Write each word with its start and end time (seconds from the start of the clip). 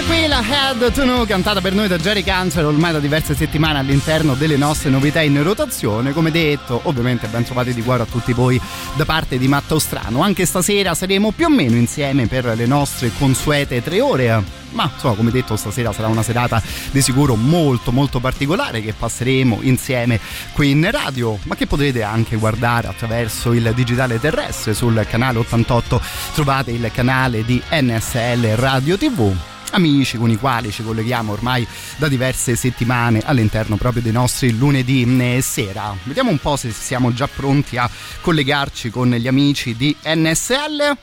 Questa 0.00 0.16
qui 0.16 0.28
la 0.28 0.42
Head 0.42 0.92
to 0.92 1.02
Know 1.02 1.26
cantata 1.26 1.60
per 1.60 1.74
noi 1.74 1.86
da 1.86 1.98
Jerry 1.98 2.22
Cancer 2.22 2.64
ormai 2.64 2.90
da 2.90 3.00
diverse 3.00 3.34
settimane 3.34 3.80
all'interno 3.80 4.32
delle 4.32 4.56
nostre 4.56 4.88
novità 4.88 5.20
in 5.20 5.42
rotazione. 5.42 6.14
Come 6.14 6.30
detto, 6.30 6.80
ovviamente 6.84 7.26
ben 7.26 7.44
trovati 7.44 7.74
di 7.74 7.82
cuore 7.82 8.04
a 8.04 8.06
tutti 8.06 8.32
voi 8.32 8.58
da 8.96 9.04
parte 9.04 9.36
di 9.36 9.46
Matteo 9.46 9.78
Strano. 9.78 10.22
Anche 10.22 10.46
stasera 10.46 10.94
saremo 10.94 11.32
più 11.32 11.46
o 11.46 11.50
meno 11.50 11.76
insieme 11.76 12.26
per 12.28 12.46
le 12.46 12.64
nostre 12.64 13.10
consuete 13.18 13.82
tre 13.82 14.00
ore 14.00 14.58
ma 14.70 14.88
insomma 14.94 15.16
come 15.16 15.32
detto 15.32 15.56
stasera 15.56 15.92
sarà 15.92 16.06
una 16.06 16.22
serata 16.22 16.62
di 16.92 17.02
sicuro 17.02 17.34
molto 17.34 17.90
molto 17.90 18.20
particolare 18.20 18.80
che 18.80 18.92
passeremo 18.92 19.58
insieme 19.62 20.20
qui 20.52 20.70
in 20.70 20.88
radio 20.92 21.36
ma 21.42 21.56
che 21.56 21.66
potrete 21.66 22.04
anche 22.04 22.36
guardare 22.36 22.86
attraverso 22.86 23.52
il 23.52 23.72
digitale 23.74 24.20
terrestre 24.20 24.72
sul 24.72 25.04
canale 25.10 25.40
88 25.40 26.00
trovate 26.34 26.70
il 26.70 26.88
canale 26.94 27.44
di 27.44 27.60
NSL 27.68 28.54
Radio 28.54 28.96
TV 28.96 29.34
amici 29.70 30.16
con 30.18 30.30
i 30.30 30.36
quali 30.36 30.70
ci 30.70 30.82
colleghiamo 30.82 31.32
ormai 31.32 31.66
da 31.96 32.08
diverse 32.08 32.56
settimane 32.56 33.22
all'interno 33.24 33.76
proprio 33.76 34.02
dei 34.02 34.12
nostri 34.12 34.56
lunedì 34.56 35.06
eh, 35.20 35.40
sera. 35.42 35.94
Vediamo 36.04 36.30
un 36.30 36.38
po' 36.38 36.56
se 36.56 36.70
siamo 36.70 37.12
già 37.12 37.28
pronti 37.28 37.76
a 37.76 37.88
collegarci 38.20 38.90
con 38.90 39.10
gli 39.10 39.28
amici 39.28 39.76
di 39.76 39.94
NSL. 40.02 40.96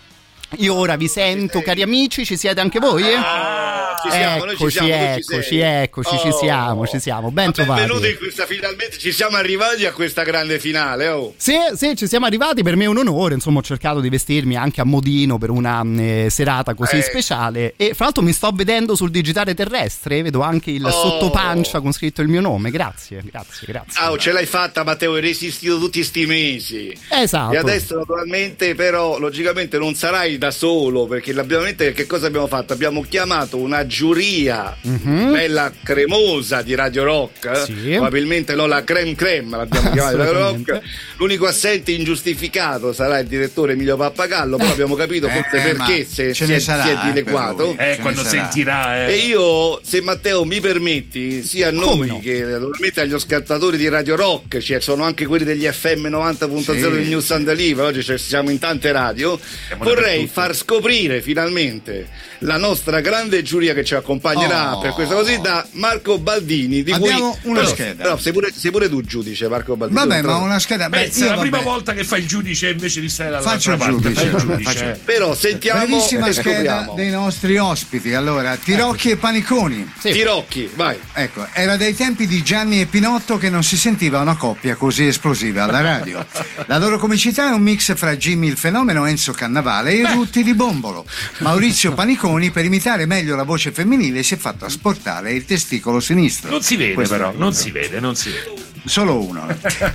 Io 0.58 0.74
ora 0.74 0.96
vi 0.96 1.08
sento, 1.08 1.62
cari 1.62 1.82
amici, 1.82 2.26
ci 2.26 2.38
siete 2.38 2.62
anche 2.62 2.80
voi? 2.80 3.04
Ah, 3.14 3.87
ci 4.04 4.12
siamo, 4.12 4.46
noi 4.46 4.56
ci 4.58 4.64
eccoci, 4.64 4.72
siamo, 4.72 4.88
ci 4.88 4.94
eccoci, 5.30 5.60
eccoci, 5.60 6.18
ci 6.20 6.28
Oh. 6.28 6.38
siamo, 6.38 6.88
ci 6.88 7.00
siamo. 7.00 7.32
Ben 7.32 7.52
trovati. 7.52 7.82
Benvenuti 7.82 8.10
in 8.10 8.18
questa 8.18 8.46
finalmente 8.46 8.98
ci 8.98 9.12
siamo 9.12 9.38
arrivati 9.38 9.86
a 9.86 9.92
questa 9.92 10.24
grande 10.24 10.60
finale, 10.60 11.08
oh. 11.10 11.34
Sì, 11.38 11.56
sì, 11.76 11.96
ci 11.96 12.08
siamo 12.08 12.26
arrivati, 12.26 12.64
per 12.64 12.76
me 12.76 12.86
è 12.86 12.88
un 12.88 12.98
onore, 12.98 13.34
insomma 13.36 13.60
ho 13.60 13.64
cercato 13.64 14.00
di 14.00 14.10
vestirmi 14.10 14.56
anche 14.56 14.82
a 14.82 14.86
modino 14.86 15.38
per 15.38 15.50
una 15.50 15.84
eh, 15.98 16.28
serata 16.30 16.74
così 16.74 16.98
Eh. 16.98 17.02
speciale 17.02 17.74
e 17.78 17.94
fra 17.94 18.06
l'altro 18.06 18.24
mi 18.24 18.34
sto 18.34 18.52
vedendo 18.54 18.96
sul 18.96 19.10
digitale 19.12 19.54
terrestre, 19.54 20.22
vedo 20.22 20.42
anche 20.42 20.72
il 20.72 20.86
Oh. 20.86 20.92
sottopancia 20.92 21.80
con 21.82 21.92
scritto 21.92 22.22
il 22.22 22.28
mio 22.28 22.42
nome, 22.42 22.72
grazie, 22.72 23.22
grazie, 23.24 23.68
grazie. 23.68 24.00
Ah, 24.02 24.12
oh, 24.12 24.18
ce 24.18 24.32
l'hai 24.32 24.46
fatta 24.46 24.84
Matteo, 24.84 25.14
hai 25.16 25.22
resistito 25.22 25.78
tutti 25.80 26.04
sti 26.04 26.26
mesi. 26.26 26.98
Esatto. 27.10 27.54
E 27.54 27.58
adesso 27.58 27.96
naturalmente 27.98 28.76
però 28.76 29.18
logicamente 29.20 29.78
non 29.78 29.94
sarai 29.96 30.38
da 30.38 30.52
solo 30.52 31.06
perché 31.08 31.34
l'abbiamo 31.34 31.66
che 31.78 32.06
cosa 32.06 32.28
abbiamo 32.28 32.48
fatto? 32.48 32.74
Abbiamo 32.74 33.02
chiamato 33.02 33.58
una 33.58 33.77
giuria 33.86 34.76
bella 34.82 35.72
cremosa 35.84 36.62
di 36.62 36.74
Radio 36.76 37.04
Rock, 37.04 37.46
eh? 37.46 37.66
Sì. 37.66 37.90
probabilmente 37.92 38.56
no 38.56 38.66
la 38.66 38.84
creme 38.84 39.14
creme 39.16 39.58
l'abbiamo 39.58 39.92
chiamata 39.92 40.16
di 40.16 40.24
Radio. 40.24 40.34
Rock. 40.40 40.82
L'unico 41.18 41.46
assente 41.46 41.92
ingiustificato 41.92 42.94
sarà 42.94 43.20
il 43.20 43.28
direttore 43.28 43.74
Emilio 43.74 43.98
Pappagallo, 43.98 44.58
però 44.58 44.70
abbiamo 44.72 44.96
capito 44.96 45.28
forse 45.30 45.58
Eh, 45.58 45.74
perché 45.74 46.06
se 46.06 46.34
ce 46.34 46.46
si 46.46 46.52
ne 46.52 46.58
è, 46.58 46.60
sarà, 46.60 46.84
si 46.84 46.90
è 46.90 46.94
eh, 46.94 46.98
dileguato. 47.12 47.76
Eh, 47.78 47.98
quando 48.02 48.24
sentirà, 48.24 49.08
E 49.08 49.14
eh. 49.14 49.18
io, 49.18 49.80
se 49.84 50.02
Matteo 50.02 50.44
mi 50.46 50.60
permetti, 50.60 51.44
sia 51.44 51.68
a 51.68 51.72
noi 51.72 52.08
no? 52.08 52.20
che 52.20 52.42
naturalmente 52.44 53.02
agli 53.02 53.14
ascoltatori 53.14 53.78
di 53.78 53.88
Radio 53.90 54.16
Rock, 54.16 54.58
cioè 54.60 54.80
sono 54.80 55.04
anche 55.04 55.26
quelli 55.26 55.44
degli 55.46 55.66
FM 55.66 56.08
90.0 56.08 56.62
Sì. 56.62 56.80
del 56.80 57.08
News 57.08 57.32
and 57.32 57.46
Deliver, 57.46 57.86
oggi 57.86 58.04
ci- 58.04 58.18
siamo 58.18 58.50
in 58.50 58.60
tante 58.60 58.92
radio, 58.92 59.40
Siamo 59.68 59.84
vorrei 59.84 60.28
far 60.28 60.56
scoprire 60.56 61.22
finalmente 61.22 62.08
la 62.42 62.58
nostra 62.58 63.00
grande 63.02 63.42
giuria 63.42 63.67
che 63.74 63.84
ci 63.84 63.96
accompagnerà 63.96 64.76
Oh. 64.78 64.80
per 64.82 64.92
questa 64.94 65.14
così 65.16 65.40
da 65.40 65.66
Marco 65.74 66.18
Baldini. 66.20 66.84
Di 66.84 66.92
Abbiamo 66.92 67.32
cui, 67.42 67.50
una 67.52 67.60
però- 67.62 67.72
scheda. 67.72 68.04
Però 68.04 68.18
sei 68.18 68.34
pure, 68.34 68.52
sei 68.56 68.72
pure 68.72 68.90
tu 68.90 69.02
giudice, 69.02 69.48
Marco 69.48 69.76
Baldini. 69.76 70.00
Vabbè, 70.00 70.22
ma 70.22 70.36
una 70.38 70.60
scheda. 70.60 70.90
Beh, 70.90 70.98
Pensa, 71.04 71.26
io, 71.26 71.32
la 71.32 71.38
prima 71.42 71.60
volta 71.62 71.94
che 71.94 72.04
fai 72.04 72.22
il 72.22 72.28
giudice 72.28 72.70
invece 72.70 73.02
di 73.02 73.10
stare 73.10 73.30
dall'altra 73.32 73.52
Faccio 73.54 73.72
il 73.72 73.78
parte. 73.78 73.94
giudice, 73.94 74.14
Fai 74.22 74.30
il 74.30 74.38
giudice. 74.38 74.64
faccio-. 74.74 75.00
Però 75.06 75.36
sentiamo 75.36 75.80
Brevissima 75.86 76.28
e 76.28 76.34
scheda 76.34 76.92
dei 76.96 77.10
nostri 77.10 77.58
ospiti. 77.58 78.14
Allora, 78.14 78.56
Tirocchi 78.56 79.12
e 79.12 79.18
Paniconi. 79.18 79.92
Sì. 80.00 80.12
Tirocchi, 80.12 80.70
vai. 80.76 80.98
Ecco, 81.14 81.46
era 81.54 81.76
dai 81.78 81.96
tempi 81.96 82.28
di 82.28 82.42
Gianni 82.44 82.82
e 82.82 82.86
Pinotto 82.86 83.38
che 83.38 83.50
non 83.50 83.64
si 83.64 83.78
sentiva 83.78 84.20
una 84.20 84.36
coppia 84.36 84.76
così 84.76 85.08
esplosiva 85.08 85.64
alla 85.64 85.82
radio. 85.82 86.26
La 86.68 86.78
loro 86.78 86.98
comicità 86.98 87.50
è 87.50 87.54
un 87.54 87.62
mix 87.62 87.96
fra 87.96 88.16
Jimmy 88.16 88.48
il 88.48 88.58
fenomeno, 88.58 89.06
Enzo 89.06 89.32
Cannavale 89.34 89.94
e 90.00 90.12
Rutti 90.12 90.44
di 90.44 90.54
Bombolo. 90.54 91.06
Maurizio 91.40 91.94
Paniconi, 91.94 92.52
per 92.52 92.66
imitare 92.66 93.06
meglio 93.06 93.36
la 93.36 93.44
voce 93.44 93.57
femminile, 93.58 94.24
si 94.24 94.36
è 94.36 94.38
fatto 94.38 94.66
asportare 94.66 95.34
il 95.34 95.46
testicolo 95.46 96.00
sinistro. 96.00 96.50
Non 96.50 96.62
si 96.62 96.76
vede 96.76 96.94
Questo 96.94 97.16
però, 97.16 97.34
non 97.36 97.54
si 97.54 97.72
vede, 97.72 98.00
non 98.00 98.16
si 98.16 98.30
vede. 98.30 98.66
Solo 98.88 99.22
uno. 99.22 99.46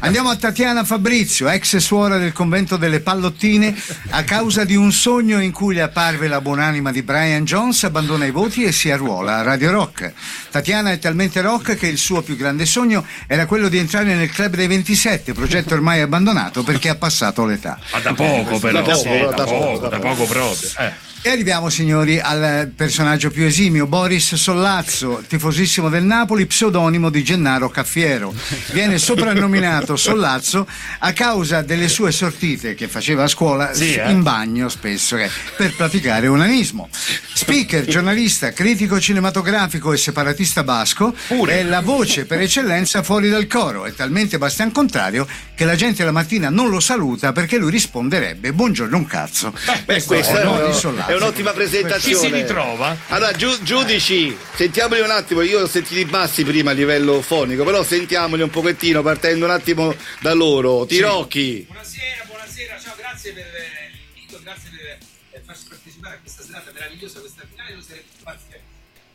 Andiamo 0.01 0.29
a 0.29 0.37
Tatiana 0.37 0.85
Fabrizio, 0.85 1.49
ex 1.49 1.77
suora 1.79 2.19
del 2.19 2.33
convento 2.33 2.77
delle 2.77 3.01
pallottine. 3.01 3.75
A 4.11 4.23
causa 4.25 4.65
di 4.65 4.77
un 4.77 4.93
sogno 4.93 5.41
in 5.41 5.51
cui 5.51 5.75
le 5.75 5.81
apparve 5.81 6.29
la 6.29 6.43
buonanima 6.43 6.93
di 6.93 7.03
Brian 7.03 7.45
Jones, 7.45 7.85
abbandona 7.85 8.27
i 8.27 8.31
voti 8.31 8.65
e 8.65 8.73
si 8.73 8.91
arruola 8.91 9.39
a 9.39 9.43
Radio 9.43 9.71
Rock. 9.71 10.13
Tatiana 10.51 10.93
è 10.93 10.99
talmente 10.99 11.41
rock 11.41 11.75
che 11.77 11.87
il 11.87 11.97
suo 11.97 12.21
più 12.21 12.37
grande 12.37 12.67
sogno 12.67 13.05
era 13.27 13.47
quello 13.47 13.69
di 13.69 13.79
entrare 13.79 14.15
nel 14.15 14.31
club 14.31 14.57
dei 14.57 14.67
27, 14.67 15.33
progetto 15.33 15.73
ormai 15.73 16.03
abbandonato 16.03 16.63
perché 16.63 16.91
ha 16.91 16.97
passato 16.97 17.47
l'età. 17.47 17.79
Ma 17.93 18.01
da 18.01 18.13
poco 18.13 18.59
però, 18.59 18.83
Da 18.83 18.93
poco, 18.93 18.99
sì, 18.99 19.09
però, 19.09 19.33
da, 19.33 19.45
poco, 19.45 19.79
da 19.79 19.89
da 19.89 19.99
poco 19.99 20.25
proprio. 20.27 20.69
Eh. 20.79 21.12
E 21.25 21.31
arriviamo, 21.31 21.69
signori, 21.69 22.19
al 22.19 22.73
personaggio 22.75 23.31
più 23.31 23.45
esimio, 23.45 23.87
Boris 23.87 24.35
Sollazzo, 24.35 25.23
tifosissimo 25.29 25.89
del 25.89 26.03
Napoli, 26.03 26.47
pseudonimo 26.47 27.11
di 27.11 27.23
Gennaro 27.23 27.69
Caffiero. 27.69 28.35
Viene 28.73 28.99
soprannominato 28.99 29.95
Sollazzo 29.95 30.67
a 30.99 31.13
causa 31.13 31.63
delle 31.63 31.87
sue 31.87 32.11
sortite 32.11 32.75
che 32.75 32.89
faceva 32.89 33.23
a 33.23 33.29
scuola 33.29 33.73
Sì, 33.73 33.95
eh? 33.95 34.11
in 34.11 34.23
bagno 34.25 34.69
spesso 34.69 35.17
eh, 35.17 35.31
per 35.57 35.77
praticare 35.77 36.27
onanismo. 36.27 36.89
Speaker, 36.91 37.85
giornalista, 37.85 38.51
critico 38.51 38.99
cinematografico 38.99 39.93
e 39.93 39.99
separatista 39.99 40.65
basco, 40.65 41.15
è 41.47 41.63
la 41.63 41.83
voce 41.83 42.25
per 42.27 42.41
eccellenza 42.41 43.05
fuori 43.05 43.29
dal 43.29 43.47
coro. 43.47 43.85
È 43.87 43.95
talmente 43.95 44.39
bastian 44.39 44.73
contrario 44.73 45.29
che 45.55 45.65
la 45.65 45.77
gente 45.77 46.03
la 46.03 46.11
mattina 46.11 46.51
non 46.51 46.69
lo 46.69 46.81
saluta 46.81 47.31
perché 47.31 47.59
lui 47.59 47.71
risponderebbe 47.71 48.53
buongiorno 48.53 48.97
un 48.97 49.07
cazzo. 49.07 49.55
Beh, 49.85 50.03
questa 50.03 50.41
è, 50.41 50.45
no, 50.45 50.55
una- 50.55 50.67
di 50.67 50.73
Sollazzo. 50.73 51.11
È 51.13 51.17
un'ottima 51.17 51.53
presentazione. 51.53 52.29
Chi 52.29 52.35
si 52.35 52.41
ritrova? 52.43 52.97
Allora, 53.09 53.33
giu- 53.33 53.63
giudici, 53.63 54.37
sentiamoli 54.55 55.01
un 55.01 55.11
attimo. 55.11 55.43
Io 55.43 55.61
ho 55.61 55.67
sentiti 55.67 56.05
bassi 56.05 56.45
prima 56.45 56.71
a 56.71 56.75
livello 56.75 57.21
fonico, 57.23 57.65
però 57.65 57.83
sentiamoli 57.83 58.43
un 58.43 58.51
pochettino 58.51 59.03
partendo 59.03 59.45
un 59.45 59.51
attimo 59.51 59.95
da 60.21 60.33
loro. 60.35 60.87
Tirocchi. 60.87 61.67
Buonasera, 61.69 62.25
buonasera, 62.27 62.79
ciao, 62.83 62.95
grazie 62.97 63.33
per 63.33 63.45
eh, 63.45 63.91
l'invito, 64.15 64.41
grazie 64.43 64.71
per, 64.71 64.99
per 65.31 65.43
farci 65.45 65.63
partecipare 65.69 66.15
a 66.15 66.19
questa 66.21 66.43
serata 66.43 66.71
meravigliosa, 66.73 67.21
questa 67.21 67.43
finale, 67.51 67.75
lo 67.75 67.83
sarete 67.83 68.05
pazzesco. 68.23 68.61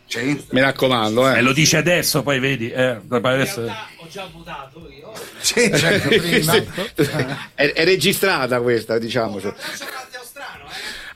Sì? 0.09 0.45
Mi 0.51 0.61
raccomando, 0.61 1.29
E 1.29 1.37
eh. 1.39 1.41
lo 1.41 1.51
dice 1.51 1.77
adesso, 1.77 2.23
poi 2.23 2.39
vedi. 2.39 2.69
Eh, 2.71 2.99
poi 3.07 3.19
In 3.19 3.25
adesso... 3.25 3.61
realtà 3.61 3.87
ho 3.97 4.07
già 4.09 4.29
votato 4.31 4.89
io, 4.89 5.11
Sì, 5.39 5.69
certo, 5.75 6.07
prima. 6.07 6.55
È, 7.53 7.73
è 7.73 7.83
registrata 7.83 8.61
questa, 8.61 8.97
diciamoci. 8.97 9.45
non 9.47 9.55
c'è 9.55 9.85
Matteo 9.93 10.23
Strano, 10.23 10.65
eh? 10.66 10.66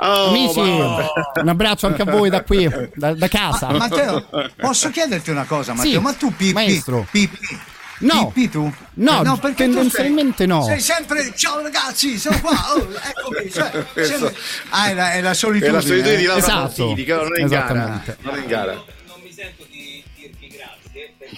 Oh, 0.03 0.29
Amici, 0.29 0.59
un 0.59 1.47
abbraccio 1.47 1.85
anche 1.85 2.01
a 2.01 2.05
voi 2.05 2.29
da 2.31 2.41
qui, 2.41 2.67
da, 2.95 3.13
da 3.13 3.27
casa. 3.27 3.67
Ma- 3.69 3.77
Matteo, 3.77 4.25
posso 4.57 4.89
chiederti 4.89 5.29
una 5.29 5.43
cosa, 5.45 5.73
Matteo? 5.73 5.91
Sì, 5.91 5.99
ma 5.99 6.13
tu 6.13 6.33
pippi, 6.35 6.53
maestro. 6.53 7.05
pippi, 7.11 7.37
No. 7.99 8.31
pippi 8.31 8.49
tu? 8.49 8.73
No, 8.95 9.21
Eh, 9.21 9.37
perché 9.39 9.65
tendenzialmente 9.65 10.37
sei, 10.37 10.47
no. 10.47 10.63
Sei 10.63 10.79
sempre, 10.79 11.31
ciao 11.35 11.61
ragazzi, 11.61 12.17
sono 12.17 12.39
qua, 12.41 12.51
oh, 12.75 12.79
eccomi. 12.79 13.51
Cioè, 13.51 13.85
sempre- 14.03 14.35
ah, 14.71 14.89
è 14.89 14.93
la, 14.95 15.11
è 15.13 15.21
la 15.21 15.29
È 15.29 15.33
solitudine. 15.35 15.71
la 15.77 15.81
solitudine 15.81 16.15
di 16.15 16.23
eh? 16.23 16.27
Laura 16.27 16.41
Esatto. 16.41 16.61
Pausini, 16.77 17.03
che 17.03 17.13
non 17.13 17.35
è 17.37 17.41
in 17.41 17.47
gara. 17.47 17.63
Esattamente. 17.65 18.17
Non 18.21 18.35
è 18.35 18.39
in 18.39 18.47
gara. 18.47 18.83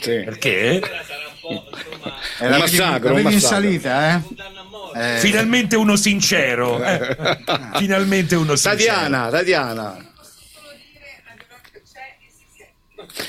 Sì. 0.02 0.22
Perché? 0.24 0.80
È 0.80 2.46
Un 2.46 2.50
la 2.50 2.58
massacro, 2.58 3.10
la 3.10 3.16
un 3.16 3.24
vedi 3.24 3.28
in 3.28 3.42
massacro. 3.42 3.56
salita, 3.58 4.16
eh? 4.16 4.22
Eh, 5.16 5.20
Finalmente 5.20 5.76
uno 5.76 5.96
sincero. 5.96 6.84
eh. 6.84 7.18
Finalmente 7.78 8.36
uno 8.36 8.56
sincero. 8.56 8.78
Tatiana, 8.86 9.30
Tatiana. 9.30 10.08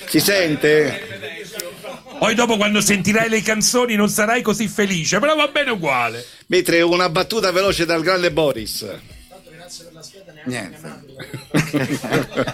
Si 0.07 0.21
sente? 0.21 1.43
Poi 2.19 2.35
dopo 2.35 2.57
quando 2.57 2.81
sentirai 2.81 3.29
le 3.29 3.43
canzoni 3.43 3.97
non 3.97 4.09
sarai 4.09 4.41
così 4.43 4.69
felice, 4.69 5.19
però 5.19 5.35
va 5.35 5.49
bene 5.49 5.71
uguale. 5.71 6.25
Mentre 6.47 6.81
una 6.83 7.09
battuta 7.09 7.51
veloce 7.51 7.85
dal 7.85 8.03
grande 8.03 8.31
Boris. 8.31 8.87
niente. 10.45 11.03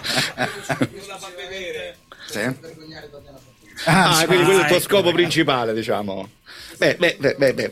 Sì. 2.31 2.43
Ah, 3.85 4.25
quindi 4.27 4.45
quello 4.45 4.59
è 4.59 4.63
il 4.63 4.67
tuo 4.67 4.77
ecco, 4.77 4.85
scopo 4.85 5.09
ecco. 5.09 5.17
principale, 5.17 5.73
diciamo. 5.73 6.29
Beh, 6.81 6.97
beh, 7.19 7.35
beh, 7.37 7.53
beh. 7.53 7.71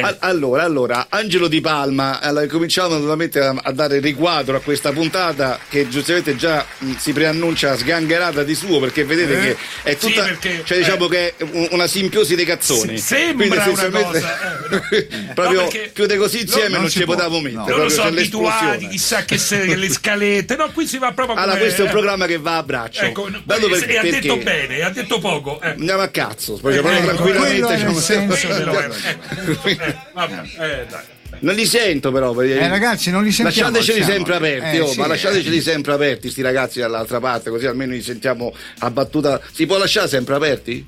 A- 0.00 0.16
allora, 0.20 0.62
allora, 0.62 1.06
Angelo 1.08 1.48
Di 1.48 1.62
Palma, 1.62 2.20
allora, 2.20 2.46
cominciamo 2.46 2.92
naturalmente 2.94 3.40
a, 3.40 3.54
a 3.62 3.72
dare 3.72 3.98
riquadro 3.98 4.56
a 4.56 4.60
questa 4.60 4.92
puntata 4.92 5.58
che 5.70 5.88
giustamente 5.88 6.36
già 6.36 6.64
mh, 6.78 6.96
si 6.96 7.12
preannuncia 7.14 7.74
sgangherata 7.76 8.42
di 8.42 8.54
suo 8.54 8.78
perché 8.78 9.04
vedete 9.04 9.32
Eh? 9.38 9.40
che 9.40 9.56
è 9.84 9.96
Sì, 9.98 10.06
tutta, 10.08 10.24
perché- 10.24 10.60
cioè 10.64 10.76
diciamo 10.76 11.06
eh. 11.06 11.08
che 11.08 11.34
è 11.38 11.42
un- 11.50 11.68
una 11.70 11.86
simbiosi 11.86 12.34
dei 12.34 12.44
cazzoni. 12.44 12.98
Se- 12.98 13.16
sembra 13.16 13.46
Quindi 13.46 13.56
una 13.80 13.90
cosa, 14.02 14.28
eh, 14.90 15.08
no. 15.26 15.32
proprio 15.34 15.60
No, 15.62 15.68
più 15.94 16.06
di 16.06 16.16
così 16.16 16.40
insieme 16.42 16.68
non 16.68 16.80
non, 16.82 16.90
ci 16.90 17.04
può. 17.04 17.14
potevamo 17.14 17.36
No. 17.36 17.42
mettere. 17.42 17.58
Loro 17.62 17.74
proprio 17.86 17.96
sono 17.96 18.08
abituati, 18.08 18.88
chissà 18.88 19.24
che 19.24 19.38
se, 19.38 19.64
le 19.76 19.88
scalette. 19.90 20.56
No, 20.56 20.70
qui 20.72 20.86
si 20.86 20.98
va 20.98 21.12
proprio 21.12 21.34
come... 21.36 21.40
Allora, 21.46 21.58
questo 21.58 21.80
è 21.80 21.84
un 21.84 21.88
eh, 21.88 21.92
programma 21.92 22.26
che 22.26 22.38
va 22.38 22.56
a 22.58 22.62
braccio. 22.62 23.00
Ecco, 23.02 23.28
no, 23.30 23.40
Dato 23.44 23.66
per- 23.68 23.88
e 23.90 23.96
ha 23.96 24.02
detto 24.02 24.36
bene, 24.36 24.82
ha 24.82 24.90
detto 24.90 25.18
poco. 25.20 25.58
eh. 25.62 25.68
Andiamo 25.70 26.02
a 26.02 26.08
cazzo, 26.08 26.58
poi 26.60 26.74
proprio 26.74 26.96
ecco, 26.98 27.06
tranquillamente. 27.06 27.74
diciamo- 27.74 27.98
senso 27.98 28.41
Eh, 28.48 29.70
eh, 29.70 30.80
eh, 30.80 30.86
dai. 30.88 31.02
Non 31.40 31.54
li 31.54 31.66
sento 31.66 32.12
però. 32.12 32.32
perché- 32.34 32.58
Eh, 32.60 32.68
ragazzi, 32.68 33.10
non 33.10 33.24
li 33.24 33.32
sentiamo. 33.32 33.70
Lasciateceli 33.70 34.04
siamo. 34.04 34.12
sempre 34.26 34.36
aperti, 34.36 34.76
Eh, 34.76 34.80
oh, 34.80 34.86
sì, 34.88 34.98
ma 34.98 35.04
eh. 35.06 35.08
lasciateceli 35.08 35.60
sempre 35.60 35.92
aperti, 35.94 36.30
sti 36.30 36.42
ragazzi 36.42 36.78
dall'altra 36.80 37.20
parte, 37.20 37.50
così 37.50 37.66
almeno 37.66 37.92
li 37.92 38.02
sentiamo 38.02 38.54
a 38.78 38.90
battuta. 38.90 39.40
Si 39.50 39.66
può 39.66 39.78
lasciare 39.78 40.08
sempre 40.08 40.34
aperti? 40.34 40.86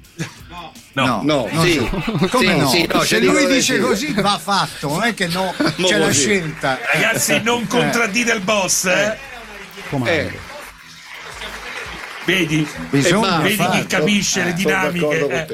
No, 0.92 1.22
No, 1.24 1.48
non 1.50 1.66
sì. 1.66 1.72
so. 1.78 2.28
Come 2.30 2.52
Sì, 2.52 2.56
no? 2.58 2.68
sì, 2.68 2.86
no, 2.92 3.02
Se 3.02 3.18
lui 3.20 3.46
dice 3.46 3.74
sì. 3.74 3.80
così 3.80 4.12
va 4.12 4.38
fatto, 4.40 4.88
non 4.90 5.02
è 5.02 5.14
che 5.14 5.26
no, 5.26 5.52
Mo 5.76 5.88
c'è 5.88 5.96
la 5.98 6.06
così. 6.06 6.20
scelta. 6.20 6.78
Ragazzi, 6.92 7.40
non 7.42 7.66
contraddite 7.66 8.32
il 8.32 8.40
boss, 8.40 8.84
eh? 8.84 9.16
Eh, 10.04 10.30
Vedi? 12.26 12.66
Bisogna. 12.90 13.38
Vedi 13.38 13.66
chi 13.70 13.86
capisce 13.86 14.38
le 14.44 14.50
sono 14.50 14.56
dinamiche. 14.56 15.46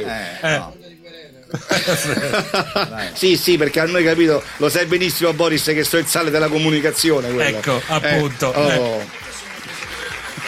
Sì, 3.14 3.36
sì, 3.36 3.56
perché 3.56 3.80
hanno 3.80 4.00
capito, 4.02 4.42
lo 4.58 4.68
sai 4.68 4.86
benissimo 4.86 5.32
Boris 5.32 5.64
che 5.64 5.84
so 5.84 5.96
il 5.96 6.06
sale 6.06 6.30
della 6.30 6.48
comunicazione. 6.48 7.32
quello. 7.32 7.56
Ecco, 7.56 7.80
appunto. 7.86 8.52
Eh, 8.54 8.76
oh. 8.76 9.28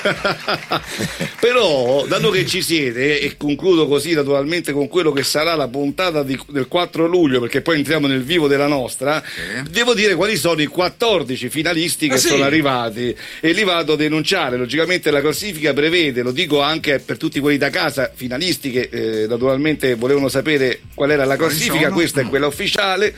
Però, 1.40 2.04
dato 2.06 2.30
che 2.30 2.46
ci 2.46 2.62
siete, 2.62 3.20
e 3.20 3.36
concludo 3.36 3.86
così 3.86 4.12
naturalmente 4.14 4.72
con 4.72 4.88
quello 4.88 5.12
che 5.12 5.22
sarà 5.22 5.54
la 5.54 5.68
puntata 5.68 6.22
di- 6.22 6.38
del 6.48 6.68
4 6.68 7.06
luglio, 7.06 7.40
perché 7.40 7.60
poi 7.60 7.76
entriamo 7.76 8.06
nel 8.06 8.22
vivo 8.22 8.46
della 8.48 8.66
nostra, 8.66 9.22
devo 9.68 9.94
dire 9.94 10.14
quali 10.14 10.36
sono 10.36 10.60
i 10.62 10.66
14 10.66 11.48
finalisti 11.48 12.08
che 12.08 12.14
Ah, 12.14 12.18
sì? 12.18 12.28
sono 12.28 12.44
arrivati 12.44 13.14
e 13.40 13.52
li 13.52 13.64
vado 13.64 13.94
a 13.94 13.96
denunciare. 13.96 14.56
Logicamente 14.56 15.10
la 15.10 15.20
classifica 15.20 15.72
prevede, 15.72 16.22
lo 16.22 16.30
dico 16.32 16.60
anche 16.60 16.98
per 17.00 17.16
tutti 17.16 17.40
quelli 17.40 17.58
da 17.58 17.70
casa, 17.70 18.10
finalisti 18.14 18.70
che 18.70 18.88
eh, 18.90 19.26
naturalmente 19.26 19.94
volevano 19.94 20.28
sapere 20.28 20.80
qual 20.94 21.10
era 21.10 21.24
la 21.24 21.36
classifica, 21.36 21.90
questa 21.90 22.20
è 22.20 22.24
quella 22.24 22.46
ufficiale. 22.46 23.14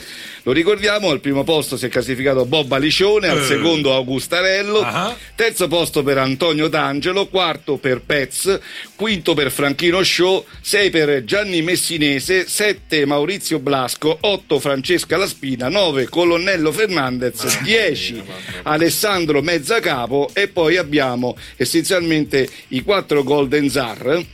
Lo 0.47 0.53
ricordiamo, 0.53 1.09
al 1.11 1.21
primo 1.21 1.43
posto 1.43 1.77
si 1.79 1.87
è 1.87 1.89
classificato 1.89 2.45
Bob 2.45 2.71
Alicione, 2.73 3.29
al 3.29 3.39
Eh. 3.39 3.45
secondo 3.45 3.95
Augustarello, 3.95 4.81
Ah. 4.81 5.17
terzo 5.35 5.69
posto 5.69 6.03
per 6.03 6.19
Antonio 6.19 6.69
D'Angelo, 6.75 7.29
quarto 7.29 7.77
per 7.77 8.01
Pez, 8.01 8.59
quinto 8.97 9.33
per 9.35 9.53
Franchino 9.53 10.03
Show, 10.03 10.45
sei 10.61 10.91
per 10.91 11.23
Gianni 11.23 11.63
Messinese, 11.63 12.49
sette 12.49 13.07
Maurizio 13.07 13.61
Blasco, 13.61 14.19
otto 14.23 14.59
Francesca 14.59 15.17
Laspina, 15.17 15.69
nove 15.69 16.09
Colonnello 16.09 16.73
Fernandez, 16.73 17.61
dieci 17.63 18.21
Alessandro 18.65 19.41
Mezzacapo 19.41 20.31
e 20.33 20.49
poi 20.49 20.77
abbiamo 20.77 21.37
essenzialmente 21.55 22.49
i 22.71 22.83
quattro 22.83 23.23
Golden 23.23 23.71
Zar 23.71 24.25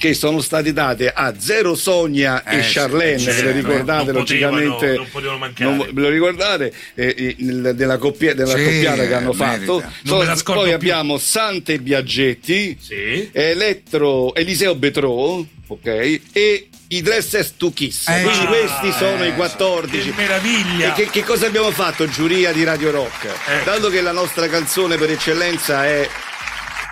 che 0.00 0.14
sono 0.14 0.40
stati 0.40 0.72
date 0.72 1.12
a 1.14 1.34
Zero 1.38 1.74
Sonia 1.74 2.42
e 2.42 2.60
Eh, 2.60 2.62
sì, 2.62 2.72
Charlene, 2.72 3.12
ve 3.12 3.18
certo, 3.18 3.44
le 3.44 3.52
ricordate 3.52 4.04
non 4.06 4.14
logicamente 4.14 4.92
non 4.96 5.06
potevano 5.10 5.38
mancare. 5.38 5.70
non- 5.76 5.88
ve 5.92 6.00
lo 6.00 6.08
ricordate 6.08 6.72
eh, 6.94 7.34
nel- 7.40 7.74
della, 7.74 7.98
coppia, 7.98 8.34
della 8.34 8.56
Sì, 8.56 8.64
coppiata 8.64 9.06
che 9.06 9.12
hanno 9.14 9.32
merita. 9.34 9.44
fatto 9.44 10.36
scordo 10.36 10.60
poi 10.62 10.64
più. 10.70 10.74
abbiamo 10.74 11.18
Sante 11.18 11.78
Biaggetti 11.80 12.78
Sì. 12.80 13.28
Elettro 13.30 14.34
Eliseo 14.34 14.74
Betro 14.74 15.46
ok 15.66 15.86
e 16.32 16.68
i 16.88 17.02
Dresses 17.02 17.54
to 17.58 17.70
Kiss 17.70 18.08
Eh, 18.08 18.22
quindi 18.22 18.44
ah, 18.44 18.46
questi 18.46 18.92
sono 18.98 19.22
i 19.26 19.34
14 19.34 20.08
Che 20.10 20.14
meraviglia! 20.16 20.88
e 20.88 20.92
che, 20.94 21.10
che 21.10 21.22
cosa 21.24 21.46
abbiamo 21.46 21.70
fatto, 21.70 22.08
giuria 22.08 22.52
di 22.52 22.64
Radio 22.64 22.90
Rock? 22.90 23.26
Eh. 23.26 23.64
Dato 23.64 23.90
che 23.90 24.00
la 24.00 24.12
nostra 24.12 24.48
canzone 24.48 24.96
per 24.96 25.10
eccellenza 25.10 25.84
è 25.86 26.08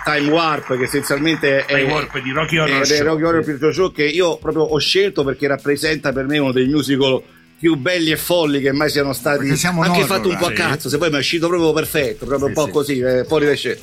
Time 0.03 0.29
Warp, 0.29 0.77
che 0.77 0.83
essenzialmente 0.83 1.65
è, 1.65 1.75
Time 1.75 1.91
Warp 1.91 2.21
di 2.21 2.31
Rocky 2.31 2.57
Horror 2.57 2.85
Show. 2.85 3.03
Rocky 3.03 3.23
Horror 3.23 3.43
Picture 3.43 3.73
Show, 3.73 3.91
che 3.91 4.05
io 4.05 4.37
proprio 4.37 4.63
ho 4.63 4.77
scelto 4.77 5.23
perché 5.23 5.47
rappresenta 5.47 6.11
per 6.11 6.25
me 6.25 6.37
uno 6.37 6.51
dei 6.51 6.67
musical 6.67 7.21
più 7.59 7.75
belli 7.75 8.11
e 8.11 8.17
folli 8.17 8.61
che 8.61 8.71
mai 8.71 8.89
siano 8.89 9.11
stati. 9.13 9.49
Anche 9.49 9.69
Nordor, 9.73 10.05
fatto 10.05 10.29
un 10.29 10.37
po' 10.37 10.45
a 10.45 10.49
sì. 10.49 10.53
cazzo 10.55 10.89
se 10.89 10.97
poi 10.97 11.09
mi 11.09 11.15
è 11.17 11.19
uscito 11.19 11.47
proprio 11.49 11.73
perfetto 11.73 12.25
proprio 12.25 12.47
un 12.47 12.53
po' 12.53 12.69
così 12.69 12.99
eh, 12.99 13.25
fuori 13.25 13.45
da 13.45 13.53
scena. 13.53 13.79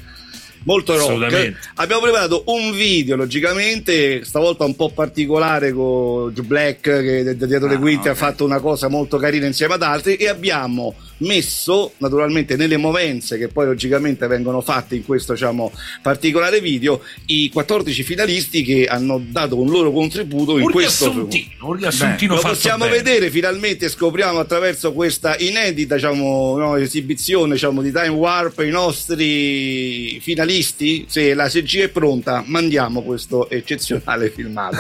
Molto 0.65 0.97
rock. 0.97 1.53
Abbiamo 1.75 2.03
preparato 2.03 2.43
un 2.47 2.73
video 2.73 3.15
logicamente 3.15 4.25
stavolta 4.25 4.65
un 4.65 4.75
po' 4.75 4.91
particolare 4.91 5.73
con 5.73 6.33
Joe 6.33 6.45
Black 6.45 6.81
che 6.81 7.37
dietro 7.37 7.69
le 7.69 7.75
Ah, 7.75 7.79
quinte 7.79 8.09
ha 8.09 8.13
ok. 8.13 8.19
fatto 8.19 8.45
una 8.45 8.59
cosa 8.59 8.89
molto 8.89 9.17
carina 9.19 9.47
insieme 9.47 9.75
ad 9.75 9.83
altri 9.83 10.17
e 10.17 10.29
abbiamo 10.29 10.95
messo 11.19 11.93
naturalmente 11.99 12.57
nelle 12.57 12.77
movenze 12.77 13.39
che 13.39 13.49
poi 13.49 13.67
logicamente 13.67 14.27
vengono 14.27 14.61
fatte 14.61 14.95
in 14.95 15.05
questo 15.05 15.33
diciamo, 15.33 15.73
particolare 16.03 16.61
video 16.61 17.03
i 17.27 17.51
14 17.51 18.03
finalisti 18.03 18.63
che 18.63 18.87
hanno 18.87 19.23
dato 19.27 19.59
un 19.59 19.71
loro 19.71 19.91
contributo 19.93 20.59
in 20.59 20.71
questo 20.71 21.07
riassuntino, 21.07 21.69
un 21.69 21.77
riassuntino 21.77 22.35
lo 22.35 22.41
fatto 22.41 22.55
possiamo 22.55 22.85
bene. 22.85 22.97
vedere 22.97 23.31
finalmente 23.31 23.89
scopriamo 23.89 24.39
attraverso 24.39 24.93
questa 24.93 25.37
inedita 25.39 25.95
diciamo, 25.95 26.57
no, 26.57 26.77
esibizione 26.77 27.55
diciamo, 27.55 27.83
di 27.83 27.91
Time 27.91 28.09
Warp 28.09 28.61
i 28.61 28.71
nostri 28.71 30.21
finalisti 30.21 31.07
se 31.09 31.35
la 31.35 31.49
CG 31.49 31.83
è 31.83 31.89
pronta 31.89 32.43
mandiamo 32.47 33.03
questo 33.03 33.49
eccezionale 33.49 34.31
filmato 34.31 34.77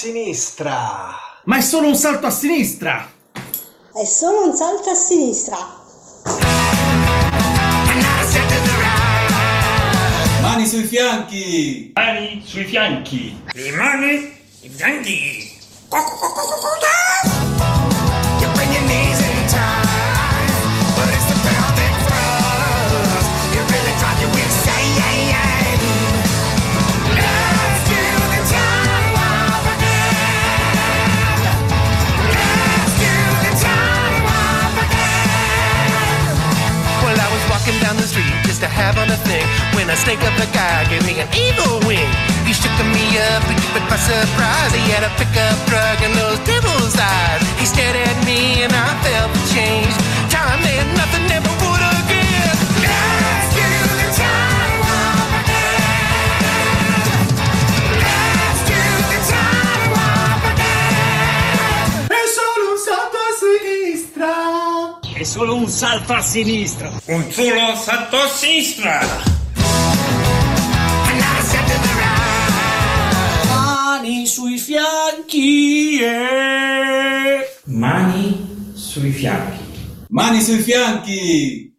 Sinistra! 0.00 1.14
Ma 1.44 1.58
è 1.58 1.60
solo 1.60 1.88
un 1.88 1.94
salto 1.94 2.24
a 2.24 2.30
sinistra! 2.30 3.06
È 3.92 4.04
solo 4.06 4.46
un 4.46 4.56
salto 4.56 4.88
a 4.88 4.94
sinistra. 4.94 5.58
Mani 10.40 10.66
sui 10.66 10.84
fianchi! 10.84 11.92
Mani 11.94 12.42
sui 12.46 12.64
fianchi. 12.64 13.42
Le 13.52 13.72
mani, 13.72 14.38
i 14.62 14.68
fianchi. 14.70 15.58
To 38.60 38.68
have 38.68 38.98
on 39.00 39.08
a 39.08 39.16
thing 39.24 39.44
when 39.72 39.88
a 39.88 39.96
snake 39.96 40.20
of 40.20 40.34
a 40.36 40.48
guy 40.52 40.84
gave 40.92 41.00
me 41.08 41.16
an 41.16 41.28
evil 41.32 41.80
wing. 41.88 42.12
He 42.44 42.52
shook 42.52 42.76
me 42.92 43.04
up, 43.32 43.40
but 43.72 43.84
by 43.88 43.96
surprise, 43.96 44.72
he 44.76 44.84
had 44.92 45.00
a 45.00 45.12
pickup 45.16 45.56
truck 45.64 45.98
and 46.04 46.12
those 46.12 46.38
devil's 46.44 46.92
eyes. 46.92 47.40
He 47.56 47.64
stared 47.64 47.96
at 47.96 48.18
me 48.28 48.60
and 48.60 48.72
I 48.72 48.90
felt 49.00 49.32
the 49.32 49.44
change. 49.56 49.94
Time 50.28 50.60
there's 50.60 50.90
nothing 50.92 51.24
ever 51.32 51.59
È 65.20 65.24
solo 65.24 65.54
un 65.54 65.68
salto 65.68 66.14
a 66.14 66.22
sinistra. 66.22 66.90
Un 67.04 67.30
solo 67.30 67.76
salto 67.76 68.16
a 68.16 68.26
sinistra. 68.26 69.00
Mani 73.46 74.26
sui 74.26 74.56
fianchi. 74.56 76.00
eh. 76.00 77.46
Mani 77.64 78.72
sui 78.74 79.10
fianchi. 79.10 79.62
Mani 80.08 80.40
sui 80.40 80.58
fianchi. 80.60 81.69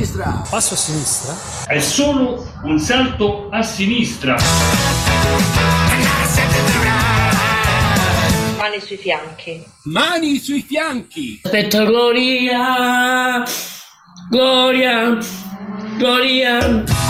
Sinistra. 0.00 0.42
Passo 0.48 0.74
a 0.74 0.76
sinistra. 0.76 1.36
È 1.66 1.78
solo 1.78 2.50
un 2.64 2.78
salto 2.78 3.48
a 3.50 3.62
sinistra. 3.62 4.36
Mani 8.56 8.80
sui 8.80 8.96
fianchi. 8.96 9.64
Mani 9.84 10.38
sui 10.38 10.62
fianchi. 10.62 11.40
Aspetta, 11.44 11.84
Gloria. 11.84 13.44
Gloria. 14.30 15.18
Gloria. 15.98 17.09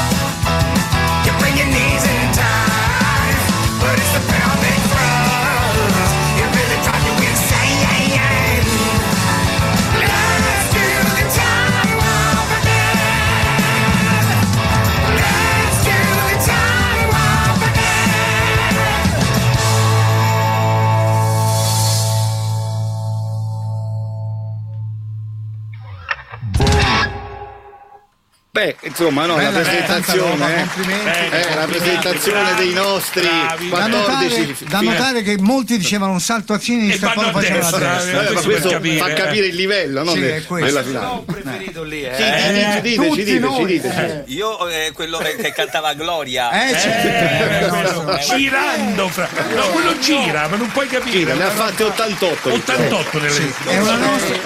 Beh, 28.60 28.76
insomma, 28.82 29.24
no, 29.24 29.36
Bella, 29.36 29.50
la 29.52 29.58
presentazione, 29.60 30.30
roba, 30.32 30.54
eh. 30.54 30.58
complimenti. 30.58 31.08
Eh, 31.30 31.54
la 31.54 31.64
presentazione 31.64 32.54
dei 32.56 32.72
nostri 32.74 33.22
Da 33.22 33.86
notare, 33.86 34.28
14 34.28 34.64
da 34.66 34.80
notare 34.80 35.22
che 35.22 35.36
molti 35.40 35.78
dicevano 35.78 36.12
un 36.12 36.20
salto 36.20 36.52
a 36.52 36.58
sinistra 36.58 37.10
e 37.10 37.14
poi 37.14 37.24
lo 37.24 37.30
facevano 37.30 37.66
a 37.66 37.78
destra. 37.78 38.28
Eh, 38.28 38.32
ma 38.34 38.40
questo 38.42 38.68
fa 38.70 39.12
capire 39.14 39.46
il 39.46 39.54
livello 39.54 40.04
no, 40.04 40.12
Sì, 40.12 40.24
è 40.24 40.44
questo. 40.44 40.66
della 40.66 40.82
finale. 40.82 41.22
preferito 41.24 41.82
lì, 41.84 42.02
eh. 42.04 42.14
Sì, 42.14 42.52
dite, 42.52 42.80
dite, 42.82 43.06
Tutti 43.06 43.18
ci 43.18 43.24
dite, 43.24 43.38
noi, 43.38 43.56
ci 43.56 43.64
dite, 43.64 43.88
eh. 43.88 43.92
ci 43.92 44.00
dite. 44.00 44.24
Io 44.26 44.68
eh, 44.68 44.90
quello 44.92 45.18
che, 45.18 45.52
cantava 45.52 45.94
Gloria. 45.94 46.50
Eh, 46.50 46.70
Eh, 46.70 48.36
girando 48.36 49.08
fra... 49.08 49.26
No, 49.54 49.62
quello 49.68 49.98
gira, 49.98 50.48
ma 50.48 50.56
non 50.56 50.70
puoi 50.70 50.86
capire. 50.86 51.16
Gira, 51.16 51.34
ne 51.34 51.44
ha 51.44 51.50
fatte 51.50 51.84
88. 51.84 52.52
88 52.52 53.18
nelle 53.20 53.30
Sì, 53.30 53.52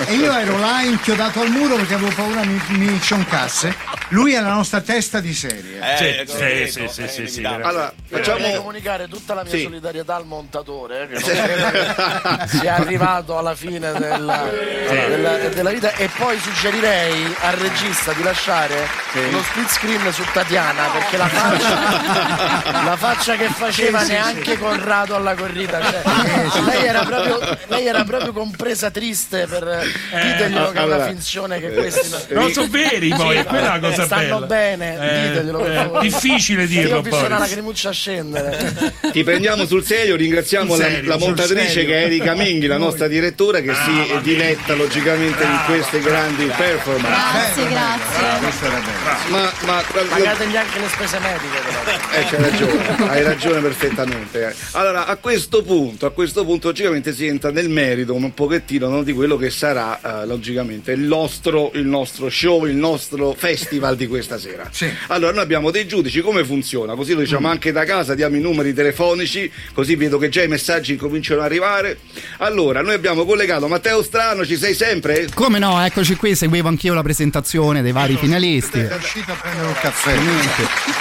e 0.06 0.14
io 0.14 0.32
ero 0.32 0.58
là 0.58 0.82
inchiodato 0.82 1.40
al 1.40 1.50
muro 1.50 1.74
perché 1.74 1.94
avevo 1.94 2.12
paura 2.14 2.44
mi, 2.44 2.60
mi 2.68 3.00
cioncasse. 3.00 3.74
Lui 4.08 4.34
è 4.34 4.40
la 4.40 4.52
nostra 4.52 4.80
testa 4.80 5.20
di 5.20 5.34
serie. 5.34 5.78
Eh, 5.80 5.96
Sì, 6.26 6.36
credo, 6.36 6.66
sì, 6.70 6.88
sì, 6.88 7.02
è 7.02 7.08
sì, 7.08 7.26
sì, 7.26 7.40
inevitabile. 7.40 7.62
Allora, 7.68 7.92
Vorrei 8.08 8.24
facciamo 8.24 8.56
comunicare 8.56 9.08
tutta 9.08 9.34
la 9.34 9.42
mia 9.42 9.50
Sì. 9.52 9.62
solidarietà 9.62 10.14
al 10.14 10.26
montatore 10.26 11.02
eh, 11.02 11.08
che 11.08 11.14
non 11.34 11.44
credo 11.46 11.70
che 11.70 12.48
sia 12.58 12.74
arrivato 12.76 13.38
alla 13.38 13.54
fine 13.54 13.92
della, 13.92 14.48
della- 14.88 15.36
della 15.48 15.70
vita 15.70 15.92
e 15.94 16.08
poi 16.16 16.38
suggerirei 16.38 17.34
al 17.40 17.52
regista 17.54 18.12
di 18.12 18.22
lasciare 18.22 18.86
lo 19.30 19.42
split 19.42 19.68
screen 19.70 20.12
su 20.12 20.22
Tatiana 20.32 20.82
perché 20.92 21.16
la 21.16 21.28
faccia, 21.28 22.82
la 22.84 22.96
faccia 22.96 23.36
che 23.36 23.46
faceva 23.48 23.98
Sì, 24.00 24.06
sì, 24.06 24.12
neanche 24.12 24.50
sì. 24.52 24.58
Corrado 24.58 25.14
alla 25.16 25.34
corrida 25.34 25.80
cioè, 25.82 26.62
lei, 26.64 26.84
era 26.84 27.04
proprio, 27.04 27.38
lei 27.68 27.86
era 27.86 28.04
proprio 28.04 28.32
compresa 28.32 28.90
triste 28.90 29.46
per 29.46 29.82
diteglielo 30.10 30.70
che 30.70 30.78
è 30.78 30.82
allora, 30.82 30.96
una 30.96 31.06
finzione 31.06 31.60
che 31.60 31.72
questi 31.72 32.08
non- 32.08 32.42
No, 32.44 32.48
sono 32.50 32.66
veri 32.70 33.08
poi, 33.10 33.36
è 33.36 33.44
quella 33.44 33.76
la 33.76 33.78
cosa 33.94 34.06
stanno 34.06 34.34
bella. 34.40 34.46
bene 34.46 34.98
Eh, 34.98 35.28
diteglielo 35.28 35.64
eh, 35.66 36.00
difficile 36.00 36.66
dirlo, 36.66 36.88
io 36.88 36.96
ho 36.98 37.02
visto 37.02 37.24
una 37.24 37.38
lacrimuccia 37.38 37.90
scendere 37.90 38.92
Ti 39.12 39.22
prendiamo 39.24 39.66
sul 39.66 39.84
serio, 39.84 40.16
ringraziamo 40.16 40.76
la, 40.76 40.84
serio, 40.84 41.08
la 41.08 41.18
sul 41.18 41.26
montatrice 41.26 41.68
serio. 41.68 41.88
che 41.88 42.02
è 42.02 42.04
Erika 42.06 42.34
Menghi, 42.34 42.66
la 42.66 42.78
nostra 42.78 43.06
direttora, 43.06 43.60
che 43.60 43.74
si 43.74 44.18
diletta 44.22 44.74
logicamente 44.74 45.44
di 45.44 45.56
queste 45.66 46.00
grandi 46.00 46.46
performance. 46.46 47.08
Grazie, 47.08 47.68
grazie. 47.68 48.66
Era 48.66 48.80
bello. 48.80 49.28
Ma, 49.28 49.52
ma 49.66 49.82
pagategli 50.08 50.56
anche 50.56 50.78
le 50.80 50.88
spese 50.88 51.18
mediche 51.18 51.58
però. 51.64 52.18
eh, 52.18 52.24
c'hai 52.24 52.42
ragione, 52.50 53.10
hai 53.10 53.22
ragione 53.22 53.60
perfettamente. 53.60 54.48
eh. 54.48 54.54
Allora, 54.72 55.06
a 55.06 55.16
questo 55.16 55.62
punto, 55.62 56.06
a 56.06 56.10
questo 56.10 56.44
punto, 56.44 56.68
logicamente 56.68 57.12
si 57.12 57.26
entra 57.26 57.50
nel 57.50 57.68
merito 57.68 58.14
un 58.14 58.32
pochettino 58.34 58.88
no, 58.88 59.02
di 59.02 59.12
quello 59.12 59.36
che 59.36 59.50
sarà 59.50 59.98
eh, 60.22 60.26
logicamente 60.26 60.92
il 60.92 61.00
nostro, 61.00 61.70
il 61.74 61.86
nostro 61.86 62.28
show, 62.30 62.64
il 62.66 62.76
nostro 62.76 63.34
festival 63.36 63.83
di 63.92 64.06
questa 64.06 64.38
sera. 64.38 64.66
Sì. 64.70 64.88
Allora, 65.08 65.32
noi 65.32 65.42
abbiamo 65.42 65.70
dei 65.70 65.86
giudici, 65.86 66.20
come 66.22 66.44
funziona? 66.44 66.94
Così 66.94 67.12
lo 67.12 67.20
diciamo 67.20 67.48
anche 67.48 67.72
da 67.72 67.84
casa, 67.84 68.14
diamo 68.14 68.36
i 68.36 68.40
numeri 68.40 68.72
telefonici, 68.72 69.50
così 69.74 69.96
vedo 69.96 70.16
che 70.16 70.30
già 70.30 70.42
i 70.42 70.48
messaggi 70.48 70.92
incominciano 70.92 71.40
ad 71.40 71.46
arrivare. 71.46 71.98
Allora, 72.38 72.80
noi 72.80 72.94
abbiamo 72.94 73.26
collegato 73.26 73.68
Matteo 73.68 74.02
Strano, 74.02 74.46
ci 74.46 74.56
sei 74.56 74.74
sempre? 74.74 75.28
Come 75.34 75.58
no, 75.58 75.84
eccoci 75.84 76.16
qui, 76.16 76.34
seguivo 76.34 76.68
anch'io 76.68 76.94
la 76.94 77.02
presentazione 77.02 77.82
dei 77.82 77.92
vari 77.92 78.16
finalisti. 78.16 78.78
È 78.78 78.94
uscito 78.96 79.32
a 79.32 79.34
prendere 79.34 79.66
un 79.66 79.74
caffè. 79.74 80.14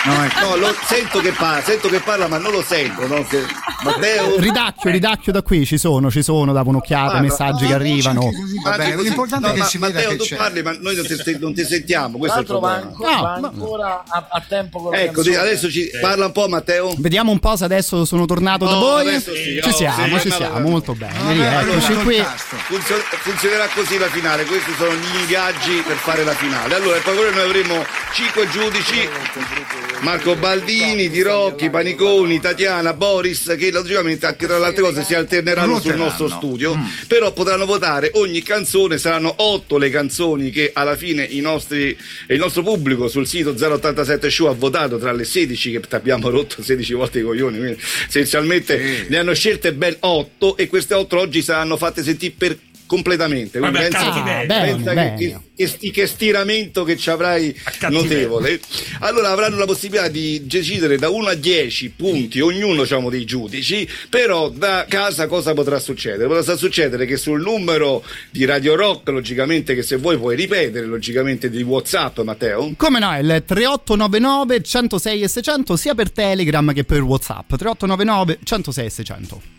No, 0.05 0.23
ecco. 0.25 0.39
No, 0.49 0.55
lo, 0.57 0.75
sento 0.85 1.19
che 1.19 1.31
parla, 1.31 1.63
sento 1.63 1.87
che 1.87 1.99
parla, 1.99 2.27
ma 2.27 2.37
non 2.37 2.51
lo 2.51 2.61
sento. 2.61 3.07
no? 3.07 3.23
Che- 3.23 3.45
Matteo? 3.83 4.39
Ridacchio, 4.39 4.89
ridacchio 4.91 5.31
da 5.31 5.41
qui, 5.41 5.65
ci 5.65 5.77
sono, 5.77 6.09
ci 6.09 6.23
sono, 6.23 6.53
davo 6.53 6.69
un'occhiata, 6.69 7.13
Ah, 7.13 7.21
messaggi 7.21 7.63
no, 7.63 7.67
che 7.69 7.73
no, 7.73 7.79
arrivano. 7.79 8.19
Così 8.21 8.61
va 8.63 8.75
bene. 8.77 9.01
L'importante 9.01 9.45
No, 9.45 9.51
è 9.51 9.55
che 9.55 9.59
ma- 9.59 9.65
si 9.65 9.77
Matteo, 9.77 10.09
che 10.09 10.15
tu 10.15 10.23
c'è. 10.23 10.35
parli, 10.35 10.61
ma 10.63 10.75
noi 10.79 10.95
non 10.95 11.05
ti, 11.05 11.37
non 11.39 11.53
ti 11.53 11.63
sentiamo, 11.65 12.17
questo 12.17 12.37
è 12.39 12.41
il 12.41 12.47
va 12.47 12.59
problema. 12.82 12.92
ancora, 12.92 13.15
No, 13.15 13.22
va 13.22 13.39
ma- 13.39 13.48
ancora 13.48 14.03
a, 14.08 14.27
a 14.30 14.44
tempo 14.48 14.82
con 14.82 14.92
la 14.92 15.00
Ecco, 15.01 15.13
canzone. 15.22 15.38
adesso 15.38 15.70
ci 15.72 15.89
parla 16.01 16.25
un 16.25 16.32
po' 16.32 16.48
Matteo. 16.48 16.94
Vediamo 16.98 17.32
un 17.32 17.39
po' 17.39 17.56
se 17.56 17.63
adesso 17.65 18.06
sono 18.06 18.25
tornato 18.25 18.65
da 18.65 18.75
Oh, 18.77 18.80
voi. 18.80 19.08
adesso 19.08 19.34
sì, 19.36 19.60
Ci 19.62 19.70
oh, 19.70 19.72
siamo, 19.72 20.15
sì, 20.18 20.22
ci 20.24 20.27
no, 20.30 20.36
siamo, 20.36 20.60
no, 20.60 20.70
molto 20.70 20.94
bene. 20.94 21.34
Rieccoci 21.34 21.86
allora, 21.92 22.03
qui. 22.03 22.24
Funzio- 22.68 22.96
funzionerà 23.22 23.68
così 23.74 23.98
la 23.98 24.08
finale, 24.08 24.44
questi 24.46 24.72
sono 24.77 24.94
gli 24.94 25.20
ingaggi 25.22 25.84
per 25.86 25.96
fare 25.98 26.24
la 26.24 26.34
finale. 26.34 26.74
Allora, 26.75 26.98
favore, 27.00 27.32
noi 27.32 27.42
avremo 27.44 27.84
cinque 28.13 28.48
giudici: 28.50 29.08
Marco 30.01 30.36
Baldini, 30.36 31.10
Di 31.10 31.22
Rocchi, 31.22 31.70
Paniconi, 31.70 32.39
Tatiana, 32.39 32.94
Boris, 32.94 33.56
che 33.58 33.72
logicamente 33.72 34.25
anche 34.25 34.48
tra 34.48 34.58
le 34.60 34.65
altre 34.65 34.82
cose 34.82 35.03
si 35.03 35.13
alterneranno 35.15 35.80
sul 35.80 35.96
nostro 35.96 36.27
studio. 36.30 36.77
Però 37.08 37.32
potranno 37.32 37.65
votare 37.65 38.12
ogni 38.15 38.42
canzone, 38.42 38.98
saranno 38.98 39.34
otto 39.38 39.77
le 39.77 39.89
canzoni 39.89 40.50
che 40.50 40.72
alla 40.74 40.96
fine 40.96 41.24
i 41.24 41.39
nostri, 41.39 41.98
il 42.27 42.38
nostro 42.39 42.62
pubblico 42.63 43.08
sul 43.08 43.27
sito 43.27 43.51
087 43.51 44.29
Show 44.29 44.48
ha 44.48 44.53
votato 44.53 44.98
tra 44.98 45.12
le 45.12 45.24
16 45.24 45.72
che 45.72 45.96
abbiamo 45.96 46.29
rotto 46.29 46.63
16 46.63 46.93
volte 46.93 47.20
i 47.20 47.24
coglioni. 47.24 47.58
Quindi 47.58 47.79
essenzialmente 48.08 49.05
ne 49.08 49.17
hanno 49.17 49.34
scelte 49.34 49.74
ben 49.74 49.96
otto 50.00 50.58
e 50.58 50.67
queste 50.67 50.93
otto 50.93 51.20
oggi 51.20 51.41
saranno 51.41 51.77
fatte 51.77 52.03
sentire 52.03 52.34
per 52.38 52.58
completamente 52.93 53.57
Vabbè, 53.57 53.89
pensa, 53.89 54.12
pensa 54.12 54.45
Bene, 54.45 54.75
che, 54.75 55.25
bene. 55.25 55.41
che, 55.55 55.67
sti- 55.67 55.89
che 55.89 56.05
stiramento 56.05 56.83
che 56.83 56.95
ci 56.95 57.09
avrai 57.09 57.59
notevole 57.89 58.59
allora 59.00 59.31
avranno 59.31 59.57
la 59.57 59.65
possibilità 59.65 60.09
di 60.09 60.45
decidere 60.45 60.97
da 61.00 61.09
1 61.09 61.27
a 61.29 61.33
10 61.33 61.89
punti 61.95 62.39
ognuno 62.39 62.83
diciamo 62.83 63.09
dei 63.09 63.25
giudici 63.25 63.89
però 64.09 64.50
da 64.50 64.85
casa 64.88 65.25
cosa 65.25 65.55
potrà 65.55 65.79
succedere? 65.79 66.27
potrà 66.27 66.55
succedere 66.55 67.07
che 67.07 67.17
sul 67.17 67.41
numero 67.41 68.03
di 68.29 68.45
Radio 68.45 68.75
Rock 68.75 69.09
logicamente 69.09 69.73
che 69.73 69.81
se 69.81 69.95
vuoi 69.95 70.17
puoi 70.19 70.35
ripetere 70.35 70.85
logicamente 70.85 71.50
di 71.50 71.63
Whatsapp 71.63 72.19
Matteo 72.19 72.73
Come 72.77 73.00
no, 73.00 73.17
il 73.17 73.43
3899 73.43 74.62
106 74.62 75.21
e 75.23 75.27
600 75.27 75.75
sia 75.75 75.95
per 75.95 76.12
Telegram 76.12 76.71
che 76.73 76.83
per 76.83 77.01
Whatsapp. 77.01 77.47
3899 77.55 78.39
106 78.43 78.85
e 78.85 78.89
600. 78.89 79.52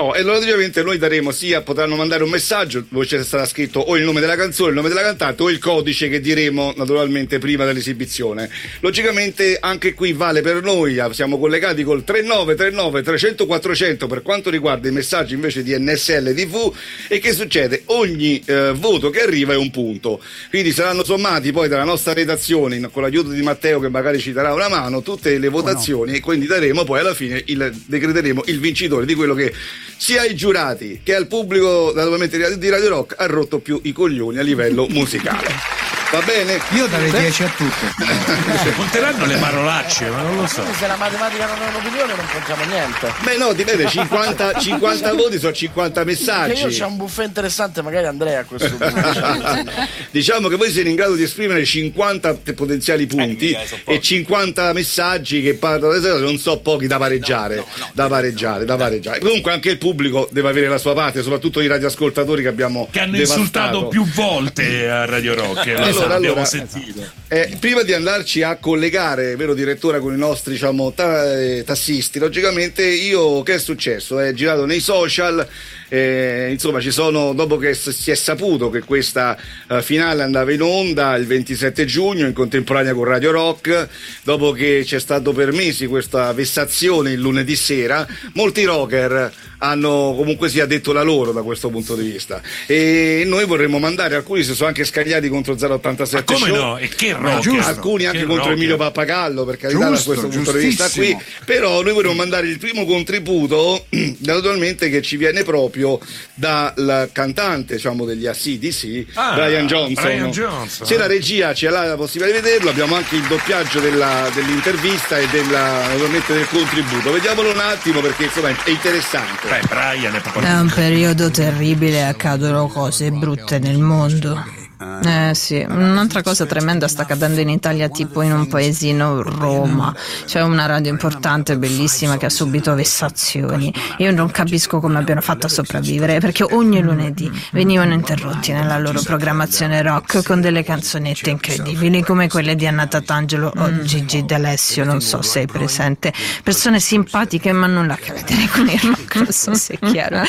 Oh, 0.00 0.14
e 0.14 0.22
logicamente 0.22 0.80
noi 0.84 0.96
daremo 0.96 1.32
sia, 1.32 1.62
potranno 1.62 1.96
mandare 1.96 2.22
un 2.22 2.30
messaggio 2.30 2.84
dove 2.88 3.04
c'è 3.04 3.20
sarà 3.24 3.44
scritto 3.44 3.80
o 3.80 3.96
il 3.96 4.04
nome 4.04 4.20
della 4.20 4.36
canzone, 4.36 4.68
il 4.68 4.76
nome 4.76 4.88
della 4.88 5.02
cantante 5.02 5.42
o 5.42 5.50
il 5.50 5.58
codice 5.58 6.08
che 6.08 6.20
diremo 6.20 6.72
naturalmente 6.76 7.38
prima 7.38 7.64
dell'esibizione. 7.64 8.48
Logicamente 8.78 9.56
anche 9.60 9.94
qui 9.94 10.12
vale 10.12 10.40
per 10.40 10.62
noi, 10.62 11.00
ah, 11.00 11.12
siamo 11.12 11.36
collegati 11.36 11.82
col 11.82 12.04
3939 12.04 13.02
300 13.02 13.46
400 13.46 14.06
per 14.06 14.22
quanto 14.22 14.50
riguarda 14.50 14.86
i 14.86 14.92
messaggi 14.92 15.34
invece 15.34 15.64
di 15.64 15.76
NSL 15.76 16.32
TV 16.32 16.72
e 17.08 17.18
che 17.18 17.32
succede? 17.32 17.82
Ogni 17.86 18.40
eh, 18.46 18.70
voto 18.76 19.10
che 19.10 19.22
arriva 19.22 19.54
è 19.54 19.56
un 19.56 19.72
punto, 19.72 20.22
quindi 20.48 20.70
saranno 20.70 21.02
sommati 21.02 21.50
poi 21.50 21.66
dalla 21.66 21.82
nostra 21.82 22.12
redazione 22.12 22.88
con 22.92 23.02
l'aiuto 23.02 23.30
di 23.30 23.42
Matteo 23.42 23.80
che 23.80 23.88
magari 23.88 24.20
ci 24.20 24.30
darà 24.30 24.54
una 24.54 24.68
mano 24.68 25.02
tutte 25.02 25.36
le 25.36 25.48
votazioni 25.48 26.12
e 26.12 26.20
quindi 26.20 26.46
daremo 26.46 26.84
poi 26.84 27.00
alla 27.00 27.14
fine 27.14 27.42
il, 27.46 27.76
decreteremo 27.86 28.44
il 28.46 28.60
vincitore 28.60 29.04
di 29.04 29.14
quello 29.16 29.34
che 29.34 29.52
sia 29.98 30.22
ai 30.22 30.34
giurati 30.34 31.00
che 31.02 31.14
al 31.14 31.26
pubblico 31.26 31.92
naturalmente 31.94 32.36
di 32.36 32.42
Radio- 32.44 32.58
di 32.58 32.68
Radio 32.68 32.88
Rock 32.88 33.14
ha 33.18 33.26
rotto 33.26 33.58
più 33.58 33.80
i 33.82 33.92
coglioni 33.92 34.38
a 34.38 34.42
livello 34.42 34.86
musicale. 34.88 35.87
Va 36.10 36.22
bene? 36.22 36.58
Io 36.70 36.86
darei 36.86 37.10
Beh. 37.10 37.20
10 37.20 37.42
a 37.42 37.48
tutte. 37.54 38.72
Conteranno 38.74 39.26
le 39.26 39.36
parolacce, 39.36 40.08
ma 40.08 40.22
non 40.22 40.36
lo 40.36 40.46
so. 40.46 40.60
Quindi 40.62 40.78
se 40.78 40.86
la 40.86 40.96
matematica 40.96 41.44
non 41.46 41.56
è 41.60 41.68
un'opinione 41.68 42.14
non 42.14 42.26
contiamo 42.32 42.64
niente. 42.64 43.12
Beh 43.24 43.36
no, 43.36 43.52
dipende, 43.52 43.86
50, 43.86 44.54
50 44.58 45.12
voti 45.12 45.38
sono 45.38 45.52
50 45.52 45.92
Che 46.04 46.10
io 46.10 46.16
messaggi. 46.16 46.78
c'ho 46.78 46.86
un 46.86 46.96
buffet 46.96 47.26
interessante, 47.26 47.82
magari 47.82 48.06
Andrea 48.06 48.40
a 48.40 48.44
questo 48.44 48.74
punto. 48.74 49.70
diciamo 50.10 50.48
che 50.48 50.56
voi 50.56 50.70
siete 50.70 50.88
in 50.88 50.94
grado 50.94 51.14
di 51.14 51.24
esprimere 51.24 51.62
50 51.62 52.34
t- 52.36 52.52
potenziali 52.54 53.06
punti 53.06 53.54
e 53.84 54.00
50 54.00 54.72
messaggi 54.72 55.42
che 55.42 55.54
parlano 55.54 55.98
non 56.18 56.38
so 56.38 56.58
pochi 56.60 56.86
da 56.86 56.96
pareggiare, 56.96 57.62
da 57.92 58.08
pareggiare, 58.08 58.64
da 58.64 58.76
pareggiare. 58.76 59.18
Comunque 59.18 59.52
anche 59.52 59.68
il 59.68 59.78
pubblico 59.78 60.26
deve 60.32 60.48
avere 60.48 60.68
la 60.68 60.78
sua 60.78 60.94
parte, 60.94 61.22
soprattutto 61.22 61.60
i 61.60 61.66
radioascoltatori 61.66 62.40
che 62.40 62.48
abbiamo 62.48 62.88
Che 62.90 62.98
hanno 63.00 63.12
devastato. 63.12 63.40
insultato 63.40 63.88
più 63.88 64.06
volte 64.06 64.88
a 64.88 65.04
Radio 65.04 65.34
Rock. 65.34 65.66
lo 65.97 65.97
Allora, 65.98 66.14
abbiamo 66.16 66.34
allora, 66.34 66.48
sentito. 66.48 67.10
Eh, 67.30 67.58
prima 67.60 67.82
di 67.82 67.92
andarci 67.92 68.42
a 68.42 68.56
collegare, 68.56 69.36
vero 69.36 69.52
direttore, 69.52 70.00
con 70.00 70.14
i 70.14 70.16
nostri 70.16 70.52
diciamo, 70.52 70.92
ta- 70.92 71.38
eh, 71.38 71.62
tassisti, 71.62 72.18
logicamente 72.18 72.82
io 72.86 73.42
che 73.42 73.56
è 73.56 73.58
successo? 73.58 74.18
È 74.18 74.32
girato 74.32 74.64
nei 74.64 74.80
social, 74.80 75.46
eh, 75.90 76.48
insomma 76.50 76.80
ci 76.80 76.90
sono, 76.90 77.34
dopo 77.34 77.58
che 77.58 77.74
s- 77.74 77.90
si 77.90 78.10
è 78.10 78.14
saputo 78.14 78.70
che 78.70 78.80
questa 78.80 79.36
eh, 79.68 79.82
finale 79.82 80.22
andava 80.22 80.52
in 80.54 80.62
onda 80.62 81.16
il 81.16 81.26
27 81.26 81.84
giugno 81.84 82.26
in 82.26 82.32
contemporanea 82.32 82.94
con 82.94 83.04
Radio 83.04 83.30
Rock, 83.30 83.88
dopo 84.22 84.52
che 84.52 84.80
c'è 84.86 84.98
stato 84.98 85.34
per 85.34 85.52
mesi 85.52 85.84
questa 85.84 86.32
vessazione 86.32 87.12
il 87.12 87.20
lunedì 87.20 87.56
sera, 87.56 88.06
molti 88.32 88.64
rocker 88.64 89.30
hanno 89.58 90.14
comunque 90.16 90.48
sia 90.48 90.66
detto 90.66 90.92
la 90.92 91.02
loro 91.02 91.32
da 91.32 91.42
questo 91.42 91.68
punto 91.68 91.96
di 91.96 92.08
vista 92.08 92.40
e 92.66 93.24
noi 93.26 93.44
vorremmo 93.44 93.80
mandare 93.80 94.14
alcuni 94.14 94.44
si 94.44 94.54
sono 94.54 94.68
anche 94.68 94.84
scagliati 94.84 95.28
contro 95.28 95.54
087 95.58 96.32
Ma 96.32 96.38
come 96.38 96.50
show 96.52 96.64
no? 96.64 96.78
E 96.78 96.88
che 96.88 97.12
Rocker? 97.18 97.40
giusto, 97.40 97.68
alcuni 97.68 98.04
anche 98.06 98.18
Che 98.20 98.24
contro. 98.26 98.50
Emilio 98.52 98.76
Pappagallo 98.76 99.44
per 99.44 99.56
carità 99.56 99.86
Giusto, 99.90 100.14
da 100.14 100.20
questo 100.20 100.36
punto 100.36 100.52
di 100.58 100.64
vista 100.66 100.88
qui 100.90 101.16
però 101.44 101.82
noi 101.82 101.92
vorremmo 101.92 102.14
mandare 102.14 102.46
il 102.48 102.58
primo 102.58 102.84
contributo 102.86 103.86
naturalmente 104.20 104.88
che 104.90 105.02
ci 105.02 105.16
viene 105.16 105.42
proprio 105.44 105.98
dal 106.34 107.10
cantante 107.12 107.74
diciamo 107.74 108.04
degli 108.04 108.26
ACDC 108.26 109.06
Ah, 109.14 109.34
Brian 109.34 109.66
Johnson 109.66 109.94
Brian 110.04 110.30
Johnson. 110.30 110.86
se 110.86 110.96
la 110.96 111.06
regia 111.06 111.52
ce 111.54 111.68
l'ha 111.70 111.84
la 111.84 111.96
possibilità 111.96 112.36
di 112.38 112.42
vederlo 112.44 112.70
abbiamo 112.70 112.94
anche 112.94 113.16
il 113.16 113.22
doppiaggio 113.26 113.80
della- 113.80 114.28
dell'intervista 114.34 115.18
e 115.18 115.26
della, 115.30 115.86
naturalmente 115.88 116.32
del 116.34 116.46
contributo 116.48 117.12
vediamolo 117.12 117.50
un 117.50 117.58
attimo 117.58 118.00
perché 118.00 118.24
insomma 118.24 118.48
è 118.48 118.70
interessante 118.70 119.48
Beh, 119.48 119.60
Brian 119.68 120.14
è 120.14 120.20
proprio 120.20 120.42
È 120.46 120.58
un 120.58 120.70
periodo 120.74 121.30
terribile, 121.30 122.04
accadono 122.04 122.66
cose 122.68 123.10
brutte 123.10 123.58
nel 123.58 123.78
mondo. 123.78 124.44
Eh 124.80 125.34
sì, 125.34 125.66
un'altra 125.68 126.22
cosa 126.22 126.46
tremenda 126.46 126.86
sta 126.86 127.02
accadendo 127.02 127.40
in 127.40 127.48
Italia, 127.48 127.88
tipo 127.88 128.22
in 128.22 128.30
un 128.30 128.46
paesino 128.46 129.22
Roma. 129.22 129.92
C'è 130.24 130.40
una 130.42 130.66
radio 130.66 130.92
importante, 130.92 131.58
bellissima, 131.58 132.16
che 132.16 132.26
ha 132.26 132.30
subito 132.30 132.74
vessazioni. 132.74 133.74
Io 133.98 134.12
non 134.12 134.30
capisco 134.30 134.78
come 134.78 134.98
abbiano 134.98 135.20
fatto 135.20 135.46
a 135.46 135.48
sopravvivere, 135.48 136.20
perché 136.20 136.44
ogni 136.44 136.80
lunedì 136.80 137.28
venivano 137.50 137.92
interrotti 137.92 138.52
nella 138.52 138.78
loro 138.78 139.00
programmazione 139.02 139.82
rock 139.82 140.22
con 140.22 140.40
delle 140.40 140.62
canzonette 140.62 141.30
incredibili, 141.30 142.02
come 142.02 142.28
quelle 142.28 142.54
di 142.54 142.66
Anna 142.66 142.86
Tatangelo 142.86 143.52
o 143.56 143.82
Gigi 143.82 144.24
D'Alessio, 144.24 144.84
non 144.84 145.00
so 145.00 145.22
se 145.22 145.40
hai 145.40 145.46
presente. 145.46 146.12
Persone 146.44 146.78
simpatiche 146.78 147.50
ma 147.50 147.66
nulla 147.66 147.94
a 147.94 147.96
che 147.96 148.12
vedere 148.12 148.48
con 148.52 148.68
il 148.68 148.78
rock, 148.80 149.14
non 149.16 149.32
so 149.32 149.54
se 149.54 149.76
è 149.80 149.86
chiaro. 149.90 150.22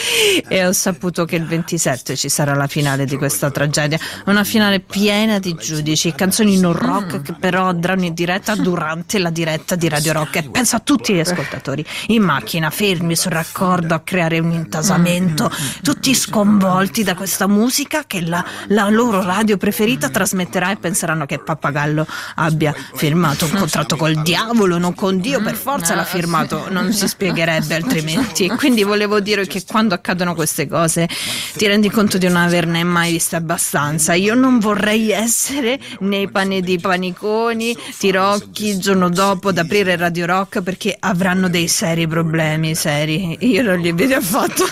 E 0.47 0.65
ho 0.65 0.71
saputo 0.71 1.25
che 1.25 1.35
il 1.35 1.45
27 1.45 2.15
ci 2.15 2.29
sarà 2.29 2.55
la 2.55 2.67
finale 2.67 3.05
di 3.05 3.15
questa 3.15 3.51
tragedia, 3.51 3.99
una 4.25 4.37
finale 4.43 4.79
piena 4.79 5.39
di 5.39 5.55
giudici, 5.55 6.13
canzoni 6.13 6.59
non 6.59 6.73
rock 6.73 7.21
che 7.21 7.33
però 7.33 7.67
andranno 7.67 8.05
in 8.05 8.13
diretta 8.13 8.55
durante 8.55 9.19
la 9.19 9.29
diretta 9.29 9.75
di 9.75 9.87
Radio 9.87 10.13
Rock 10.13 10.35
e 10.37 10.49
penso 10.49 10.75
a 10.75 10.79
tutti 10.79 11.13
gli 11.13 11.19
ascoltatori 11.19 11.85
in 12.07 12.23
macchina, 12.23 12.69
fermi 12.69 13.15
sul 13.15 13.31
raccordo 13.31 13.93
a 13.93 13.99
creare 13.99 14.39
un 14.39 14.51
intasamento, 14.51 15.51
tutti 15.81 16.13
sconvolti 16.15 17.03
da 17.03 17.15
questa 17.15 17.47
musica 17.47 18.03
che 18.05 18.21
la, 18.21 18.43
la 18.67 18.89
loro 18.89 19.21
radio 19.21 19.57
preferita 19.57 20.09
trasmetterà 20.09 20.71
e 20.71 20.77
penseranno 20.77 21.25
che 21.25 21.39
Pappagallo 21.39 22.05
abbia 22.35 22.73
firmato 22.93 23.45
un 23.45 23.51
contratto 23.51 23.95
col 23.95 24.21
diavolo, 24.21 24.77
non 24.77 24.95
con 24.95 25.19
Dio, 25.19 25.41
per 25.41 25.55
forza 25.55 25.95
l'ha 25.95 26.03
firmato, 26.03 26.69
non 26.69 26.91
si 26.93 27.07
spiegherebbe 27.07 27.75
altrimenti. 27.75 28.45
E 28.45 28.55
quindi 28.55 28.83
volevo 28.83 29.19
dire 29.19 29.45
che 29.45 29.63
quando 29.65 29.93
accadono 29.93 30.35
queste 30.35 30.67
cose 30.67 31.07
ti 31.55 31.67
rendi 31.67 31.89
conto 31.89 32.17
di 32.17 32.27
non 32.27 32.37
averne 32.37 32.83
mai 32.83 33.11
viste 33.19 33.35
abbastanza. 33.35 34.13
Io 34.13 34.28
non 34.35 34.59
vorrei 34.59 35.11
essere 35.11 35.79
nei 35.99 36.29
panni 36.29 36.61
di 36.61 36.79
paniconi, 36.79 37.75
tirocchi 37.97 38.67
il 38.69 38.79
giorno 38.79 39.09
dopo 39.09 39.49
ad 39.49 39.57
aprire 39.57 39.95
Radio 39.95 40.25
Rock 40.25 40.61
perché 40.61 40.95
avranno 40.99 41.49
dei 41.49 41.67
seri 41.67 42.07
problemi, 42.07 42.75
seri. 42.75 43.37
Io 43.41 43.61
non 43.63 43.79
li 43.79 43.91
vedo 43.91 44.15
affatto. 44.15 44.65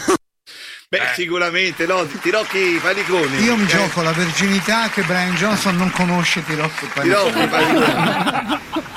beh 0.89 1.01
sicuramente 1.15 1.85
no 1.85 2.05
Tirocchi 2.21 2.79
Paniconi 2.81 3.43
Io 3.43 3.57
mi 3.57 3.63
Eh, 3.65 3.67
gioco 3.67 4.01
la 4.01 4.13
virginità 4.13 4.87
che 4.89 5.01
Brian 5.01 5.35
Johnson 5.35 5.75
non 5.75 5.91
conosce 5.91 6.41
Tirocchi 6.45 6.87
Tirocchi 7.01 7.47
Paniconi 7.47 8.59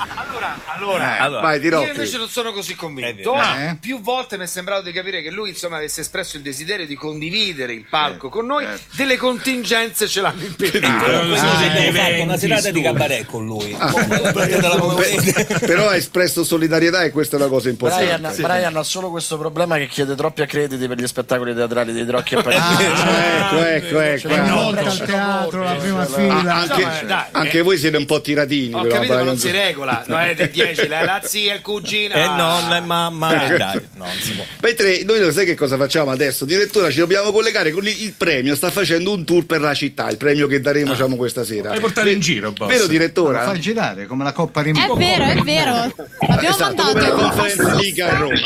Allora, 0.81 1.17
Eh, 1.25 1.29
vai 1.41 1.59
Tirocchi 1.59 1.85
io 1.85 1.91
invece 1.93 2.17
non 2.17 2.27
sono 2.27 2.51
così 2.51 2.75
convinto. 2.75 3.33
vero. 3.33 3.77
Più 3.79 4.01
volte 4.01 4.37
mi 4.37 4.43
è 4.43 4.47
sembrato 4.47 4.83
di 4.83 4.91
capire 4.91 5.21
che 5.21 5.29
lui 5.31 5.49
insomma 5.49 5.77
avesse 5.77 6.01
espresso 6.01 6.37
il 6.37 6.43
desiderio 6.43 6.85
di 6.85 6.95
condividere 6.95 7.73
il 7.73 7.85
palco 7.89 8.29
con 8.29 8.45
noi, 8.45 8.65
delle 8.91 9.17
contingenze 9.17 10.07
ce 10.07 10.21
l'hanno 10.21 10.43
impedito. 10.43 10.85
Ah, 10.87 11.19
ah, 11.19 11.37
sì, 11.37 11.67
dei 11.69 11.87
abbiamo 11.87 11.91
fatto 11.91 12.07
eventi 12.07 12.21
una 12.21 12.37
serata 12.37 12.71
di 12.71 12.81
cabaret 12.81 13.25
con 13.25 13.45
lui. 13.45 13.75
Ah. 13.81 13.89
Però 15.59 15.87
ha 15.89 15.95
espresso 15.95 16.43
solidarietà 16.43 17.03
e 17.03 17.11
questa 17.11 17.35
è 17.37 17.39
una 17.39 17.49
cosa 17.49 17.69
importante 17.69 18.05
Brian, 18.17 18.35
Brian 18.37 18.75
ha 18.77 18.83
solo 18.83 19.09
questo 19.09 19.37
problema 19.37 19.77
che 19.77 19.87
chiede 19.87 20.15
troppi 20.15 20.41
accrediti 20.41 20.87
per 20.87 20.97
gli 20.97 21.07
spettacoli 21.07 21.53
teatrali 21.53 21.93
di 21.93 22.09
Rocchi 22.09 22.35
e 22.35 22.39
Ah, 22.45 22.81
ecco, 22.81 23.59
ecco, 23.59 23.99
ecco. 23.99 24.33
Ah, 24.33 24.53
volta 24.53 24.81
al 24.81 24.97
teatro, 25.05 25.63
la 25.63 25.73
prima 25.75 26.05
fila. 26.05 26.53
anche, 26.55 26.81
Insomma, 26.81 27.01
dai, 27.03 27.23
anche 27.31 27.61
voi 27.61 27.77
siete 27.77 27.97
un 27.97 28.05
po' 28.05 28.21
tiratini. 28.21 28.73
Ho 28.73 28.85
capito, 28.85 29.13
ma 29.13 29.21
non 29.23 29.37
si 29.37 29.51
regola. 29.51 30.03
No, 30.07 30.19
è 30.19 30.35
10, 30.73 30.87
la, 30.87 31.21
zia, 31.23 31.53
il 31.55 31.61
cugino. 31.61 32.13
E 32.13 32.21
ah. 32.21 32.35
nonna 32.35 32.77
e 32.77 32.81
mamma. 32.81 33.53
E 33.53 33.57
dai, 33.57 33.75
no, 33.95 34.05
non 34.05 34.13
si 34.19 34.33
può. 34.33 34.43
Mentre 34.61 35.03
noi 35.03 35.19
lo 35.19 35.31
sai 35.31 35.45
che 35.45 35.55
cosa 35.55 35.77
facciamo 35.77 36.11
adesso? 36.11 36.43
Addirittura 36.43 36.89
ci 36.89 36.99
dobbiamo 36.99 37.31
collegare 37.31 37.71
con 37.71 37.85
il, 37.87 38.13
premio, 38.17 38.55
sta 38.55 38.69
facendo 38.69 39.11
un 39.13 39.23
tour 39.25 39.45
per 39.45 39.61
la 39.61 39.73
città, 39.73 40.09
il 40.09 40.17
premio 40.17 40.47
che 40.47 40.59
daremo 40.61 40.91
diciamo, 40.91 41.15
questa 41.15 41.43
sera. 41.43 41.69
Vuoi 41.69 41.79
portare 41.81 42.11
in 42.11 42.19
giro, 42.19 42.51
boss? 42.51 42.69
Vero 42.69 42.81
Lo 42.83 42.87
direttore? 42.87 43.39
fai 43.39 43.59
girare 43.59 44.05
come 44.05 44.23
la 44.23 44.31
Coppa 44.31 44.61
È 44.61 44.63
Rimini. 44.63 44.85
vero, 44.97 45.23
è 45.25 45.35
vero. 45.41 45.73
Abbiamo 46.27 46.55
Esatto, 46.55 46.81
come 46.83 47.01
la 47.01 47.07
mandato 47.09 47.15
conferenza 47.15 47.73
Liga 47.75 48.07
a 48.09 48.17
Roma. 48.17 48.39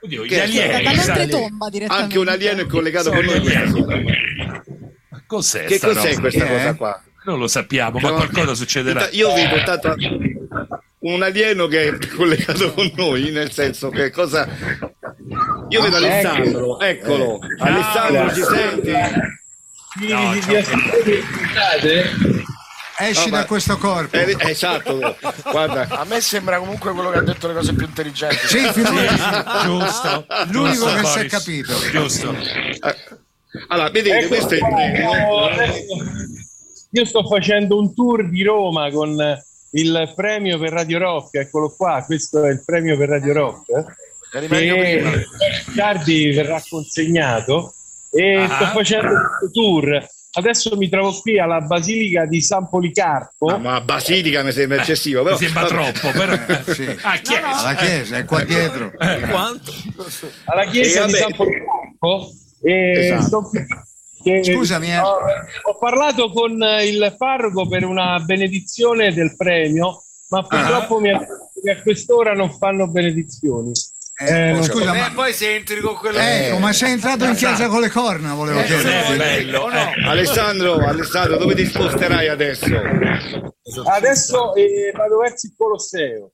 Oddio, 0.00 0.24
gli 0.26 0.38
alieni. 0.38 0.82
dall'oltretomba 0.84 1.68
direttamente. 1.70 2.02
Anche 2.04 2.18
un 2.18 2.28
alieno 2.28 2.60
è 2.62 2.66
collegato 2.66 3.04
Sono 3.10 3.16
con 3.22 3.24
noi. 3.26 3.40
questa. 3.40 4.72
Ma 5.08 5.22
Cos'è 5.26 5.64
Che 5.64 5.78
cos'è 5.80 6.08
roba? 6.10 6.20
questa 6.20 6.44
è? 6.44 6.48
cosa 6.48 6.74
qua? 6.74 7.02
Non 7.24 7.38
lo 7.38 7.46
sappiamo, 7.46 7.98
ma 8.00 8.10
No. 8.10 8.14
qualcosa 8.16 8.54
succederà. 8.54 9.08
Io 9.12 9.32
vedo 9.32 9.62
tanto 9.64 9.96
un 11.00 11.22
alieno 11.22 11.66
che 11.66 11.88
è 11.88 11.98
collegato 12.14 12.72
con 12.72 12.90
noi, 12.96 13.30
nel 13.30 13.52
senso 13.52 13.90
che 13.90 14.10
cosa. 14.10 14.48
Io 15.68 15.82
vedo 15.82 15.96
Alessandro, 15.96 16.80
eccolo. 16.80 17.38
Alessandro, 17.58 18.34
ci 18.34 18.42
senti? 18.42 18.92
No. 20.08 20.32
Esci 22.96 23.24
No, 23.24 23.30
ma- 23.30 23.38
da 23.38 23.46
questo 23.46 23.76
corpo. 23.76 24.16
Eh, 24.16 24.36
esatto, 24.38 25.16
guarda. 25.50 25.88
A 25.88 26.04
me 26.04 26.20
sembra 26.20 26.58
comunque 26.58 26.92
quello 26.92 27.10
che 27.10 27.18
ha 27.18 27.22
detto 27.22 27.48
le 27.48 27.54
cose 27.54 27.72
più 27.74 27.86
intelligenti. 27.86 28.46
Sì, 28.46 28.62
Giusto. 29.64 30.26
L'unico 30.50 30.86
giusto, 30.86 30.94
che 30.94 31.04
si 31.06 31.18
è 31.18 31.26
capito. 31.26 31.74
Giusto. 31.90 32.36
Allora, 33.68 33.90
vedete, 33.90 34.26
questo 34.28 34.54
è 34.54 34.56
il 34.56 34.62
premio. 34.62 35.10
Io 36.90 37.04
sto 37.04 37.26
facendo 37.26 37.78
un 37.78 37.92
tour 37.94 38.28
di 38.28 38.44
Roma 38.44 38.88
con 38.90 39.16
il 39.74 40.12
premio 40.14 40.58
per 40.58 40.70
Radio 40.72 40.98
Rock, 40.98 41.34
eccolo 41.36 41.74
qua, 41.76 42.02
questo 42.04 42.44
è 42.44 42.50
il 42.50 42.62
premio 42.64 42.96
per 42.96 43.08
Radio 43.08 43.32
Rock. 43.32 43.84
che 44.30 45.04
tardi 45.76 46.30
verrà 46.32 46.60
consegnato 46.68 47.72
e 48.10 48.34
Ah. 48.36 48.48
sto 48.48 48.64
facendo 48.66 49.08
questo 49.08 49.50
tour. 49.52 50.06
Adesso 50.36 50.76
mi 50.76 50.88
trovo 50.88 51.12
qui 51.20 51.38
alla 51.38 51.60
Basilica 51.60 52.26
di 52.26 52.40
San 52.42 52.68
Policarpo. 52.68 53.46
Ah, 53.46 53.58
ma 53.58 53.80
Basilica 53.80 54.42
mi 54.42 54.50
sembra 54.50 54.80
eccessivo, 54.82 55.22
però. 55.22 55.36
mi 55.38 55.44
sembra 55.44 55.64
troppo, 55.66 56.10
però. 56.10 56.34
Sì. 56.74 56.86
Ah, 57.02 57.16
chiesa. 57.18 57.52
Alla 57.60 57.74
chiesa, 57.76 58.16
è 58.16 58.24
qua 58.24 58.42
dietro. 58.42 58.90
Quanto? 59.30 59.72
alla 60.46 60.64
chiesa 60.64 61.04
E 61.04 61.06
di. 61.06 61.12
San 61.12 61.34
Policarpo 61.36 62.30
e 62.62 62.90
Esatto. 63.12 63.22
sto 63.22 63.50
Scusami, 64.42 64.90
eh. 64.90 64.98
ho, 64.98 65.18
ho 65.62 65.78
parlato 65.78 66.30
con 66.30 66.52
il 66.82 67.14
parroco 67.18 67.68
per 67.68 67.84
una 67.84 68.18
benedizione 68.20 69.12
del 69.12 69.34
premio 69.36 70.04
ma 70.34 70.42
purtroppo 70.42 70.98
mi 70.98 71.10
ha 71.10 71.18
detto 71.18 71.50
che 71.62 71.70
a 71.70 71.82
quest'ora 71.82 72.32
non 72.32 72.50
fanno 72.50 72.88
benedizioni. 72.88 73.72
Eh, 74.16 74.52
non 74.52 74.62
so. 74.62 74.78
Eh, 74.80 75.10
poi 75.12 75.32
se 75.32 75.56
entri 75.56 75.80
con 75.80 75.96
quello 75.96 76.18
Ecco, 76.18 76.58
ma 76.58 76.72
sei 76.72 76.92
entrato 76.92 77.24
in 77.24 77.34
chiesa 77.34 77.66
con 77.66 77.80
le 77.80 77.90
corna, 77.90 78.34
volevo 78.34 78.60
Eh, 78.60 78.66
sì, 78.66 79.16
bello, 79.16 79.70
Eh, 79.70 80.06
Alessandro, 80.06 80.74
Alessandro, 80.76 81.36
dove 81.36 81.54
ti 81.54 81.66
sposterai 81.66 82.28
adesso? 82.28 82.66
adesso 83.86 84.54
eh, 84.54 84.92
vado 84.94 85.18
verso 85.18 85.46
il 85.46 85.54
Colosseo 85.56 86.30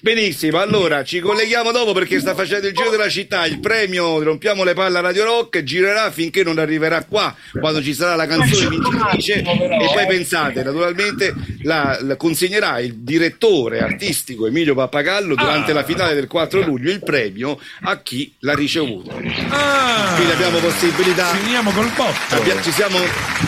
Benissimo, 0.00 0.58
allora 0.60 1.04
ci 1.04 1.20
colleghiamo 1.20 1.70
dopo 1.70 1.92
perché 1.92 2.18
sta 2.18 2.34
facendo 2.34 2.66
il 2.66 2.74
giro 2.74 2.90
della 2.90 3.08
città. 3.08 3.44
Il 3.46 3.60
premio 3.60 4.22
Rompiamo 4.22 4.64
le 4.64 4.72
palle 4.74 4.98
a 4.98 5.00
Radio 5.02 5.24
Rock 5.24 5.62
girerà 5.62 6.10
finché 6.10 6.42
non 6.42 6.58
arriverà 6.58 7.04
qua, 7.04 7.34
quando 7.58 7.82
ci 7.82 7.92
sarà 7.94 8.14
la 8.14 8.26
canzone 8.26 8.68
vincitrice. 8.68 9.40
E 9.40 9.90
poi 9.92 10.06
pensate, 10.06 10.62
naturalmente 10.62 11.34
la, 11.62 11.98
la 12.00 12.16
consegnerà 12.16 12.78
il 12.80 12.94
direttore 12.96 13.80
artistico 13.80 14.46
Emilio 14.46 14.74
Pappagallo 14.74 15.34
durante 15.34 15.70
Ah. 15.70 15.74
la 15.74 15.84
finale 15.84 16.14
del 16.14 16.26
4 16.26 16.60
luglio 16.62 16.90
il 16.90 17.02
premio 17.02 17.58
a 17.82 17.98
chi 18.00 18.34
l'ha 18.40 18.54
ricevuto. 18.54 19.10
Ah, 19.50 20.12
Quindi 20.16 20.32
abbiamo 20.32 20.58
possibilità. 20.58 21.26
Finiamo 21.26 21.70
col 21.72 21.90
botto. 21.94 22.34
Abbia- 22.34 22.60
ci 22.62 22.72
siamo 22.72 22.98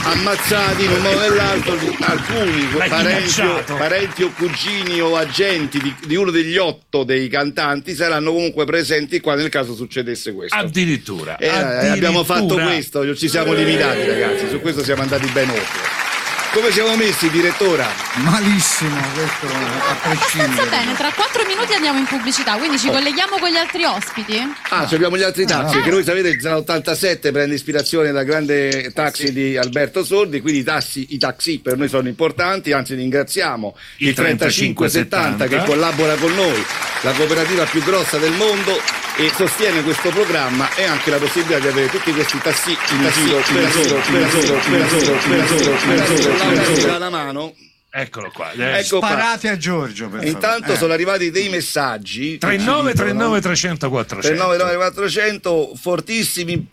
ammazzati 0.04 0.84
in 0.84 0.90
un 0.90 1.00
modo 1.00 1.16
o 1.16 1.20
nell'altro 1.20 1.78
alcuni 2.00 2.64
parenti 2.88 2.94
o, 2.94 3.02
minacciato. 3.02 3.74
parenti 3.76 4.22
o 4.22 4.30
cugini 4.36 5.00
o 5.00 5.16
agenti 5.16 5.78
di, 5.80 5.94
di 6.06 6.16
uno 6.26 6.30
degli 6.30 6.56
otto 6.56 7.04
dei 7.04 7.28
cantanti 7.28 7.94
saranno 7.94 8.32
comunque 8.32 8.64
presenti 8.64 9.20
qua 9.20 9.34
nel 9.34 9.48
caso 9.48 9.74
succedesse 9.74 10.32
questo. 10.32 10.56
Addirittura. 10.56 11.36
Eh, 11.36 11.48
abbiamo 11.48 12.24
fatto 12.24 12.54
questo, 12.56 13.14
ci 13.14 13.28
siamo 13.28 13.52
limitati 13.52 14.06
ragazzi, 14.06 14.48
su 14.48 14.60
questo 14.60 14.82
siamo 14.82 15.02
andati 15.02 15.28
ben 15.32 15.48
oltre. 15.48 16.05
Come 16.52 16.70
siamo 16.70 16.96
messi, 16.96 17.28
direttora? 17.30 17.86
Malissimo, 18.14 18.96
questo 19.14 19.46
a 19.46 19.90
Abbastanza 19.90 20.08
prescindere. 20.08 20.68
bene, 20.70 20.94
tra 20.94 21.12
4 21.12 21.44
minuti 21.46 21.74
andiamo 21.74 21.98
in 21.98 22.06
pubblicità, 22.06 22.56
quindi 22.56 22.78
ci 22.78 22.88
colleghiamo 22.88 23.38
con 23.38 23.50
gli 23.50 23.56
altri 23.56 23.84
ospiti? 23.84 24.54
Ah, 24.70 24.86
ci 24.86 24.94
abbiamo 24.94 25.18
gli 25.18 25.22
altri 25.22 25.44
taxi, 25.44 25.76
no. 25.76 25.82
che 25.82 25.90
noi 25.90 26.02
sapete 26.02 26.28
il 26.28 26.46
087 26.46 27.30
prende 27.30 27.54
ispirazione 27.54 28.10
dal 28.10 28.24
grande 28.24 28.90
taxi 28.94 29.32
di 29.32 29.56
Alberto 29.58 30.02
Sordi, 30.02 30.40
quindi 30.40 30.60
i 30.60 30.64
taxi, 30.64 31.06
i 31.10 31.18
taxi 31.18 31.58
per 31.58 31.76
noi 31.76 31.88
sono 31.88 32.08
importanti, 32.08 32.72
anzi 32.72 32.94
ringraziamo 32.94 33.76
il, 33.98 34.08
Il 34.08 34.14
3570 34.14 35.44
che 35.44 35.56
3570 35.56 35.64
collabora 35.64 36.14
con 36.14 36.34
noi, 36.34 36.64
la 37.02 37.12
cooperativa 37.12 37.64
più 37.64 37.82
grossa 37.82 38.16
del 38.16 38.32
mondo 38.32 39.04
e 39.18 39.30
sostiene 39.34 39.82
questo 39.82 40.10
programma 40.10 40.68
e 40.74 40.84
anche 40.84 41.10
la 41.10 41.16
possibilità 41.16 41.58
di 41.58 41.68
avere 41.68 41.88
tutti 41.88 42.12
questi 42.12 42.38
tassi 42.38 42.70
in 42.90 43.10
giro 43.14 43.38
per 43.38 43.74
loro, 43.74 44.00
per 44.00 44.34
loro, 44.34 44.58
per 44.58 44.90
loro, 44.92 45.18
per 45.22 45.50
loro, 45.56 45.76
per 45.86 46.20
loro, 46.20 46.45
per 46.48 46.78
loro, 46.86 46.98
la 46.98 47.10
mano. 47.10 47.54
Eccolo 47.90 48.30
qua. 48.32 48.52
Ecco 48.52 48.98
qua. 48.98 49.08
Sparate 49.08 49.48
a 49.48 49.56
Giorgio, 49.56 50.08
per 50.08 50.24
Intanto. 50.24 50.72
Eh. 50.72 50.76
sono 50.76 50.92
arrivati 50.92 51.30
dei 51.30 51.48
messaggi. 51.48 52.36
39 52.38 52.92
39 52.92 53.40
300 53.40 53.88
400. 53.88 54.26
39 54.36 54.76
400 54.76 55.72
fortissimi 55.80 56.66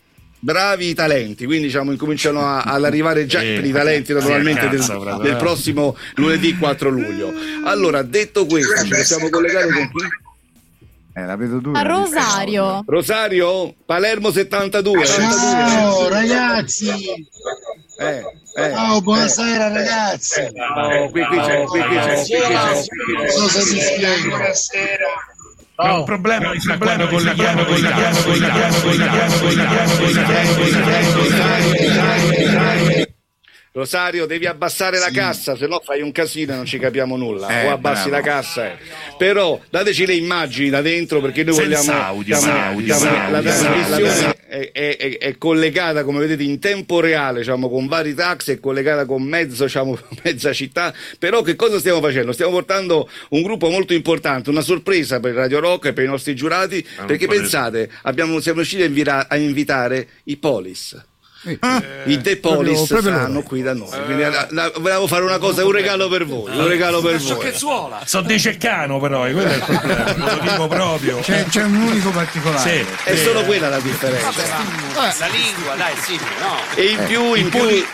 bravi 0.44 0.92
talenti 0.92 1.46
quindi 1.46 1.68
diciamo 1.68 1.90
incominciano 1.90 2.40
a- 2.46 2.60
ad 2.60 2.84
arrivare 2.84 3.24
già 3.24 3.40
Eh, 3.40 3.60
i 3.66 3.70
talenti 3.72 4.12
naturalmente 4.12 4.68
del, 4.68 4.80
cazzo, 4.80 4.98
proprio, 5.00 5.16
del 5.22 5.32
eh. 5.32 5.36
prossimo 5.36 5.96
lunedì 6.16 6.58
4 6.58 6.90
luglio 6.90 7.32
allora 7.64 8.02
detto 8.02 8.44
questo 8.44 8.82
ci 8.84 8.90
possiamo 8.90 9.30
collegare 9.30 9.72
con 9.72 9.90
chi? 9.90 10.06
Eh, 11.16 11.24
la 11.24 11.36
vedo 11.36 11.60
dura. 11.60 11.80
A 11.80 11.82
Rosario. 11.84 12.82
Rosario 12.86 13.74
Palermo 13.86 14.30
72 14.30 15.06
Ciao 15.06 16.08
ragazzi! 16.08 16.90
Eh, 17.98 18.22
eh, 18.56 18.70
Ciao, 18.70 19.00
buonasera 19.00 19.68
ragazzi! 19.68 20.40
Oh, 20.40 21.10
qui, 21.10 21.24
qui 21.24 21.38
c'è, 21.38 21.64
qui, 21.64 21.80
qui 21.82 21.96
c'è, 21.96 22.22
qui, 22.22 22.40
qui 22.40 23.14
c'è. 23.16 23.38
Non 23.38 23.48
so 23.48 23.60
se 23.60 23.80
spiego. 23.80 24.28
Buonasera! 24.28 25.32
No, 25.76 25.98
il 25.98 26.04
problema 26.04 26.50
è 26.52 26.54
il 26.54 26.62
problema 26.62 27.06
con 27.08 27.24
la 27.24 27.32
piano, 27.32 27.64
con 27.64 27.80
la 27.80 27.90
piano, 27.90 28.22
con 28.22 28.38
la 28.38 28.48
piano, 28.48 28.80
con 28.80 28.96
la 28.96 29.08
piano, 29.08 29.38
con 29.38 29.56
la 29.56 29.66
piano, 29.66 29.96
con 29.96 30.14
la 30.14 30.22
piano, 30.24 30.54
con 30.54 30.70
la 30.70 30.82
piano. 32.64 33.14
Rosario, 33.84 34.24
devi 34.26 34.46
abbassare 34.46 35.00
la 35.00 35.10
cassa, 35.10 35.56
se 35.56 35.66
no 35.66 35.80
fai 35.84 36.00
un 36.00 36.12
casino 36.12 36.52
e 36.52 36.54
non 36.54 36.64
ci 36.64 36.78
capiamo 36.78 37.16
nulla. 37.16 37.48
Eh, 37.48 37.66
o 37.66 37.72
abbassi 37.72 38.08
bravo. 38.08 38.24
la 38.24 38.32
cassa. 38.32 38.70
eh. 38.70 38.76
Però 39.18 39.60
dateci 39.68 40.06
le 40.06 40.14
immagini 40.14 40.70
da 40.70 40.80
dentro 40.80 41.20
perché 41.20 41.42
noi 41.42 41.54
Senza 41.56 41.80
vogliamo. 41.80 42.04
audio, 42.04 42.36
stiamo- 42.36 42.60
audio, 42.60 42.94
audio, 42.94 43.30
la 43.30 43.40
trasmissione 43.42 44.36
è, 44.46 44.70
è- 44.70 45.18
è- 45.18 45.38
collegata, 45.38 46.04
come 46.04 46.20
vedete, 46.20 46.44
in 46.44 46.60
tempo 46.60 47.00
reale, 47.00 47.40
diciamo, 47.40 47.68
con 47.68 47.88
vari 47.88 48.14
taxi, 48.14 48.52
è 48.52 48.60
collegata 48.60 49.06
con 49.06 49.24
mezzo, 49.24 49.64
diciamo, 49.64 49.98
mezza 50.22 50.52
città. 50.52 50.94
Però 51.18 51.42
che 51.42 51.56
cosa 51.56 51.80
stiamo 51.80 52.00
facendo? 52.00 52.30
Stiamo 52.30 52.52
portando 52.52 53.08
un 53.30 53.42
gruppo 53.42 53.68
molto 53.70 53.92
importante, 53.92 54.50
una 54.50 54.60
sorpresa 54.60 55.18
per 55.18 55.34
Radio 55.34 55.58
Rock 55.58 55.86
e 55.86 55.92
per 55.92 56.04
i 56.04 56.08
nostri 56.08 56.36
giurati, 56.36 56.86
non 56.98 57.06
perché 57.06 57.26
pensate, 57.26 57.90
abbiamo, 58.02 58.38
siamo 58.38 58.58
riusciti 58.58 58.82
a, 58.82 58.86
invira- 58.86 59.26
a 59.28 59.34
invitare 59.36 60.06
i 60.26 60.36
Polis. 60.36 60.96
I 62.06 62.20
The 62.20 62.36
Polis 62.38 62.76
proprio- 62.76 62.86
proprio 62.86 63.12
saranno 63.12 63.42
qui 63.42 63.62
da 63.62 63.74
noi. 63.74 63.88
Quindi 64.04 64.22
la- 64.22 64.46
la- 64.50 64.72
volevamo 64.76 65.06
fare 65.06 65.24
una 65.24 65.38
cosa, 65.38 65.64
un 65.64 65.72
regalo 65.72 66.08
per 66.08 66.24
voi. 66.26 66.56
Un 66.56 66.66
regalo 66.66 67.00
per 67.02 67.16
voi. 67.18 67.52
Sono 68.04 68.26
di 68.26 68.40
Ceccano 68.40 68.98
però, 68.98 69.26
eh, 69.26 69.32
quello 69.32 69.50
è 69.50 69.54
il 69.54 69.62
problema. 69.62 70.14
Lo 70.16 70.38
dico 70.42 70.68
proprio. 70.68 71.18
C'è, 71.20 71.44
c'è 71.46 71.62
un 71.64 71.74
unico 71.74 72.10
particolare. 72.10 72.68
Sì. 72.70 73.10
È 73.10 73.16
solo 73.16 73.42
quella 73.44 73.68
la 73.68 73.78
differenza. 73.80 74.30
La 74.94 75.26
lingua, 75.28 75.74
dai, 75.76 75.94
sì, 76.02 76.16
no. 76.40 76.56
E 76.74 76.84
in 76.86 77.04
più, 77.06 77.34
in 77.34 77.44
Il 77.44 77.50
più, 77.50 77.58
poli- 77.60 77.86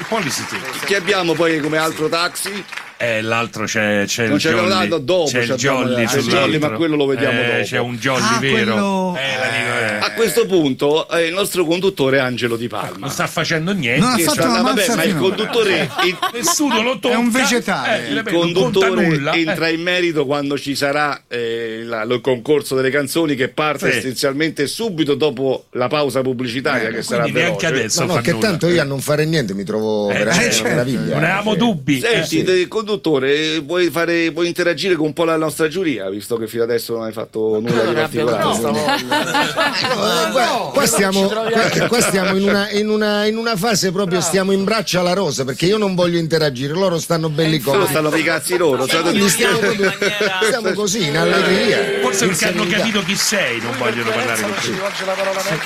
chi 0.85 0.95
abbiamo 0.95 1.35
poi 1.35 1.61
come 1.61 1.79
altro 1.79 2.09
taxi? 2.09 2.65
E 3.03 3.23
l'altro 3.23 3.65
c'è, 3.65 4.05
c'è 4.07 4.27
Non 4.27 4.37
il 4.39 4.47
abbiamo 4.47 4.69
Jolly. 4.69 5.05
dopo, 5.05 5.25
c'è 5.31 5.41
il 5.41 5.55
Jolly, 5.55 6.03
il 6.03 6.09
sull'altro. 6.11 6.39
Jolly, 6.39 6.59
ma 6.59 6.69
quello 6.73 6.97
lo 6.97 7.07
vediamo 7.07 7.41
Eh, 7.41 7.47
dopo. 7.47 7.63
C'è 7.63 7.79
un 7.79 7.97
Jolly 7.97 8.23
Ah, 8.23 8.39
vero. 8.41 8.55
quello- 8.55 9.17
Eh, 9.19 9.39
la 9.39 9.47
dico, 9.47 9.79
eh. 9.79 9.99
A 10.07 10.13
questo 10.13 10.45
punto 10.45 11.09
eh, 11.09 11.27
il 11.29 11.33
nostro 11.33 11.65
conduttore 11.65 12.19
è 12.19 12.21
Angelo 12.21 12.57
Di 12.57 12.69
Palma. 12.69 12.99
Non 12.99 13.09
sta 13.09 13.27
facendo 13.27 13.73
niente. 13.73 14.01
Non 14.01 14.13
ha 14.13 14.19
fatto 14.19 14.45
una 14.47 14.61
vabbè, 14.61 14.95
ma 14.97 15.05
il 15.05 15.17
conduttore, 15.17 15.91
il, 16.05 16.19
Nessuno 16.35 16.83
lo 16.83 16.99
tocca. 16.99 17.15
È 17.15 17.17
un 17.17 17.31
vegetale. 17.31 18.07
Eh, 18.07 18.13
il 18.13 18.23
conduttore 18.23 18.91
nulla. 18.91 19.33
Eh. 19.33 19.41
entra 19.41 19.69
in 19.69 19.81
merito 19.81 20.27
quando 20.27 20.59
ci 20.59 20.75
sarà 20.75 21.23
eh, 21.27 21.81
la- 21.85 22.05
lo 22.05 22.21
concorso 22.21 22.75
delle 22.75 22.91
canzoni 22.91 23.35
che 23.35 23.49
parte 23.49 23.91
Sì. 23.93 23.97
essenzialmente 23.97 24.67
subito 24.67 25.15
dopo 25.15 25.65
la 25.71 25.89
pausa 25.89 26.21
pubblicitaria 26.21 26.91
che 26.91 27.01
sarà 27.01 27.23
Quindi 27.23 27.41
neanche 27.41 27.65
veloce. 27.67 27.81
adesso 27.81 28.05
No, 28.05 28.15
no, 28.17 28.21
che 28.21 28.33
nulla. 28.33 28.47
tanto 28.47 28.69
io 28.69 28.81
a 28.83 28.85
non 28.85 29.01
fare 29.01 29.25
niente 29.25 29.55
mi 29.55 29.65
trovo 29.65 30.11
Eh, 30.11 30.19
veramente 30.19 30.53
certo. 30.53 30.69
meraviglia. 30.69 31.15
Non 31.15 31.25
avevamo 31.25 31.55
dubbi. 31.55 32.01
Senti, 32.01 32.41
Eh, 32.41 32.45
del 32.45 32.69
conduttore, 32.91 33.61
vuoi, 33.61 33.89
fare, 33.91 34.31
vuoi 34.31 34.47
interagire 34.49 34.95
con 34.97 35.07
un 35.07 35.13
po' 35.13 35.25
la 35.25 35.37
nostra 35.37 35.69
giuria, 35.69 36.09
visto 36.11 36.37
che 36.37 36.47
fino 36.49 36.63
adesso 36.65 36.95
non 36.95 37.05
hai 37.05 37.13
fatto 37.13 37.61
nulla 37.61 37.85
di 37.85 37.95
particolare? 37.95 38.79
Eh, 39.01 40.31
qua, 40.33 40.71
qua 40.73 40.87
stiamo, 40.87 41.27
qua, 41.29 41.87
qua 41.89 42.01
stiamo 42.01 42.37
in, 42.37 42.49
una, 42.49 42.71
in, 42.71 42.89
una, 42.89 43.25
in 43.27 43.37
una 43.37 43.57
fase 43.57 43.93
proprio 43.93 44.21
stiamo 44.21 44.53
in 44.53 44.65
braccio 44.65 44.99
alla 45.01 45.13
rosa 45.13 45.45
perché 45.45 45.67
io 45.67 45.79
non 45.79 45.95
voglio 45.95 46.19
interagire, 46.19 46.73
loro 46.73 46.99
stanno 46.99 47.29
belli 47.29 47.59
Loro 47.61 47.71
comodi. 47.73 47.91
stanno 47.91 48.09
per 48.09 48.19
i 48.19 48.25
cazzi 48.25 48.57
loro. 48.57 48.87
stiamo, 48.87 49.11
proprio- 49.59 49.93
stiamo 50.43 50.73
così 50.73 51.07
in 51.07 51.17
allegria. 51.17 52.01
Forse 52.03 52.25
in 52.25 52.31
perché 52.31 52.47
hanno 52.49 52.67
capito 52.67 53.03
chi 53.05 53.15
sei, 53.17 53.61
non 53.61 53.77
vogliono 53.79 54.11
parlare 54.11 54.41
con 54.41 54.51
non 54.51 54.59
ci 54.61 54.67
te. 54.69 54.73
rivolge 54.75 55.05
la 55.05 55.13
parola. 55.13 55.41
Eh, 55.41 55.59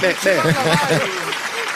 beh, 0.00 1.33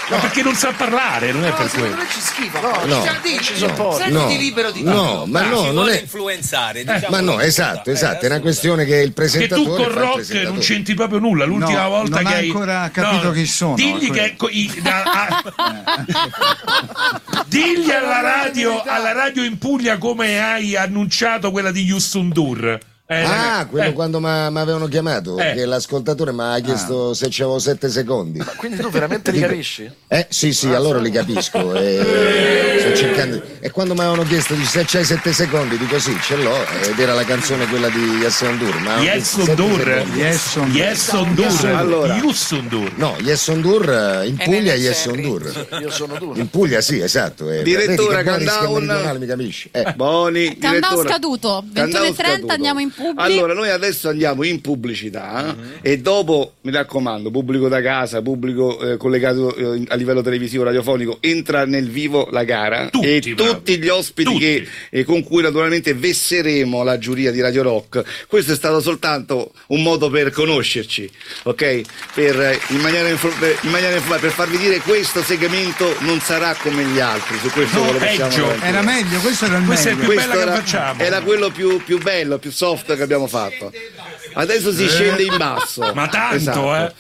beh. 0.09 0.15
Ma 0.15 0.21
perché 0.21 0.43
non 0.43 0.55
sa 0.55 0.73
parlare, 0.73 1.33
non 1.33 1.45
è 1.45 1.53
per 1.53 1.71
quello. 1.71 1.97
Me 1.97 2.07
ci 2.11 2.21
schifa. 2.21 2.61
No, 2.61 2.67
No, 2.87 3.03
Ci 3.03 3.11
dici, 3.23 3.59
no, 3.61 3.75
no, 3.77 3.93
Sentiti 3.93 4.39
libero 4.39 4.71
di 4.71 4.83
no, 4.83 5.25
ma 5.27 5.43
no, 5.43 5.63
non 5.63 5.73
vuole 5.73 5.99
è. 5.99 6.03
influenzare. 6.03 6.85
diciamo 6.85 7.07
Ma 7.09 7.21
no, 7.21 7.41
esatto, 7.41 7.91
esatto, 7.91 8.23
è 8.23 8.29
Eh, 8.29 8.33
una 8.33 8.41
questione 8.41 8.85
che 8.85 8.97
il 8.97 9.01
Che 9.03 9.09
tu 9.09 9.13
presentatore 9.15 9.85
con 9.85 9.93
Rock 9.93 10.15
presentatore. 10.15 10.55
non 10.55 10.59
c'entri 10.65 10.95
proprio 10.95 11.19
nulla. 11.19 11.45
L'ultima 11.45 11.83
No, 11.83 11.89
volta 11.89 12.21
non 12.21 12.25
che 12.25 12.35
ha 12.35 12.37
hai. 12.39 12.47
ancora 12.49 12.91
capito 12.93 13.31
chi 13.33 13.47
sono, 13.47 13.75
Digli 13.75 14.07
quello. 14.09 14.13
che. 14.13 14.37
digli 17.47 17.91
alla 17.91 18.21
radio, 18.21 18.83
alla 18.87 19.13
radio 19.13 19.43
in 19.45 19.59
Puglia 19.59 19.99
come 19.99 20.41
hai 20.43 20.77
annunciato 20.77 21.51
quella 21.51 21.71
di 21.71 21.83
Yusundur. 21.85 22.79
Eh, 23.11 23.23
Ah, 23.25 23.67
quello 23.71 23.89
eh, 23.89 23.93
quando 23.95 24.21
mi 24.21 24.29
avevano 24.29 24.87
chiamato, 24.87 25.39
Eh. 25.39 25.55
che 25.55 25.65
l'ascoltatore 25.65 26.31
mi 26.31 26.43
ha 26.43 26.59
chiesto 26.61 27.15
se 27.15 27.29
c'avevo 27.31 27.59
sette 27.59 27.89
secondi. 27.89 28.39
Quindi 28.59 28.77
tu 28.77 28.91
veramente 28.91 29.31
li 29.31 29.41
capisci? 29.41 29.91
Eh 30.07 30.27
sì, 30.29 30.53
sì, 30.53 30.69
allora 30.75 30.99
li 30.99 31.11
capisco. 31.11 31.73
E 31.79 32.79
sto 32.81 32.95
cercando. 32.97 33.43
E 33.61 33.71
quando 33.71 33.95
mi 33.95 34.01
avevano 34.01 34.23
chiesto 34.25 34.55
dice, 34.55 34.69
se 34.69 34.85
c'hai 34.87 35.05
7 35.05 35.33
secondi, 35.33 35.77
dico 35.79 35.99
sì, 35.99 36.17
ce 36.23 36.37
l'ho. 36.37 36.55
Ed 36.83 36.99
era 36.99 37.13
la 37.15 37.25
canzone 37.25 37.67
quella 37.67 37.89
di 37.89 37.99
Yes 38.21 38.41
on 38.43 38.59
Dur. 38.59 38.81
Ma 38.81 38.99
Yes 39.01 39.35
sette 39.35 39.51
on 39.51 39.57
Dur. 39.57 39.79
secondi. 39.83 40.19
Yes 40.19 40.55
on 40.55 40.69
Dur. 40.69 40.77
Yes 40.77 41.61
Dur. 41.61 41.71
Allora, 41.75 42.17
Yus 42.17 42.51
on 42.53 42.69
Dur. 42.69 42.93
No, 42.97 43.17
Yes 43.21 43.47
on 43.49 43.61
Dur 43.63 43.91
eh, 44.23 44.27
in 44.29 44.37
Puglia 44.37 44.75
Yes 44.75 45.07
on 45.07 45.15
Serri. 45.15 45.23
Dur. 45.23 45.69
Io 45.81 45.91
sono 45.91 46.17
duro. 46.19 46.39
In 46.39 46.49
Puglia 46.51 46.81
sì, 46.83 47.01
esatto. 47.01 47.51
eh. 47.51 47.63
Direttore 47.63 48.23
Countdown. 48.23 49.17
mi 49.19 49.27
capisci? 49.27 49.69
Eh. 49.73 49.93
Boni, 49.97 50.59
Countdown 50.59 51.07
scaduto, 51.07 51.65
Countdown 51.75 52.07
21.30 52.07 52.15
scaduto. 52.15 52.53
andiamo 52.53 52.81
in 52.81 52.91
pubblico. 52.99 53.23
Allora, 53.23 53.55
noi 53.55 53.71
adesso 53.71 54.09
andiamo 54.09 54.43
in 54.45 54.61
pubblicità 54.61 55.55
eh, 55.83 55.93
e 55.93 55.99
dopo, 55.99 56.55
mi 56.63 56.73
raccomando, 56.73 57.31
pubblico 57.31 57.69
da 57.69 57.81
casa, 57.81 58.21
pubblico 58.23 58.81
eh, 58.81 58.97
collegato 58.97 59.55
eh, 59.55 59.85
a 59.89 59.95
livello 59.95 60.21
televisivo, 60.23 60.65
radiofonico, 60.65 61.19
entra 61.21 61.65
nel 61.65 61.89
vivo 61.89 62.29
la 62.31 62.45
gara 62.45 62.91
e 63.01 63.21
tutti 63.37 63.79
gli 63.79 63.89
ospiti 63.89 64.37
che, 64.39 64.67
eh, 64.91 65.05
con 65.05 65.23
cui 65.23 65.43
naturalmente 65.43 65.95
vesseremo 65.95 66.83
la 66.83 66.99
giuria 66.99 67.31
di 67.31 67.41
Radio 67.41 67.63
Rock. 67.63 68.03
Questo 68.27 68.53
è 68.53 68.57
stato 68.57 68.81
soltanto 68.81 69.53
un 69.69 69.83
modo 69.83 70.11
per 70.11 70.31
conoscerci, 70.31 71.09
ok? 71.45 71.81
Per, 72.15 72.41
eh, 72.41 72.59
in 72.69 72.79
maniera, 72.81 73.09
info- 73.09 73.33
per- 73.39 73.59
in 73.63 73.71
maniera 73.71 73.95
informale, 73.95 74.21
per 74.23 74.31
farvi 74.33 74.59
dire 74.59 74.79
questo 74.81 75.23
segmento 75.23 75.95
non 76.01 76.21
sarà 76.21 76.55
come 76.61 76.85
gli 76.85 76.99
altri, 77.01 77.37
su 77.39 77.49
questo 77.51 77.79
No, 77.79 77.85
ve 77.87 77.93
lo 77.93 77.99
possiamo. 77.99 78.53
Era 78.63 78.83
meglio, 78.83 79.19
questo 79.21 79.45
era 79.45 79.59
il 79.59 79.65
Questa 79.67 79.91
è 79.91 79.93
meglio. 79.95 80.05
più 80.07 80.15
Questo 80.15 80.31
bella 80.33 80.43
che 80.45 80.49
era, 80.51 80.61
facciamo. 80.61 81.01
era 81.03 81.21
quello 81.21 81.51
più, 81.51 81.83
più 81.85 81.99
bello, 81.99 82.39
più 82.39 82.51
soft 82.51 82.88
che 82.95 83.03
abbiamo 83.03 83.27
fatto. 83.27 83.73
Adesso 84.35 84.73
si 84.73 84.89
scende 84.89 85.23
in 85.23 85.37
basso. 85.37 85.93
Ma 85.95 86.09
tanto, 86.09 86.35
Esatto. 86.37 86.77
eh. 86.77 86.93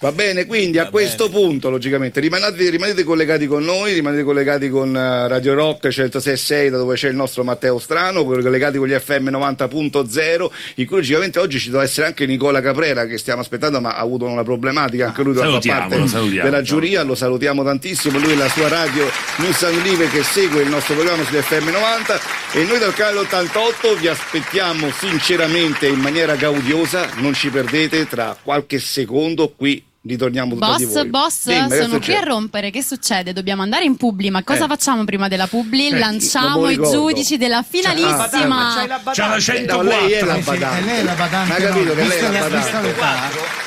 Va 0.00 0.12
bene, 0.12 0.46
quindi 0.46 0.78
a 0.78 0.88
questo 0.88 1.28
punto, 1.28 1.70
logicamente, 1.70 2.20
rimanete, 2.20 2.70
rimanete 2.70 3.04
collegati 3.04 3.46
con 3.46 3.64
noi, 3.64 3.92
rimanete 3.92 4.22
collegati 4.22 4.68
con 4.68 4.96
eh, 4.96 5.28
Radio 5.28 5.54
Rock 5.54 5.88
106.6, 5.88 6.68
da 6.68 6.76
dove 6.78 6.94
c'è 6.96 7.08
il 7.08 7.16
nostro 7.16 7.44
Matteo 7.44 7.78
Strano, 7.78 8.24
collegati 8.24 8.78
con 8.78 8.88
gli 8.88 8.92
FM 8.92 9.28
90.0, 9.28 10.50
in 10.76 10.86
cui 10.86 10.96
logicamente 10.96 11.38
oggi 11.38 11.58
ci 11.58 11.70
deve 11.70 11.84
essere 11.84 12.06
anche 12.06 12.26
Nicola 12.26 12.60
Caprera, 12.60 13.06
che 13.06 13.18
stiamo 13.18 13.40
aspettando, 13.40 13.80
ma 13.80 13.94
ha 13.94 14.00
avuto 14.00 14.26
una 14.26 14.42
problematica, 14.42 15.06
anche 15.06 15.22
lui 15.22 15.34
fa 15.34 15.42
Salutiamo, 15.42 15.88
parte 15.88 16.40
della 16.42 16.62
giuria, 16.62 17.02
lo 17.02 17.14
salutiamo 17.14 17.62
tantissimo, 17.62 18.18
lui 18.18 18.32
e 18.32 18.36
la 18.36 18.48
sua 18.48 18.68
radio 18.68 19.08
News 19.38 19.62
and 19.62 19.82
Live 19.82 20.08
che 20.10 20.22
segue 20.22 20.62
il 20.62 20.68
nostro 20.68 20.94
programma 20.94 21.24
sugli 21.24 21.40
FM 21.40 21.70
90 21.70 22.20
e 22.52 22.64
noi 22.64 22.78
dal 22.78 22.94
canale 22.94 23.18
88 23.20 23.96
vi 23.96 24.08
aspettiamo 24.08 24.90
sinceramente 24.90 25.86
in 25.88 25.98
maniera 25.98 26.36
gaudiosa, 26.36 27.08
non 27.16 27.34
ci 27.34 27.50
perdete, 27.50 28.06
tra 28.06 28.36
qualche 28.40 28.78
secondo 28.78 29.52
qui 29.56 29.73
ritorniamo 30.06 30.52
di 30.52 30.58
Boss, 30.58 30.84
voi. 30.84 31.06
boss, 31.08 31.46
Dimmi, 31.46 31.70
sono 31.82 31.98
qui 31.98 32.14
a 32.14 32.20
rompere. 32.22 32.70
Che 32.70 32.82
succede? 32.82 33.32
Dobbiamo 33.32 33.62
andare 33.62 33.84
in 33.84 33.96
Publi, 33.96 34.30
ma 34.30 34.42
cosa 34.42 34.64
Eh. 34.64 34.68
facciamo 34.68 35.04
prima 35.04 35.28
della 35.28 35.46
Publi? 35.46 35.88
Eh, 35.88 35.98
Lanciamo 35.98 36.68
i 36.68 36.76
giudici 36.76 37.36
della 37.38 37.64
finalissima. 37.68 38.28
C'ha 38.28 39.26
la 39.26 39.34
No, 39.34 39.40
104. 39.40 39.82
lei 39.82 40.12
è 40.12 40.24
la 40.24 40.34
badante. 40.36 40.80
lei 40.84 40.98
è 40.98 41.02
la 41.02 41.12
badante, 41.14 41.48
Ma 41.48 41.54
ha 41.54 41.58
capito 41.68 41.84
no, 41.84 41.94
che 41.94 42.06
lei 42.06 42.18
è 42.18 42.30
la 42.30 42.48
badante. 42.48 42.94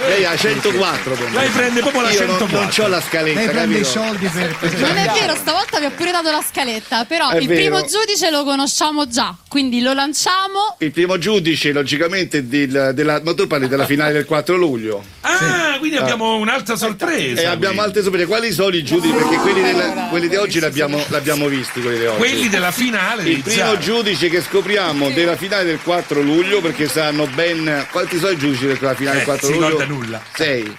Lei 0.08 0.26
ha 0.26 0.38
104 0.38 1.13
per 1.15 1.30
me. 1.30 1.39
Lei 1.39 1.50
prende 1.50 1.80
proprio 1.82 2.02
la 2.02 2.12
Io 2.12 2.19
non- 2.26 2.38
104. 2.38 2.60
Non 2.60 2.69
c'ho 2.69 2.88
la 2.88 3.02
scaletta, 3.02 3.39
Lei 3.39 3.50
prende 3.50 3.78
i 3.80 3.84
soldi 3.84 4.28
per... 4.28 4.56
per- 4.58 4.80
Non 4.80 4.97
è 4.97 5.12
vero, 5.19 5.36
stavolta 5.36 5.80
vi 5.80 5.86
ho 5.86 5.91
pure 5.91 6.12
dato 6.12 6.30
la 6.30 6.43
scaletta, 6.47 7.06
però 7.06 7.30
È 7.30 7.38
il 7.38 7.47
vero. 7.47 7.60
primo 7.60 7.80
giudice 7.88 8.30
lo 8.30 8.43
conosciamo 8.43 9.08
già, 9.08 9.36
quindi 9.47 9.82
lo 9.82 9.93
lanciamo. 9.93 10.76
Il 10.80 10.91
primo 10.91 11.17
giudice, 11.17 11.71
logicamente, 11.71 12.47
del- 12.47 12.91
della, 12.93 13.21
ma 13.23 13.34
tu 13.34 13.47
parli 13.47 13.67
della 13.67 13.86
finale 13.86 14.13
del 14.13 14.26
4 14.26 14.56
luglio. 14.56 15.04
Ah, 15.21 15.78
quindi 15.80 15.97
abbiamo 15.97 16.26
un'altra 16.36 16.76
sorpresa. 16.76 17.42
E 17.42 17.46
abbiamo 17.46 17.82
altre 17.82 18.02
sorprese. 18.02 18.26
Quali 18.26 18.52
sono 18.52 18.76
i 18.76 18.84
giudici? 18.84 19.13
Perché 19.13 19.36
quelli, 19.38 19.62
del- 19.62 20.08
quelli 20.10 20.28
di 20.28 20.36
oggi 20.36 20.60
l'abbiamo, 20.60 21.02
l'abbiamo 21.08 21.48
visti. 21.48 21.82
Quelli 21.82 22.00
di 22.00 22.06
oggi. 22.06 22.18
Quelli 22.18 22.50
della 22.50 22.72
finale 22.72 23.24
Il 23.24 23.36
di 23.38 23.42
primo 23.42 23.58
Zara. 23.58 23.78
giudice 23.78 24.30
che 24.30 24.42
scopriamo 24.42 25.10
della 25.12 25.36
finale 25.38 25.63
del 25.63 25.80
4 25.82 26.22
luglio, 26.22 26.62
perché 26.62 26.88
saranno 26.88 27.26
ben. 27.28 27.86
Quanti 27.92 28.18
sono 28.20 28.32
i 28.32 28.38
giudici 28.38 28.66
della 28.68 28.94
finale 28.96 29.16
Eh, 29.16 29.20
del 29.20 29.26
4 29.26 29.48
si 29.48 29.54
luglio? 29.54 29.68
ricorda 29.70 29.86
nulla. 29.94 30.22
Sei. 30.34 30.78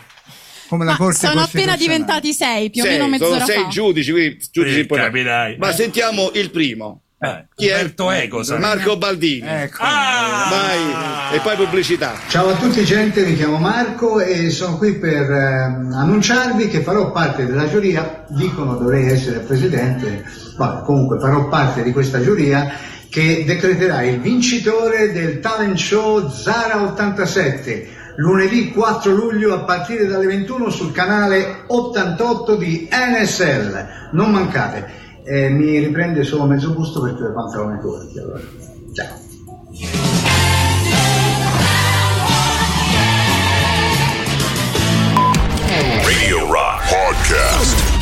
Come 0.68 0.84
la 0.84 0.90
Ma 0.90 0.96
Corte 0.98 1.26
sono 1.26 1.40
appena 1.40 1.76
diventati 1.76 2.34
sei, 2.34 2.68
più 2.68 2.82
o 2.82 2.84
Sei, 2.84 2.98
meno 2.98 3.16
sono 3.16 3.30
mezz'ora 3.30 3.44
sei 3.46 3.62
fa. 3.62 3.68
giudici, 3.68 4.10
quindi 4.10 4.38
giudici 4.52 4.80
importanti. 4.80 5.12
capirai. 5.16 5.56
Ma 5.58 5.72
sentiamo 5.72 6.30
il 6.34 6.50
primo. 6.50 7.04
Eh, 7.20 7.46
Chi 7.56 7.66
è? 7.66 7.92
Eco, 8.22 8.44
sai. 8.44 8.60
Marco 8.60 8.96
Baldini. 8.96 9.44
Ecco. 9.44 9.78
Ah! 9.80 10.48
Vai. 10.50 11.36
E 11.36 11.40
poi 11.40 11.56
pubblicità. 11.56 12.14
Ciao 12.28 12.50
a 12.50 12.54
tutti 12.54 12.84
gente, 12.84 13.24
mi 13.24 13.34
chiamo 13.34 13.58
Marco 13.58 14.20
e 14.20 14.50
sono 14.50 14.76
qui 14.76 14.94
per 14.94 15.28
ehm, 15.28 15.92
annunciarvi 15.92 16.68
che 16.68 16.82
farò 16.82 17.10
parte 17.10 17.44
della 17.44 17.68
giuria, 17.68 18.24
dicono 18.28 18.76
dovrei 18.76 19.06
essere 19.10 19.40
presidente, 19.40 20.24
ma 20.58 20.82
comunque 20.82 21.18
farò 21.18 21.48
parte 21.48 21.82
di 21.82 21.90
questa 21.90 22.20
giuria 22.22 22.70
che 23.10 23.42
decreterà 23.44 24.02
il 24.02 24.20
vincitore 24.20 25.10
del 25.12 25.40
talent 25.40 25.76
show 25.76 26.30
Zara 26.30 26.82
87 26.82 27.96
lunedì 28.18 28.70
4 28.70 29.12
luglio 29.12 29.54
a 29.54 29.64
partire 29.64 30.06
dalle 30.06 30.26
21 30.26 30.70
sul 30.70 30.92
canale 30.92 31.64
88 31.66 32.54
di 32.56 32.88
NSL. 32.90 34.10
Non 34.12 34.30
mancate. 34.30 35.06
Eh, 35.30 35.50
mi 35.50 35.78
riprende 35.78 36.24
solo 36.24 36.46
mezzo 36.46 36.72
busto 36.72 37.02
perché 37.02 37.20
le 37.24 37.32
pantalone 37.32 37.78
corti. 37.80 38.18
Allora. 38.18 38.40
Ciao. 38.94 39.26
Radio 46.02 46.50
Rock 46.50 46.88
Podcast. 46.88 47.97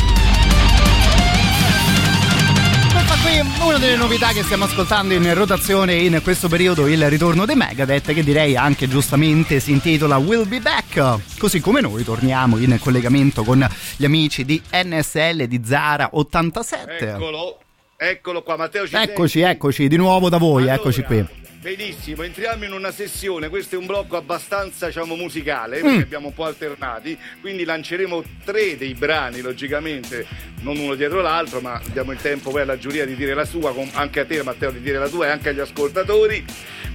Una 3.77 3.85
delle 3.85 3.97
novità 3.97 4.31
che 4.31 4.43
stiamo 4.43 4.63
ascoltando 4.63 5.13
in 5.13 5.33
rotazione 5.35 5.95
in 5.95 6.19
questo 6.23 6.47
periodo, 6.47 6.87
il 6.87 7.09
ritorno 7.09 7.45
dei 7.45 7.55
Megadeth, 7.55 8.11
che 8.13 8.23
direi 8.23 8.55
anche 8.55 8.87
giustamente 8.87 9.59
si 9.59 9.71
intitola 9.71 10.17
Will 10.17 10.47
Be 10.47 10.59
Back. 10.59 11.37
Così 11.37 11.59
come 11.59 11.79
noi 11.81 12.03
torniamo 12.03 12.57
in 12.57 12.77
collegamento 12.79 13.43
con 13.43 13.67
gli 13.95 14.05
amici 14.05 14.45
di 14.45 14.59
NSL 14.71 15.45
di 15.45 15.61
Zara 15.63 16.09
87. 16.13 17.09
Eccolo. 17.09 17.59
Eccolo 17.95 18.41
qua, 18.41 18.57
Matteo 18.57 18.87
ci 18.87 18.95
Eccoci, 18.95 19.41
eccoci, 19.41 19.87
di 19.87 19.97
nuovo 19.97 20.29
da 20.29 20.37
voi, 20.37 20.67
eccoci 20.67 21.03
qui. 21.03 21.46
Benissimo, 21.67 22.23
entriamo 22.23 22.63
in 22.63 22.71
una 22.71 22.91
sessione, 22.91 23.49
questo 23.49 23.75
è 23.75 23.77
un 23.77 23.87
blocco 23.87 24.15
abbastanza 24.15 24.85
diciamo 24.85 25.17
musicale 25.17 25.81
perché 25.81 25.97
Mm. 25.97 26.01
abbiamo 26.01 26.27
un 26.27 26.33
po' 26.33 26.45
alternati, 26.45 27.17
quindi 27.41 27.65
lanceremo 27.65 28.23
tre 28.45 28.77
dei 28.77 28.93
brani 28.93 29.41
logicamente, 29.41 30.25
non 30.61 30.77
uno 30.77 30.95
dietro 30.95 31.19
l'altro, 31.19 31.59
ma 31.59 31.81
diamo 31.91 32.13
il 32.13 32.21
tempo 32.21 32.51
poi 32.51 32.61
alla 32.61 32.77
giuria 32.77 33.05
di 33.05 33.17
dire 33.17 33.33
la 33.33 33.43
sua, 33.43 33.75
anche 33.95 34.21
a 34.21 34.25
te 34.25 34.41
Matteo 34.43 34.71
di 34.71 34.79
dire 34.79 34.97
la 34.97 35.09
tua 35.09 35.25
e 35.25 35.29
anche 35.31 35.49
agli 35.49 35.59
ascoltatori. 35.59 36.45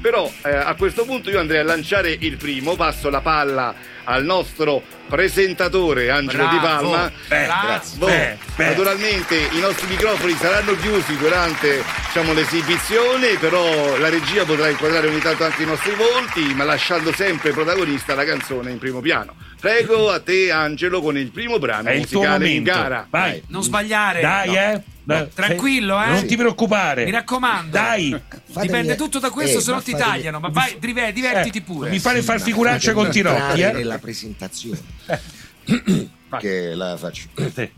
Però 0.01 0.33
eh, 0.43 0.49
a 0.49 0.75
questo 0.75 1.05
punto 1.05 1.29
io 1.29 1.39
andrei 1.39 1.61
a 1.61 1.65
lanciare 1.65 2.17
il 2.19 2.39
primo, 2.39 2.75
passo 2.75 3.11
la 3.11 3.21
palla 3.21 3.75
al 4.05 4.25
nostro 4.25 4.83
presentatore 5.09 6.11
Angelo 6.11 6.45
Bravo. 6.45 6.59
Di 6.59 6.65
Palma. 6.65 7.13
Beh, 7.29 7.45
Bravo. 7.45 7.67
grazie. 7.67 7.99
Beh, 7.99 8.39
beh. 8.57 8.65
Naturalmente 8.67 9.37
i 9.37 9.61
nostri 9.61 9.87
microfoni 9.89 10.33
saranno 10.35 10.75
chiusi 10.77 11.17
durante 11.17 11.83
diciamo, 12.07 12.33
l'esibizione, 12.33 13.37
però 13.39 13.97
la 13.99 14.09
regia 14.09 14.45
potrà 14.45 14.69
inquadrare 14.69 15.09
ogni 15.09 15.21
tanto 15.21 15.45
anche 15.45 15.63
i 15.63 15.67
nostri 15.67 15.95
volti, 15.95 16.55
ma 16.55 16.65
lasciando 16.65 17.13
sempre 17.13 17.53
protagonista 17.53 18.15
la 18.15 18.25
canzone 18.25 18.71
in 18.71 18.79
primo 18.79 19.01
piano. 19.01 19.35
Prego 19.61 20.11
a 20.11 20.19
te 20.21 20.51
Angelo 20.51 21.01
con 21.01 21.17
il 21.17 21.31
primo 21.31 21.59
brano 21.61 21.89
È 21.89 21.93
il 21.93 22.09
tuo 22.09 22.21
musicale 22.21 22.49
in 22.49 22.63
gara. 22.65 23.07
Vai. 23.09 23.43
Non 23.49 23.63
sbagliare. 23.63 24.21
Dai, 24.21 24.49
No. 24.49 24.55
eh. 24.55 24.83
Dai. 25.05 25.29
Tranquillo, 25.35 26.01
eh. 26.03 26.07
Non 26.11 26.27
ti 26.27 26.37
preoccupare. 26.37 27.05
Mi 27.05 27.11
raccomando. 27.11 27.71
Dai. 27.71 28.21
Dipende 28.61 28.95
tutto 28.97 29.19
da 29.19 29.31
questo, 29.31 29.59
eh, 29.59 29.61
se 29.61 29.71
no 29.71 29.77
ma 29.77 29.83
ti 29.83 29.91
fatemi- 29.93 30.11
tagliano. 30.11 30.41
Ma 30.41 30.49
vai, 30.49 30.77
diver- 30.79 31.13
divertiti 31.13 31.59
Eh, 31.59 31.63
pure. 31.63 31.91
Mi 31.91 31.99
fare 31.99 32.23
far 32.23 32.41
figuraccia 32.41 32.93
con 32.93 33.11
Tirocchi, 33.11 33.61
eh. 33.63 33.73
nella 33.73 33.99
presentazione 33.99 34.79
che 36.39 36.75
la 36.75 36.97
faccio 36.97 37.29
Sì. 37.55 37.71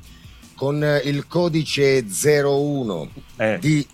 con 0.54 0.82
eh, 0.84 1.00
il 1.04 1.26
codice 1.26 2.04
01 2.06 3.10
Eh. 3.36 3.58
di 3.60 3.86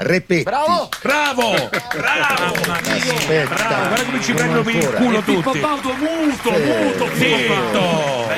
Repetti 0.00 0.42
Bravo! 0.44 0.88
Bravo! 1.02 1.50
Bravo! 1.96 2.54
Aspetta, 2.70 3.54
Bravo, 3.54 3.86
guarda 3.88 4.04
come 4.04 4.22
ci 4.22 4.32
prendono 4.32 4.62
per 4.62 4.74
il 4.76 4.86
culo 4.94 5.22
Pippo 5.22 5.40
tutti. 5.50 5.58
Baudo 5.58 5.92
muto, 5.94 6.54
Sì. 6.54 6.62
muto, 6.62 7.08
Zitto! 7.14 8.30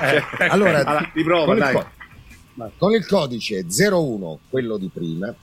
Eh, 0.00 0.24
allora, 0.48 0.78
Allora, 0.80 1.10
riprova, 1.12 1.54
dai. 1.54 1.72
co- 1.74 1.88
con 2.76 2.92
il 2.92 3.06
codice 3.06 3.64
01 3.66 4.40
quello 4.48 4.76
di 4.76 4.88
prima 4.92 5.34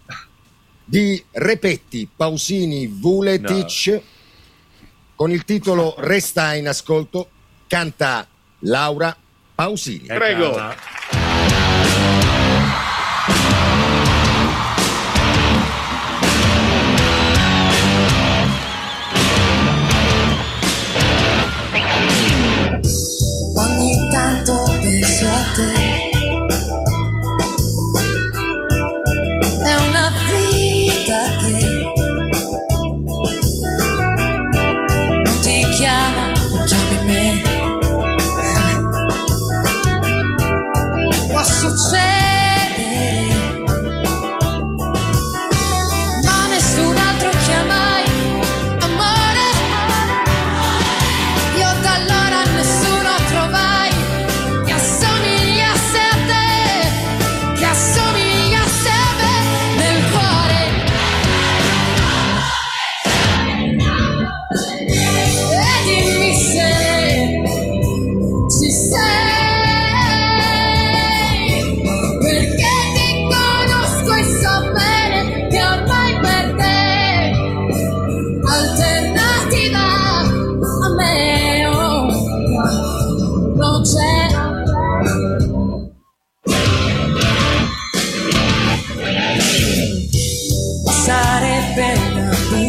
di 0.83 1.23
Repetti 1.31 2.07
Pausini 2.13 2.87
Vuletic 2.87 4.01
con 5.15 5.31
il 5.31 5.45
titolo 5.45 5.95
Resta 5.97 6.53
in 6.55 6.67
ascolto 6.67 7.29
canta 7.67 8.27
Laura 8.59 9.15
Pausini. 9.55 10.07
Prego. 10.07 11.20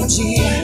Una 0.03 0.62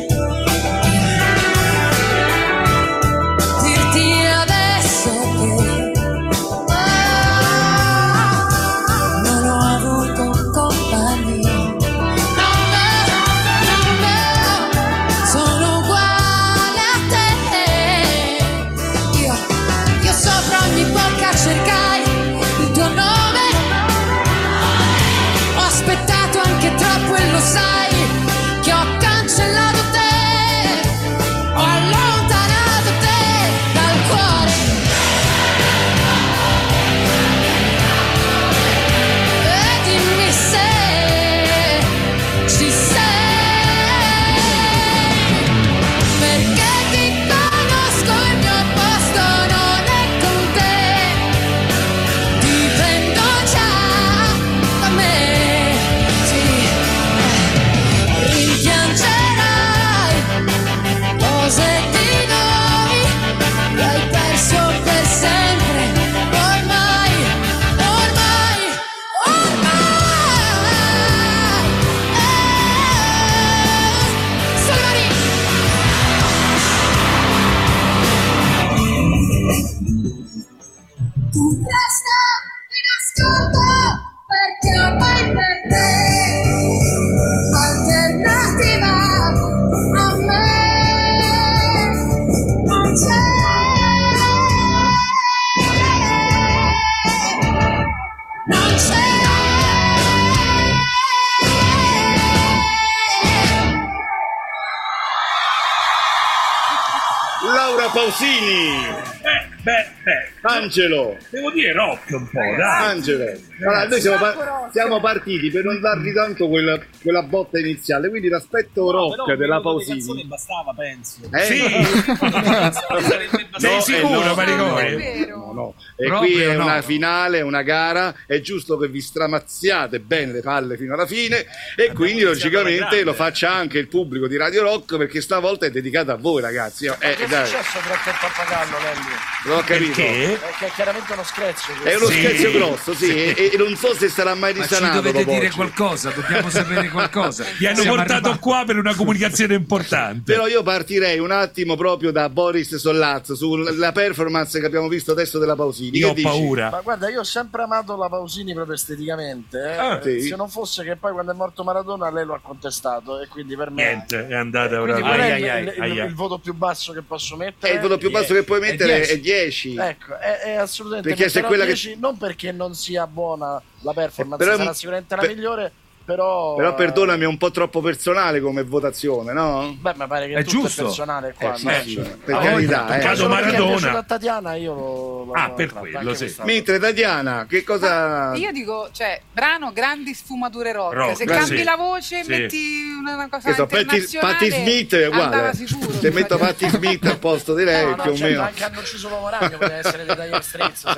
Angelo, 110.62 111.16
devo 111.30 111.50
dire 111.50 111.72
rock 111.72 112.10
un 112.10 112.28
po', 112.30 112.40
dai. 112.56 112.60
Angelo. 112.90 113.24
Allora, 113.60 113.86
noi 113.88 114.00
siamo, 114.00 114.18
par- 114.18 114.68
siamo 114.72 115.00
partiti 115.00 115.50
per 115.50 115.64
non 115.64 115.80
dargli 115.80 116.12
tanto 116.12 116.48
quella, 116.48 116.78
quella 117.02 117.22
botta 117.22 117.58
iniziale, 117.58 118.08
quindi 118.08 118.28
l'aspetto 118.28 118.90
rock 118.90 119.32
della 119.34 119.60
Pausini. 119.60 120.24
bastava, 120.24 120.72
penso. 120.76 121.20
Eh? 121.32 121.42
Sì. 121.44 121.62
Sei 123.58 123.74
No, 123.74 123.80
sicuro, 123.80 124.20
eh, 124.22 124.24
no. 124.26 124.34
Maricone? 124.34 125.26
No, 125.26 125.52
no. 125.52 125.74
E 125.96 126.06
Proprio 126.06 126.30
qui 126.32 126.40
è 126.42 126.54
no. 126.54 126.62
una 126.64 126.82
finale, 126.82 127.40
una 127.40 127.62
gara, 127.62 128.14
è 128.26 128.40
giusto 128.40 128.76
che 128.78 128.86
vi 128.88 129.00
stramazziate 129.00 129.98
bene 130.00 130.32
le 130.32 130.40
palle 130.42 130.76
fino 130.76 130.94
alla 130.94 131.06
fine 131.06 131.44
e 131.76 131.92
quindi 131.92 132.22
logicamente 132.22 133.02
lo 133.02 133.12
faccia 133.14 133.52
anche 133.52 133.78
il 133.78 133.88
pubblico 133.88 134.28
di 134.28 134.36
Radio 134.36 134.62
Rock 134.62 134.96
perché 134.96 135.20
stavolta 135.20 135.66
è 135.66 135.70
dedicata 135.70 136.12
a 136.12 136.16
voi 136.16 136.40
ragazzi. 136.40 136.86
Eh, 136.86 136.96
Che 136.98 137.16
è 137.16 137.26
dai, 137.26 137.46
successo 137.46 137.78
troppo 137.80 138.10
a 138.10 138.14
pappagallo, 138.20 138.76
Nelly? 138.78 139.16
non 139.46 139.56
ho 139.58 139.62
capito. 139.62 139.92
Perché? 139.96 140.38
Perché 140.48 140.66
è 140.66 140.70
chiaramente 140.74 141.12
uno 141.12 141.24
screzio. 141.24 141.74
È 141.82 141.94
uno 141.94 142.06
Sì. 142.06 142.12
scherzo 142.20 142.50
grosso, 142.52 142.94
sì, 142.94 143.12
E, 143.14 143.50
e 143.52 143.56
non 143.58 143.76
so 143.76 143.94
se 143.94 144.08
sarà 144.08 144.34
mai 144.34 144.54
Ma 144.54 144.62
ci 144.64 144.68
risanato 144.68 145.00
dovete 145.02 145.24
dire 145.26 145.46
oggi. 145.46 145.56
qualcosa, 145.56 146.10
dobbiamo 146.10 146.48
sapere 146.48 146.88
qualcosa. 146.90 147.44
Vi 147.58 147.66
hanno 147.66 147.76
Siamo 147.80 147.96
portato 147.96 148.14
arrivati- 148.14 148.38
qua 148.40 148.62
per 148.64 148.76
una 148.78 148.94
comunicazione 148.94 149.54
importante. 149.54 150.32
Però 150.32 150.46
io 150.46 150.62
partirei 150.62 151.18
un 151.18 151.32
attimo 151.32 151.76
proprio 151.76 152.12
da 152.12 152.30
Boris 152.30 152.76
Sollazzo 152.76 153.34
sulla 153.34 153.92
performance 153.92 154.58
che 154.58 154.64
abbiamo 154.64 154.88
visto 154.88 155.12
adesso 155.12 155.38
della 155.38 155.54
Pausini. 155.54 155.98
Io 155.98 156.06
Che 156.06 156.10
ho 156.12 156.14
dici? 156.14 156.26
paura. 156.26 156.70
Ma 156.70 156.80
guarda, 156.80 157.10
io 157.10 157.20
ho 157.20 157.24
sempre 157.24 157.62
amato 157.62 157.96
la 157.96 158.08
Pausini 158.08 158.54
proprio 158.54 158.74
esteticamente. 158.74 159.58
eh. 159.58 159.76
Ah, 159.76 160.00
sì? 160.02 160.22
Se 160.22 160.34
non 160.36 160.48
fosse 160.48 160.82
che 160.82 160.96
poi 160.96 161.12
quando 161.12 161.32
è 161.32 161.34
morto 161.34 161.62
Maradona 161.62 162.10
lei 162.10 162.24
lo 162.24 162.32
ha 162.34 162.40
contestato 162.40 163.20
e 163.20 163.28
quindi 163.28 163.54
per 163.54 163.70
me 163.70 163.84
Niente, 163.84 164.26
è 164.28 164.34
andata 164.34 164.78
qual 164.78 164.88
è 164.88 165.02
Ai, 165.02 165.02
il, 165.02 165.12
ai, 165.12 165.62
il- 165.62 165.68
ai, 165.80 165.90
il- 165.92 166.00
ai. 166.00 166.06
il 166.08 166.14
voto 166.14 166.38
più 166.38 166.54
basso 166.54 166.92
che 166.94 167.02
posso 167.02 167.36
mettere? 167.36 167.72
E 167.72 167.76
il 167.76 167.82
voto 167.82 167.98
più 167.98 168.10
basso 168.10 168.32
che 168.32 168.42
puoi 168.44 168.60
mettere 168.60 169.02
è 169.02 169.18
10. 169.18 169.76
Ecco, 169.76 170.16
è, 170.18 170.37
è 170.40 170.54
assolutamente 170.56 171.08
Perché 171.08 171.28
se 171.28 171.42
quella 171.42 171.64
che- 171.64 171.72
10, 171.74 171.96
non 171.98 172.16
perché 172.16 172.52
non 172.52 172.74
sia 172.74 173.06
buona 173.06 173.60
la 173.80 173.92
performance, 173.92 174.44
Però- 174.44 174.56
sarà 174.56 174.72
sicuramente 174.72 175.14
la 175.14 175.20
per- 175.22 175.34
migliore, 175.34 175.72
però 176.08 176.54
Però 176.54 176.74
perdonami, 176.74 177.24
è 177.24 177.26
un 177.26 177.36
po' 177.36 177.50
troppo 177.50 177.82
personale 177.82 178.40
come 178.40 178.62
votazione, 178.62 179.34
no? 179.34 179.76
Beh, 179.78 179.92
ma 179.96 180.06
pare 180.06 180.26
che 180.28 180.36
È 180.36 180.44
tutto 180.44 180.62
giusto. 180.62 180.80
è 180.80 180.84
personale 180.84 181.34
qua, 181.36 181.52
Eh, 181.52 181.58
sì, 181.58 181.64
no? 181.66 181.72
sì, 181.82 181.94
Cioè, 181.96 182.04
per 182.24 182.34
a 182.34 182.38
carità, 182.38 182.96
eh. 182.96 182.98
Caso 183.00 183.28
Maradona. 183.28 184.02
Tatiana 184.04 184.54
io 184.54 184.72
lo, 184.72 185.24
lo 185.24 185.32
Ah, 185.34 185.50
per 185.50 185.70
quello, 185.74 186.14
sì. 186.14 186.34
Mentre 186.44 186.78
Tatiana, 186.78 187.44
che 187.46 187.62
cosa... 187.62 188.34
Io 188.36 188.50
dico, 188.52 188.88
cioè, 188.90 189.20
brano 189.30 189.70
grandi 189.74 190.14
sfumature 190.14 190.72
rock. 190.72 190.94
Rock, 190.94 191.16
Se 191.16 191.24
eh, 191.24 191.26
cambi 191.26 191.56
sì. 191.58 191.62
la 191.62 191.76
voce, 191.76 192.24
Sì. 192.24 192.30
metti 192.30 192.82
una, 193.00 193.12
una 193.14 193.28
cosa 193.28 193.52
so, 193.52 193.62
internazionale. 193.70 194.32
Patti 194.32 194.50
Smith 194.50 194.94
è 194.94 195.06
uguale. 195.08 195.50
eh. 195.50 195.54
sicuro. 195.54 195.92
Se 195.92 196.10
metto 196.10 196.38
Patti 196.38 196.68
Smith 196.70 197.04
al 197.04 197.18
posto 197.18 197.54
di 197.54 197.64
lei, 197.64 197.84
No, 197.84 197.96
no, 197.96 198.02
più 198.02 198.12
o 198.12 198.16
certo, 198.16 198.30
meno. 198.32 198.42
anche 198.46 198.64
hanno 198.64 198.78
ucciso 198.80 199.08
l'uomo 199.10 199.28
ragno 199.28 199.58
poteva 199.58 199.74
essere 199.76 200.06
dei 200.06 200.14
Dire 200.16 200.40
Straits. 200.40 200.84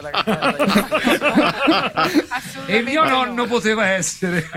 E 2.67 2.77
il 2.77 2.85
mio 2.85 3.05
nonno 3.05 3.47
poteva 3.47 3.89
essere. 3.89 4.49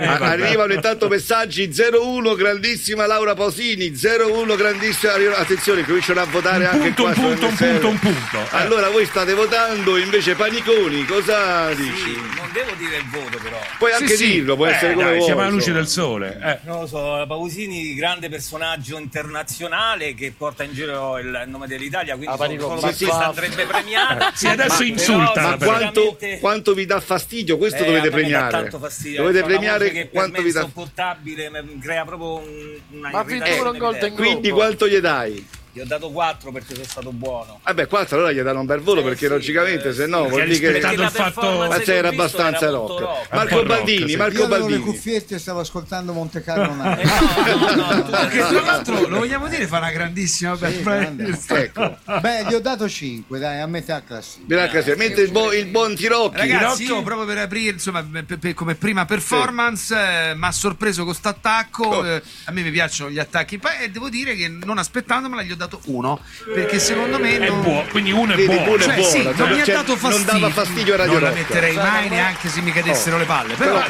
Arrivano 0.46 0.74
intanto 0.74 1.08
messaggi 1.08 1.70
01 1.74 2.36
grandissima 2.36 3.06
Laura 3.06 3.34
Pausini 3.34 3.92
01 3.96 4.56
grandissima 4.56 5.14
attenzione 5.38 5.84
cominciano 5.84 6.22
a 6.22 6.26
votare 6.26 6.66
anche 6.68 6.92
punto, 6.92 7.04
qua 7.04 7.10
un 7.12 7.16
punto, 7.16 7.46
un 7.48 7.56
punto, 7.56 7.88
un 7.90 8.00
punto. 8.00 8.38
Eh. 8.38 8.48
allora 8.52 8.90
voi 8.90 9.06
state 9.06 9.34
votando 9.34 9.98
invece 9.98 10.36
Paniconi 10.36 11.06
cosa 11.06 11.74
dici? 11.74 12.14
Non 12.36 12.50
devo 12.52 12.72
dire 12.78 12.98
il 12.98 13.10
voto, 13.10 13.38
però. 13.42 13.60
puoi 13.78 13.92
Sì, 13.94 14.02
anche 14.02 14.16
sì. 14.16 14.32
dirlo 14.32 14.56
può 14.56 14.68
Eh, 14.68 14.72
essere 14.72 14.94
come 14.94 15.06
dai, 15.06 15.14
vuoi 15.16 15.26
Siamo 15.26 15.42
alla 15.42 15.50
luce 15.50 15.72
del 15.72 15.88
sole. 15.88 16.40
Eh. 16.44 16.58
Non 16.64 16.82
lo 16.82 16.88
so, 16.88 17.26
Pausini, 17.28 17.94
grande 17.96 18.30
personaggio 18.30 18.98
internazionale 18.98 20.14
che 20.14 20.34
porta 20.38 20.64
in 20.64 20.74
giro 20.74 21.18
il 21.20 21.44
nome 21.48 21.68
dell'Italia, 21.68 22.16
quindi 22.16 22.34
Ah, 22.34 22.38
solo 22.38 22.80
per 22.80 22.94
fa- 22.94 23.26
andrebbe 23.28 23.66
premiata. 23.66 24.32
Sì, 24.34 24.48
adesso 24.48 24.82
Ma- 24.82 24.86
insulta, 24.86 25.56
però, 25.58 25.72
ma 25.72 25.78
quanto, 25.78 26.18
quanto 26.40 26.74
vi 26.74 26.86
dà 26.86 27.00
fastidio 27.00 27.58
questo 27.58 27.84
Eh, 27.84 27.86
dovete 27.86 28.10
premiare 28.10 28.52
tanto 28.52 28.80
fastidio, 28.80 29.22
dovete 29.22 29.42
voce 29.42 29.54
premiare 29.54 30.10
quanto 30.10 30.33
me 30.34 30.44
vi 30.44 30.50
è 30.50 30.54
dà 30.54 30.60
insopportabile, 30.62 31.50
crea 31.80 32.06
proprio 32.06 32.38
un, 32.38 32.80
una 32.92 33.10
Ma 33.10 33.24
pure 33.24 33.70
un 33.70 33.78
Golden 33.78 34.14
quindi 34.16 34.50
quanto 34.50 34.88
gli 34.88 34.98
dai? 34.98 35.48
Gli 35.76 35.80
ho 35.80 35.86
dato 35.88 36.12
4 36.12 36.52
perché 36.52 36.74
sono 36.76 36.86
stato 36.88 37.12
buono. 37.12 37.60
vabbè 37.64 37.88
4 37.88 38.16
allora 38.18 38.32
gli 38.32 38.40
danno 38.42 38.60
un 38.60 38.66
bel 38.68 38.80
volo 38.82 39.00
Eh, 39.00 39.04
perché 39.06 39.26
sì, 39.26 39.28
logicamente 39.28 39.90
eh, 39.90 39.94
se 39.94 40.06
no 40.06 40.26
sì. 40.26 40.30
vuol 40.30 40.48
dire 40.48 40.72
che 40.80 40.88
il 40.94 41.10
fatto- 41.10 41.68
ma 41.68 41.80
c'era 41.80 42.10
abbastanza 42.10 42.60
era 42.68 42.72
rock. 42.78 43.00
rock. 43.00 43.34
Marco 43.34 43.56
rock, 43.56 43.66
Baldini 43.68 44.10
sì. 44.10 44.16
Marco 44.16 44.38
Io 44.38 44.46
avevo 44.46 44.68
le 44.68 44.76
Baldini 44.76 44.84
cuffiette 44.92 45.34
e 45.36 45.40
stavo 45.40 45.62
ascoltando 45.62 46.14
Monte 46.14 46.44
Carlo. 46.44 46.74
Eh, 46.96 47.04
no, 47.06 47.74
no, 47.76 47.94
no, 47.96 48.28
Che 48.30 48.38
tra 48.38 48.62
l'altro, 48.62 49.08
lo 49.08 49.18
vogliamo 49.18 49.48
dire, 49.48 49.66
fa 49.66 49.80
una 49.80 49.90
grandissima 49.90 50.56
grande. 50.56 51.40
ecco 51.48 51.98
Beh, 52.22 52.46
gli 52.48 52.54
ho 52.54 52.60
dato 52.62 52.88
5, 52.88 53.40
dai, 53.40 53.60
a 53.60 53.66
metà 53.66 54.04
classifica. 54.04 54.68
Grazie, 54.68 54.96
mentre 54.96 55.24
il, 55.24 55.32
buon- 55.32 55.56
il 55.56 55.66
buon 55.66 55.96
Tirocchi 55.96 56.38
Ragazzi, 56.38 56.84
Tirocchi? 56.84 57.00
io 57.00 57.02
proprio 57.02 57.26
per 57.26 57.38
aprire, 57.40 57.72
insomma, 57.72 58.04
per- 58.04 58.38
per- 58.38 58.54
come 58.54 58.76
prima 58.76 59.06
performance, 59.06 59.96
eh, 59.96 60.36
mi 60.36 60.46
ha 60.46 60.52
sorpreso 60.52 61.04
questo 61.04 61.30
attacco. 61.30 61.84
Oh. 61.88 62.06
eh, 62.06 62.22
a 62.46 62.52
me 62.52 62.62
mi 62.62 62.70
piacciono 62.70 63.10
gli 63.10 63.18
attacchi, 63.18 63.58
poi, 63.58 63.72
e 63.82 63.90
devo 63.90 64.10
dire 64.10 64.36
che 64.36 64.48
non 64.50 64.78
aspettandomela 64.78 65.42
gli 65.42 65.50
ho 65.52 65.56
dato 65.56 65.62
uno, 65.86 66.20
perché 66.54 66.80
secondo 66.80 67.20
me 67.20 67.38
È 67.40 67.48
non... 67.48 67.62
buono, 67.62 67.86
quindi 67.90 68.12
uno 68.12 68.34
è 68.34 68.36
Vedi, 68.36 68.54
buono. 68.56 68.72
uno 68.72 68.76
è 68.76 68.80
Cioè, 68.84 68.96
buono, 68.96 69.10
sì, 69.10 69.24
non 69.24 69.36
cioè, 69.36 69.50
mi 69.54 69.60
ha 69.62 69.64
cioè, 69.64 69.76
dato 69.76 69.88
non 69.90 69.98
fastidio. 69.98 70.32
dava 70.40 70.50
fastidio 70.50 70.94
a 70.94 70.98
Radio 70.98 71.14
Non 71.14 71.22
la 71.22 71.32
metterei 71.32 71.74
Cioè, 71.74 71.84
mai 71.84 72.10
ma- 72.10 72.16
neanche 72.16 72.50
se 72.50 72.62
mi 72.62 72.72
cadessero 72.72 73.18
le 73.18 73.26
palle. 73.26 73.54
Però, 73.56 73.82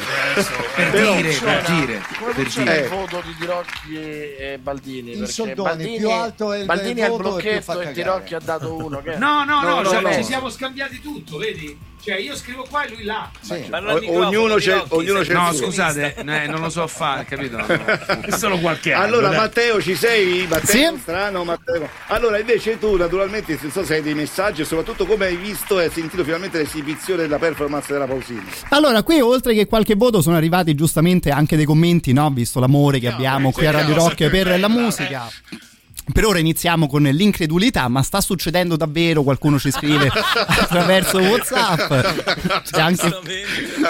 per 0.76 0.90
Però- 0.92 1.16
dire, 1.16 1.30
per 1.34 1.64
Come 1.64 1.80
dire, 1.80 2.02
per 2.34 2.48
dire. 2.48 2.80
il 2.82 2.88
voto 2.90 3.22
di 3.26 3.36
Tirocchi 3.38 3.96
e 3.96 4.36
e 4.40 4.58
Baldini? 4.58 5.28
Soldoni, 5.28 5.68
Baldini, 5.70 5.98
più 5.98 6.10
alto 6.10 6.54
è 6.54 6.60
il- 6.60 6.66
Baldini 6.66 7.00
il 7.00 7.06
ha 7.06 7.08
il 7.08 7.18
blocchetto 7.18 7.80
e. 7.82 7.92
Tirocchi 7.92 8.36
ha 8.36 8.40
dato 8.44 8.74
uno. 8.76 9.02
No, 9.18 9.44
no, 9.44 9.62
no, 9.62 9.82
No, 9.82 9.86
cioè, 9.90 10.02
no, 10.02 10.10
no. 10.10 10.14
ci 10.14 10.24
siamo 10.24 10.50
scambiati 10.50 11.02
tutto, 11.02 11.38
vedi? 11.38 11.78
Cioè, 12.04 12.18
io 12.18 12.36
scrivo 12.36 12.66
qua 12.70 12.84
e 12.84 12.90
lui 12.90 13.04
là. 13.04 13.32
O- 13.50 14.26
ognuno 14.26 14.56
c'è, 14.56 14.84
ognuno 14.90 15.22
c'è 15.22 15.32
No, 15.34 15.54
scusate, 15.54 16.16
eh, 16.16 16.24
non 16.48 16.60
lo 16.60 16.70
so 16.70 16.86
fare, 16.88 17.24
capito? 17.24 17.58
È 17.66 18.32
solo 18.32 18.58
qualche 18.60 18.92
anno. 18.92 19.06
Allora, 19.06 19.30
dai. 19.30 19.38
Matteo, 19.38 19.82
ci 19.82 19.96
sei? 19.96 20.46
Matteo, 20.50 20.66
Sì. 20.96 21.00
strano, 21.02 21.46
Matteo. 21.46 21.88
Allora, 22.08 22.40
invece 22.40 22.78
tu, 22.78 22.98
naturalmente, 22.98 23.58
non 23.62 23.72
so 23.72 23.86
se 23.86 23.96
hai 23.96 24.02
dei 24.02 24.16
messaggi 24.16 24.62
e 24.62 24.66
soprattutto 24.66 25.06
come 25.06 25.28
hai 25.28 25.38
visto 25.38 25.80
e 25.80 25.90
sentito 25.90 26.26
finalmente 26.26 26.58
l'esibizione 26.58 27.22
della 27.22 27.40
performance 27.40 27.94
della 27.94 28.06
Pausini. 28.06 28.44
Allora, 28.70 29.02
qui 29.02 29.22
oltre 29.22 29.54
che 29.54 29.66
qualche 29.66 29.96
voto 29.96 30.22
sono 30.22 30.36
arrivati 30.36 30.76
giustamente 30.76 31.30
anche 31.30 31.56
dei 31.56 31.66
commenti, 31.66 32.12
no? 32.12 32.30
Visto 32.32 32.60
l'amore 32.60 33.00
che 33.00 33.08
abbiamo 33.08 33.52
qui 33.54 33.66
a 33.66 33.72
Radio 33.72 33.96
Rock 33.96 34.28
per 34.30 34.60
la 34.60 34.68
musica. 34.68 35.30
Per 36.12 36.26
ora 36.26 36.38
iniziamo 36.38 36.88
con 36.88 37.04
l'incredulità, 37.04 37.88
ma 37.88 38.04
sta 38.04 38.20
succedendo 38.20 38.76
davvero? 38.76 39.24
Qualcuno 39.24 39.58
ci 39.58 39.72
scrive 39.72 40.08
attraverso 40.12 41.18
WhatsApp. 41.20 41.92
C'è 42.70 42.82
anche, 42.82 43.10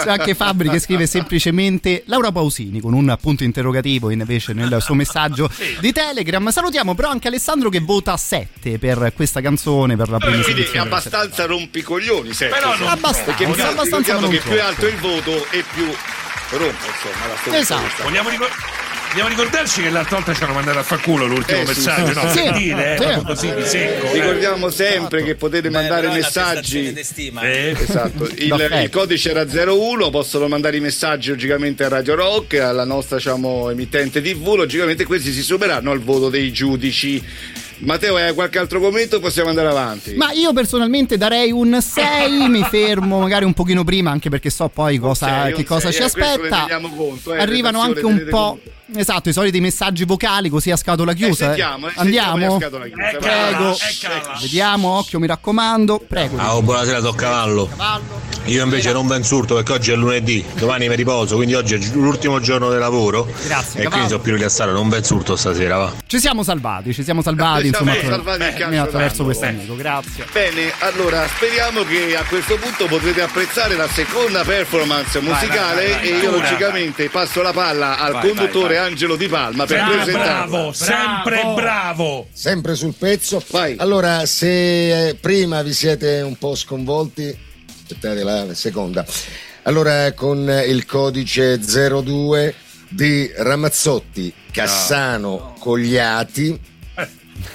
c'è 0.02 0.10
anche 0.10 0.34
Fabri 0.34 0.68
che 0.68 0.78
scrive 0.78 1.06
semplicemente 1.06 2.04
Laura 2.06 2.30
Pausini 2.30 2.80
con 2.80 2.92
un 2.94 3.16
punto 3.20 3.42
interrogativo 3.42 4.10
invece 4.10 4.52
nel 4.52 4.78
suo 4.80 4.94
messaggio 4.94 5.50
di 5.80 5.92
Telegram. 5.92 6.48
Salutiamo 6.50 6.94
però 6.94 7.10
anche 7.10 7.26
Alessandro 7.26 7.68
che 7.68 7.80
vota 7.80 8.16
7 8.16 8.78
per 8.78 9.12
questa 9.14 9.40
canzone, 9.40 9.96
per 9.96 10.08
la 10.08 10.18
prima 10.18 10.42
Quindi 10.42 10.62
è 10.62 10.78
abbastanza 10.78 11.46
rompicoglioni, 11.46 12.32
sempre. 12.32 12.60
Però 12.60 12.76
non 12.78 12.88
Abbastanza, 12.88 13.32
Perché 13.32 13.52
più, 13.52 13.64
abbastanza, 13.64 14.16
che 14.28 14.38
più 14.38 14.62
alto 14.62 14.86
il 14.86 14.96
voto 14.96 15.50
e 15.50 15.64
più 15.74 15.86
rompe, 16.50 16.86
insomma, 16.86 17.26
la. 17.50 17.58
Esatto. 17.58 18.02
Vogliamo, 18.04 18.28
ricor- 18.28 18.50
vogliamo 19.14 19.28
ricordarci 19.28 19.80
che 19.82 19.90
l'altra 19.90 20.16
volta 20.16 20.34
ci 20.34 20.42
hanno 20.42 20.54
mandato 20.54 20.78
a 20.78 20.82
fa 20.82 20.98
culo 20.98 21.24
l'ultimo 21.26 21.60
Eh, 21.60 21.66
sì, 21.66 21.68
messaggio, 21.68 22.20
no? 22.20 22.28
sì. 22.30 22.42
Per 22.42 22.52
dire, 22.52 22.94
eh, 22.96 22.98
Sì. 22.98 23.24
così 23.24 23.54
di 23.54 23.64
secco. 23.64 24.06
eh. 24.06 24.12
Ricordiamo 24.12 24.70
sempre 24.70 25.22
che 25.22 25.34
potete 25.36 25.70
mandare 25.70 26.02
è 26.02 26.08
una 26.08 26.14
messaggi. 26.16 26.92
d'estima. 26.92 27.42
Eh. 27.42 27.76
Esatto, 27.78 28.28
il, 28.36 28.48
D'affetto. 28.48 28.74
il 28.82 28.90
codice 28.90 29.30
era 29.30 29.44
01, 29.46 30.10
possono 30.10 30.48
mandare 30.48 30.76
i 30.76 30.80
messaggi 30.80 31.30
logicamente 31.30 31.84
a 31.84 31.88
Radio 31.88 32.14
Rock, 32.16 32.54
alla 32.58 32.84
nostra 32.84 33.16
diciamo, 33.16 33.70
emittente 33.70 34.20
TV, 34.20 34.54
logicamente 34.56 35.04
questi 35.04 35.30
si 35.32 35.42
supereranno 35.42 35.90
al 35.92 36.00
voto 36.00 36.28
dei 36.28 36.52
giudici. 36.52 37.22
Matteo, 37.78 38.16
hai 38.16 38.32
qualche 38.34 38.58
altro 38.58 38.80
commento? 38.80 39.20
Possiamo 39.20 39.48
andare 39.48 39.68
avanti. 39.68 40.14
Ma 40.14 40.30
io 40.32 40.52
personalmente 40.52 41.16
darei 41.16 41.50
un 41.52 41.80
6, 41.80 42.48
mi 42.48 42.62
fermo 42.64 43.20
magari 43.20 43.44
un 43.44 43.52
pochino 43.52 43.84
prima 43.84 44.10
anche 44.10 44.28
perché 44.30 44.48
so 44.48 44.68
poi 44.68 44.98
cosa, 44.98 45.42
sei, 45.44 45.52
che 45.54 45.64
cosa 45.64 45.90
sei, 45.90 45.92
ci 45.94 46.00
eh, 46.00 46.04
aspetta. 46.04 46.66
conto, 46.96 47.34
eh, 47.34 47.38
Arrivano 47.38 47.80
anche 47.80 48.04
un 48.04 48.26
po'... 48.30 48.48
conto. 48.62 48.72
Esatto, 48.96 49.30
i 49.30 49.32
soliti 49.32 49.60
messaggi 49.60 50.04
vocali 50.04 50.48
così 50.50 50.70
a 50.70 50.76
scatola 50.76 51.14
chiusa. 51.14 51.44
eh. 51.44 51.48
sentiamo, 51.48 51.88
eh, 51.88 51.92
sentiamo 51.96 52.30
Andiamo? 52.32 52.58
scatola 52.60 52.84
chiusa. 52.84 53.16
Prego. 53.18 53.76
Eccola. 53.78 54.38
Vediamo, 54.40 54.88
occhio, 54.98 55.18
mi 55.18 55.26
raccomando. 55.26 56.04
Prego. 56.06 56.36
Ah, 56.38 56.54
oh, 56.56 56.62
buonasera, 56.62 57.00
Toccavallo. 57.00 57.70
Io 58.46 58.62
invece 58.62 58.92
non 58.92 59.08
vi 59.08 59.16
insulto 59.16 59.54
perché 59.54 59.72
oggi 59.72 59.90
è 59.90 59.94
lunedì, 59.94 60.44
domani 60.56 60.86
mi 60.88 60.94
riposo, 60.96 61.36
quindi 61.36 61.54
oggi 61.54 61.74
è 61.76 61.78
l'ultimo 61.94 62.40
giorno 62.40 62.70
di 62.70 62.78
lavoro. 62.78 63.24
Grazie, 63.24 63.80
E 63.80 63.84
cavallo. 63.84 63.88
quindi 63.88 64.08
sono 64.10 64.20
più 64.22 64.34
rilassato, 64.34 64.70
non 64.72 64.90
vi 64.90 64.98
insulto 64.98 65.34
stasera, 65.34 65.78
va. 65.78 65.92
Ci 66.06 66.18
siamo 66.20 66.42
salvati, 66.42 66.92
ci 66.92 67.02
siamo 67.02 67.22
salvati, 67.22 67.68
Ci 67.68 67.74
siamo 67.74 67.90
insomma, 67.94 68.10
salvati 68.16 68.42
il 68.42 68.48
calcio 68.48 68.64
almeno 68.64 68.82
attraverso 68.82 69.24
questo 69.24 69.44
amico. 69.46 69.76
Grazie. 69.76 70.26
Bene, 70.30 70.72
allora 70.80 71.26
speriamo 71.26 71.84
che 71.84 72.16
a 72.18 72.24
questo 72.24 72.56
punto 72.58 72.84
potrete 72.84 73.22
apprezzare 73.22 73.76
la 73.76 73.88
seconda 73.88 74.44
performance 74.44 75.18
musicale 75.20 75.82
vai, 75.88 75.92
vai, 75.94 76.08
e 76.08 76.12
vai, 76.12 76.20
io 76.22 76.30
vai. 76.32 76.40
logicamente 76.40 77.08
passo 77.08 77.40
la 77.40 77.52
palla 77.54 77.98
al 77.98 78.12
Vai, 78.12 78.28
conduttore 78.28 78.73
vai. 78.76 78.86
Angelo 78.86 79.16
Di 79.16 79.26
Palma 79.28 79.66
per 79.66 79.80
Ah, 79.80 79.88
presentarla. 79.88 80.46
bravo, 80.46 80.72
sempre 80.72 81.34
Bravo. 81.40 81.54
bravo. 81.54 82.28
Sempre 82.32 82.74
sul 82.74 82.94
pezzo. 82.98 83.42
Vai. 83.50 83.74
Allora, 83.78 84.24
se 84.26 85.08
eh, 85.08 85.14
prima 85.14 85.62
vi 85.62 85.72
siete 85.72 86.20
un 86.20 86.36
po' 86.36 86.54
sconvolti, 86.54 87.36
aspettate 87.82 88.22
la 88.22 88.54
seconda. 88.54 89.04
Allora, 89.62 90.12
con 90.12 90.48
eh, 90.48 90.64
il 90.66 90.84
codice 90.86 91.58
02 91.58 92.54
di 92.88 93.30
Ramazzotti, 93.36 94.32
Cassano, 94.50 95.54
Cogliati, 95.58 96.58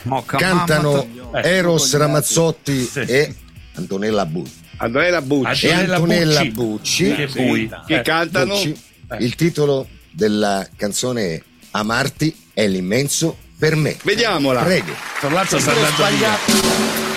Mocca, 0.04 0.38
cantano 0.38 1.08
mamma, 1.32 1.42
Eros 1.44 1.96
Ramazzotti 1.96 2.84
Sì. 2.84 3.00
e 3.00 3.34
Antonella 3.76 4.26
Bucci. 4.26 4.52
Antonella 4.78 5.22
Bucci 5.22 5.68
E 5.68 5.72
Antonella 5.74 6.40
Bucci. 6.46 6.52
Bucci, 6.52 7.16
Che 7.16 7.28
bui. 7.28 7.70
che 7.88 7.96
Eh. 8.00 8.02
cantano 8.02 8.54
Bucci. 8.56 8.76
Il 9.20 9.36
titolo 9.36 9.88
della 10.20 10.68
canzone 10.76 11.34
è 11.36 11.42
Amarti 11.72 12.48
è 12.54 12.68
l'immenso 12.68 13.38
per 13.58 13.76
me. 13.76 13.98
Vediamola. 14.04 14.64
Prego. 14.64 14.94
Tra 15.20 15.30
l'altro 15.30 15.60
sta 15.60 15.72
andando 15.72 16.18
via. 16.18 17.09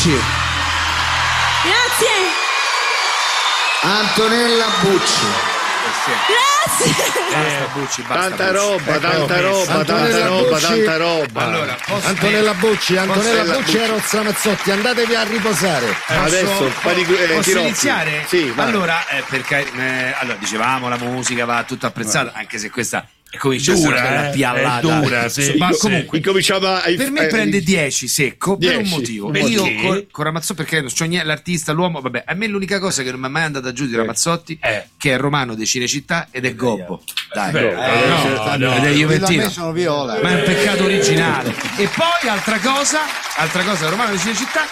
Bucci. 0.00 0.18
Grazie. 1.62 2.16
Antonella 3.82 4.66
Bucci. 4.80 5.26
Grazie. 6.26 6.94
Basta, 7.30 7.66
Bucci, 7.74 8.02
basta. 8.02 8.28
Tanta 8.28 8.44
Bucci. 8.46 8.56
roba, 8.56 8.92
Ecco, 8.94 9.00
tanta 9.00 9.34
ho 9.34 9.36
messo. 9.36 9.42
roba, 9.42 9.64
tanta 9.66 9.92
Antonella 9.92 10.26
roba, 10.26 10.48
Bucci. 10.48 10.62
tanta 10.62 10.96
roba. 10.96 11.40
Allora, 11.42 11.76
posso- 11.86 12.06
Antonella 12.08 12.54
Bucci, 12.54 12.96
Antonella 12.96 13.42
Posso- 13.44 13.58
Bucci 13.60 13.76
e 13.76 13.86
Rozza 13.86 14.22
Mazzotti, 14.22 14.70
andatevi 14.70 15.14
a 15.14 15.22
riposare. 15.24 15.96
Adesso, 16.06 16.72
panico- 16.80 17.16
eh, 17.18 17.26
Posso 17.34 17.58
iniziare? 17.58 18.24
Sì, 18.26 18.52
allora, 18.56 19.06
eh, 19.06 19.22
perché 19.28 19.70
eh, 19.70 20.14
allora, 20.18 20.38
dicevamo 20.38 20.88
la 20.88 20.96
musica 20.96 21.44
va 21.44 21.62
tutta 21.64 21.88
apprezzata, 21.88 22.32
anche 22.34 22.56
se 22.56 22.70
questa 22.70 23.06
comincia 23.38 23.72
a 23.72 23.74
essere 23.74 23.88
Dura, 23.90 24.28
eh, 24.28 24.32
piallata. 24.32 24.78
è 24.78 25.00
dura, 25.00 25.28
sì. 25.28 25.54
Ma 25.56 25.72
Sì. 25.72 25.78
comunque 25.80 26.18
Incominciamo 26.18 26.66
a... 26.66 26.82
per 26.96 27.10
me 27.10 27.24
eh, 27.24 27.26
prende 27.28 27.60
10 27.62 28.08
secco 28.08 28.56
per 28.56 28.76
un 28.76 28.82
10. 28.82 28.94
motivo. 28.96 29.30
Perché? 29.30 29.48
Io 29.48 29.62
con, 29.82 30.06
con 30.10 30.24
Ramazzotti, 30.24 30.64
perché 30.64 30.80
niente, 31.06 31.24
l'artista, 31.26 31.72
l'uomo, 31.72 32.00
vabbè, 32.00 32.24
a 32.26 32.34
me 32.34 32.46
l'unica 32.48 32.78
cosa 32.78 33.02
che 33.02 33.10
non 33.10 33.20
mi 33.20 33.26
è 33.26 33.30
mai 33.30 33.44
andata 33.44 33.72
giù 33.72 33.86
di 33.86 33.94
Ramazzotti 33.94 34.58
è 34.60 34.86
che 34.98 35.12
è 35.14 35.16
romano 35.18 35.54
di 35.54 35.64
Cinecittà 35.66 36.28
ed 36.30 36.44
è 36.44 36.54
gobbo. 36.54 37.02
Dai, 37.32 37.52
Beh, 37.52 37.68
Eh, 37.70 38.06
no, 38.08 38.56
no. 38.56 38.74
ed 38.76 38.84
è 38.84 38.90
Juventino. 38.92 39.48
sono 39.48 39.72
viola. 39.72 40.18
Ma 40.22 40.30
è 40.30 40.34
un 40.34 40.42
peccato 40.44 40.84
originale. 40.84 41.54
E 41.76 41.88
poi 41.94 42.28
altra 42.28 42.58
cosa, 42.58 43.00
altra 43.36 43.62
cosa, 43.62 43.88
romano 43.88 44.12
di 44.12 44.18
Cinecittà, 44.18 44.62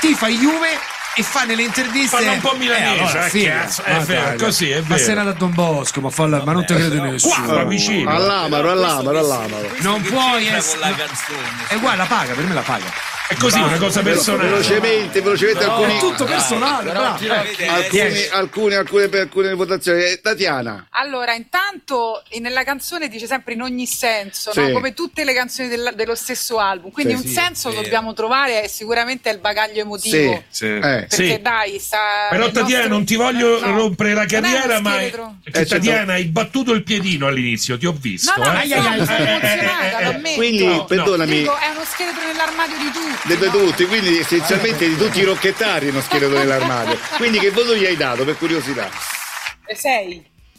ti 0.00 0.14
fa 0.14 0.28
Juve 0.28 0.78
e 1.16 1.22
fa 1.22 1.44
nelle 1.44 1.62
interviste 1.62 2.16
Fanno 2.16 2.32
un 2.32 2.40
po' 2.40 2.54
milanese, 2.56 3.02
allora, 3.02 3.26
eh, 3.26 3.30
figa. 3.30 3.52
cazzo, 3.60 3.82
è 3.84 3.92
Ma 3.92 3.98
vero, 4.00 4.24
dai, 4.24 4.38
così, 4.38 4.70
è 4.70 4.80
Ma 4.80 4.86
vero. 4.96 5.04
sei 5.04 5.14
nato 5.14 5.28
a 5.28 5.32
Don 5.32 5.52
Bosco, 5.54 6.00
ma, 6.00 6.10
falla- 6.10 6.42
ma 6.44 6.52
non 6.52 6.64
te 6.66 6.74
credo 6.74 7.02
nessuno. 7.02 7.44
Qua, 7.46 7.64
vicino. 7.64 8.10
All'amaro, 8.10 8.70
all'amaro, 8.70 9.18
all'amaro. 9.18 9.70
Non 9.80 10.02
puoi 10.02 10.46
Con 10.46 10.54
essere. 10.54 10.78
la 10.80 10.86
canzone. 10.94 11.48
È 11.68 11.74
uguale, 11.74 11.96
la 11.98 12.04
paga, 12.06 12.32
per 12.34 12.44
me 12.44 12.54
la 12.54 12.60
paga. 12.62 12.92
È 13.26 13.36
così, 13.36 13.58
una 13.58 13.78
cosa 13.78 14.02
personale. 14.02 14.48
Velocemente, 14.50 15.22
velocemente 15.22 15.64
alcuni, 15.64 15.96
È 15.96 15.98
tutto 15.98 16.24
personale, 16.24 16.90
bravo. 16.90 17.24
alcuni, 17.68 18.26
alcune, 18.30 18.74
alcune, 18.76 19.08
per 19.08 19.20
alcune 19.22 19.54
votazioni. 19.54 20.02
Eh, 20.02 20.20
Tatiana, 20.22 20.88
Allora, 20.90 21.32
intanto 21.32 22.22
eh, 22.28 22.38
nella 22.38 22.64
canzone 22.64 23.08
dice 23.08 23.26
sempre 23.26 23.54
in 23.54 23.62
ogni 23.62 23.86
senso, 23.86 24.52
Sì. 24.52 24.60
no? 24.60 24.72
come 24.72 24.92
tutte 24.92 25.24
le 25.24 25.32
canzoni 25.32 25.68
del- 25.68 25.92
dello 25.96 26.14
stesso 26.14 26.58
album. 26.58 26.90
Quindi 26.90 27.14
Sì, 27.14 27.18
un 27.20 27.26
sì, 27.26 27.32
senso 27.32 27.70
dobbiamo 27.70 28.12
trovare 28.12 28.64
e 28.64 28.68
sicuramente 28.68 29.30
è 29.30 29.32
il 29.32 29.38
bagaglio 29.40 29.80
emotivo. 29.80 30.44
sì, 30.50 30.66
eh. 30.66 30.80
Perché 30.80 31.08
Sì. 31.08 31.38
dai, 31.40 31.78
sta. 31.78 31.98
Però 32.28 32.44
Tatiana 32.50 32.76
nostro- 32.88 32.88
non 32.94 33.04
ti 33.06 33.14
voglio 33.16 33.58
No. 33.60 33.74
rompere 33.76 34.12
la 34.12 34.22
è 34.24 34.26
carriera, 34.26 34.80
ma 34.80 34.90
perché 34.96 35.22
Eh, 35.44 35.52
certo. 35.52 35.74
Tatiana 35.76 36.12
hai 36.12 36.26
battuto 36.26 36.72
il 36.72 36.82
piedino 36.82 37.26
all'inizio, 37.26 37.78
ti 37.78 37.86
ho 37.86 37.96
visto. 37.98 38.32
No, 38.36 38.44
no, 38.52 38.60
eh. 38.60 38.68
sono 38.68 38.88
emozionata, 38.88 40.00
lo 40.02 40.08
ammetto. 40.10 40.36
quindi 40.36 40.84
perdonami, 40.86 41.38
Dico, 41.38 41.56
è 41.56 41.68
uno 41.70 41.84
scheletro 41.84 42.26
nell'armadio 42.26 42.76
di 42.76 42.90
tutti. 42.92 43.13
Dei 43.24 43.50
tutti, 43.50 43.86
quindi 43.86 44.18
essenzialmente 44.18 44.88
di 44.88 44.96
tutti 44.96 45.20
i 45.20 45.24
rocchettari 45.24 45.88
uno 45.88 46.00
scheletro 46.00 46.38
nell'armadio. 46.38 46.98
Quindi 47.16 47.38
che 47.38 47.50
voto 47.50 47.74
gli 47.74 47.84
hai 47.84 47.96
dato 47.96 48.24
per 48.24 48.36
curiosità? 48.36 48.90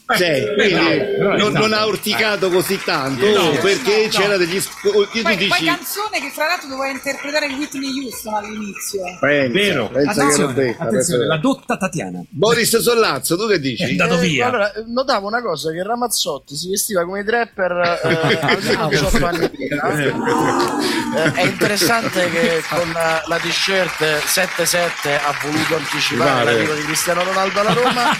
Eh, 0.08 0.16
Sei. 0.16 0.40
Sei, 0.42 0.54
quindi 0.54 1.36
non, 1.36 1.52
non 1.52 1.72
ha 1.72 1.84
urticato 1.84 2.48
così 2.48 2.78
tanto 2.84 3.26
No, 3.26 3.50
perché 3.60 4.04
no. 4.04 4.08
c'era 4.08 4.36
degli 4.36 4.60
sc- 4.60 4.80
che 4.82 4.90
tu 4.90 4.92
Poi, 4.92 5.20
poi 5.22 5.36
dici 5.36 5.64
canzone 5.64 6.20
che 6.20 6.30
fra 6.32 6.46
l'altro 6.46 6.68
doveva 6.68 6.92
interpretare 6.92 7.46
Whitney 7.48 8.04
Houston 8.04 8.34
all'inizio. 8.34 9.00
pensa, 9.18 9.52
Vero. 9.52 9.88
pensa 9.88 10.10
Attenzione, 10.12 10.52
detta, 10.54 10.82
attenzione, 10.84 11.26
la 11.26 11.36
dotta 11.38 11.76
Tatiana. 11.76 12.20
Boris 12.28 12.76
Sollazzo 12.78 13.36
tu 13.36 13.48
che 13.48 13.58
dici? 13.58 13.82
È 13.82 13.90
andato 13.90 14.14
Eh, 14.14 14.18
via. 14.18 14.46
Allora, 14.46 14.72
eh, 14.74 14.84
notavo 14.86 15.26
una 15.26 15.42
cosa: 15.42 15.72
che 15.72 15.82
Ramazzotti 15.82 16.54
si 16.54 16.70
vestiva 16.70 17.04
come 17.04 17.20
i 17.20 17.24
trapper 17.24 18.00
eh, 18.04 18.38
almeno 18.46 18.88
18 18.88 19.26
anni 19.26 19.50
prima. 19.50 19.90
Eh, 19.92 21.32
è 21.32 21.42
interessante 21.46 22.30
che 22.30 22.62
con 22.68 22.88
eh, 22.90 23.22
la 23.26 23.38
t-shirt 23.38 24.00
7-7 24.24 25.18
ha 25.24 25.34
voluto 25.42 25.76
anticipare 25.76 26.44
l'arrivo 26.44 26.74
di 26.74 26.82
Cristiano 26.82 27.24
Ronaldo 27.24 27.60
alla 27.60 27.72
Roma. 27.72 28.10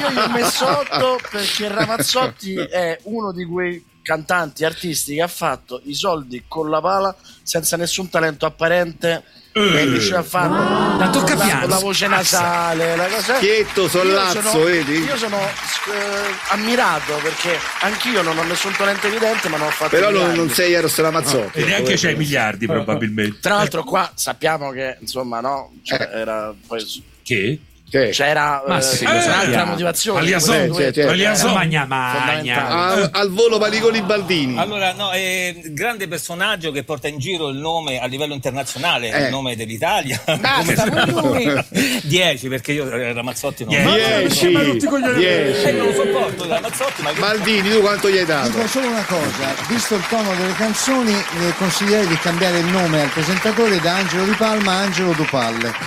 Io 0.00 0.10
gli 0.10 0.18
ho 0.18 0.28
messo 0.30 0.75
8 0.78 1.18
perché 1.30 1.68
Ramazzotti 1.68 2.54
è 2.54 2.98
uno 3.04 3.32
di 3.32 3.44
quei 3.44 3.84
cantanti, 4.02 4.64
artisti 4.64 5.14
che 5.16 5.22
ha 5.22 5.28
fatto 5.28 5.80
i 5.84 5.94
soldi 5.94 6.44
con 6.46 6.70
la 6.70 6.80
pala 6.80 7.14
senza 7.42 7.76
nessun 7.76 8.08
talento 8.08 8.46
apparente. 8.46 9.22
E 9.56 9.84
riusciva 9.84 10.18
a 10.18 10.22
farlo 10.22 10.98
La 10.98 11.08
tocca 11.08 11.34
la, 11.34 11.44
piano. 11.46 11.66
la 11.66 11.78
voce 11.78 12.06
nasale, 12.08 12.94
la 12.94 13.06
cosa. 13.06 13.36
Schietto, 13.36 13.84
Io 13.84 13.88
Sollazzo, 13.88 14.42
sono- 14.42 14.64
vedi? 14.64 14.98
Io 14.98 15.16
sono 15.16 15.38
eh, 15.38 16.34
ammirato 16.50 17.14
perché 17.22 17.58
anch'io 17.80 18.20
non 18.20 18.36
ho 18.36 18.42
nessun 18.42 18.74
talento 18.76 19.06
evidente, 19.06 19.48
ma 19.48 19.56
non 19.56 19.68
ho 19.68 19.70
fatto 19.70 19.96
Però 19.96 20.10
non, 20.10 20.34
non 20.34 20.50
sei 20.50 20.74
Eros 20.74 20.98
Ramazzotti. 20.98 21.60
E 21.60 21.64
neanche 21.64 21.94
c'hai 21.96 22.12
eh. 22.12 22.16
miliardi, 22.16 22.66
probabilmente. 22.66 23.38
Tra 23.40 23.54
l'altro, 23.54 23.82
qua 23.82 24.10
sappiamo 24.14 24.72
che 24.72 24.98
insomma, 25.00 25.40
no, 25.40 25.72
cioè, 25.82 26.06
era 26.12 26.54
poi 26.66 26.84
Che? 27.22 27.58
Che? 27.96 28.08
c'era 28.10 28.62
eh, 28.64 28.82
sì, 28.82 29.04
un'altra 29.04 29.64
motivazione. 29.64 30.20
Quella 30.20 30.38
Sì, 30.38 30.70
sì, 30.74 30.90
sì. 30.92 31.00
Aliasò. 31.00 31.52
Magna 31.52 31.84
magna. 31.86 32.18
Fondamentale. 32.18 33.02
A- 33.02 33.10
al 33.12 33.30
volo 33.32 33.58
Paniconi 33.58 34.02
Baldini. 34.02 34.58
Allora, 34.58 34.92
no, 34.92 35.10
è 35.10 35.54
un 35.64 35.74
grande 35.74 36.06
personaggio 36.08 36.70
che 36.72 36.82
porta 36.84 37.08
in 37.08 37.18
giro 37.18 37.48
il 37.48 37.56
nome 37.58 37.98
a 38.00 38.06
livello 38.06 38.34
internazionale, 38.34 39.10
Eh. 39.10 39.24
il 39.24 39.30
nome 39.30 39.56
dell'Italia. 39.56 40.20
Basta, 40.38 41.06
lui. 41.06 41.64
10 42.02 42.48
perché 42.48 42.72
io 42.72 42.90
eh, 42.90 43.12
Ramazzotti 43.12 43.64
non 43.64 43.74
Dieci, 43.74 44.52
Eh, 44.52 45.14
dieci. 45.14 45.72
non 45.72 45.86
lo 45.86 45.92
sopporto 45.92 46.46
Ramazzotti, 46.48 47.02
ma 47.02 47.12
Baldini, 47.12 47.70
tu 47.70 47.80
quanto 47.80 48.10
gli 48.10 48.18
hai 48.18 48.24
dato? 48.24 48.48
Dico 48.48 48.66
solo 48.66 48.88
una 48.88 49.04
cosa, 49.04 49.54
visto 49.68 49.94
il 49.94 50.04
tono 50.08 50.34
delle 50.34 50.52
canzoni, 50.54 51.12
eh, 51.12 51.54
consiglierei 51.58 52.06
di 52.06 52.18
cambiare 52.18 52.58
il 52.58 52.66
nome 52.66 53.02
al 53.02 53.08
presentatore 53.08 53.80
da 53.80 53.94
Angelo 53.96 54.24
Di 54.24 54.34
Palma 54.36 54.72
a 54.72 54.78
Angelo 54.80 55.12
Dupalle. 55.12 55.72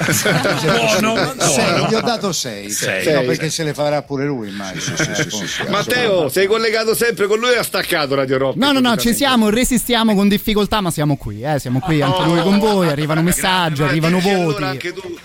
Buono, 0.99 1.13
buono. 1.13 1.87
gli 1.89 1.93
ho 1.99 2.05
dato 2.05 2.31
6. 2.31 2.69
Sei. 2.69 3.13
No, 3.13 3.21
perché 3.23 3.49
se 3.49 3.63
le 3.63 3.73
farà 3.73 4.01
pure 4.01 4.25
lui, 4.25 4.49
immagino. 4.49 4.95
Eh. 4.97 5.69
Matteo, 5.69 6.29
sei 6.29 6.47
collegato 6.47 6.95
sempre 6.95 7.27
con 7.27 7.39
lui 7.39 7.51
e 7.51 7.57
ha 7.57 7.63
staccato 7.63 8.15
Radio 8.15 8.37
Rock? 8.37 8.55
No, 8.55 8.71
no, 8.71 8.79
no, 8.79 8.95
ci 8.97 9.13
siamo, 9.13 9.49
resistiamo 9.49 10.15
con 10.15 10.27
difficoltà, 10.27 10.81
ma 10.81 10.91
siamo 10.91 11.17
qui, 11.17 11.41
eh, 11.41 11.59
siamo 11.59 11.79
qui 11.79 12.01
anche 12.01 12.23
noi 12.23 12.41
con 12.41 12.59
voi, 12.59 12.87
arrivano 12.87 13.21
messaggi, 13.21 13.83
arrivano 13.83 14.19
voti. 14.19 14.29
Allora 14.29 14.67
anche 14.67 14.93
tu, 14.93 15.17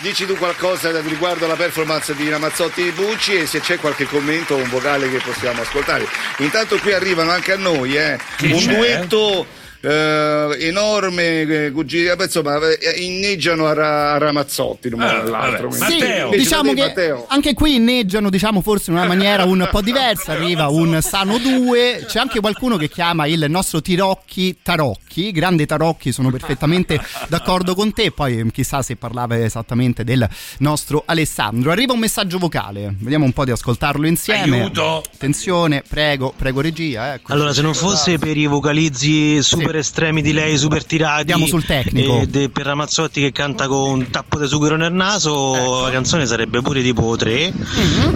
dici 0.00 0.26
tu 0.26 0.36
qualcosa 0.36 0.98
riguardo 1.00 1.44
alla 1.44 1.54
performance 1.54 2.14
di 2.14 2.28
Ramazzotti 2.28 2.82
di 2.82 2.90
Bucci 2.90 3.36
e 3.36 3.46
se 3.46 3.60
c'è 3.60 3.78
qualche 3.78 4.06
commento 4.06 4.54
o 4.54 4.58
un 4.58 4.68
vocale 4.68 5.10
che 5.10 5.18
possiamo 5.18 5.62
ascoltare. 5.62 6.06
Intanto 6.38 6.78
qui 6.78 6.92
arrivano 6.92 7.30
anche 7.30 7.52
a 7.52 7.56
noi 7.56 7.96
eh, 7.96 8.18
un 8.42 8.58
c'è? 8.58 8.74
duetto 8.74 9.46
eh, 9.90 10.56
enorme, 10.66 11.40
eh, 11.42 11.70
cugini, 11.70 12.06
vabbè, 12.06 12.24
insomma, 12.24 12.58
eh, 12.68 13.00
inneggiano 13.02 13.66
a, 13.66 13.72
Ra- 13.74 14.12
a 14.14 14.18
Ramazzotti 14.18 14.88
l'uno 14.88 15.04
Ah, 15.06 15.20
all'altro. 15.20 15.68
vabbè. 15.68 15.90
Sì, 16.30 16.36
diciamo 16.38 16.72
che 16.74 16.80
Matteo. 16.80 17.26
anche 17.28 17.54
qui 17.54 17.76
inneggiano 17.76 18.30
diciamo 18.30 18.60
forse 18.62 18.90
in 18.90 18.96
una 18.96 19.06
maniera 19.06 19.44
un 19.44 19.68
po' 19.70 19.80
diversa 19.80 20.32
arriva 20.32 20.68
un 20.68 20.98
Sano 21.02 21.38
2 21.38 22.04
c'è 22.08 22.18
anche 22.18 22.40
qualcuno 22.40 22.76
che 22.76 22.88
chiama 22.88 23.26
il 23.26 23.44
nostro 23.48 23.80
Tirocchi 23.82 24.58
Tarocchi 24.62 25.30
grande 25.30 25.66
Tarocchi 25.66 26.10
sono 26.12 26.30
perfettamente 26.30 27.00
d'accordo 27.28 27.74
con 27.74 27.92
te 27.92 28.10
poi 28.10 28.50
chissà 28.52 28.82
se 28.82 28.96
parlava 28.96 29.38
esattamente 29.42 30.02
del 30.04 30.26
nostro 30.58 31.02
Alessandro 31.06 31.70
arriva 31.70 31.92
un 31.92 31.98
messaggio 32.00 32.38
vocale 32.38 32.94
vediamo 32.98 33.24
un 33.24 33.32
po' 33.32 33.44
di 33.44 33.50
ascoltarlo 33.52 34.06
insieme 34.06 34.60
Aiuto. 34.62 35.02
attenzione 35.14 35.82
prego 35.88 36.32
prego 36.36 36.60
regia 36.60 37.14
ecco. 37.14 37.32
Allora, 37.32 37.52
se 37.52 37.62
non 37.62 37.74
fosse 37.74 38.18
per 38.18 38.36
i 38.36 38.46
vocalizzi 38.46 39.42
super 39.42 39.75
estremi 39.78 40.22
di 40.22 40.32
lei, 40.32 40.56
super 40.58 40.84
tirati, 40.84 41.20
Andiamo 41.32 41.46
sul 41.46 41.64
tecnico. 41.64 42.20
e 42.20 42.26
de- 42.26 42.48
per 42.50 42.66
Ramazzotti 42.66 43.20
che 43.20 43.32
canta 43.32 43.66
con 43.66 43.90
un 43.90 44.10
tappo 44.10 44.38
di 44.38 44.46
sughero 44.46 44.76
nel 44.76 44.92
naso, 44.92 45.82
la 45.84 45.90
canzone 45.90 46.26
sarebbe 46.26 46.60
pure 46.62 46.82
tipo 46.82 47.14
3, 47.16 47.52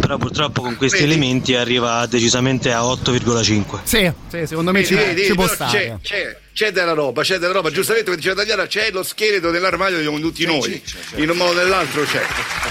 però 0.00 0.16
purtroppo 0.18 0.62
con 0.62 0.76
questi 0.76 1.00
Vedi? 1.00 1.12
elementi 1.12 1.54
arriva 1.54 2.06
decisamente 2.06 2.72
a 2.72 2.82
8,5. 2.84 3.80
sì, 3.84 4.10
sì, 4.28 4.46
secondo 4.46 4.72
me 4.72 4.84
ci, 4.84 4.94
Vedi, 4.94 5.14
vedi, 5.14 5.24
ci 5.26 5.34
può 5.34 5.46
stare 5.46 5.98
c'è, 6.02 6.16
c'è, 6.16 6.39
c'è 6.52 6.72
della 6.72 6.92
roba, 6.92 7.22
c'è 7.22 7.38
della 7.38 7.52
roba. 7.52 7.70
Giustamente 7.70 8.06
come 8.10 8.16
diceva 8.20 8.34
Tagliara, 8.40 8.66
c'è 8.66 8.90
lo 8.90 9.02
scheletro 9.02 9.50
nell'armadio 9.50 9.98
di 9.98 10.20
tutti 10.20 10.44
noi. 10.44 10.82
In 11.16 11.30
un 11.30 11.36
modo 11.36 11.52
o 11.52 11.62
nell'altro 11.62 12.02
c'è. 12.04 12.22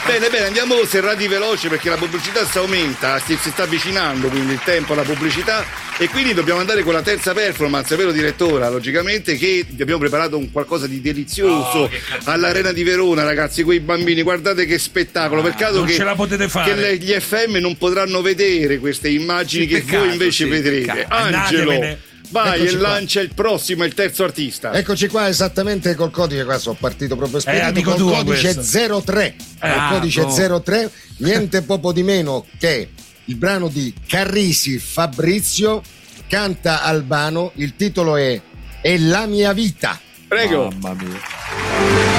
Bene, 0.06 0.30
bene, 0.30 0.46
andiamo 0.48 0.84
serrati 0.86 1.28
veloci 1.28 1.68
perché 1.68 1.90
la 1.90 1.96
pubblicità 1.98 2.46
si 2.46 2.58
aumenta, 2.58 3.20
si, 3.20 3.38
si 3.42 3.50
sta 3.50 3.64
avvicinando 3.64 4.28
quindi 4.28 4.54
il 4.54 4.62
tempo 4.64 4.94
alla 4.94 5.02
pubblicità 5.04 5.66
e 5.98 6.08
quindi 6.10 6.34
dobbiamo 6.34 6.60
andare 6.60 6.84
con 6.84 6.94
la 6.94 7.02
terza 7.02 7.34
performance, 7.34 7.96
vero 7.96 8.12
direttore? 8.12 8.70
Logicamente 8.70 9.36
che 9.38 9.66
abbiamo 9.80 10.00
preparato 10.00 10.38
un 10.38 10.52
qualcosa 10.52 10.88
di 10.88 11.02
delizioso 11.02 11.90
all'Arena 12.26 12.72
di 12.72 12.84
Verona, 12.84 13.24
ragazzi, 13.24 13.64
quei 13.64 13.80
bambini, 13.80 14.22
guardate 14.22 14.66
che 14.66 14.78
spettacolo. 14.80 15.42
Peccato 15.42 15.78
non 15.78 15.86
che, 15.86 15.96
che 15.96 16.74
le- 16.76 16.98
gli 16.98 17.12
FM 17.12 17.58
non 17.58 17.78
potranno 17.78 18.22
vedere 18.22 18.78
queste 18.80 19.10
immagini 19.10 19.64
Sì, 19.64 19.70
che 19.70 19.80
peccato, 19.82 20.04
voi 20.04 20.12
invece 20.12 20.44
sì, 20.46 20.50
vedrete. 20.50 20.92
peccato. 20.94 21.14
Angelo, 21.14 21.72
Andatevene. 21.72 22.00
Vai 22.30 22.60
Eccoci 22.60 22.76
e 22.76 22.78
qua. 22.78 22.88
lancia 22.90 23.22
il 23.22 23.34
prossimo, 23.34 23.84
il 23.84 23.94
terzo 23.94 24.24
artista. 24.24 24.74
Eccoci 24.74 25.08
qua 25.08 25.28
esattamente 25.28 25.96
col 25.96 26.12
codice, 26.12 26.46
qua 26.46 26.58
sono 26.58 26.78
partito 26.80 27.16
proprio 27.16 27.40
spedito, 27.40 27.66
amico 27.66 27.90
col 27.92 28.00
tuo 28.00 28.12
codice 28.12 28.54
questo. 28.54 29.02
03. 29.02 29.36
Ah, 29.60 29.88
il 29.88 29.94
codice 29.94 30.24
boh. 30.26 30.62
03, 30.62 30.92
niente 31.18 31.62
poco 31.62 31.92
di 31.92 32.04
meno 32.04 32.46
che 32.58 32.90
il 33.26 33.36
brano 33.36 33.68
di 33.68 33.94
Carrisi 34.08 34.80
Fabrizio, 34.80 35.82
canta 36.28 36.84
Albano, 36.84 37.52
il 37.56 37.76
titolo 37.76 38.16
è 38.16 38.40
È 38.82 38.98
la 38.98 39.26
mia 39.26 39.54
vita. 39.54 40.00
Prego. 40.28 40.70
Mamma 40.80 40.96
mia. 41.04 42.19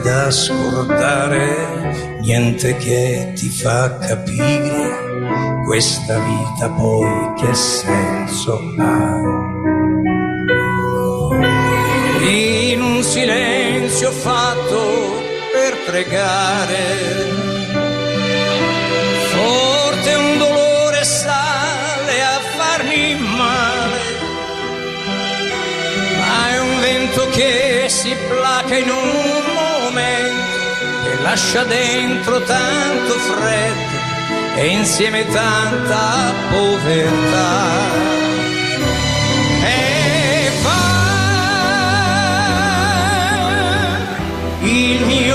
Notte 0.00 0.08
da 0.08 0.30
scordare, 0.30 2.18
niente 2.20 2.76
che 2.76 3.32
ti 3.34 3.48
fa 3.48 3.98
capire 3.98 5.62
questa 5.64 6.18
vita 6.18 6.70
poi 6.70 7.32
che 7.36 7.54
senso 7.54 8.60
ha. 8.78 9.38
In 12.22 12.82
un 12.82 13.02
silenzio 13.02 14.10
fatto 14.10 15.22
per 15.52 15.76
pregare, 15.86 16.78
forte 19.32 20.14
un 20.14 20.38
dolore 20.38 21.04
sale 21.04 22.22
a 22.22 22.40
farmi 22.56 23.16
male, 23.36 23.98
ma 26.18 26.50
è 26.50 26.60
un 26.60 26.80
vento 26.80 27.28
che 27.30 27.86
si 27.88 28.14
placa 28.28 28.76
in 28.76 28.90
un 28.90 29.49
lascia 31.22 31.64
dentro 31.64 32.40
tanto 32.42 33.12
freddo 33.18 33.98
e 34.56 34.66
insieme 34.68 35.26
tanta 35.28 36.32
povertà. 36.50 38.08
Il 44.62 45.00
mio 45.06 45.29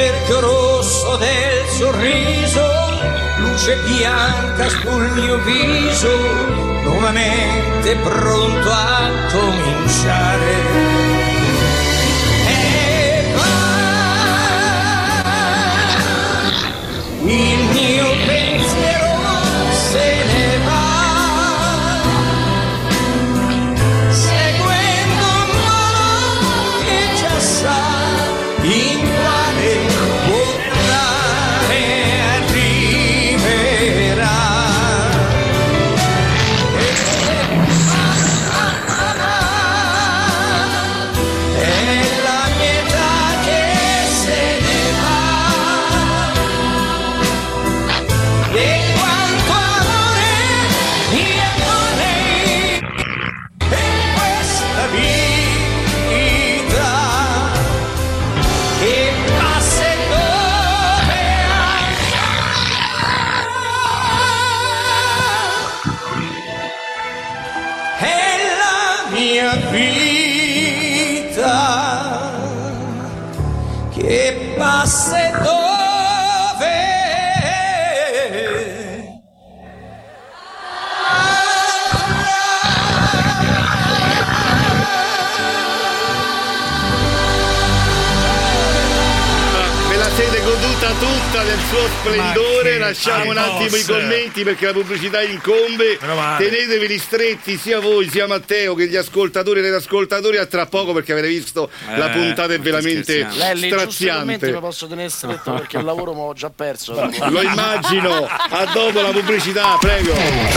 cerchio 0.00 0.40
rosso 0.40 1.16
del 1.18 1.68
sorriso, 1.68 2.66
luce 3.36 3.76
bianca 3.84 4.66
sul 4.70 5.10
mio 5.10 5.36
viso, 5.44 6.08
nuovamente 6.84 7.96
pronto 7.96 8.70
a 8.70 9.10
cominciare. 9.30 10.52
E 12.46 13.24
va, 13.34 13.90
suo 91.70 91.86
splendore. 92.00 92.78
Lasciamo 92.78 93.30
un 93.30 93.38
attimo 93.38 93.76
i 93.76 93.84
commenti 93.84 94.42
perché 94.42 94.66
la 94.66 94.72
pubblicità 94.72 95.22
incombe. 95.22 95.98
Tenetevi 95.98 96.86
ristretti 96.86 97.56
sia 97.56 97.78
voi 97.78 98.08
sia 98.10 98.26
Matteo 98.26 98.74
che 98.74 98.88
gli 98.88 98.96
ascoltatori 98.96 99.60
e 99.60 99.62
le 99.62 99.74
ascoltatori 99.76 100.36
a 100.36 100.46
tra 100.46 100.66
poco 100.66 100.92
perché 100.92 101.12
avete 101.12 101.28
visto 101.28 101.70
la 101.96 102.10
Eh, 102.10 102.12
puntata 102.12 102.52
è 102.52 102.58
veramente 102.58 103.26
Lelli, 103.32 103.68
straziante. 103.68 104.50
mi 104.52 104.58
posso 104.60 104.86
tenere 104.88 105.08
stretto 105.08 105.52
perché 105.52 105.78
il 105.78 105.84
lavoro 105.84 106.12
mi 106.12 106.20
ho 106.20 106.32
già 106.32 106.50
perso. 106.50 106.94
Lo 107.28 107.40
immagino. 107.42 108.26
A 108.26 108.64
dopo 108.72 109.00
la 109.00 109.10
pubblicità, 109.10 109.76
prego. 109.78 110.12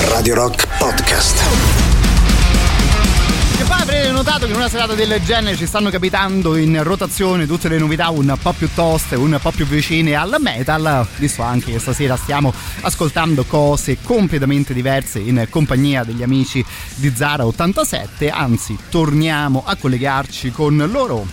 Radio 0.09 0.33
Rock 0.35 0.67
Podcast. 0.77 1.62
Notato 4.11 4.45
che 4.45 4.51
in 4.51 4.57
una 4.57 4.69
serata 4.69 4.93
del 4.93 5.21
genere 5.23 5.55
ci 5.57 5.65
stanno 5.65 5.89
capitando 5.89 6.55
in 6.55 6.81
rotazione 6.83 7.45
tutte 7.45 7.67
le 7.67 7.77
novità 7.77 8.09
un 8.09 8.37
po' 8.41 8.53
più 8.53 8.69
toste, 8.73 9.15
un 9.15 9.37
po' 9.41 9.51
più 9.51 9.65
vicine 9.65 10.15
al 10.15 10.35
metal, 10.39 11.05
visto 11.17 11.41
anche 11.41 11.71
che 11.71 11.79
stasera 11.79 12.15
stiamo 12.15 12.53
ascoltando 12.81 13.43
cose 13.43 13.97
completamente 14.01 14.73
diverse 14.73 15.19
in 15.19 15.45
compagnia 15.49 16.03
degli 16.03 16.23
amici 16.23 16.63
di 16.95 17.11
Zara 17.13 17.45
87, 17.45 18.29
anzi 18.29 18.77
torniamo 18.89 19.63
a 19.65 19.75
collegarci 19.75 20.51
con 20.51 20.77
loro. 20.89 21.25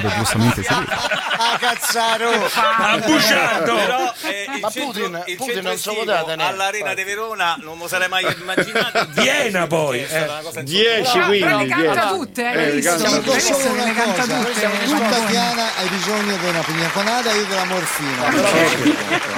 Dove 0.00 0.14
giustamente 0.16 0.62
si 0.62 0.74
vede. 0.74 0.92
Ah, 1.38 1.56
cazzaro! 1.58 2.30
Ha 2.54 2.98
buciato! 3.04 3.74
Però, 3.74 4.12
eh, 4.22 4.44
il 4.54 4.60
Ma 4.60 4.70
centro- 4.70 4.92
Putin, 5.02 5.22
il 5.26 5.36
Putin 5.36 5.62
non 5.62 5.76
so 5.76 5.92
all'Arena 6.00 6.94
di 6.94 7.02
Verona 7.04 7.56
non 7.60 7.78
mi 7.78 7.88
sarei 7.88 8.08
mai 8.08 8.24
immaginato 8.40 9.06
Vienna 9.10 9.66
poi, 9.66 10.00
È 10.00 10.06
stata 10.06 10.24
eh. 10.24 10.28
una 10.30 10.40
cosa 10.40 10.62
10 10.62 11.10
Però 11.12 11.26
quindi. 11.26 11.38
le 11.38 11.66
canta 11.68 11.92
10. 11.92 12.08
tutte, 12.08 12.46
hai 12.46 12.56
Eh, 12.66 12.70
visto? 12.72 12.90
Hai 12.92 12.98
tutte. 13.22 13.34
visto 13.34 13.56
che 13.56 13.84
le 13.84 13.92
canta 13.94 14.22
tutte? 14.22 14.70
Tu 14.86 14.98
Tatiana 14.98 15.64
hai 15.76 15.88
bisogno 15.88 16.36
di 16.36 16.46
una 16.46 16.60
pigna 16.60 16.88
colada 16.92 17.30
e 17.32 17.36
io 17.36 17.44
della 17.46 17.64
morfina. 17.64 18.24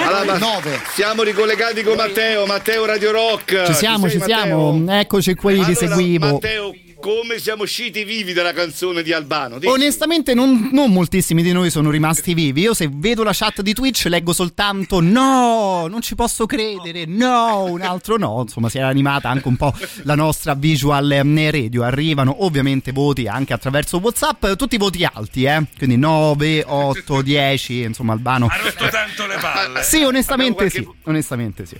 Allora, 0.07 0.25
ma 0.25 0.39
9. 0.39 0.81
siamo 0.95 1.23
ricollegati 1.23 1.83
con 1.83 1.97
Matteo, 1.97 2.47
Matteo 2.47 2.85
Radio 2.87 3.11
Rock. 3.11 3.65
Ci 3.67 3.75
siamo, 3.75 4.09
ci 4.09 4.21
siamo, 4.21 4.83
eccoci 4.89 5.35
qui, 5.35 5.55
Allora, 5.59 5.75
seguivo. 5.75 6.33
Matteo, 6.33 6.75
come 7.01 7.38
siamo 7.38 7.62
usciti 7.62 8.05
vivi 8.05 8.32
dalla 8.32 8.53
canzone 8.53 9.03
di 9.03 9.12
Albano? 9.12 9.59
Dici. 9.59 9.72
Onestamente 9.72 10.34
non, 10.34 10.70
non 10.72 10.90
moltissimi 10.92 11.42
di 11.42 11.53
noi 11.53 11.70
sono 11.70 11.90
rimasti 11.90 12.34
vivi. 12.34 12.62
Io 12.62 12.74
se 12.74 12.88
vedo 12.90 13.22
la 13.22 13.32
chat 13.32 13.62
di 13.62 13.72
Twitch 13.72 14.07
leggo 14.07 14.32
soltanto 14.32 15.01
no, 15.01 15.86
non 15.86 16.01
ci 16.01 16.14
posso 16.14 16.46
credere, 16.46 17.05
no, 17.07 17.64
un 17.64 17.82
altro 17.82 18.16
no. 18.16 18.40
Insomma 18.42 18.68
si 18.68 18.78
era 18.78 18.88
animata 18.88 19.28
anche 19.28 19.49
un 19.49 19.57
po' 19.57 19.72
la 20.03 20.14
nostra 20.14 20.55
visual 20.55 21.11
eh, 21.11 21.51
radio. 21.51 21.84
Arrivano 21.84 22.44
ovviamente 22.44 22.92
voti 22.92 23.26
anche 23.26 23.53
attraverso 23.53 23.99
Whatsapp, 23.99 24.53
tutti 24.57 24.76
voti 24.76 25.05
alti, 25.05 25.44
eh? 25.44 25.64
quindi 25.76 25.96
9, 25.96 26.64
8, 26.66 27.22
10, 27.22 27.82
insomma 27.82 28.12
Albano. 28.12 28.46
Ha 28.46 28.57
rotto 28.57 28.88
tanto 28.88 29.26
le 29.26 29.36
palle. 29.40 29.82
Sì, 29.82 30.03
onestamente 30.03 30.66
Abbiamo 30.66 30.94
sì, 30.94 31.09
onestamente 31.09 31.66
sì. 31.66 31.76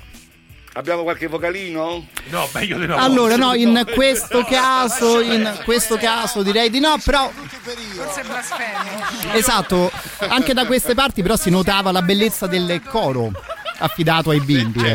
Abbiamo 0.79 1.03
qualche 1.03 1.26
vocalino? 1.26 2.07
No, 2.29 2.49
meglio 2.53 2.79
di 2.79 2.87
no. 2.87 2.95
Allora, 2.95 3.35
no, 3.35 3.53
in 3.53 3.85
questo 3.95 4.45
caso, 4.45 5.20
in 5.20 5.61
questo 5.64 5.97
caso 5.97 6.45
direi 6.45 6.70
di 6.70 6.79
no, 6.79 6.95
però 7.05 7.29
Forse 7.33 8.20
è 8.20 8.24
blasfemo. 8.24 9.33
esatto, 9.35 9.91
anche 10.18 10.55
da 10.55 10.66
queste 10.66 10.95
parti 10.95 11.20
però 11.22 11.35
si 11.35 11.51
notava 11.51 11.91
la 11.91 12.03
bellezza 12.03 12.47
del 12.47 12.81
coro 12.85 13.33
affidato 13.79 14.31
ai 14.31 14.41
bimbi. 14.41 14.85
eh. 14.87 14.93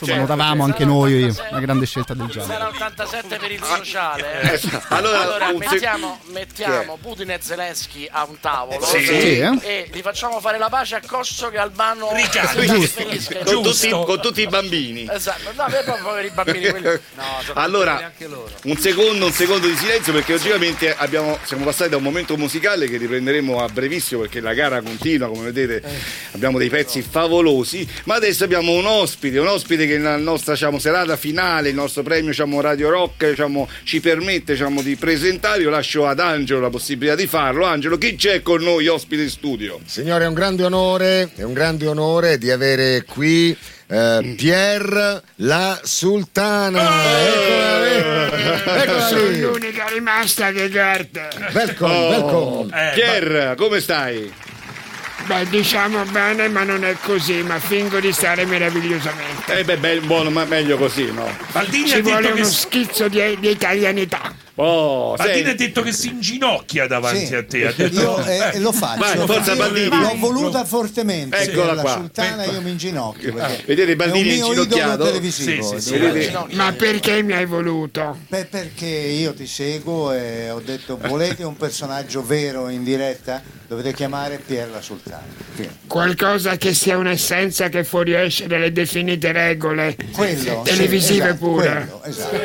Insomma, 0.00 0.16
Certo, 0.20 0.32
notavamo 0.32 0.62
anche 0.62 0.84
noi 0.84 1.24
una 1.50 1.58
grande 1.58 1.84
scelta 1.84 2.14
del 2.14 2.28
genere. 2.28 2.52
Sarà 2.52 2.68
87 2.68 3.36
per 3.36 3.50
il 3.50 3.60
sociale. 3.64 4.42
Eh, 4.52 4.60
allora, 4.90 5.22
Allora, 5.22 5.46
un 5.48 5.60
se- 5.60 5.68
mettiamo, 5.70 6.20
mettiamo? 6.32 6.98
Putin 7.02 7.30
e 7.32 7.38
Zelensky 7.42 8.06
a 8.08 8.24
un 8.28 8.38
tavolo 8.38 8.84
Sì. 8.84 8.96
e, 8.98 9.00
Sì, 9.04 9.38
eh? 9.40 9.58
e 9.62 9.90
li 9.92 10.00
facciamo 10.02 10.38
fare 10.38 10.56
la 10.58 10.68
pace 10.68 10.94
a 10.94 11.00
costo 11.04 11.48
che 11.50 11.58
Albano 11.58 12.10
si 12.14 12.64
Giusto. 12.66 13.00
in 13.02 13.44
Con 13.44 13.62
tutti, 13.64 13.90
con 13.90 14.20
tutti 14.20 14.42
i 14.42 14.46
bambini. 14.46 15.08
Esatto, 15.10 15.50
no, 15.56 15.64
per 15.68 15.82
proprio 15.84 16.18
i 16.20 16.30
bambini 16.30 16.68
quelli. 16.70 16.86
No, 17.18 17.24
Allora, 17.54 17.94
belli 17.94 18.04
anche 18.04 18.26
loro. 18.28 18.50
un 18.64 18.76
secondo, 18.76 19.26
un 19.26 19.32
secondo 19.32 19.66
di 19.66 19.76
silenzio 19.76 20.12
perché 20.12 20.34
oggettivamente 20.34 20.94
abbiamo, 20.96 21.38
siamo 21.42 21.64
passati 21.64 21.90
da 21.90 21.96
un 21.96 22.04
momento 22.04 22.36
musicale 22.36 22.88
che 22.88 22.96
riprenderemo 22.98 23.60
a 23.64 23.68
brevissimo 23.68 24.20
perché 24.20 24.38
la 24.40 24.54
gara 24.54 24.80
continua, 24.80 25.26
come 25.26 25.50
vedete 25.50 25.82
abbiamo 26.32 26.58
dei 26.58 26.68
pezzi 26.68 27.02
favolosi, 27.02 27.88
ma 28.08 28.14
adesso 28.14 28.42
abbiamo 28.42 28.72
un 28.72 28.86
ospite, 28.86 29.38
un 29.38 29.48
ospite 29.48 29.86
che 29.86 29.98
nella 29.98 30.16
nostra 30.16 30.54
diciamo, 30.54 30.78
serata 30.78 31.18
finale, 31.18 31.68
il 31.68 31.74
nostro 31.74 32.02
premio 32.02 32.30
diciamo, 32.30 32.58
Radio 32.62 32.88
Rock 32.88 33.28
diciamo, 33.28 33.68
ci 33.82 34.00
permette 34.00 34.52
diciamo, 34.52 34.80
di 34.80 34.96
presentare, 34.96 35.60
io 35.60 35.68
lascio 35.68 36.06
ad 36.06 36.18
Angelo 36.18 36.60
la 36.60 36.70
possibilità 36.70 37.14
di 37.14 37.26
farlo. 37.26 37.66
Angelo, 37.66 37.98
chi 37.98 38.16
c'è 38.16 38.40
con 38.40 38.62
noi 38.62 38.86
ospite 38.86 39.24
in 39.24 39.28
studio? 39.28 39.78
Signore, 39.84 40.24
è 40.24 40.26
un 40.26 40.32
grande 40.32 40.64
onore, 40.64 41.32
è 41.36 41.42
un 41.42 41.52
grande 41.52 41.86
onore 41.86 42.38
di 42.38 42.50
avere 42.50 43.04
qui 43.04 43.54
eh, 43.88 44.34
Pier 44.38 45.22
la 45.34 45.78
Sultana. 45.82 46.80
Eccola 47.26 47.84
lì. 47.84 48.80
Eccola 48.80 49.06
Sono 49.06 49.50
l'unica 49.50 49.84
rimasta 49.92 50.50
che 50.52 50.70
guarda. 50.70 51.28
Welcome, 51.52 52.08
welcome. 52.08 52.92
Pier, 52.94 53.54
come 53.54 53.80
stai? 53.80 54.47
Beh, 55.28 55.46
diciamo 55.50 56.04
bene, 56.04 56.48
ma 56.48 56.62
non 56.64 56.84
è 56.84 56.96
così, 57.02 57.42
ma 57.42 57.58
fingo 57.58 58.00
di 58.00 58.10
stare 58.12 58.46
meravigliosamente. 58.46 59.58
Eh 59.58 59.62
beh, 59.64 59.76
beh, 59.76 60.00
buono, 60.00 60.30
ma 60.30 60.44
meglio 60.46 60.78
così, 60.78 61.12
no? 61.12 61.28
Baldini 61.52 61.86
Ci 61.86 62.00
vuole 62.00 62.28
che 62.28 62.32
uno 62.32 62.44
s- 62.44 62.60
schizzo 62.60 63.08
di, 63.08 63.36
di 63.38 63.50
italianità. 63.50 64.34
Oh, 64.60 65.14
Baldini 65.14 65.44
senti. 65.44 65.50
ha 65.62 65.66
detto 65.66 65.82
che 65.82 65.92
si 65.92 66.08
inginocchia 66.08 66.88
davanti 66.88 67.26
Sì. 67.26 67.34
a 67.36 67.44
te. 67.44 67.66
Ha 67.68 67.72
detto... 67.76 68.00
Io 68.00 68.24
eh, 68.24 68.58
lo 68.58 68.72
faccio. 68.72 68.98
Vai, 68.98 69.26
forza, 69.26 69.54
Bandini. 69.54 69.88
L'ho 69.88 70.16
voluta 70.16 70.64
fortemente. 70.64 71.36
Eccola 71.36 71.74
la 71.74 71.82
qua. 71.82 71.92
sultana 71.92 72.44
io 72.44 72.60
mi 72.60 72.70
inginocchio. 72.70 73.32
perché 73.34 73.62
Vedete 73.66 73.88
è 73.88 73.92
un 73.92 73.96
Bandini 73.96 74.34
mio 74.34 74.46
inginocchiato? 74.46 74.92
idolo 74.94 75.04
televisivo. 75.04 75.62
Sì, 75.62 75.80
sì, 75.80 75.88
sì. 75.88 75.98
dire. 75.98 76.46
Ma 76.54 76.72
perché 76.72 77.22
mi 77.22 77.34
hai 77.34 77.46
voluto? 77.46 78.18
Beh, 78.26 78.46
perché 78.46 78.86
io 78.86 79.32
ti 79.32 79.46
seguo 79.46 80.12
e 80.12 80.50
ho 80.50 80.60
detto 80.60 80.98
volete 81.06 81.44
un 81.44 81.56
personaggio 81.56 82.24
vero 82.26 82.68
in 82.68 82.82
diretta? 82.82 83.40
Dovete 83.68 83.92
chiamare 83.92 84.40
Pier 84.44 84.70
la 84.70 84.80
Sultana. 84.80 85.22
Fine. 85.54 85.76
Qualcosa 85.86 86.56
che 86.56 86.72
sia 86.72 86.96
un'essenza 86.96 87.68
che 87.68 87.84
fuoriesce 87.84 88.46
dalle 88.46 88.72
definite 88.72 89.30
regole 89.30 89.94
Quello, 90.12 90.62
sì, 90.64 90.70
televisive 90.70 91.26
esatto, 91.28 91.36
pure. 91.44 91.68
quello, 91.68 92.02
esatto. 92.04 92.36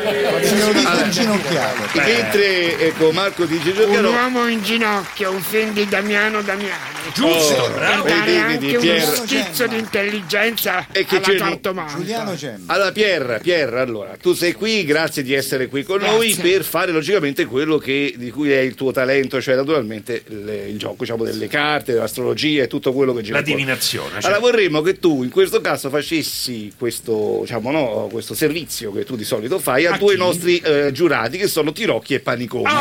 Lo 0.65 0.73
dico 0.73 1.03
inginocchiato. 1.05 1.81
Mentre 2.05 2.79
ecco, 2.79 3.11
Marco 3.11 3.45
dice 3.45 3.69
Un 3.69 3.75
giocano. 3.75 4.09
uomo 4.11 4.47
in 4.47 4.61
ginocchio, 4.63 5.31
un 5.31 5.41
film 5.41 5.73
di 5.73 5.87
Damiano 5.87 6.41
Damiani. 6.41 6.91
Giusto, 7.13 7.63
per 7.63 7.71
bravo. 7.73 8.03
dare 8.07 8.19
Vedi, 8.25 8.37
anche 8.37 8.57
vedi, 8.59 8.71
uno 8.75 8.79
Pier- 8.81 9.13
schizzo 9.25 9.67
di 9.67 9.77
intelligenza 9.77 10.87
E 10.91 11.05
che 11.05 11.17
alla 11.17 11.25
c'è- 11.25 11.37
Tortomanta. 11.37 11.95
Giuliano 11.97 12.35
Gemma. 12.35 12.73
Allora 12.73 12.91
Pier, 12.91 13.39
Pier, 13.41 13.73
allora, 13.73 14.15
tu 14.21 14.33
sei 14.33 14.53
qui, 14.53 14.83
grazie 14.85 15.21
di 15.23 15.33
essere 15.33 15.67
qui 15.67 15.83
con 15.83 15.99
noi 15.99 16.33
Grazie. 16.33 16.51
per 16.51 16.63
fare 16.63 16.91
logicamente 16.91 17.45
quello 17.45 17.77
che, 17.77 18.13
di 18.17 18.31
cui 18.31 18.51
è 18.51 18.59
il 18.59 18.75
tuo 18.75 18.91
talento, 18.91 19.41
cioè 19.41 19.55
naturalmente 19.55 20.23
il, 20.29 20.65
il 20.69 20.77
gioco 20.77 20.95
diciamo, 20.99 21.23
delle 21.23 21.47
carte, 21.47 21.93
dell'astrologia 21.93 22.63
e 22.63 22.67
tutto 22.67 22.93
quello 22.93 23.13
che 23.13 23.21
gira 23.21 23.37
La 23.37 23.43
divinazione. 23.43 24.09
cioè. 24.21 24.23
Allora 24.31 24.39
vorremmo 24.39 24.81
che 24.81 24.99
tu 24.99 25.23
in 25.23 25.29
questo 25.29 25.59
caso 25.61 25.89
facessi 25.89 26.71
questo, 26.77 27.39
diciamo, 27.41 27.71
no, 27.71 28.07
questo 28.11 28.33
servizio 28.33 28.91
che 28.93 29.03
tu 29.03 29.15
di 29.15 29.23
solito 29.25 29.59
fai 29.59 29.85
a, 29.85 29.93
A 29.93 29.97
due 29.97 30.13
chi? 30.13 30.19
nostri 30.19 30.57
eh, 30.59 30.91
giurati 30.93 31.37
che 31.37 31.47
sono 31.47 31.71
Tirocchi 31.93 32.13
e 32.15 32.19
Paniconi. 32.21 32.63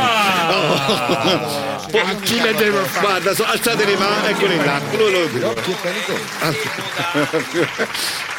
A 1.92 2.14
chi 2.22 2.40
le 2.40 2.54
devo 2.54 2.78
fare? 2.84 3.00
Guarda, 3.06 3.34
so- 3.34 3.44
alzate 3.44 3.84
le 3.84 3.96
mani, 3.96 4.28
eccole 4.28 4.56
là. 4.64 4.80
Lo- 4.96 5.10
lo- 5.10 5.54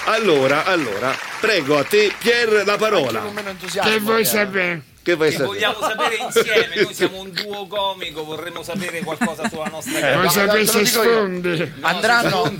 Allora, 0.05 0.65
allora, 0.65 1.15
prego 1.39 1.77
a 1.77 1.83
te 1.85 2.11
Pier 2.17 2.63
la 2.65 2.75
parola. 2.77 3.19
Con 3.21 3.33
meno 3.33 3.49
entusiasmo. 3.49 3.89
Che 3.91 3.99
vuoi 3.99 4.25
sapere? 4.25 4.81
Che 5.03 5.15
vuoi 5.15 5.29
Che 5.29 5.37
sapere? 5.37 5.53
vogliamo 5.53 5.77
sapere 5.79 6.15
insieme, 6.15 6.81
noi 6.81 6.93
siamo 6.95 7.19
un 7.21 7.31
duo 7.31 7.67
comico, 7.67 8.23
vorremmo 8.25 8.63
sapere 8.63 8.99
qualcosa 9.01 9.47
sulla 9.49 9.67
nostra 9.71 9.91
Vuoi 9.91 10.01
carriera. 10.01 10.29
sapere 10.29 10.65
te 10.65 10.71
lo 10.71 10.77
se 10.79 10.85
sfondi? 10.85 11.73
Andranno, 11.81 12.51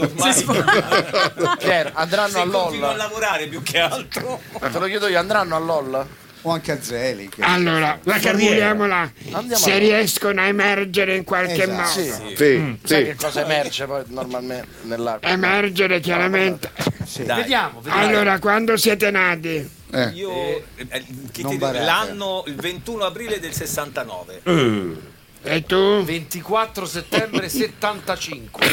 Pier, 1.57 1.91
andranno 1.95 2.32
Se 2.32 2.39
a 2.39 2.45
continuo 2.45 2.86
a 2.88 2.89
LOL. 2.91 2.97
lavorare 2.97 3.47
più 3.47 3.61
che 3.64 3.80
altro. 3.80 4.39
Te 4.59 4.80
lo 4.80 4.86
chiedo 4.86 5.07
io, 5.07 5.20
andranno 5.20 5.55
a 5.55 5.59
LOL? 5.59 6.05
O 6.46 6.52
anche 6.52 6.72
a 6.74 6.82
Zeli. 6.82 7.30
che- 7.30 7.41
Allora, 7.41 7.98
La 8.04 8.20
carriera. 8.20 9.12
Se 9.54 9.74
a- 9.74 9.78
riescono 9.78 10.41
a 10.41 10.46
emergere 10.48 11.16
in 11.16 11.24
qualche 11.24 11.64
Esatto. 11.64 11.72
modo. 11.72 11.88
Sì. 11.88 12.36
Sì, 12.36 12.78
Sai 12.84 13.00
sì. 13.00 13.04
che 13.10 13.16
cosa 13.16 13.41
emerge 13.44 13.86
poi 13.86 14.04
normalmente 14.08 14.68
nell'acqua? 14.84 15.30
Emergere 15.30 16.00
chiaramente. 16.02 16.70
Vediamo, 17.18 17.80
vediamo. 17.82 17.82
Allora, 18.08 18.39
quando 18.39 18.76
siete 18.78 19.10
nati? 19.12 19.70
Eh. 19.91 20.08
Io 20.16 20.32
eh, 20.32 20.64
eh, 20.76 20.86
che 20.89 20.98
Non 21.00 21.32
ti 21.32 21.41
dico, 21.44 21.58
barate. 21.58 21.86
l'anno 21.86 22.44
il 22.48 22.56
21 22.56 23.06
aprile 23.06 23.39
del 23.39 23.54
69. 23.54 24.41
Eh, 24.44 25.56
E 25.56 25.64
tu? 25.66 26.04
24 26.04 26.86
settembre 26.86 27.48
75. 27.48 28.66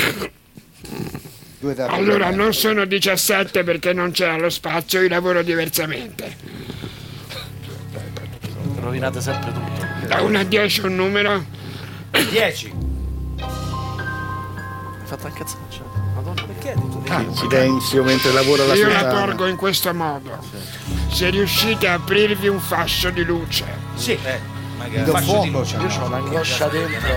Due 1.61 1.75
date 1.75 1.93
Allora, 1.95 2.31
non 2.31 2.55
sono 2.55 2.85
17 2.87 3.63
perché 3.65 3.93
non 3.93 4.13
c'era 4.13 4.37
lo 4.39 4.49
spazio, 4.49 5.03
io 5.03 5.09
lavoro 5.09 5.43
diversamente. 5.43 6.37
Rovinate 8.81 9.21
sempre 9.21 9.53
tutto. 9.53 9.87
Da 10.07 10.21
1 10.23 10.39
a 10.39 10.43
10 10.45 10.81
un 10.87 10.95
numero? 10.95 11.45
10. 12.31 12.75
Hai 13.39 15.07
fatto 15.07 15.27
anche 15.27 15.45
zaccia. 15.47 15.83
Madonna, 16.15 16.43
perché 16.45 16.71
hai 16.71 16.75
detto 16.77 17.03
Ah, 17.09 17.25
silenzio 17.35 18.03
mentre 18.05 18.33
lavora 18.33 18.65
la 18.65 18.75
Io 18.75 18.89
la 18.89 19.05
porgo 19.07 19.47
in 19.47 19.57
questo 19.57 19.93
modo. 19.95 20.39
Se 21.11 21.29
riuscite 21.31 21.89
a 21.89 21.95
aprirvi 21.95 22.49
un 22.49 22.61
fascio 22.61 23.11
di 23.11 23.25
luce, 23.25 23.65
Sì. 23.95 24.13
Eh, 24.13 24.39
Mi 24.73 24.77
magari. 24.79 25.05
do 25.05 25.13
Fascio 25.13 25.25
di 25.43 25.51
fuoco, 25.51 25.59
luce. 25.59 25.77
Io 25.77 25.89
ho 26.03 26.07
un'angoscia 26.07 26.69
dentro. 26.69 27.09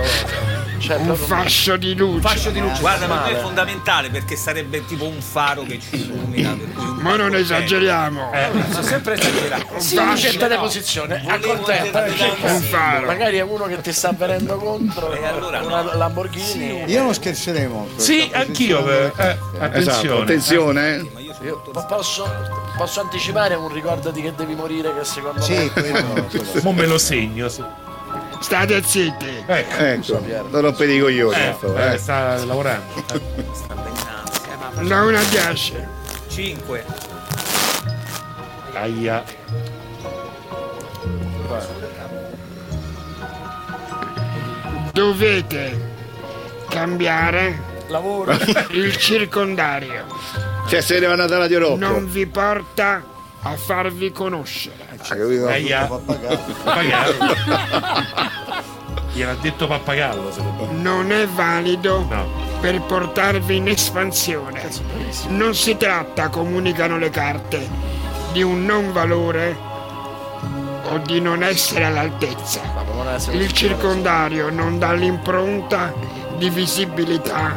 Cioè, 0.84 0.96
un 0.96 1.16
fascio 1.16 1.76
di 1.76 1.94
luce. 1.94 2.20
Fascio 2.20 2.50
di 2.50 2.60
luce. 2.60 2.80
Guarda, 2.80 3.06
per 3.06 3.26
è 3.26 3.36
fondamentale 3.40 4.10
perché 4.10 4.36
sarebbe 4.36 4.84
tipo 4.84 5.06
un 5.06 5.20
faro 5.20 5.62
che 5.62 5.80
ci 5.80 5.96
illumina. 5.96 6.50
un 6.52 6.98
Ma 7.00 7.16
non 7.16 7.34
esageriamo. 7.34 8.30
Sono 8.70 8.82
sempre 8.82 9.14
esagerato. 9.14 9.66
Un 9.74 9.80
Sì, 9.80 9.94
in 9.94 10.00
fascio, 10.02 10.26
posizioni. 10.58 11.18
Volevo 11.22 11.52
Accontenta. 11.52 12.04
un 12.52 12.60
faro. 12.60 13.06
Magari 13.06 13.36
è 13.38 13.42
uno 13.42 13.64
che 13.64 13.80
ti 13.80 13.92
sta 13.92 14.12
venendo 14.12 14.56
contro. 14.56 15.12
E 15.12 15.24
allora 15.26 15.60
una 15.62 15.82
no. 15.82 15.94
Lamborghini. 15.96 16.84
Io 16.86 17.02
non 17.02 17.14
scherzerei 17.14 17.66
molto. 17.66 18.00
Sì, 18.02 18.28
anch'io. 18.32 18.82
posizione- 18.82 19.12
eh, 19.16 19.28
eh, 19.30 19.38
Esatto, 19.38 19.64
attenzione. 19.64 20.22
attenzione. 20.22 20.94
eh. 20.96 21.10
Ma 21.14 21.20
io 21.20 21.60
posso, 21.88 22.30
posso 22.76 23.00
anticipare 23.00 23.54
un 23.54 23.68
ricordati 23.72 24.20
che 24.22 24.32
devi 24.34 24.54
morire 24.54 24.94
che 24.94 25.04
secondo 25.04 25.40
Sì, 25.42 25.52
me 25.54 25.70
quello, 25.70 26.26
quello. 26.30 26.72
Me 26.72 26.86
lo 26.86 26.98
segno. 26.98 27.48
State 28.44 28.82
zitti. 28.82 29.42
Ecco. 29.46 29.82
Ecco, 29.82 30.20
non 30.50 30.60
rompete 30.60 30.92
i 30.92 31.00
coglioni. 31.00 31.34
Eh, 31.34 31.56
favore, 31.58 31.94
eh, 31.94 31.96
sta 31.96 32.44
lavorando. 32.44 32.84
sta 33.54 33.74
ben 33.74 33.92
ansia. 33.96 34.82
Da 34.82 35.02
1 35.02 35.16
a 35.16 35.22
10. 35.22 35.86
5. 36.28 36.84
Aia. 38.74 39.24
Dovete 44.92 45.92
cambiare 46.68 47.62
lavoro. 47.88 48.36
il 48.72 48.94
circondario. 48.98 50.04
Cioè, 50.68 50.82
se 50.82 50.98
ne 50.98 51.06
vanno 51.06 51.24
da 51.24 51.38
Radio 51.38 51.60
Rock. 51.60 51.78
Non 51.78 52.10
vi 52.10 52.26
porta 52.26 53.02
a 53.40 53.56
farvi 53.56 54.12
conoscere. 54.12 54.93
Aia. 55.08 55.86
Pappagallo. 55.86 57.34
Gliel'ha 59.12 59.34
detto 59.40 59.66
pappagallo, 59.68 60.32
secondo 60.32 60.64
me. 60.64 60.72
Non 60.80 61.12
è 61.12 61.26
valido 61.28 62.04
No. 62.08 62.26
per 62.60 62.80
portarvi 62.82 63.56
in 63.56 63.68
espansione. 63.68 64.68
Non 65.28 65.54
si 65.54 65.76
tratta, 65.76 66.28
comunicano 66.30 66.98
le 66.98 67.10
carte, 67.10 67.68
di 68.32 68.42
un 68.42 68.64
non 68.64 68.92
valore 68.92 69.56
o 70.90 70.98
di 70.98 71.20
non 71.20 71.42
essere 71.44 71.84
all'altezza. 71.84 72.60
Il 73.30 73.52
circondario 73.52 74.50
non 74.50 74.78
dà 74.78 74.92
l'impronta 74.92 75.92
di 76.36 76.50
visibilità 76.50 77.56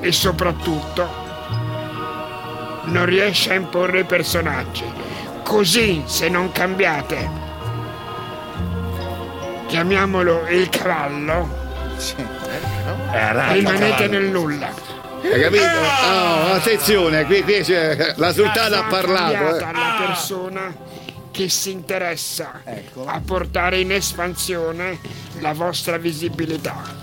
e 0.00 0.10
soprattutto 0.12 1.26
non 2.84 3.04
riesce 3.04 3.50
a 3.50 3.54
imporre 3.54 4.00
i 4.00 4.04
personaggi. 4.04 4.84
Così, 5.48 6.02
se 6.04 6.28
non 6.28 6.52
cambiate, 6.52 7.26
chiamiamolo 9.66 10.46
il 10.48 10.68
cavallo, 10.68 11.48
rimanete 13.52 14.08
nel 14.08 14.24
nulla. 14.24 14.68
Hai 15.22 15.40
capito? 15.40 15.64
Oh, 15.64 16.52
attenzione, 16.52 17.24
qui, 17.24 17.42
qui 17.44 17.60
c'è- 17.62 18.12
la 18.16 18.32
sultana 18.34 18.80
ha 18.80 18.88
parlato. 18.90 19.56
eh. 19.56 19.60
la 19.60 20.04
persona 20.06 20.76
che 21.30 21.48
si 21.48 21.70
interessa 21.70 22.60
a 23.06 23.20
portare 23.24 23.80
in 23.80 23.90
espansione 23.92 24.98
la 25.40 25.54
vostra 25.54 25.96
visibilità. 25.96 26.97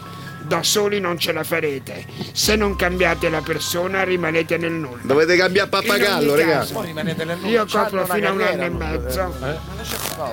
Da 0.46 0.62
soli 0.64 1.00
non 1.00 1.18
ce 1.18 1.32
la 1.32 1.44
farete. 1.44 2.06
Se 2.32 2.56
non 2.56 2.76
cambiate 2.76 3.30
la 3.30 3.42
persona 3.42 4.04
rimanete 4.04 4.58
nel 4.58 4.72
nulla. 4.72 5.00
Dovete 5.02 5.36
cambiare 5.36 5.70
pappagallo, 5.70 6.24
In 6.24 6.30
ogni 6.30 6.42
raga. 6.42 6.58
caso, 6.60 6.82
rimanete 6.82 7.24
nel 7.26 7.38
nulla. 7.38 7.50
Io 7.50 7.66
copro 7.66 8.06
fino 8.06 8.28
a 8.28 8.32
un 8.32 8.42
anno 8.42 8.64
e 8.64 8.70
mezzo. 8.70 9.36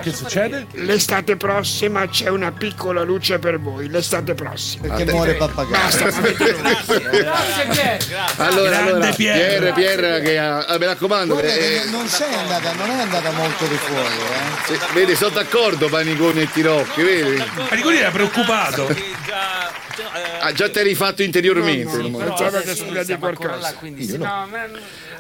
Che 0.03 0.13
succede? 0.13 0.67
L'estate 0.73 1.37
prossima 1.37 2.07
c'è 2.09 2.29
una 2.29 2.53
piccola 2.53 3.03
luce 3.03 3.39
per 3.39 3.59
voi. 3.59 3.89
L'estate 3.89 4.35
prossima. 4.35 4.95
Perché 4.95 5.11
muore 5.13 5.35
pappagallo. 5.35 5.71
Basta, 5.77 6.05
avete 6.05 6.57
Grazie 6.61 7.67
Pier. 7.71 8.07
Allora, 8.37 8.71
Grande 8.71 8.91
allora, 8.91 9.11
Pierre. 9.13 9.73
Pierre, 9.73 9.73
Pierre, 9.73 10.21
che 10.21 10.39
ha- 10.39 10.59
ah, 10.65 10.79
mi 10.79 10.85
raccomando, 10.85 11.39
eh, 11.39 11.43
che 11.43 11.83
non, 11.91 12.07
sei 12.07 12.33
andata, 12.35 12.73
non 12.73 12.91
è 12.91 13.01
andata 13.01 13.31
molto 13.33 13.65
di 13.67 13.77
fuori, 13.77 14.07
eh. 14.07 14.67
sì, 14.67 14.79
vedi, 14.95 15.15
sono 15.15 15.31
d'accordo 15.31 15.89
Paniconi 15.89 16.43
e 16.43 16.51
Tirocchi, 16.51 17.03
vedi? 17.03 17.43
Paniconi 17.69 17.97
era 17.97 18.11
preoccupato. 18.11 18.87
Ah, 19.35 20.53
già 20.53 20.68
ti 20.68 20.78
eri 20.78 20.95
fatto 20.95 21.22
interiormente. 21.22 21.97
No, 21.97 22.09
no, 22.09 22.18
pensavo 22.18 22.61
che 22.61 22.74
scusa 22.74 23.03
di 23.05 23.16
qualcosa. 23.16 23.74
Quindi 23.74 24.16
No, 24.16 24.47
ma- 24.51 24.68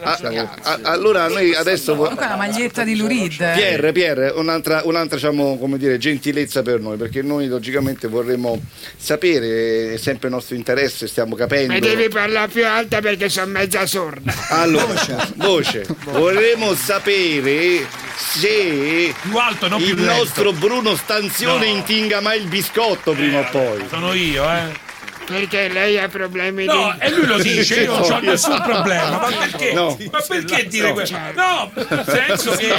Ah, 0.04 0.18
ah, 0.62 0.78
allora 0.82 1.28
noi 1.28 1.54
adesso 1.54 1.94
Comunque 1.94 2.26
la 2.26 2.36
maglietta 2.36 2.82
di 2.84 2.96
Lurid. 2.96 3.40
eh. 3.40 3.52
Pierre, 3.54 3.92
Pierre, 3.92 4.28
un'altra, 4.34 4.82
un'altra 4.84 5.16
diciamo, 5.16 5.56
come 5.58 5.78
dire, 5.78 5.98
gentilezza 5.98 6.62
per 6.62 6.80
noi, 6.80 6.96
perché 6.96 7.22
noi 7.22 7.46
logicamente 7.48 8.08
vorremmo 8.08 8.60
sapere, 8.96 9.94
è 9.94 9.96
sempre 9.96 10.28
il 10.28 10.34
nostro 10.34 10.54
interesse, 10.56 11.06
stiamo 11.06 11.34
capendo. 11.34 11.72
Ma 11.72 11.78
devi 11.78 12.08
parlare 12.08 12.50
più 12.50 12.66
alta 12.66 13.00
perché 13.00 13.28
sono 13.28 13.46
mezza 13.46 13.86
sorda. 13.86 14.32
Allora, 14.48 14.94
voce, 15.36 15.86
vorremmo 16.10 16.74
sapere 16.74 17.86
se 18.16 19.14
Più 19.20 19.36
alto, 19.36 19.68
non 19.68 19.78
più 19.82 19.94
il 19.94 20.00
lento. 20.02 20.14
nostro 20.14 20.52
Bruno 20.52 20.94
Stanzione 20.96 21.66
No. 21.66 21.76
intinga 21.76 22.20
mai 22.20 22.40
il 22.40 22.46
biscotto 22.48 23.12
prima 23.12 23.40
o 23.40 23.48
poi. 23.50 23.84
Sono 23.88 24.12
io, 24.14 24.42
eh. 24.44 24.90
Perché 25.24 25.68
lei 25.68 25.98
ha 25.98 26.08
problemi 26.08 26.64
No, 26.64 26.94
di... 26.98 27.06
e 27.06 27.10
lui 27.10 27.26
lo 27.26 27.38
dice, 27.38 27.82
io 27.82 27.96
non 27.96 28.10
ho 28.12 28.18
nessun 28.20 28.60
problema. 28.62 29.10
Ma 29.18 29.28
perché? 29.38 29.72
No. 29.72 29.96
Ma 30.10 30.20
perché 30.26 30.66
dire 30.66 30.92
questo? 30.92 31.16
No, 31.34 31.70
nel 31.74 32.04
senso 32.06 32.50
che 32.52 32.74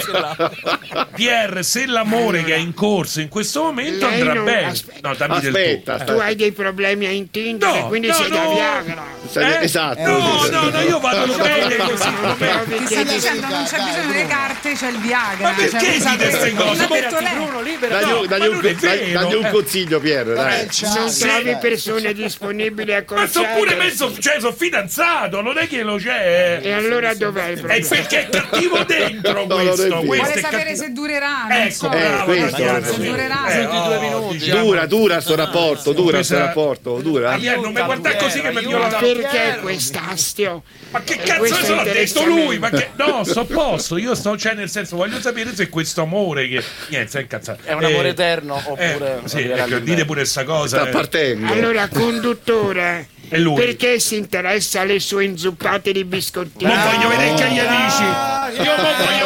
Pierre, 1.15 1.63
se 1.63 1.85
l'amore 1.85 2.43
che 2.43 2.53
è 2.53 2.57
in 2.57 2.73
corso 2.73 3.21
in 3.21 3.29
questo 3.29 3.63
momento 3.63 4.05
andrà 4.05 4.33
non- 4.33 4.43
bene. 4.43 4.67
aspetta. 4.67 5.07
No, 5.09 5.15
dammi 5.15 5.39
del 5.39 5.51
tu. 5.53 5.57
Aspetta, 5.89 6.13
Tu 6.13 6.19
hai 6.19 6.35
dei 6.35 6.51
problemi 6.51 7.05
a 7.05 7.11
intingere, 7.11 7.79
No, 7.79 7.87
quindi 7.87 8.07
no, 8.07 8.13
sei 8.13 8.29
da 8.29 8.43
no. 8.43 8.53
Viagra. 8.53 9.03
Eh? 9.33 9.63
Esatto. 9.63 10.01
No, 10.01 10.47
no, 10.51 10.69
no, 10.69 10.81
io 10.81 10.99
vado 10.99 11.33
bene 11.33 11.75
così. 11.77 12.09
Ti 12.77 12.85
sta 12.85 13.03
dicendo 13.03 13.47
non 13.47 13.63
c'è 13.63 13.77
bisogno 13.77 14.07
delle 14.11 14.27
carte, 14.27 14.73
c'è 14.73 14.89
il 14.89 14.97
Viagra. 14.99 15.49
Ma 15.49 15.55
perché 15.55 15.79
Cioè, 15.79 16.11
dite 16.11 16.29
queste 16.29 16.53
cose? 16.53 16.87
Bruno, 17.33 17.61
libera. 17.61 17.99
Dagli, 18.27 19.33
un, 19.35 19.49
consiglio, 19.51 19.99
Pierre, 19.99 20.33
dai. 20.33 20.67
Non 20.95 21.13
trovi 21.17 21.57
persone 21.59 22.13
disponibili 22.13 22.41
a 22.47 23.03
Ma 23.15 23.27
sono 23.27 23.47
pure 23.55 23.75
mezzo, 23.75 24.13
cioè 24.19 24.39
sono 24.39 24.53
fidanzato, 24.53 25.41
non 25.41 25.57
è 25.57 25.67
che 25.67 25.83
lo 25.83 25.95
c'è. 25.97 26.59
E 26.61 26.71
allora 26.71 27.13
dov'è 27.13 27.47
il 27.49 27.57
È 27.57 27.59
problema? 27.59 27.87
perché 27.87 28.19
è 28.21 28.29
cattivo 28.29 28.83
dentro 28.85 29.45
No, 29.45 29.59
è 29.59 29.63
questo. 29.65 29.83
questo 29.83 30.01
Vuole 30.03 30.21
è 30.33 30.39
sapere 30.39 30.63
cattivo. 30.63 30.75
se 30.83 30.91
durerà. 30.91 31.47
Ecco, 31.65 31.73
so. 31.73 31.89
bravo, 31.89 32.23
questo, 32.25 32.49
Tatiana, 32.49 32.85
se 32.85 32.97
durerà. 32.97 33.47
Eh, 33.47 33.51
Senti 33.51 33.81
due 33.83 33.95
oh, 33.95 33.99
minuti. 33.99 34.37
diciamo- 34.37 34.63
Dura, 34.63 34.85
dura 34.85 35.21
sto 35.21 35.35
rapporto, 35.35 35.93
dura 35.93 36.23
sto 36.23 36.37
rapporto, 36.37 37.01
dura. 37.01 37.31
Javier, 37.31 37.59
non 37.59 37.73
mi 37.73 37.81
guardare 37.83 38.17
così 38.17 38.41
che 38.41 38.51
mi 38.51 38.65
viola 38.65 38.89
la 38.89 38.97
Perché 38.97 39.59
quest'astio? 39.61 40.63
Ma 40.93 41.01
che 41.01 41.17
cazzo 41.17 41.39
questo 41.39 41.63
se 41.65 41.73
l'ha 41.75 41.83
detto 41.83 42.23
lui? 42.23 42.59
Ma 42.59 42.69
che... 42.69 42.89
No, 42.95 43.23
sto 43.23 43.39
a 43.41 43.45
posto. 43.51 43.97
Io 43.97 44.13
sto, 44.13 44.37
cioè, 44.37 44.53
nel 44.53 44.69
senso, 44.69 44.95
voglio 44.95 45.19
sapere 45.19 45.53
se 45.55 45.67
questo 45.69 46.03
amore 46.03 46.47
che. 46.47 46.63
Niente, 46.89 47.09
sei 47.09 47.21
incazzato. 47.23 47.61
È 47.63 47.73
un 47.73 47.83
amore 47.83 48.09
Eh, 48.09 48.11
eterno 48.11 48.55
oppure... 48.63 49.21
eh, 49.23 49.27
sì, 49.27 49.39
ecco, 49.41 49.79
dite 49.79 50.05
pure 50.05 50.23
sta 50.25 50.43
cosa. 50.43 50.77
Sta 50.81 50.87
eh. 50.89 50.91
partendo. 50.91 51.51
Allora, 51.51 51.87
conduttore, 51.89 53.07
È 53.27 53.37
lui. 53.39 53.55
perché 53.55 53.99
si 53.99 54.17
interessa 54.17 54.81
alle 54.81 54.99
sue 54.99 55.25
inzuppate 55.25 55.91
di 55.91 56.03
biscottini? 56.03 56.71
Non 56.71 56.83
voglio 56.83 57.07
vedere 57.09 57.33
che 57.33 57.47
gli 57.49 57.59
dici. 57.59 58.61
Io 58.63 58.75
non 58.75 58.93
voglio 58.97 59.22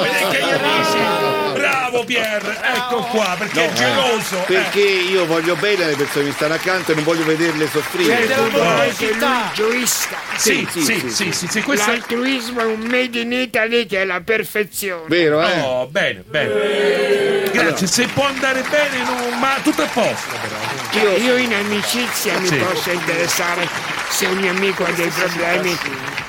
Pierre, 2.07 2.57
ecco 2.75 2.97
qua, 3.03 3.35
perché 3.37 3.69
è 3.69 3.73
geloso. 3.73 4.37
eh. 4.39 4.45
Perché 4.45 4.79
io 4.79 5.25
voglio 5.25 5.55
bene 5.55 5.83
alle 5.83 5.95
persone 5.95 6.23
che 6.23 6.29
mi 6.29 6.35
stanno 6.35 6.53
accanto 6.55 6.91
e 6.91 6.95
non 6.95 7.03
voglio 7.03 7.25
vederle 7.25 7.67
soffrire. 7.69 8.25
Vuole 8.49 8.93
che 8.97 9.05
lui 9.05 9.13
città. 9.13 9.51
gioisca. 9.53 10.17
Sì, 10.37 10.67
sì, 10.71 10.81
sì, 10.81 10.99
sì, 10.99 11.09
sì, 11.09 11.31
sì, 11.33 11.47
sì, 11.47 11.61
questo 11.61 11.89
è... 11.89 11.93
L'altruismo 11.97 12.61
è 12.61 12.65
un 12.65 12.79
made 12.81 13.19
in 13.19 13.31
Italy 13.33 13.85
che 13.85 14.01
è 14.01 14.05
la 14.05 14.21
perfezione. 14.21 15.03
Vero, 15.07 15.41
eh? 15.45 15.59
Oh, 15.61 15.87
bene, 15.87 16.23
bene. 16.25 17.49
Grazie, 17.51 17.87
se 17.87 18.05
può 18.07 18.25
andare 18.25 18.63
bene, 18.69 18.97
non- 19.03 19.39
ma 19.39 19.55
tutto 19.63 19.81
a 19.83 19.87
posto 19.87 20.35
però. 20.41 21.03
Io, 21.03 21.17
io 21.17 21.35
in 21.37 21.53
amicizia 21.53 22.37
mi 22.39 22.49
posso 22.57 22.91
interessare 22.91 23.67
se 24.09 24.25
un 24.25 24.37
mio 24.37 24.51
amico 24.51 24.83
ha 24.85 24.91
dei 24.91 25.09
problemi. 25.09 25.77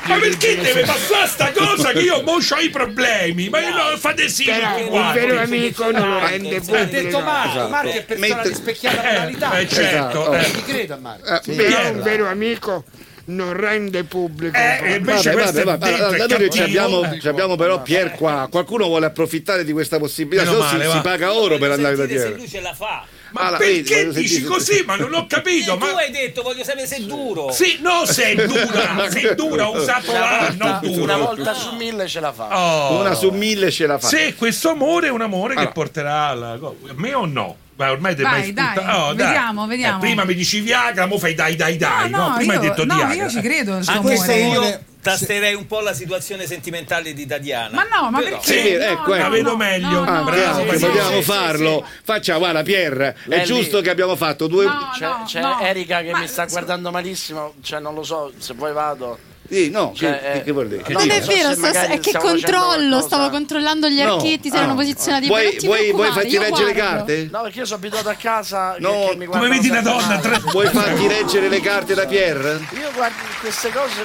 Ma 0.05 0.17
perché 0.17 0.59
deve 0.59 0.85
passare 0.85 1.27
sta 1.29 1.53
cosa 1.53 1.93
che 1.93 1.99
io 2.01 2.23
mo 2.23 2.37
ho 2.37 2.59
i 2.61 2.71
problemi? 2.71 3.51
Ma 3.51 3.61
io 3.61 3.75
non 3.75 3.99
fate 3.99 4.29
sì 4.31 4.45
Però 4.45 4.79
il 4.79 5.13
vero 5.13 5.39
amico 5.39 5.68
non 5.91 6.09
lo 6.11 6.19
rende 6.27 6.57
Ha 6.57 6.61
detto 6.61 6.73
pubblico. 6.87 7.21
Marco, 7.21 7.69
Marco 7.69 7.89
è 7.91 8.05
persona 8.05 8.27
Mentre- 8.35 8.49
di 8.51 8.55
specchiata 8.57 9.03
Eh, 9.03 9.13
moralità. 9.13 9.59
eh, 9.59 9.69
certo, 9.69 10.33
Esatto. 10.33 10.33
eh. 10.35 10.51
Ti 10.51 10.63
credo 10.65 10.95
a 10.95 10.97
Marco. 10.97 11.27
Eh, 11.27 11.41
Però 11.45 11.67
Pierre. 11.69 11.89
un 11.91 12.03
vero 12.03 12.27
amico 12.29 12.85
non 13.27 13.53
rende 13.53 14.05
pubblico. 14.05 14.57
Eh, 14.57 14.81
e 14.83 14.95
invece 14.97 15.33
Vabbè, 15.33 15.53
ci 15.53 16.09
cattivo. 16.17 16.63
abbiamo, 16.65 17.19
ci 17.21 17.29
abbiamo 17.29 17.57
però 17.57 17.83
Pier 17.83 18.13
qua, 18.13 18.49
qualcuno 18.51 18.87
vuole 18.87 19.07
approfittare 19.07 19.65
di 19.65 19.73
questa 19.73 19.99
possibilità, 19.99 20.45
se 20.51 20.57
no 20.57 20.63
si, 20.67 20.91
si 20.91 21.01
paga 21.03 21.35
oro 21.35 21.59
per 21.59 21.71
andare 21.73 21.95
da 21.97 22.07
Sentire 22.07 22.21
se 22.21 22.27
Pier. 22.29 22.39
lui 22.39 22.49
ce 22.49 22.61
la 22.61 22.73
fa. 22.75 23.05
Ma 23.31 23.57
vedi, 23.57 23.83
perché 23.83 24.07
voglio 24.07 24.21
dici 24.21 24.43
così? 24.43 24.83
Ma 24.87 24.97
non 24.97 25.13
ho 25.15 25.27
capito. 25.27 25.77
tu 25.77 25.85
Ma... 25.85 25.95
hai 25.95 26.11
detto, 26.11 26.43
voglio 26.43 26.65
sapere 26.65 26.87
se 26.87 26.97
è 26.97 27.01
duro. 27.01 27.51
Sì, 27.53 27.79
no, 27.81 28.05
se 28.07 28.33
è 28.33 28.47
dura, 28.47 29.09
se 29.11 29.21
è 29.21 29.35
dura, 29.35 29.69
ho 29.69 29.77
usato 29.77 30.13
la, 30.13 30.53
non 30.57 30.81
Una 30.83 31.15
duro. 31.15 31.19
volta 31.19 31.55
su 31.55 31.75
mille 31.75 32.07
ce 32.09 32.21
la 32.21 32.33
fa. 32.33 32.59
Oh. 32.59 33.01
Una 33.01 33.15
su 33.15 33.31
mille 33.31 33.71
ce 33.71 33.87
la 33.87 33.99
fa. 33.99 34.07
Se 34.09 34.35
questo 34.35 34.71
amore 34.71 35.09
è 35.09 35.11
un 35.11 35.21
amore 35.23 35.53
che 35.55 35.59
Allora. 35.61 35.73
porterà 35.75 36.27
alla... 36.29 36.53
A 36.53 36.73
me 36.95 37.15
o 37.15 37.27
no? 37.27 37.57
Ma 37.77 37.93
ormai 37.93 38.17
te 38.17 38.23
Vai, 38.23 38.41
mai 38.41 38.53
dai, 38.53 38.73
spunta- 38.75 39.05
Oh, 39.07 39.15
vediamo, 39.15 39.67
vediamo. 39.69 39.97
Eh, 39.99 40.01
prima 40.01 40.25
mi 40.25 40.35
dici 40.35 40.59
Viagra, 40.61 41.07
mo 41.07 41.17
fai 41.17 41.35
dai 41.35 41.55
dai 41.55 41.77
dai. 41.77 42.11
No, 42.11 42.33
prima 42.35 42.55
io, 42.55 42.61
hai 42.61 42.67
detto 42.69 42.85
no, 42.85 42.97
Viagra. 42.97 43.15
io 43.15 43.29
ci 43.31 43.41
credo 43.41 43.75
Anche 43.87 44.17
se 44.17 44.43
amore. 44.43 44.67
io 44.69 44.81
tasterei 45.11 45.55
un 45.55 45.67
po' 45.67 45.81
la 45.81 45.93
situazione 45.95 46.47
sentimentale 46.47 47.13
di 47.13 47.27
Tatiana. 47.27 47.75
Ma 47.75 47.85
no, 47.85 48.11
ma 48.11 48.19
Però- 48.19 48.31
perché? 48.39 48.53
Sì, 48.63 48.73
No, 48.77 48.83
ecco, 48.85 49.09
no, 49.09 49.15
ecco. 49.15 49.23
La 49.23 49.29
vedo 49.29 49.51
no, 49.51 49.57
meglio. 49.57 50.05
no, 50.05 50.05
no, 50.05 50.25
Bravo, 50.25 50.73
sì, 50.73 50.79
vogliamo 50.87 51.17
sì, 51.17 51.23
farlo. 51.23 51.87
Faccia, 52.03 52.37
guarda, 52.39 52.63
Pier, 52.63 53.15
è 53.29 53.35
È 53.41 53.43
giusto 53.45 53.79
lì. 53.79 53.83
che 53.85 53.91
abbiamo 53.91 54.17
fatto 54.17 54.47
due. 54.47 54.65
No, 54.65 54.91
C'è, 54.97 55.05
no, 55.07 55.23
c'è 55.27 55.41
no. 55.41 55.61
Erika 55.61 56.01
che 56.03 56.11
Ma- 56.13 56.19
mi 56.19 56.29
sta 56.29 56.45
guardando 56.47 56.91
malissimo, 56.91 57.55
cioè 57.63 57.81
non 57.81 57.95
lo 57.95 58.03
so, 58.03 58.33
se 58.39 58.55
poi 58.55 58.73
vado. 58.73 59.19
Sì, 59.51 59.71
no, 59.71 59.95
Cioè, 59.97 60.21
che, 60.21 60.33
eh, 60.33 60.43
che, 60.43 60.53
vuol 60.53 60.69
dire? 60.69 60.83
Che 60.83 60.93
Non 60.93 61.05
dico? 61.05 61.15
è 61.15 61.23
So 61.23 61.33
vero, 61.33 61.55
se 61.55 61.61
magari 61.61 61.95
è 61.95 62.01
che 62.01 62.13
controllo, 62.19 63.01
stavo 63.01 63.31
controllando 63.31 63.89
gli 63.89 63.99
No, 64.03 64.17
archetti 64.17 64.51
se 64.51 64.57
ah. 64.57 64.59
erano 64.59 64.75
posizionati. 64.75 65.27
Vuoi- 65.27 65.39
però 65.41 65.51
non 65.53 65.59
ti 65.61 65.67
vuoi- 65.67 65.91
vuoi 65.93 66.11
farti 66.13 66.29
io 66.35 66.41
leggere 66.41 66.65
le 66.67 66.73
carte? 66.75 67.29
No, 67.33 67.41
perché 67.43 67.59
io 67.61 67.65
sono 67.65 67.79
abituato 67.79 68.09
a 68.11 68.15
casa 68.15 68.77
No, 68.79 69.07
che, 69.09 69.17
mi 69.17 69.25
Come 69.25 69.49
vedi 69.49 69.71
una 69.71 69.81
donna. 69.81 70.21
Vuoi 70.53 70.67
farti 70.67 71.09
leggere 71.09 71.49
le 71.49 71.61
carte 71.63 71.95
da 71.95 72.05
Pier? 72.05 72.61
Io 72.79 72.91
guardo 72.95 73.17
queste 73.41 73.71
cose 73.73 74.05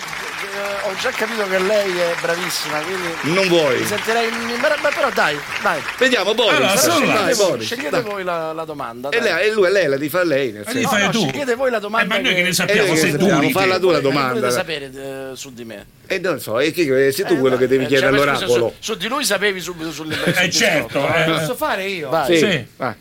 ho 0.84 0.96
già 1.00 1.10
capito 1.12 1.48
che 1.48 1.60
lei 1.60 1.98
è 1.98 2.14
bravissima, 2.22 2.80
quindi 2.80 3.08
Non 3.34 3.48
vuoi? 3.48 3.80
mi 3.80 3.86
sentirei 3.86 4.30
ma 4.32 4.90
però 4.94 5.10
dai, 5.14 5.38
dai. 5.62 5.82
Vediamo, 5.98 6.34
Boris. 6.34 6.56
Allora, 6.58 6.78
scegliete, 6.78 7.34
voi, 7.34 7.50
Boris, 7.50 7.66
scegliete 7.66 8.02
voi 8.02 8.24
la, 8.24 8.54
la 8.54 8.66
domanda. 8.66 9.10
E 9.10 9.20
lei, 9.22 9.48
e 9.48 9.52
lui, 9.54 9.72
lei 9.72 9.88
la 9.88 9.98
di 9.98 10.10
fa 10.10 10.24
lei. 10.24 10.52
Nel 10.52 10.64
No, 10.66 10.72
senso. 10.72 10.98
no, 10.98 11.12
scegliete 11.12 11.56
voi 11.56 11.72
la 11.72 11.80
domanda. 11.80 12.16
Eh, 12.16 12.18
ma 12.22 12.24
noi 12.24 12.36
che 12.36 12.42
ne 12.44 12.50
Eh, 12.50 12.54
sappiamo, 12.54 12.94
che 12.94 12.98
sei 13.00 13.18
tu. 13.18 13.50
falla 13.52 13.80
tu 13.80 13.90
la 13.90 13.98
Che 13.98 14.02
domanda. 14.04 14.34
volete 14.34 14.52
sapere 14.52 14.92
eh, 14.94 15.36
su 15.36 15.54
di 15.54 15.64
me? 15.66 15.86
E 16.08 16.20
non 16.20 16.40
so, 16.40 16.60
e 16.60 16.72
chi, 16.72 16.88
eh, 16.88 17.12
sei 17.12 17.26
tu 17.26 17.38
quello 17.40 17.58
che 17.58 17.68
devi 17.68 17.86
Eh, 17.86 17.88
chiedere 17.88 18.12
cioè, 18.18 18.20
scusa, 18.20 18.32
all'oracolo. 18.46 18.74
Su, 18.80 18.92
su 18.94 18.98
di 18.98 19.08
lui 19.08 19.24
sapevi 19.26 19.60
subito 19.62 19.92
sulle 19.92 20.18
Eh, 20.24 20.50
certo, 20.52 21.00
eh. 21.14 21.24
Posso 21.26 21.56
fare 21.56 21.86
io? 21.88 22.10
Vai. 22.10 22.38
Sì. 22.38 22.66
Vai. 22.78 22.94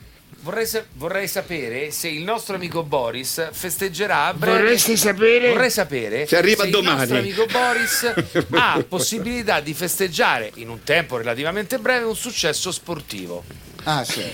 Vorrei, 0.44 0.66
sa- 0.66 0.82
vorrei 0.94 1.28
sapere 1.28 1.92
se 1.92 2.08
il 2.08 2.22
nostro 2.24 2.56
amico 2.56 2.82
Boris 2.82 3.48
festeggerà 3.52 4.26
a 4.26 4.34
breve. 4.34 4.58
Vorresti 4.62 4.96
sapere? 4.96 5.50
Vorrei 5.50 5.70
sapere 5.70 6.26
Se 6.26 6.36
arriva 6.36 6.64
il 6.64 6.70
domani. 6.70 6.96
nostro 6.98 7.18
amico 7.18 7.46
Boris 7.46 8.12
ha 8.50 8.84
possibilità 8.88 9.60
di 9.60 9.72
festeggiare 9.72 10.50
in 10.56 10.68
un 10.68 10.82
tempo 10.82 11.16
relativamente 11.16 11.78
breve 11.78 12.06
un 12.06 12.16
successo 12.16 12.72
sportivo. 12.72 13.44
Ah, 13.84 14.02
sì. 14.04 14.24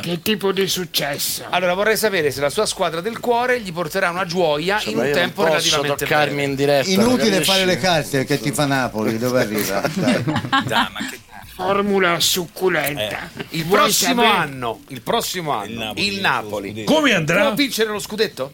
Che 0.00 0.22
tipo 0.22 0.52
di 0.52 0.68
successo? 0.68 1.44
Allora 1.50 1.74
vorrei 1.74 1.96
sapere 1.96 2.30
se 2.30 2.40
la 2.40 2.50
sua 2.50 2.64
squadra 2.66 3.00
del 3.00 3.18
cuore 3.18 3.60
gli 3.60 3.72
porterà 3.72 4.10
una 4.10 4.24
gioia 4.24 4.78
Cioè, 4.78 4.92
in 4.92 4.96
ma 4.98 5.04
un 5.06 5.10
tempo 5.10 5.42
posso 5.42 5.82
relativamente 5.82 6.04
breve. 6.06 6.42
in 6.44 6.54
diretta. 6.54 6.88
Inutile 6.90 7.42
fare 7.42 7.64
le 7.64 7.78
carte 7.78 8.24
che 8.24 8.38
ti 8.38 8.52
fa 8.52 8.66
Napoli, 8.66 9.18
dove 9.18 9.40
arriva? 9.40 9.80
Dai. 10.64 10.86
Formula 11.66 12.20
succulenta. 12.20 13.30
Il 13.50 13.64
Vuoi 13.64 13.80
prossimo 13.80 14.22
sapere? 14.22 14.38
anno, 14.42 14.80
il 14.88 15.00
prossimo 15.02 15.52
anno, 15.52 15.92
il 15.96 16.20
Napoli, 16.20 16.84
Come 16.84 17.14
andrà? 17.14 17.42
può 17.42 17.54
vincere 17.54 17.90
lo 17.90 17.98
scudetto? 17.98 18.52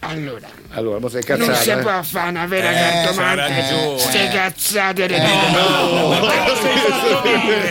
Allora, 0.00 0.46
Allora, 0.74 0.98
ma 1.00 1.08
sei 1.08 1.24
non 1.26 1.40
si 1.40 1.46
cazzata. 1.68 1.80
può 1.80 2.02
fare 2.02 2.28
una 2.28 2.46
vera 2.46 2.70
Eh, 2.70 2.74
cartomante. 3.04 3.40
c'ha 3.42 3.48
ragione. 3.48 3.98
Ste 3.98 4.28
cazzate 4.28 5.06
le 5.08 5.20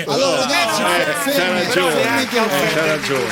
Allora, 0.06 0.40
ragazzi, 0.46 1.30
Eh, 1.30 1.34
c'ha 1.34 1.52
ragione. 1.54 2.02
Eh, 2.02 2.28
c'ha 2.28 2.86
ragione. 2.86 3.24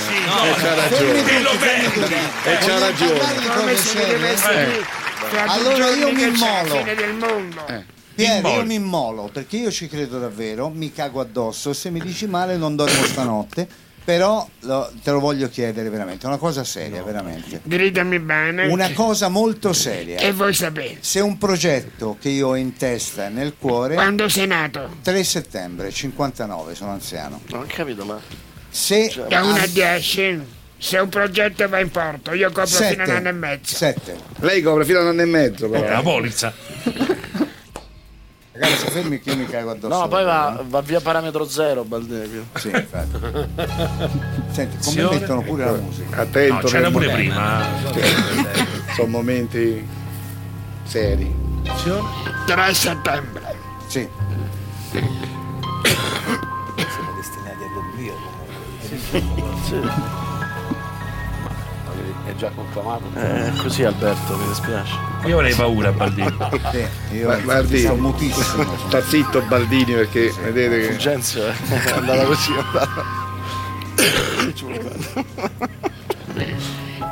Eh, 0.44 0.54
c'ha 0.62 0.74
ragione. 0.76 1.24
Te 1.24 1.40
lo 1.42 1.52
vende. 1.58 2.16
Eh, 2.44 2.58
c'ha 2.60 2.80
ragione. 2.80 3.20
Come 3.56 3.76
se 3.76 3.94
ne 3.98 4.06
deve 4.06 4.30
essere 4.30 4.66
due 5.30 5.40
Allora 5.48 5.90
io 5.90 6.12
mi 6.12 6.22
immolo. 6.24 6.86
Piero, 8.16 8.48
io 8.50 8.66
mi 8.66 8.76
immolo 8.76 9.30
perché 9.32 9.58
io 9.58 9.72
ci 9.72 9.88
credo 9.88 10.20
davvero, 10.20 10.70
mi 10.70 10.92
cago 10.92 11.20
addosso. 11.22 11.74
Se 11.74 11.90
mi 11.90 12.00
dici 12.00 12.28
male 12.28 12.58
non 12.58 12.76
dormo 12.76 13.04
stanotte. 13.06 13.68
Però 14.06 14.46
lo- 14.62 14.92
te 15.02 15.12
lo 15.12 15.22
voglio 15.22 15.48
chiedere 15.48 15.90
veramente, 15.90 16.26
è 16.26 16.28
una 16.28 16.36
cosa 16.38 16.66
seria, 16.66 17.02
veramente. 17.04 17.62
Gridami 17.64 18.20
bene. 18.20 18.68
Una 18.68 18.92
cosa 18.92 19.30
molto 19.30 19.72
seria. 19.72 20.18
E 20.20 20.34
vuoi 20.34 20.54
sapere? 20.54 20.98
Se 21.00 21.22
un 21.22 21.38
progetto 21.38 22.18
che 22.20 22.28
io 22.28 22.50
ho 22.50 22.56
in 22.58 22.76
testa 22.76 23.28
e 23.28 23.30
nel 23.30 23.54
cuore, 23.58 23.94
Quando 23.94 24.28
sei 24.28 24.46
nato? 24.46 24.90
3 25.02 25.24
settembre, 25.24 25.90
59, 25.90 26.76
sono 26.76 26.92
anziano. 26.92 27.40
Non 27.48 27.62
ho 27.62 27.66
capito, 27.66 28.04
ma. 28.04 28.20
Se 28.70 29.10
Da 29.30 29.42
1 29.42 29.54
a 29.56 29.68
10? 29.68 30.42
Se 30.78 30.98
un 30.98 31.08
progetto 31.08 31.70
va 31.70 31.80
in 31.80 31.90
porto, 31.90 32.34
io 32.34 32.48
copro 32.52 32.66
fino 32.66 33.04
a 33.04 33.06
un 33.06 33.12
anno 33.16 33.30
e 33.30 33.32
mezzo. 33.32 33.74
7. 33.74 34.18
Lei 34.42 34.62
copre 34.62 34.84
fino 34.84 35.00
a 35.00 35.04
un 35.04 35.08
anno 35.08 35.22
e 35.22 35.26
mezzo, 35.26 35.70
però. 35.70 35.88
La 35.88 36.02
polizza. 36.02 36.54
Ragazzi, 38.56 38.86
fermi 38.92 39.20
che 39.20 39.32
io 39.32 39.38
mi 39.38 39.48
cago 39.48 39.72
addosso. 39.72 40.00
No, 40.00 40.08
poi 40.08 40.24
va, 40.24 40.64
va 40.68 40.82
via 40.82 41.02
parametro 41.02 41.44
zero, 41.48 41.84
Baldini. 41.84 42.48
Sì, 42.54 42.70
infatti. 42.70 43.18
Senti, 44.52 44.78
come 44.78 44.92
Signore? 44.92 45.20
mettono 45.20 45.42
pure 45.42 45.66
la 45.66 45.72
musica. 45.72 46.18
Attento. 46.22 46.54
No, 46.54 46.60
c'era 46.62 46.92
pure 46.92 47.10
prima. 47.10 47.66
Sono 48.96 49.08
momenti 49.08 49.84
seri. 50.84 51.36
3 52.46 52.74
settembre. 52.74 53.56
Sì. 53.88 54.08
Siamo 54.92 55.10
destinati 57.16 57.64
all'oblio 57.64 58.14
comunque. 59.10 60.43
È 62.26 62.36
già 62.36 62.50
conclamato. 62.54 63.04
Eh, 63.16 63.52
così 63.58 63.84
Alberto, 63.84 64.36
mi 64.38 64.48
dispiace. 64.48 64.94
Io 65.26 65.36
avrei 65.38 65.54
paura, 65.54 65.92
Baldini. 65.92 66.38
Sì, 66.72 67.16
io 67.18 67.42
guardi, 67.42 67.80
sto 67.80 67.96
mutissimo. 67.96 68.66
sta 68.88 69.02
zitto 69.02 69.42
Baldini 69.44 69.94
perché 69.94 70.34
vedete 70.44 70.80
che. 70.80 70.88
Fulgenzio 70.90 71.46
eh, 71.48 71.54
è 71.70 71.92
andata 71.92 72.24
così. 72.26 72.52
è 72.54 72.58
andata. 72.58 73.22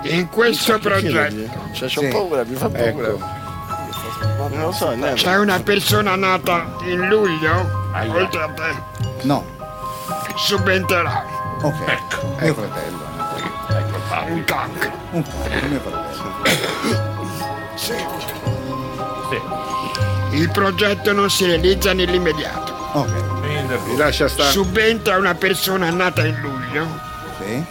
In 0.03 0.27
questo 0.29 0.79
progetto 0.79 1.49
Cioè, 1.73 1.87
c'ho 1.89 2.01
Sì. 2.01 2.07
paura, 2.07 2.43
mi 2.43 2.55
fa 2.55 2.69
paura. 2.69 3.07
Ecco. 3.07 3.39
Non 4.49 4.59
lo 4.59 4.71
so, 4.71 4.93
c'è 5.13 5.37
una 5.37 5.59
persona 5.61 6.15
nata 6.15 6.75
in 6.83 7.07
luglio, 7.07 7.89
oltre 8.13 8.41
a 8.41 8.49
te, 8.49 8.75
No, 9.23 9.45
subentrerà 10.35 11.23
ok. 11.61 11.87
Ecco. 11.87 12.35
Mio 12.39 12.53
fratello. 12.53 13.10
Un 14.29 14.43
cancro. 14.43 14.91
Un 15.11 15.23
fratello. 15.23 16.09
Sì. 17.75 17.93
Sì. 19.29 20.37
Il 20.37 20.49
progetto 20.51 21.11
non 21.13 21.29
si 21.29 21.45
realizza 21.45 21.93
nell'immediato. 21.93 22.73
Ok, 22.93 23.09
Mi 23.85 23.95
lascia 23.97 24.27
stare. 24.27 24.51
Subentra 24.51 25.17
una 25.17 25.33
persona 25.35 25.89
nata 25.89 26.25
in 26.25 26.39
luglio, 26.41 26.85
sì. 27.39 27.63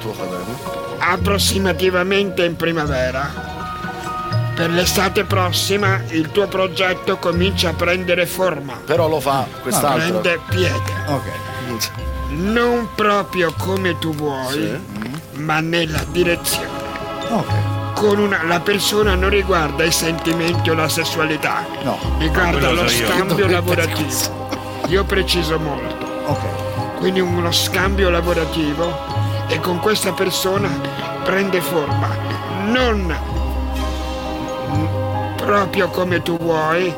Tuo 0.00 0.12
fratello. 0.12 0.96
approssimativamente 0.98 2.44
in 2.44 2.56
primavera. 2.56 3.52
Per 4.54 4.70
l'estate 4.70 5.24
prossima 5.24 6.00
il 6.10 6.30
tuo 6.30 6.46
progetto 6.46 7.16
comincia 7.16 7.70
a 7.70 7.72
prendere 7.72 8.24
forma, 8.26 8.74
Però 8.84 9.08
lo 9.08 9.18
fa 9.20 9.46
quest'altro. 9.62 10.20
prende 10.20 10.40
piede. 10.48 10.92
Ok. 11.06 11.24
Non 12.30 12.88
proprio 12.94 13.52
come 13.58 13.98
tu 13.98 14.14
vuoi, 14.14 14.80
ma 15.36 15.60
nella 15.60 16.02
direzione. 16.10 16.68
Ok. 17.30 17.52
Con 17.94 18.18
una, 18.18 18.42
la 18.44 18.60
persona 18.60 19.14
non 19.14 19.30
riguarda 19.30 19.84
i 19.84 19.92
sentimenti 19.92 20.68
o 20.70 20.74
la 20.74 20.88
sessualità, 20.88 21.64
No. 21.84 21.98
riguarda 22.18 22.50
quello 22.58 22.72
lo 22.72 22.82
io. 22.82 22.88
scambio 23.06 23.46
lavorativo. 23.48 24.48
Io 24.88 25.04
preciso 25.04 25.58
molto. 25.58 26.04
Ok. 26.26 26.96
Quindi 26.98 27.20
uno 27.20 27.50
scambio 27.52 28.10
lavorativo 28.10 28.92
e 29.48 29.58
con 29.60 29.78
questa 29.80 30.12
persona 30.12 30.68
prende 31.24 31.60
forma. 31.60 32.08
Non 32.66 33.14
proprio 35.36 35.88
come 35.88 36.22
tu 36.22 36.36
vuoi, 36.38 36.92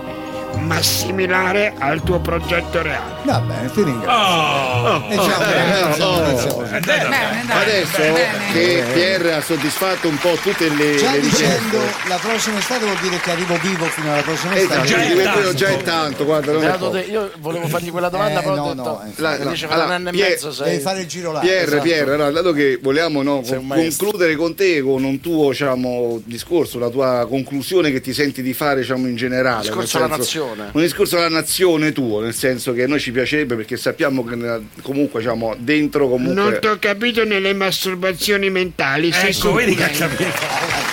ma 0.60 0.80
similare 0.82 1.74
al 1.78 2.02
tuo 2.02 2.18
progetto 2.20 2.82
reale. 2.82 3.14
Va 3.24 3.40
bene, 3.40 3.70
ti 3.70 3.82
ringrazio. 3.82 4.10
Oh, 4.12 5.04
E 5.08 5.14
ciao, 5.16 5.38
grazie, 5.38 6.02
oh. 6.02 6.16
grazie, 6.16 6.54
così. 6.54 6.74
Eh. 6.74 6.80
Bene, 6.80 7.44
dai. 7.46 7.62
Adesso 7.62 7.98
bene. 7.98 8.52
che 8.52 8.84
Pierre 8.92 9.34
ha 9.34 9.40
soddisfatto 9.40 10.08
un 10.08 10.18
po' 10.18 10.36
tutte 10.42 10.68
le, 10.68 10.96
Già 10.96 11.12
le 11.12 11.20
dicendo 11.20 11.54
richieste. 11.80 12.08
la 12.08 12.16
prossima 12.16 12.58
estate 12.58 12.84
vuol 12.84 12.98
dire 13.00 13.18
che 13.18 13.30
arrivo 13.30 13.56
vivo 13.62 13.84
fino 13.86 14.12
alla 14.12 14.22
prossima 14.22 14.54
Esatto, 14.56 14.82
estate. 14.84 14.86
Già 14.86 15.50
è 15.50 15.54
già 15.54 15.68
è 15.68 15.82
tanto, 15.82 16.24
guarda, 16.24 16.52
non 16.52 16.64
è 16.64 16.78
te, 16.78 17.10
io 17.10 17.30
volevo 17.38 17.66
fargli 17.68 17.90
quella 17.90 18.08
domanda, 18.08 18.40
Eh, 18.40 18.42
però 18.42 18.54
no, 18.54 18.62
ho 18.62 18.74
detto. 18.74 18.82
no, 18.82 19.02
eh. 19.04 19.12
La- 19.16 19.30
la- 19.38 19.50
allora, 19.68 19.84
un 19.84 19.90
anno 19.92 20.08
e 20.08 20.12
Pier- 20.12 20.28
mezzo 20.30 20.52
sei. 20.52 20.70
Devi 20.70 20.82
fare 20.82 21.00
il 21.00 21.06
giro 21.06 21.32
là. 21.32 21.40
Pierre, 21.40 21.62
Esatto. 21.66 21.82
Pierre, 21.82 22.14
allora, 22.14 22.30
dato 22.30 22.52
che 22.52 22.78
volevamo 22.82 23.22
no, 23.22 23.42
concludere 23.42 24.36
con 24.36 24.54
te 24.54 24.80
con 24.82 25.04
un 25.04 25.20
tuo 25.20 25.50
diciamo, 25.50 26.20
discorso, 26.24 26.78
la 26.78 26.88
tua 26.88 27.26
conclusione 27.28 27.90
che 27.90 28.00
ti 28.00 28.12
senti 28.12 28.42
di 28.42 28.52
fare 28.52 28.80
diciamo, 28.80 29.06
in 29.06 29.16
generale. 29.16 29.62
Discorso 29.62 29.98
alla 29.98 30.14
senso- 30.14 30.24
nazione. 30.54 30.70
Un 30.72 30.80
discorso 30.82 31.16
alla 31.16 31.28
nazione 31.28 31.92
tuo, 31.92 32.20
nel 32.20 32.34
senso 32.34 32.72
che 32.72 32.84
a 32.84 32.86
noi 32.86 33.00
ci 33.00 33.12
piacerebbe 33.12 33.54
perché 33.56 33.76
sappiamo 33.76 34.24
che 34.24 34.34
nella- 34.36 34.60
comunque 34.82 35.20
diciamo, 35.20 35.54
dentro 35.58 36.08
Non 36.08 36.10
comunque... 36.10 36.58
ti 36.60 36.66
ho 36.66 36.78
capito 36.78 37.24
nelle 37.24 37.52
masturbazioni 37.52 38.50
mentali. 38.50 39.10
Ecco, 39.12 39.52
vedi 39.52 39.74
che 39.74 39.84
ha 39.84 39.88
capito. 39.88 40.24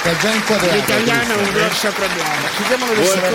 L'italiano 0.04 1.34
è 1.34 1.38
un 1.38 1.52
grosso 1.54 1.90
problema. 1.92 2.32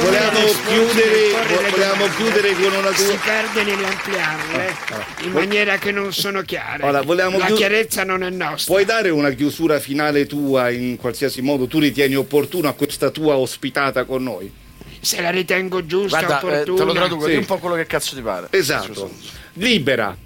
Volevamo 0.00 0.38
risposte 0.38 0.68
chiudere, 0.68 1.70
volevamo 1.70 2.06
chiudere 2.16 2.52
con 2.52 2.72
una 2.72 2.90
tua... 2.90 2.94
Si 2.94 3.18
perde 3.24 3.62
nell'ampliarle 3.64 4.76
in 5.22 5.32
maniera 5.32 5.78
che 5.78 5.92
non 5.92 6.12
sono 6.12 6.42
chiare. 6.42 6.82
Allora, 6.82 7.02
volevamo 7.02 7.38
La 7.38 7.46
chiud- 7.46 7.58
chiarezza 7.58 8.04
non 8.04 8.22
è 8.22 8.30
nostra. 8.30 8.74
Puoi 8.74 8.84
dare 8.84 9.08
una 9.10 9.30
chiusura 9.30 9.78
finale 9.80 10.26
tua 10.26 10.70
in 10.70 10.96
qualsiasi 10.96 11.40
modo 11.40 11.66
tu 11.66 11.78
ritieni 11.78 12.14
opportuno 12.16 12.68
a 12.68 12.74
questa 12.74 13.10
tua 13.10 13.36
ospitata 13.36 14.04
con 14.04 14.22
noi? 14.22 14.52
Se 15.00 15.20
la 15.20 15.30
ritengo 15.30 15.86
giusta, 15.86 16.18
Guarda, 16.22 16.38
eh, 16.38 16.40
te 16.40 16.46
opportuna. 16.70 16.84
lo 16.84 16.92
traduco, 16.92 17.24
Sì. 17.24 17.30
di 17.32 17.36
un 17.36 17.44
po' 17.44 17.58
quello 17.58 17.74
che 17.76 17.86
cazzo 17.86 18.14
ti 18.16 18.22
pare. 18.22 18.48
Esatto. 18.50 19.10
Libera. 19.54 20.16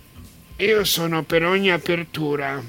Io 0.56 0.84
sono 0.84 1.22
per 1.24 1.44
ogni 1.44 1.70
apertura. 1.70 2.62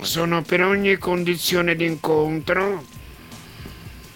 Sono 0.00 0.42
per 0.42 0.62
ogni 0.62 0.96
condizione 0.98 1.74
d'incontro. 1.76 2.84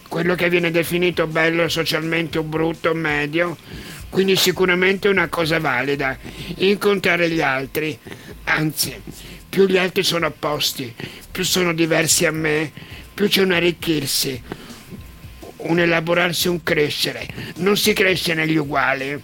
Quello 0.08 0.34
che 0.34 0.48
viene 0.48 0.70
definito 0.70 1.26
bello 1.26 1.68
socialmente 1.68 2.38
o 2.38 2.42
brutto 2.42 2.90
o 2.90 2.94
medio. 2.94 3.56
Quindi 4.10 4.36
sicuramente 4.36 5.08
è 5.08 5.10
una 5.10 5.28
cosa 5.28 5.58
valida. 5.58 6.16
Incontrare 6.58 7.28
gli 7.30 7.40
altri. 7.42 7.98
Anzi, 8.44 8.94
più 9.48 9.66
gli 9.66 9.76
altri 9.76 10.02
sono 10.02 10.26
opposti, 10.26 10.94
più 11.30 11.44
sono 11.44 11.74
diversi 11.74 12.24
a 12.24 12.30
me, 12.32 12.72
più 13.12 13.28
c'è 13.28 13.42
un 13.42 13.52
arricchirsi. 13.52 14.42
Un 15.68 15.80
elaborarsi, 15.80 16.48
un 16.48 16.62
crescere. 16.62 17.26
Non 17.56 17.76
si 17.76 17.92
cresce 17.92 18.34
negli 18.34 18.56
uguali. 18.56 19.20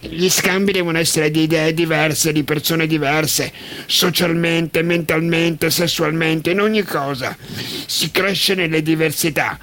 Gli 0.00 0.28
scambi 0.28 0.72
devono 0.72 0.98
essere 0.98 1.30
di 1.30 1.42
idee 1.42 1.72
diverse, 1.72 2.32
di 2.32 2.44
persone 2.44 2.86
diverse, 2.86 3.50
socialmente, 3.86 4.82
mentalmente, 4.82 5.70
sessualmente, 5.70 6.50
in 6.50 6.60
ogni 6.60 6.82
cosa. 6.82 7.36
Si 7.86 8.10
cresce 8.10 8.54
nelle 8.54 8.82
diversità, 8.82 9.58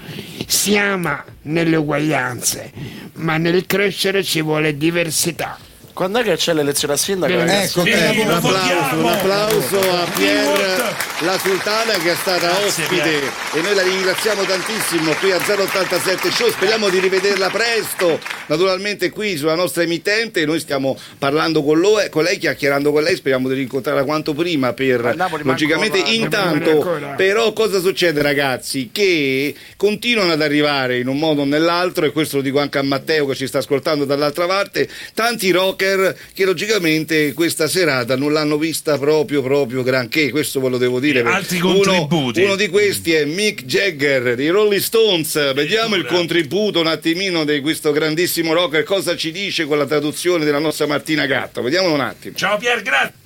si 0.47 0.77
ama 0.77 1.23
nelle 1.43 1.75
uguaglianze, 1.75 2.71
ma 3.17 3.37
nel 3.37 3.67
crescere 3.67 4.23
ci 4.23 4.41
vuole 4.41 4.77
diversità. 4.77 5.59
Quando 6.01 6.17
è 6.17 6.23
che 6.23 6.35
c'è 6.35 6.53
l'elezione 6.55 6.95
a 6.95 6.97
sindaco? 6.97 7.31
Ecco, 7.31 7.83
Eh, 7.85 8.21
un 8.21 8.31
applauso, 8.31 8.95
un 8.95 9.05
applauso 9.05 9.79
a 9.79 10.07
Pier 10.15 10.95
La 11.19 11.37
Sultana 11.37 11.93
che 11.93 12.13
è 12.13 12.15
stata 12.15 12.47
Grazie, 12.47 12.65
ospite 12.85 13.01
Pier. 13.03 13.31
e 13.53 13.61
noi 13.61 13.75
la 13.75 13.83
ringraziamo 13.83 14.41
tantissimo 14.41 15.13
qui 15.19 15.31
a 15.31 15.37
087 15.37 16.31
Show, 16.31 16.49
speriamo 16.49 16.89
di 16.89 16.97
rivederla 16.97 17.51
presto, 17.51 18.19
naturalmente 18.47 19.11
qui 19.11 19.37
sulla 19.37 19.53
nostra 19.53 19.83
emittente, 19.83 20.43
noi 20.43 20.59
stiamo 20.59 20.97
parlando 21.19 21.61
con, 21.61 21.79
lo- 21.79 22.03
con 22.09 22.23
lei, 22.23 22.39
chiacchierando 22.39 22.91
con 22.91 23.03
lei, 23.03 23.15
speriamo 23.15 23.47
di 23.47 23.53
rincontrarla 23.53 24.03
quanto 24.03 24.33
prima 24.33 24.73
per 24.73 25.13
Napoli 25.15 25.43
logicamente 25.43 25.97
manco- 25.99 26.11
intanto 26.13 26.69
ancora. 26.71 27.07
però 27.09 27.53
cosa 27.53 27.79
succede 27.79 28.23
ragazzi? 28.23 28.89
Che 28.91 29.53
continuano 29.77 30.31
ad 30.31 30.41
arrivare 30.41 30.97
in 30.97 31.07
un 31.07 31.19
modo 31.19 31.41
o 31.41 31.45
nell'altro 31.45 32.05
e 32.07 32.11
questo 32.11 32.37
lo 32.37 32.41
dico 32.41 32.57
anche 32.57 32.79
a 32.79 32.81
Matteo 32.83 33.27
che 33.27 33.35
ci 33.35 33.45
sta 33.45 33.59
ascoltando 33.59 34.03
dall'altra 34.05 34.47
parte, 34.47 34.89
tanti 35.13 35.51
rocker 35.51 35.89
che 36.33 36.45
logicamente 36.45 37.33
questa 37.33 37.67
serata 37.67 38.15
non 38.15 38.33
l'hanno 38.33 38.57
vista 38.57 38.97
proprio 38.97 39.41
proprio 39.41 39.83
granché, 39.83 40.29
questo 40.29 40.59
ve 40.59 40.69
lo 40.69 40.77
devo 40.77 40.99
dire. 40.99 41.21
Altri 41.21 41.59
Uno- 41.59 41.73
contributi. 41.73 42.41
Uno, 42.41 42.55
di 42.55 42.67
questi 42.69 43.13
è 43.13 43.25
Mick 43.25 43.65
Jagger 43.65 44.35
di 44.35 44.49
Rolling 44.49 44.81
Stones. 44.81 45.53
Vediamo 45.53 45.95
il 45.95 46.05
contributo 46.05 46.79
un 46.79 46.87
attimino 46.87 47.43
di 47.43 47.59
questo 47.61 47.91
grandissimo 47.91 48.53
rocker, 48.53 48.83
cosa 48.83 49.15
ci 49.15 49.31
dice 49.31 49.65
con 49.65 49.77
la 49.77 49.85
traduzione 49.85 50.45
della 50.45 50.59
nostra 50.59 50.87
Martina 50.87 51.25
Gatto. 51.25 51.61
Vediamolo 51.61 51.93
un 51.93 52.01
attimo. 52.01 52.35
Ciao 52.35 52.57
Pier, 52.57 52.81
grazie. 52.81 53.20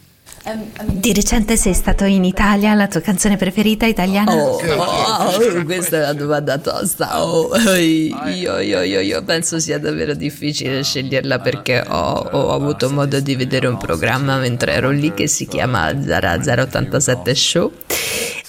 Di 0.85 1.11
recente 1.11 1.57
sei 1.57 1.73
stato 1.73 2.03
in 2.03 2.23
Italia, 2.23 2.75
la 2.75 2.87
tua 2.87 3.01
canzone 3.01 3.35
preferita 3.35 3.87
italiana? 3.87 4.31
Oh, 4.31 4.61
oh, 4.61 5.63
questa 5.63 5.97
è 5.97 6.03
una 6.03 6.13
domanda 6.13 6.59
tosta. 6.59 7.23
Oh, 7.23 7.49
io, 7.75 8.59
io, 8.59 8.81
io, 8.81 8.99
io 8.99 9.23
penso 9.23 9.57
sia 9.57 9.79
davvero 9.79 10.13
difficile 10.13 10.83
sceglierla 10.83 11.39
perché 11.39 11.83
ho, 11.87 12.29
ho 12.31 12.53
avuto 12.53 12.91
modo 12.91 13.19
di 13.19 13.35
vedere 13.35 13.65
un 13.65 13.77
programma 13.77 14.37
mentre 14.37 14.73
ero 14.73 14.91
lì 14.91 15.15
che 15.15 15.25
si 15.25 15.47
chiama 15.47 15.99
Zara 16.03 16.37
087 16.37 17.33
Show. 17.33 17.71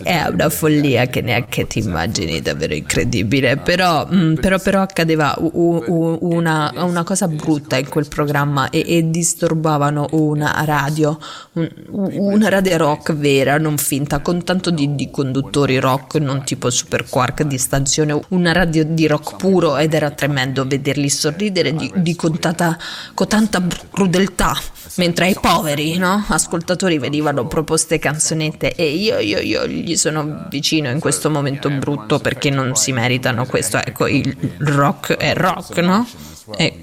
È 0.03 0.27
una 0.31 0.51
follia 0.51 1.07
che 1.07 1.21
neanche 1.23 1.67
ti 1.67 1.79
immagini, 1.79 2.41
davvero 2.43 2.75
incredibile. 2.75 3.57
Però, 3.57 4.07
mm, 4.13 4.35
però, 4.35 4.59
però 4.59 4.81
accadeva 4.83 5.35
una, 5.39 6.73
una 6.77 7.05
cosa 7.05 7.29
brutta 7.29 7.77
in 7.77 7.89
quel 7.89 8.07
programma 8.09 8.71
e, 8.71 8.85
e 8.87 9.11
disturbavano 9.11 10.09
una 10.13 10.63
radio, 10.65 11.19
un- 11.53 11.71
una 11.89 12.49
radio 12.49 12.77
rock 12.77 13.15
vera, 13.15 13.59
non 13.59 13.77
finta, 13.79 14.21
con 14.21 14.45
tanto 14.45 14.71
di, 14.71 14.95
di 14.95 15.11
conduttori 15.11 15.79
rock, 15.79 16.17
non 16.17 16.45
tipo 16.45 16.71
Super 16.71 17.05
Quark 17.09 17.43
di 17.45 17.59
stazione, 17.59 18.21
una 18.29 18.53
radio 18.53 18.85
di 18.85 19.07
rock 19.07 19.37
puro 19.37 19.77
ed 19.77 19.95
era 19.95 20.11
tremendo 20.11 20.67
vederli 20.67 21.09
sorridere 21.09 21.75
di, 21.75 21.91
di 21.97 22.15
con, 22.15 22.39
tanta, 22.39 22.77
con 23.15 23.29
tanta 23.29 23.63
crudeltà, 23.91 24.55
mentre 24.97 25.27
ai 25.27 25.37
poveri 25.41 25.97
no? 25.97 26.25
ascoltatori 26.29 26.99
venivano 26.99 27.47
proposte 27.47 27.99
canzonette 27.99 28.75
e 28.75 28.91
io, 28.91 29.19
io, 29.19 29.41
io 29.41 29.65
gli 29.87 29.97
sono 29.97 30.47
vicino 30.51 30.91
in 30.91 30.99
questo 30.99 31.31
momento 31.31 31.71
brutto 31.71 32.19
perché 32.19 32.51
non 32.51 32.75
si 32.75 32.91
meritano 32.91 33.47
questo, 33.47 33.77
ecco, 33.77 34.09
il 34.09 34.37
rock 34.59 35.15
è 35.15 35.33
rock, 35.35 35.77
no? 35.79 36.09
E 36.57 36.83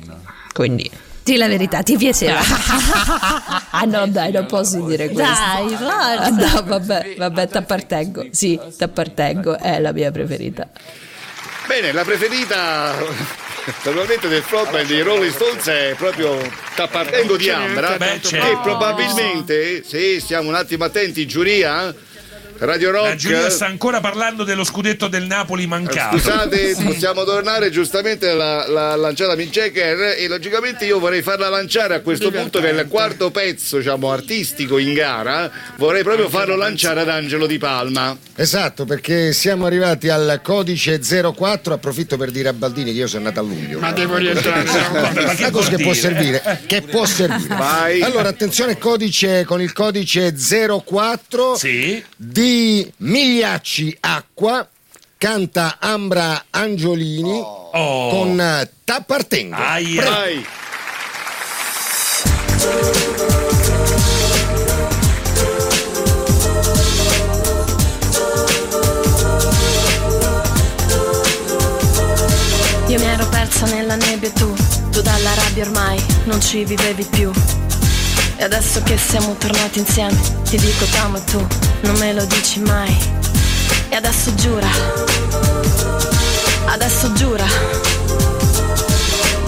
quindi... 0.54 0.90
Di 1.22 1.38
la 1.38 1.48
verità, 1.48 1.84
ti 1.84 1.98
piaceva? 1.98 2.40
Ah 3.76 3.86
no, 3.86 4.08
dai, 4.08 4.32
non 4.32 4.46
posso 4.46 4.86
dire 4.86 5.10
questo. 5.10 5.34
Dai, 5.34 5.68
forza. 5.70 6.20
Ah, 6.20 6.30
no, 6.30 6.64
vabbè, 6.64 7.16
vabbè, 7.18 7.48
t'appartengo. 7.48 8.28
Sì, 8.30 8.60
t'appartengo, 8.78 9.58
è 9.58 9.80
la 9.80 9.92
mia 9.92 10.12
preferita. 10.12 10.70
Bene, 11.66 11.92
la 11.92 12.04
preferita 12.04 12.94
naturalmente 13.66 14.28
del 14.28 14.44
frontman 14.44 14.86
di 14.86 15.02
Rolling 15.02 15.34
Stones 15.34 15.66
è 15.68 15.96
proprio 15.98 16.38
sta 16.72 16.88
partendo 16.88 17.36
di 17.36 17.50
Ambra 17.50 17.98
Beh, 17.98 18.14
e 18.14 18.22
certo. 18.22 18.60
probabilmente 18.62 19.84
se 19.84 20.20
stiamo 20.20 20.50
un 20.50 20.56
attimo 20.56 20.84
attenti 20.84 21.26
giuria 21.26 21.94
Radio 22.58 22.92
Rock 22.92 23.08
La 23.08 23.16
giuria 23.16 23.50
sta 23.50 23.66
ancora 23.66 24.00
parlando 24.00 24.44
dello 24.44 24.64
scudetto 24.64 25.08
del 25.08 25.26
Napoli 25.26 25.68
mancato. 25.68 26.18
Scusate, 26.18 26.76
possiamo 26.84 27.24
tornare 27.24 27.70
giustamente 27.70 28.30
alla, 28.30 28.68
la 28.68 28.96
lanciata 28.96 29.36
Jagger 29.36 30.16
e 30.18 30.28
logicamente 30.28 30.86
io 30.86 31.00
vorrei 31.00 31.22
farla 31.22 31.50
lanciare 31.50 31.96
a 31.96 32.02
questo 32.02 32.32
punto 32.32 32.60
nel 32.60 32.88
quarto 32.88 33.32
pezzo 33.32 33.78
diciamo, 33.78 34.12
artistico 34.12 34.78
in 34.78 34.94
gara, 34.94 35.52
vorrei 35.78 36.04
proprio 36.04 36.30
farlo 36.30 36.56
lanciare 36.56 37.02
ad 37.02 37.10
Angelo 37.10 37.48
Di 37.48 37.58
Palma. 37.58 38.18
Esatto, 38.36 38.86
perché 38.86 39.34
siamo 39.34 39.66
arrivati 39.66 40.10
al 40.10 40.40
codice 40.44 41.00
04, 41.00 41.74
approfitto 41.74 42.18
per 42.18 42.32
dire 42.32 42.50
a 42.50 42.54
Baldini 42.54 42.92
che 42.92 43.00
io 43.00 43.08
sono 43.08 43.24
nato 43.26 43.40
a 43.40 43.44
luglio. 43.44 43.80
Ma 43.80 43.92
devo 43.92 44.18
rientrare. 44.18 44.64
Ma 44.64 45.34
che 45.34 45.52
cosa 45.52 45.70
che 45.70 45.84
può 45.84 45.94
servire, 45.94 46.62
che 46.66 46.82
può 46.82 47.06
servire. 47.06 47.56
Vai. 47.56 48.02
Allora, 48.02 48.30
attenzione 48.30 48.78
codice 48.78 49.44
con 49.44 49.62
il 49.62 49.74
codice 49.74 50.34
04 50.34 51.60
di 52.18 52.43
Migliacci 52.98 53.96
Acqua 54.02 54.68
canta 55.18 55.78
Ambra 55.80 56.46
Angiolini 56.50 57.62
Oh. 57.76 58.10
con 58.10 58.40
eh, 58.40 58.70
T'appartengo. 58.84 59.56
Prego. 59.56 60.10
Vai. 60.10 60.46
Io 72.88 73.00
mi 73.00 73.06
ero 73.06 73.26
persa 73.30 73.66
nella 73.68 73.96
nebbia 73.96 74.30
tu, 74.32 74.54
tu 74.92 75.02
dalla 75.02 75.34
rabbia 75.34 75.64
ormai 75.64 75.98
non 76.26 76.42
ci 76.42 76.64
vivevi 76.66 77.06
più. 77.10 77.32
E 78.36 78.44
adesso 78.44 78.82
che 78.84 78.98
siamo 78.98 79.36
tornati 79.36 79.80
insieme, 79.80 80.20
ti 80.44 80.58
dico 80.58 80.86
t'amo 80.86 81.20
tu 81.24 81.48
non 81.84 81.96
me 81.98 82.14
lo 82.14 82.26
dici 82.26 82.60
mai. 82.60 82.96
E 83.90 83.96
adesso 83.96 84.34
giura, 84.36 84.68
adesso 86.66 87.14
giura, 87.14 87.46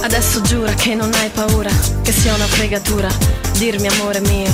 adesso 0.01 0.41
giura 0.41 0.73
che 0.73 0.93
non 0.93 1.11
hai 1.15 1.29
paura, 1.29 1.71
che 2.03 2.11
sia 2.11 2.33
una 2.33 2.45
fregatura, 2.45 3.09
dirmi 3.57 3.87
amore 3.87 4.19
mio. 4.21 4.53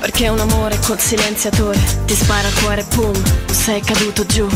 Perché 0.00 0.28
un 0.28 0.40
amore 0.40 0.78
col 0.80 1.00
silenziatore 1.00 1.78
ti 2.04 2.14
spara 2.14 2.46
al 2.46 2.54
cuore, 2.54 2.84
pum, 2.84 3.14
sei 3.50 3.80
caduto 3.80 4.24
giù. 4.24 4.48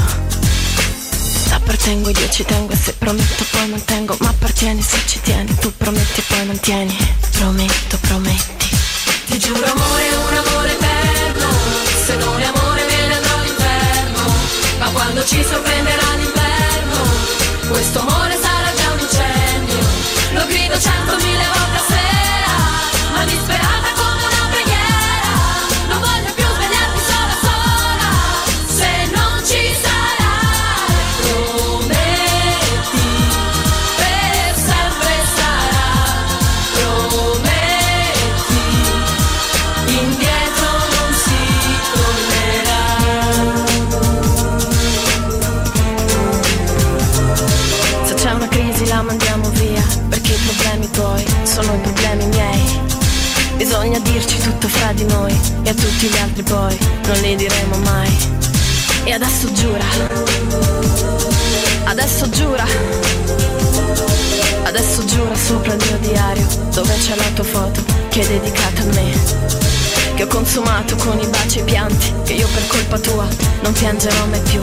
T'appartengo, 1.49 2.11
io 2.11 2.29
ci 2.31 2.45
tengo 2.45 2.73
e 2.73 2.77
se 2.77 2.93
prometto 2.93 3.45
poi 3.51 3.69
mantengo 3.69 4.17
Ma 4.21 4.29
appartieni 4.29 4.81
se 4.81 4.99
ci 5.07 5.21
tieni, 5.21 5.53
tu 5.57 5.73
prometti 5.77 6.21
e 6.21 6.23
poi 6.29 6.47
mantieni 6.47 6.97
Prometto, 7.33 7.99
prometti 8.03 8.60
Ti 9.31 9.39
giuro 9.39 9.65
amore, 9.65 10.09
un 10.17 10.37
amore 10.39 10.73
eterno. 10.73 11.47
Se 12.05 12.17
non 12.17 12.41
è 12.41 12.47
amore 12.47 12.85
me 12.85 13.07
ne 13.07 13.15
andrò 13.15 13.37
all'inferno. 13.39 14.23
Ma 14.81 14.91
quando 14.91 15.25
ci 15.25 15.45
sorprenderà 15.45 16.15
l'inverno 16.17 17.69
Questo 17.69 18.01
amore 18.01 18.37
sarà 18.43 18.75
già 18.75 18.91
un 18.91 18.99
incendio. 18.99 19.79
Lo 20.33 20.47
grido 20.47 20.77
centomila 20.81 21.45
volte 21.55 21.77
a 21.77 21.85
sera 21.87 23.13
Ma 23.13 23.25
disperata 23.25 23.90
dirci 54.03 54.39
tutto 54.39 54.69
fra 54.69 54.93
di 54.93 55.05
noi 55.05 55.35
E 55.63 55.71
a 55.71 55.75
tutti 55.75 56.07
gli 56.07 56.17
altri 56.17 56.43
poi 56.43 56.77
non 57.07 57.21
li 57.21 57.37
diremo 57.37 57.77
mai. 57.79 58.17
E 59.05 59.13
adesso 59.13 59.51
giura. 59.53 59.85
Adesso 61.85 62.29
giura. 62.31 62.65
Adesso 64.63 65.05
giura 65.05 65.35
sopra 65.35 65.75
il 65.75 65.85
mio 65.85 65.99
diario 66.09 66.47
Dove 66.73 66.95
c'è 66.99 67.17
la 67.17 67.31
tua 67.35 67.45
foto 67.45 67.83
che 68.09 68.21
è 68.21 68.27
dedicata 68.27 68.83
a 68.83 68.85
me. 68.85 69.13
Che 70.15 70.23
ho 70.23 70.27
consumato 70.27 70.97
con 70.97 71.19
i 71.19 71.27
baci 71.27 71.59
e 71.59 71.63
i 71.63 71.65
pianti 71.65 72.13
Che 72.25 72.33
io 72.35 72.49
per 72.49 72.67
colpa 72.67 72.99
tua 72.99 73.27
non 73.63 73.73
piangerò 73.73 74.27
mai 74.27 74.41
più. 74.41 74.63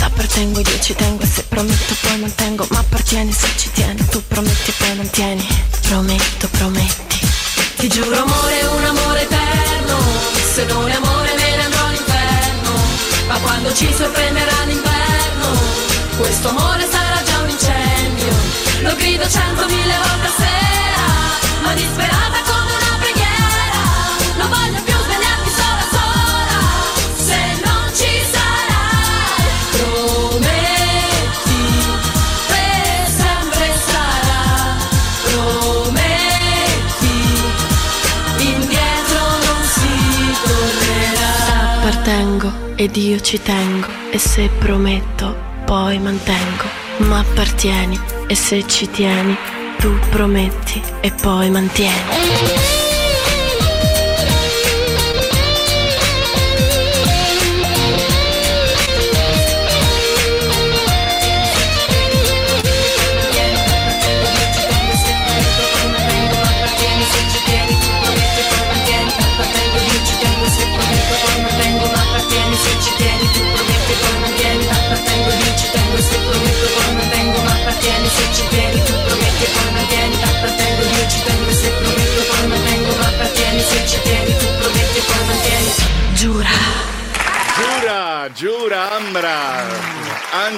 Appartengo 0.00 0.60
io 0.60 0.80
ci 0.80 0.94
tengo 0.94 1.22
e 1.22 1.26
se 1.26 1.42
prometto 1.48 1.94
poi 2.00 2.18
mantengo 2.18 2.66
Ma 2.70 2.78
appartieni 2.78 3.32
se 3.32 3.48
ci 3.56 3.70
tieni 3.72 4.04
Tu 4.06 4.22
prometti 4.26 4.70
e 4.70 4.74
poi 4.78 4.94
mantieni 4.96 5.46
Prometto, 5.82 6.48
prometti 6.48 7.07
Ti 7.78 7.86
giuro 7.88 8.20
amore, 8.20 8.66
un 8.76 8.84
amore 8.84 9.22
eterno. 9.22 9.98
Se 10.52 10.64
non 10.64 10.90
è 10.90 10.94
amore 10.94 11.32
me 11.36 11.56
ne 11.56 11.62
andrò 11.62 11.86
all'inferno. 11.86 12.70
Ma 13.28 13.38
quando 13.38 13.72
ci 13.72 13.92
sorprenderà 13.94 14.64
l'inverno 14.64 15.46
Questo 16.16 16.48
amore 16.48 16.88
sarà 16.90 17.22
già 17.22 17.38
un 17.38 17.48
incendio. 17.48 18.32
Lo 18.80 18.96
grido 18.96 19.28
centomila 19.28 19.96
volte 19.96 20.26
a 20.26 20.34
sera 20.38 21.06
Ma 21.62 21.72
disperata 21.74 22.38
come 22.50 22.72
una 22.80 22.98
preghiera. 22.98 23.82
Non 24.38 24.48
voglio 24.50 24.87
ed 42.78 42.96
io 42.96 43.18
ci 43.18 43.42
tengo 43.42 43.88
E 44.10 44.18
se 44.18 44.48
prometto 44.58 45.36
poi 45.64 45.98
mantengo. 45.98 46.64
Ma 46.98 47.18
appartieni 47.18 47.98
e 48.28 48.34
se 48.34 48.64
ci 48.66 48.88
tieni 48.88 49.36
Tu 49.78 49.92
prometti 50.10 50.80
e 51.00 51.12
poi 51.12 51.50
mantieni 51.50 52.77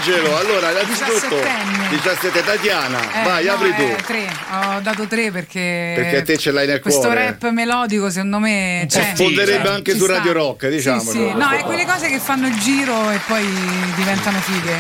Angelo, 0.00 0.36
allora, 0.38 0.70
innanzitutto, 0.70 1.36
17enne. 1.36 1.88
17 1.90 2.42
Tatiana, 2.44 2.98
Eh, 3.20 3.24
vai, 3.24 3.44
no, 3.44 3.52
apri 3.52 3.74
tu. 3.74 3.82
eh, 3.82 3.96
tre. 4.06 4.26
Ho 4.52 4.80
dato 4.80 5.06
tre 5.06 5.30
perché. 5.30 5.92
Perché 5.94 6.22
te 6.22 6.38
ce 6.38 6.50
l'hai 6.52 6.66
nel 6.66 6.80
questo 6.80 7.02
cuore. 7.02 7.24
rap 7.38 7.50
melodico, 7.50 8.08
secondo 8.08 8.38
me. 8.38 8.86
Cioè, 8.88 9.12
Fonderebbe 9.14 9.66
cioè, 9.66 9.74
anche 9.74 9.94
su 9.96 10.04
sta. 10.04 10.14
Radio 10.14 10.32
Rock, 10.32 10.68
diciamo. 10.68 11.00
Sì, 11.00 11.10
sì. 11.10 11.32
No, 11.34 11.50
è 11.50 11.60
quelle 11.64 11.84
cose 11.84 12.08
che 12.08 12.18
fanno 12.18 12.46
il 12.46 12.58
giro 12.58 13.10
e 13.10 13.20
poi 13.26 13.46
diventano 13.94 14.38
fighe. 14.40 14.78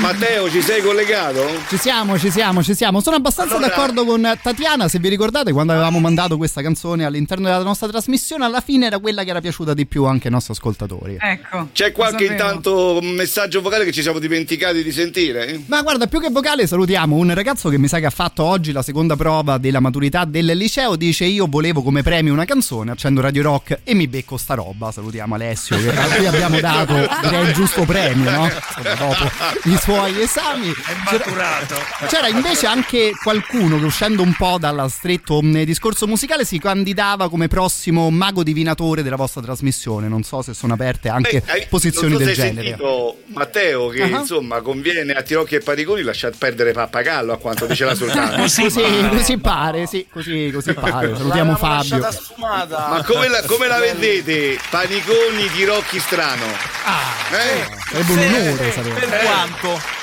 Matteo, 0.00 0.50
ci 0.50 0.60
sei 0.60 0.82
collegato? 0.82 1.46
Ci 1.68 1.76
siamo, 1.76 2.18
ci 2.18 2.30
siamo, 2.30 2.62
ci 2.62 2.74
siamo. 2.74 3.00
Sono 3.00 3.16
abbastanza 3.16 3.56
Allora- 3.56 3.74
d'accordo 3.74 4.04
con 4.04 4.38
Tatiana. 4.42 4.88
Se 4.88 4.98
vi 4.98 5.08
ricordate, 5.08 5.52
quando 5.52 5.72
avevamo 5.72 6.00
mandato 6.00 6.36
questa 6.36 6.62
canzone 6.62 7.04
all'interno 7.04 7.44
della 7.46 7.62
nostra 7.62 7.86
trasmissione, 7.88 8.44
alla 8.44 8.60
fine 8.60 8.86
era 8.86 8.98
quella 8.98 9.22
che 9.22 9.30
era 9.30 9.40
piaciuta 9.40 9.74
di 9.74 9.86
più 9.86 10.04
anche 10.04 10.26
ai 10.26 10.32
nostri 10.32 10.52
ascoltatori. 10.54 11.16
Ecco. 11.20 11.68
C'è 11.72 11.92
qualche 11.92 12.24
intanto 12.24 12.98
messaggio 13.02 13.60
vocale 13.60 13.84
che 13.84 13.92
ci 13.92 14.02
siamo 14.02 14.18
dimenticati 14.18 14.82
di 14.82 14.92
sentire? 14.92 15.60
Ma 15.66 15.82
guarda, 15.82 16.06
più 16.06 16.20
che 16.20 16.30
vocale 16.30 16.66
salutiamo 16.66 17.14
un 17.14 17.32
ragazzo 17.32 17.68
che 17.68 17.78
mi 17.78 17.86
sa 17.88 17.98
che 18.00 18.06
ha 18.06 18.10
fatto 18.10 18.42
oggi 18.42 18.72
la 18.72 18.82
seconda 18.82 19.14
prova 19.16 19.58
della 19.58 19.80
maturità 19.80 20.24
del 20.24 20.46
liceo. 20.46 20.96
Dice 20.96 21.24
io 21.24 21.46
volevo 21.48 21.82
come 21.82 22.02
premio 22.02 22.32
una 22.32 22.44
canzone, 22.44 22.90
accendo 22.90 23.20
Radio 23.20 23.42
Rock 23.42 23.80
e 23.84 23.94
mi 23.94 24.08
becco 24.08 24.36
sta 24.36 24.54
roba. 24.54 24.90
Salutiamo 24.90 25.34
Alessio 25.36 25.76
che 25.78 25.90
a 25.96 26.04
cui 26.08 26.26
abbiamo 26.26 26.58
dato 26.60 26.94
direi 27.22 27.46
il 27.46 27.52
giusto 27.52 27.84
premio, 27.84 28.30
no? 28.30 28.44
Insomma, 28.46 28.94
dopo 28.94 29.30
i 29.72 29.78
suoi 29.78 30.20
esami. 30.22 30.70
È 30.70 30.94
maturato. 31.10 31.76
C'era 32.08 32.28
invece 32.28 32.66
anche 32.66 33.12
qualcuno 33.22 33.78
che 33.78 33.84
uscendo 33.84 34.22
un 34.22 34.34
po' 34.34 34.56
dal 34.58 34.90
stretto 34.90 35.40
mh, 35.42 35.62
discorso 35.64 36.06
musicale 36.06 36.44
si 36.44 36.58
candidava 36.58 37.28
come 37.28 37.48
prossimo 37.48 38.10
mago 38.10 38.42
divinatore 38.42 39.02
della 39.02 39.16
vostra 39.16 39.40
trasmissione. 39.42 40.08
Non 40.08 40.22
so 40.22 40.42
se 40.42 40.54
sono 40.54 40.74
aperte 40.74 41.08
anche 41.08 41.42
Beh, 41.44 41.66
posizioni 41.68 42.10
non 42.12 42.18
so 42.20 42.24
del 42.26 42.34
genere. 42.34 42.62
sentito 42.68 43.16
Matteo 43.26 43.88
che 43.88 44.02
Ah. 44.02 44.06
insomma 44.20 44.60
conviene 44.60 45.12
a 45.12 45.22
Tirocchi 45.22 45.56
e 45.56 45.60
Parigoni 45.60 46.02
lasciar 46.02 46.32
perdere 46.36 46.72
Pappagallo 46.72 47.32
a 47.32 47.36
quanto 47.38 47.66
dice 47.66 47.84
la 47.84 47.94
sultana. 47.94 48.36
Così, 48.48 48.62
così 49.10 49.38
pare, 49.38 49.86
sì, 49.86 50.06
così, 50.10 50.50
così 50.52 50.72
pare. 50.72 51.14
Salutiamo 51.16 51.56
Fabio. 51.56 51.98
Ma 52.38 53.02
come 53.04 53.28
la, 53.28 53.42
come 53.46 53.66
la 53.66 53.78
vedete? 53.78 54.58
Paniconi 54.70 55.48
Tirocchi 55.54 55.98
strano. 55.98 56.44
eh? 56.44 57.66
Sarebbe 57.90 58.12
un 58.12 58.18
onore 58.18 58.72
sarebbe. 58.72 59.00
Per 59.06 59.20
quanto? 59.22 59.47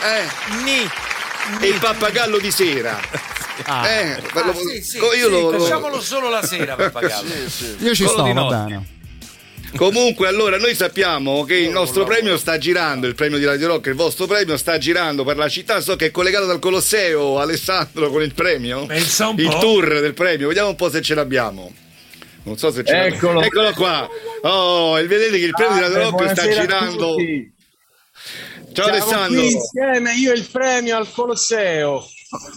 Eh. 0.04 0.64
Ni. 0.64 0.90
E 1.62 1.68
il 1.68 1.80
pappagallo 1.80 2.38
di 2.40 2.52
sera. 2.52 3.00
Ah. 3.66 3.88
Eh, 3.88 4.22
ma 4.34 4.46
lo- 4.46 4.54
sì, 4.54 4.82
sì, 4.84 4.98
io 4.98 5.12
sì, 5.12 5.20
lo, 5.30 5.52
lo- 5.52 5.60
facciamolo 5.60 6.02
solo 6.02 6.30
la 6.30 6.44
sera, 6.46 6.76
pappagallo. 6.76 7.30
Io 7.80 7.94
ci 7.96 8.06
Solo 8.06 8.26
sto, 8.26 8.34
va 8.34 8.64
bene. 8.64 8.94
Comunque, 9.76 10.28
allora, 10.30 10.58
noi 10.58 10.74
sappiamo 10.74 11.44
che 11.44 11.56
il 11.56 11.70
nostro 11.70 12.06
premio 12.06 12.38
sta 12.38 12.58
girando, 12.58 13.08
il 13.08 13.16
premio 13.16 13.38
di 13.38 13.44
Radio 13.46 13.68
Rock, 13.68 13.88
il 13.88 13.94
vostro 13.96 14.26
premio 14.26 14.56
sta 14.56 14.78
girando 14.78 15.26
per 15.26 15.36
la 15.36 15.50
città. 15.50 15.82
So 15.82 15.98
che 15.98 16.06
è 16.08 16.12
collegato 16.12 16.46
dal 16.46 16.60
Colosseo, 16.60 17.40
Alessandro, 17.40 18.10
con 18.10 18.22
il 18.22 18.34
premio. 18.34 18.86
Pensa 18.86 19.28
un 19.28 19.38
il 19.38 19.48
po'. 19.50 19.58
tour 19.60 20.00
del 20.00 20.14
premio. 20.14 20.48
Vediamo 20.48 20.70
un 20.70 20.76
po' 20.76 20.90
se 20.90 21.02
ce 21.02 21.14
l'abbiamo. 21.14 21.74
Non 22.44 22.58
so 22.58 22.72
se 22.72 22.86
ce 22.86 22.92
l'abbiamo. 22.94 23.16
Eccolo. 23.16 23.42
Eccolo 23.42 23.72
qua. 23.74 24.08
Oh, 24.44 24.94
vedete 24.94 25.32
che 25.38 25.46
il 25.46 25.52
premio 25.52 25.76
di 25.76 25.82
Radio 25.82 25.98
Ah, 25.98 26.04
Rock 26.10 26.30
sta 26.32 26.48
girando. 26.50 27.10
tutti. 27.16 27.54
Ciao 28.76 28.86
Siamo 28.86 28.90
Alessandro. 28.92 29.40
qui 29.42 29.52
insieme 29.54 30.14
io 30.16 30.32
e 30.32 30.36
il 30.36 30.48
premio 30.52 30.98
al 30.98 31.10
Colosseo. 31.12 32.06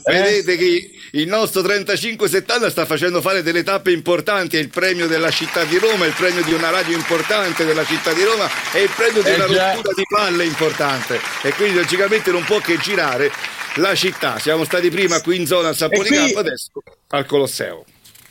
Vedete 0.05 0.57
che 0.57 0.90
il 1.12 1.28
nostro 1.28 1.62
3570 1.62 2.70
sta 2.70 2.85
facendo 2.86 3.20
fare 3.20 3.43
delle 3.43 3.62
tappe 3.62 3.93
importanti, 3.93 4.57
è 4.57 4.61
il 4.61 4.70
premio 4.70 5.07
della 5.07 5.31
città 5.31 5.62
di 5.65 5.78
Roma, 5.78 6.05
è 6.05 6.09
il 6.09 6.15
premio 6.15 6.43
di 6.43 6.53
una 6.53 6.70
radio 6.70 6.97
importante 6.97 7.65
della 7.65 7.85
città 7.85 8.12
di 8.12 8.24
Roma, 8.24 8.49
è 8.73 8.78
il 8.78 8.90
premio 8.97 9.23
di 9.23 9.28
Eh 9.28 9.35
una 9.35 9.47
già. 9.47 9.73
rottura 9.74 9.95
di 9.95 10.03
palle 10.12 10.45
importante 10.45 11.20
e 11.43 11.53
quindi 11.53 11.77
logicamente 11.77 12.32
non 12.32 12.43
può 12.45 12.59
che 12.59 12.77
girare 12.78 13.31
la 13.77 13.95
città. 13.95 14.40
Siamo 14.40 14.65
stati 14.65 14.90
prima 14.90 15.20
qui 15.20 15.36
in 15.36 15.47
zona 15.47 15.69
a 15.69 15.73
Saponicampo, 15.73 16.24
E 16.24 16.32
qui- 16.32 16.40
adesso 16.40 16.70
al 17.11 17.27
Colosseo. 17.27 17.85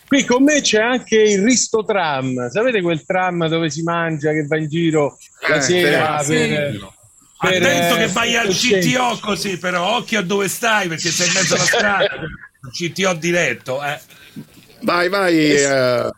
Qui 0.07 0.25
con 0.25 0.43
me 0.43 0.59
c'è 0.61 0.79
anche 0.81 1.21
il 1.21 1.43
Risto 1.43 1.83
Tram, 1.85 2.49
sapete 2.49 2.81
quel 2.81 3.05
tram 3.05 3.47
dove 3.47 3.69
si 3.69 3.83
mangia 3.83 4.31
che 4.31 4.45
va 4.47 4.57
in 4.57 4.67
giro 4.69 5.17
la 5.47 5.55
Eh, 5.57 5.61
sera 5.61 6.23
sì. 6.23 6.79
Per, 7.39 7.61
Attento 7.63 7.95
eh, 7.95 7.97
che 7.99 8.07
vai 8.07 8.35
al. 8.35 8.49
CTO 8.49 9.19
così, 9.21 9.57
però 9.57 9.97
occhio 9.97 10.19
a 10.19 10.23
dove 10.23 10.47
stai 10.47 10.87
perché 10.87 11.09
sei 11.09 11.27
in 11.27 11.33
mezzo 11.33 11.55
alla 11.55 11.63
strada. 11.65 12.07
Il 12.79 12.91
CTO 12.91 13.13
diretto, 13.13 13.83
eh. 13.83 13.99
Vai, 14.81 15.09
vai. 15.09 15.51
eh. 15.51 16.11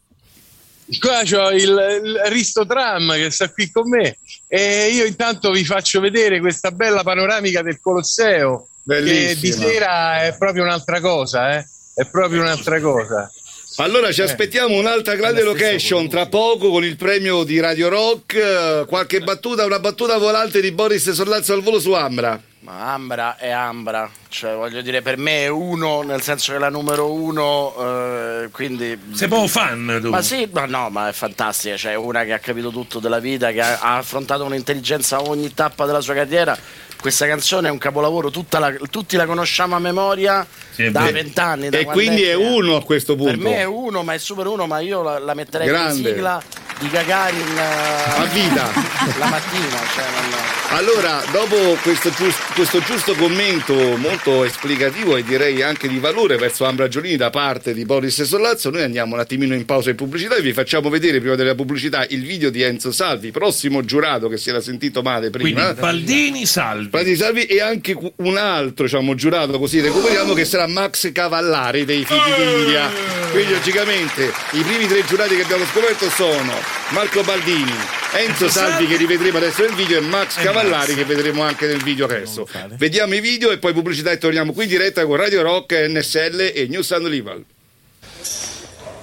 Qua 0.97 1.21
c'ho 1.23 1.51
il, 1.51 2.01
il 2.03 2.21
Risto 2.29 2.65
Tram 2.65 3.13
che 3.13 3.29
sta 3.29 3.51
qui 3.51 3.69
con 3.69 3.87
me 3.89 4.17
e 4.47 4.89
io 4.91 5.05
intanto 5.05 5.51
vi 5.51 5.63
faccio 5.63 5.99
vedere 5.99 6.39
questa 6.39 6.71
bella 6.71 7.03
panoramica 7.03 7.61
del 7.61 7.79
Colosseo 7.79 8.69
che 8.87 9.03
di 9.03 9.09
Bellissima. 9.09 9.67
sera 9.67 10.23
è 10.23 10.35
proprio 10.35 10.63
un'altra 10.63 10.99
cosa, 10.99 11.55
eh? 11.55 11.65
è 11.93 12.05
proprio 12.07 12.41
un'altra 12.41 12.79
cosa. 12.81 13.31
Allora 13.81 14.11
ci 14.11 14.19
Eh. 14.19 14.25
aspettiamo 14.25 14.75
un'altra 14.77 15.15
grande 15.15 15.41
location 15.41 16.09
tra 16.09 16.25
poco 16.25 16.69
con 16.69 16.83
il 16.83 16.97
premio 16.97 17.45
di 17.45 17.61
Radio 17.61 17.87
Rock, 17.87 18.33
eh, 18.35 18.85
qualche 18.85 19.21
battuta, 19.21 19.63
una 19.65 19.79
battuta 19.79 20.17
volante 20.17 20.59
di 20.59 20.71
Boris 20.73 21.09
Sollazzo 21.11 21.53
al 21.53 21.61
volo 21.61 21.79
su 21.79 21.93
Ambra. 21.93 22.41
Ma 22.59 22.91
Ambra 22.91 23.37
è 23.37 23.49
Ambra, 23.49 24.11
cioè 24.27 24.53
voglio 24.53 24.81
dire 24.81 25.01
per 25.01 25.15
me 25.17 25.43
è 25.45 25.47
uno, 25.47 26.01
nel 26.01 26.21
senso 26.21 26.51
che 26.51 26.57
è 26.57 26.59
la 26.59 26.69
numero 26.69 27.09
uno, 27.09 27.73
eh, 27.79 28.49
quindi... 28.51 28.99
Sei 29.13 29.29
proprio 29.29 29.47
fan 29.47 29.99
tu. 30.01 30.09
Ma 30.09 30.21
sì, 30.21 30.47
ma 30.51 30.65
no, 30.65 30.89
ma 30.89 31.07
è 31.07 31.13
fantastica, 31.13 31.77
cioè 31.77 31.95
una 31.95 32.25
che 32.25 32.33
ha 32.33 32.39
capito 32.39 32.71
tutto 32.71 32.99
della 32.99 33.19
vita, 33.19 33.51
che 33.53 33.61
ha, 33.61 33.79
ha 33.79 33.95
affrontato 33.95 34.43
un'intelligenza 34.43 35.15
a 35.15 35.21
ogni 35.21 35.53
tappa 35.53 35.85
della 35.85 36.01
sua 36.01 36.15
carriera. 36.15 36.57
Questa 37.01 37.25
canzone 37.27 37.69
è 37.69 37.71
un 37.71 37.77
capolavoro, 37.77 38.29
tutta 38.29 38.59
la- 38.59 38.73
tutti 38.89 39.15
la 39.15 39.25
conosciamo 39.25 39.75
a 39.75 39.79
memoria 39.79 40.45
Sì, 40.71 40.91
da 40.91 41.09
vent'anni. 41.11 41.67
E 41.67 41.85
quindi 41.85 42.23
è 42.23 42.33
uno 42.33 42.75
a 42.75 42.83
questo 42.83 43.15
punto. 43.15 43.31
Per 43.31 43.39
me 43.39 43.55
è 43.57 43.63
uno, 43.63 44.03
ma 44.03 44.13
è 44.13 44.17
super 44.17 44.47
uno, 44.47 44.67
ma 44.67 44.79
io 44.79 45.01
la, 45.01 45.17
la 45.19 45.33
metterei 45.33 45.67
Grande. 45.67 46.09
in 46.09 46.15
sigla 46.15 46.41
di 46.79 46.89
Gagarin 46.89 47.57
A 47.57 48.23
vita. 48.25 48.69
la 49.17 49.25
mattina, 49.27 49.79
cioè 49.93 50.05
non... 50.13 50.37
Allora, 50.71 51.21
dopo 51.31 51.55
questo, 51.81 52.09
gius- 52.11 52.37
questo 52.53 52.79
giusto 52.81 53.15
commento 53.15 53.73
molto 53.97 54.43
esplicativo 54.45 55.17
e 55.17 55.23
direi 55.23 55.61
anche 55.61 55.87
di 55.89 55.97
valore 55.99 56.37
verso 56.37 56.63
Ambra 56.65 56.87
Giolini 56.87 57.15
da 57.17 57.29
parte 57.31 57.73
di 57.73 57.83
Boris 57.85 58.21
Sollazzo, 58.21 58.69
noi 58.69 58.83
andiamo 58.83 59.15
un 59.15 59.19
attimino 59.19 59.55
in 59.55 59.65
pausa 59.65 59.89
in 59.89 59.95
pubblicità 59.95 60.35
e 60.35 60.41
vi 60.41 60.53
facciamo 60.53 60.89
vedere 60.89 61.19
prima 61.19 61.35
della 61.35 61.55
pubblicità 61.55 62.05
il 62.09 62.23
video 62.23 62.49
di 62.49 62.61
Enzo 62.61 62.91
Salvi, 62.91 63.31
prossimo 63.31 63.83
giurato 63.83 64.29
che 64.29 64.37
si 64.37 64.49
era 64.49 64.61
sentito 64.61 65.01
male 65.01 65.29
prima. 65.31 65.61
Quindi 65.63 65.81
Baldini 65.81 66.45
Salvi. 66.45 66.88
Baldini 66.89 67.15
Salvi 67.15 67.45
e 67.45 67.61
anche 67.61 67.95
un 68.17 68.37
altro 68.37 68.85
diciamo, 68.85 69.13
giurato 69.13 69.59
così 69.59 69.79
recuperiamo 69.79 70.33
che 70.33 70.43
sarà 70.43 70.67
Max 70.67 71.11
Cavallari 71.11 71.85
dei 71.85 72.03
Figli 72.03 72.35
d'India. 72.35 72.89
Quindi 73.31 73.53
logicamente 73.53 74.31
i 74.53 74.61
primi 74.61 74.87
tre 74.87 75.05
giurati 75.05 75.35
che 75.35 75.43
abbiamo 75.43 75.65
scoperto 75.65 76.09
sono 76.09 76.51
Marco 76.89 77.21
Baldini, 77.21 77.73
Enzo 78.13 78.49
Salvi 78.49 78.87
che 78.87 78.97
rivedremo 78.97 79.37
adesso 79.37 79.61
nel 79.61 79.75
video 79.75 79.99
e 79.99 80.01
Max 80.01 80.41
Cavallari 80.41 80.95
che 80.95 81.05
vedremo 81.05 81.43
anche 81.43 81.67
nel 81.67 81.83
video 81.83 82.05
adesso. 82.05 82.47
Vediamo 82.77 83.13
i 83.13 83.21
video 83.21 83.51
e 83.51 83.59
poi 83.59 83.73
pubblicità 83.73 84.09
e 84.09 84.17
torniamo 84.17 84.51
qui 84.51 84.63
in 84.63 84.69
diretta 84.69 85.05
con 85.05 85.15
Radio 85.15 85.43
Rock, 85.43 85.73
NSL 85.87 86.51
e 86.55 86.65
New 86.67 86.81
Sound 86.81 87.07
Lival. 87.07 87.45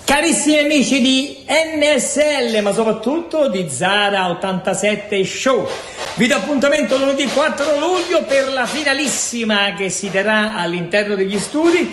Carissimi 0.06 0.60
amici 0.60 1.00
di 1.00 1.36
NSL, 1.48 2.62
ma 2.62 2.72
soprattutto 2.72 3.48
di 3.48 3.68
Zara 3.68 4.30
87 4.30 5.24
Show, 5.24 5.68
vi 6.14 6.28
do 6.28 6.36
appuntamento 6.36 6.96
lunedì 6.96 7.26
4 7.26 7.76
luglio 7.80 8.22
per 8.22 8.52
la 8.52 8.66
finalissima 8.66 9.74
che 9.74 9.90
si 9.90 10.08
terrà 10.08 10.54
all'interno 10.54 11.16
degli 11.16 11.36
studi 11.40 11.92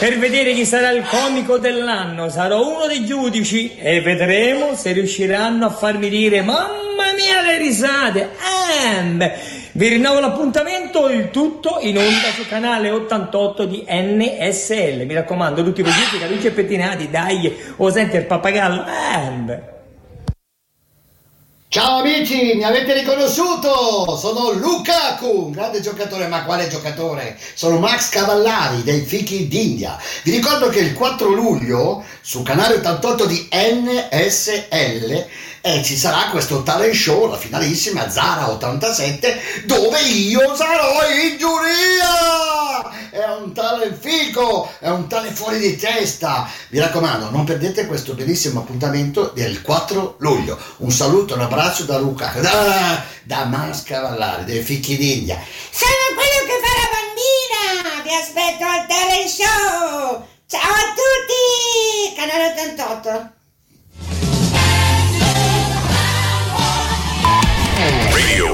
per 0.00 0.18
vedere 0.18 0.54
chi 0.54 0.64
sarà 0.64 0.92
il 0.92 1.04
comico 1.04 1.58
dell'anno. 1.58 2.30
Sarò 2.30 2.66
uno 2.66 2.86
dei 2.86 3.04
giudici 3.04 3.76
e 3.76 4.00
vedremo 4.00 4.74
se 4.74 4.92
riusciranno 4.92 5.66
a 5.66 5.68
farmi 5.68 6.08
dire 6.08 6.40
mamma 6.40 7.12
mia 7.14 7.42
le 7.42 7.58
risate. 7.58 8.30
Ehm, 8.82 9.30
vi 9.72 9.88
rinnovo 9.88 10.18
l'appuntamento, 10.18 11.10
il 11.10 11.28
tutto 11.28 11.80
in 11.82 11.98
onda 11.98 12.30
sul 12.34 12.48
canale 12.48 12.88
88 12.88 13.66
di 13.66 13.84
NSL. 13.86 15.04
Mi 15.04 15.12
raccomando, 15.12 15.62
tutti 15.62 15.82
vestiti, 15.82 16.18
caducci 16.18 16.46
e 16.46 16.52
pettinati, 16.52 17.10
dai, 17.10 17.54
o 17.76 17.90
senti 17.90 18.16
il 18.16 18.24
pappagallo. 18.24 18.86
Ehm. 19.14 19.79
Ciao 21.72 22.00
amici, 22.00 22.54
mi 22.56 22.64
avete 22.64 22.94
riconosciuto? 22.94 24.16
Sono 24.16 24.50
Lukaku, 24.50 25.44
un 25.44 25.50
grande 25.52 25.80
giocatore, 25.80 26.26
ma 26.26 26.42
quale 26.42 26.66
giocatore? 26.66 27.38
Sono 27.54 27.78
Max 27.78 28.08
Cavallari 28.08 28.82
dei 28.82 29.02
Fichi 29.02 29.46
d'India. 29.46 29.96
Vi 30.24 30.32
ricordo 30.32 30.68
che 30.68 30.80
il 30.80 30.94
4 30.94 31.28
luglio 31.28 32.04
sul 32.22 32.42
canale 32.42 32.74
88 32.74 33.24
di 33.24 33.48
NSL 33.52 35.26
eh, 35.62 35.82
ci 35.82 35.96
sarà 35.96 36.30
questo 36.30 36.62
talent 36.62 36.94
show, 36.94 37.28
la 37.28 37.36
finalissima 37.36 38.08
Zara 38.08 38.50
87, 38.50 39.64
dove 39.66 40.00
io 40.00 40.54
sarò 40.54 41.00
in 41.08 41.36
giuria! 41.36 43.08
È 43.10 43.26
un 43.40 43.52
tale 43.52 43.92
fico, 43.98 44.72
è 44.78 44.88
un 44.88 45.06
tale 45.08 45.30
fuori 45.30 45.58
di 45.58 45.76
testa. 45.76 46.48
Vi 46.68 46.78
raccomando, 46.78 47.30
non 47.30 47.44
perdete 47.44 47.86
questo 47.86 48.14
bellissimo 48.14 48.60
appuntamento 48.60 49.32
del 49.34 49.60
4 49.60 50.16
luglio. 50.18 50.58
Un 50.78 50.90
saluto, 50.90 51.34
un 51.34 51.40
abbraccio 51.42 51.84
da 51.84 51.98
Luca, 51.98 52.32
da, 52.40 53.04
da 53.24 53.44
Max 53.44 53.82
Cavallari 53.82 54.44
dei 54.44 54.62
Fichi 54.62 54.96
d'India. 54.96 55.38
Sono 55.70 56.14
quello 56.14 56.46
che 56.46 56.60
fa 56.62 56.72
la 56.80 56.88
bambina! 56.94 58.02
Vi 58.02 58.14
aspetto 58.14 58.64
al 58.64 58.86
talent 58.86 59.28
show! 59.28 60.26
Ciao 60.46 60.72
a 60.72 60.94
tutti! 60.94 62.14
Canale 62.16 62.46
88. 62.52 63.39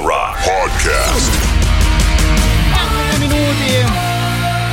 Rock 0.03 0.43
Podcast. 0.43 1.31
Due 3.17 3.17
minuti 3.17 3.63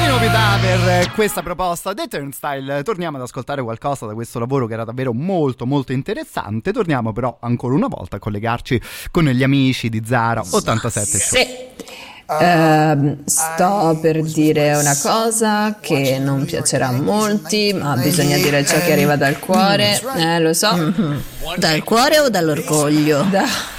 di 0.00 0.06
novità 0.06 0.58
per 0.60 1.10
questa 1.12 1.42
proposta 1.42 1.94
dei 1.94 2.08
Turnstile. 2.08 2.82
Torniamo 2.82 3.16
ad 3.16 3.22
ascoltare 3.22 3.62
qualcosa 3.62 4.04
da 4.06 4.12
questo 4.12 4.38
lavoro 4.38 4.66
che 4.66 4.74
era 4.74 4.84
davvero 4.84 5.14
molto 5.14 5.64
molto 5.64 5.92
interessante. 5.92 6.72
Torniamo 6.72 7.12
però 7.12 7.38
ancora 7.40 7.74
una 7.74 7.88
volta 7.88 8.16
a 8.16 8.18
collegarci 8.18 8.80
con 9.10 9.24
gli 9.24 9.42
amici 9.42 9.88
di 9.88 10.02
Zara 10.04 10.42
87 10.48 11.18
Show. 11.18 11.38
Sì. 11.40 11.46
Ehm, 12.40 13.24
sto 13.24 13.98
per 14.00 14.22
dire 14.22 14.74
una 14.76 14.96
cosa 15.00 15.78
che 15.80 16.18
non 16.18 16.44
piacerà 16.44 16.88
a 16.88 16.92
molti, 16.92 17.72
ma 17.72 17.96
bisogna 17.96 18.36
dire 18.36 18.64
ciò 18.66 18.78
che 18.80 18.92
arriva 18.92 19.16
dal 19.16 19.38
cuore. 19.38 20.00
Eh, 20.16 20.38
lo 20.40 20.52
so. 20.52 20.92
Dal 21.56 21.82
cuore 21.82 22.20
o 22.20 22.28
dall'orgoglio? 22.28 23.22
Da- 23.30 23.72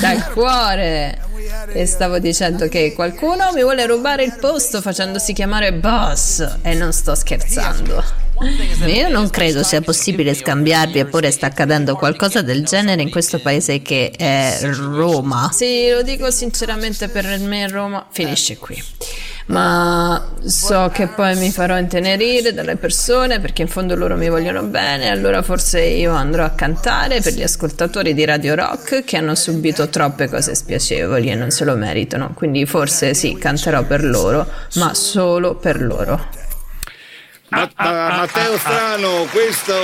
dal 0.00 0.32
cuore. 0.32 1.18
E 1.72 1.86
stavo 1.86 2.18
dicendo 2.18 2.68
che 2.68 2.92
qualcuno 2.94 3.52
mi 3.54 3.62
vuole 3.62 3.86
rubare 3.86 4.24
il 4.24 4.36
posto 4.38 4.80
facendosi 4.80 5.32
chiamare 5.32 5.72
boss. 5.72 6.58
E 6.62 6.74
non 6.74 6.92
sto 6.92 7.14
scherzando. 7.14 8.02
Io 8.86 9.08
non 9.08 9.30
credo 9.30 9.62
sia 9.62 9.80
possibile 9.80 10.34
scambiarvi, 10.34 10.98
eppure 10.98 11.30
sta 11.30 11.46
accadendo 11.46 11.94
qualcosa 11.94 12.42
del 12.42 12.64
genere 12.64 13.02
in 13.02 13.10
questo 13.10 13.38
paese 13.40 13.82
che 13.82 14.10
è 14.16 14.58
Roma. 14.62 15.50
Sì, 15.52 15.90
lo 15.90 16.02
dico 16.02 16.30
sinceramente 16.30 17.08
per 17.08 17.38
me 17.38 17.68
Roma 17.68 18.06
finisce 18.10 18.56
qui. 18.56 18.82
Ma 19.46 20.34
so 20.44 20.90
che 20.92 21.08
poi 21.08 21.36
mi 21.36 21.50
farò 21.50 21.76
intenerire 21.78 22.52
dalle 22.52 22.76
persone 22.76 23.40
perché 23.40 23.62
in 23.62 23.68
fondo 23.68 23.94
loro 23.96 24.16
mi 24.16 24.28
vogliono 24.28 24.62
bene, 24.62 25.10
allora 25.10 25.42
forse 25.42 25.80
io 25.82 26.12
andrò 26.12 26.44
a 26.44 26.50
cantare 26.50 27.20
per 27.20 27.32
gli 27.34 27.42
ascoltatori 27.42 28.14
di 28.14 28.24
Radio 28.24 28.54
Rock 28.54 29.04
che 29.04 29.16
hanno 29.16 29.34
subito 29.34 29.88
troppe 29.88 30.28
cose 30.28 30.54
spiacevoli 30.54 31.30
e 31.30 31.34
non 31.34 31.50
se 31.50 31.64
lo 31.64 31.76
meritano. 31.76 32.32
Quindi 32.34 32.66
forse 32.66 33.14
sì, 33.14 33.36
canterò 33.36 33.82
per 33.82 34.04
loro, 34.04 34.46
ma 34.74 34.94
solo 34.94 35.56
per 35.56 35.82
loro. 35.82 36.41
Ma- 37.52 37.70
ma- 37.76 38.08
Matteo 38.16 38.56
Strano, 38.56 39.26
questo 39.30 39.74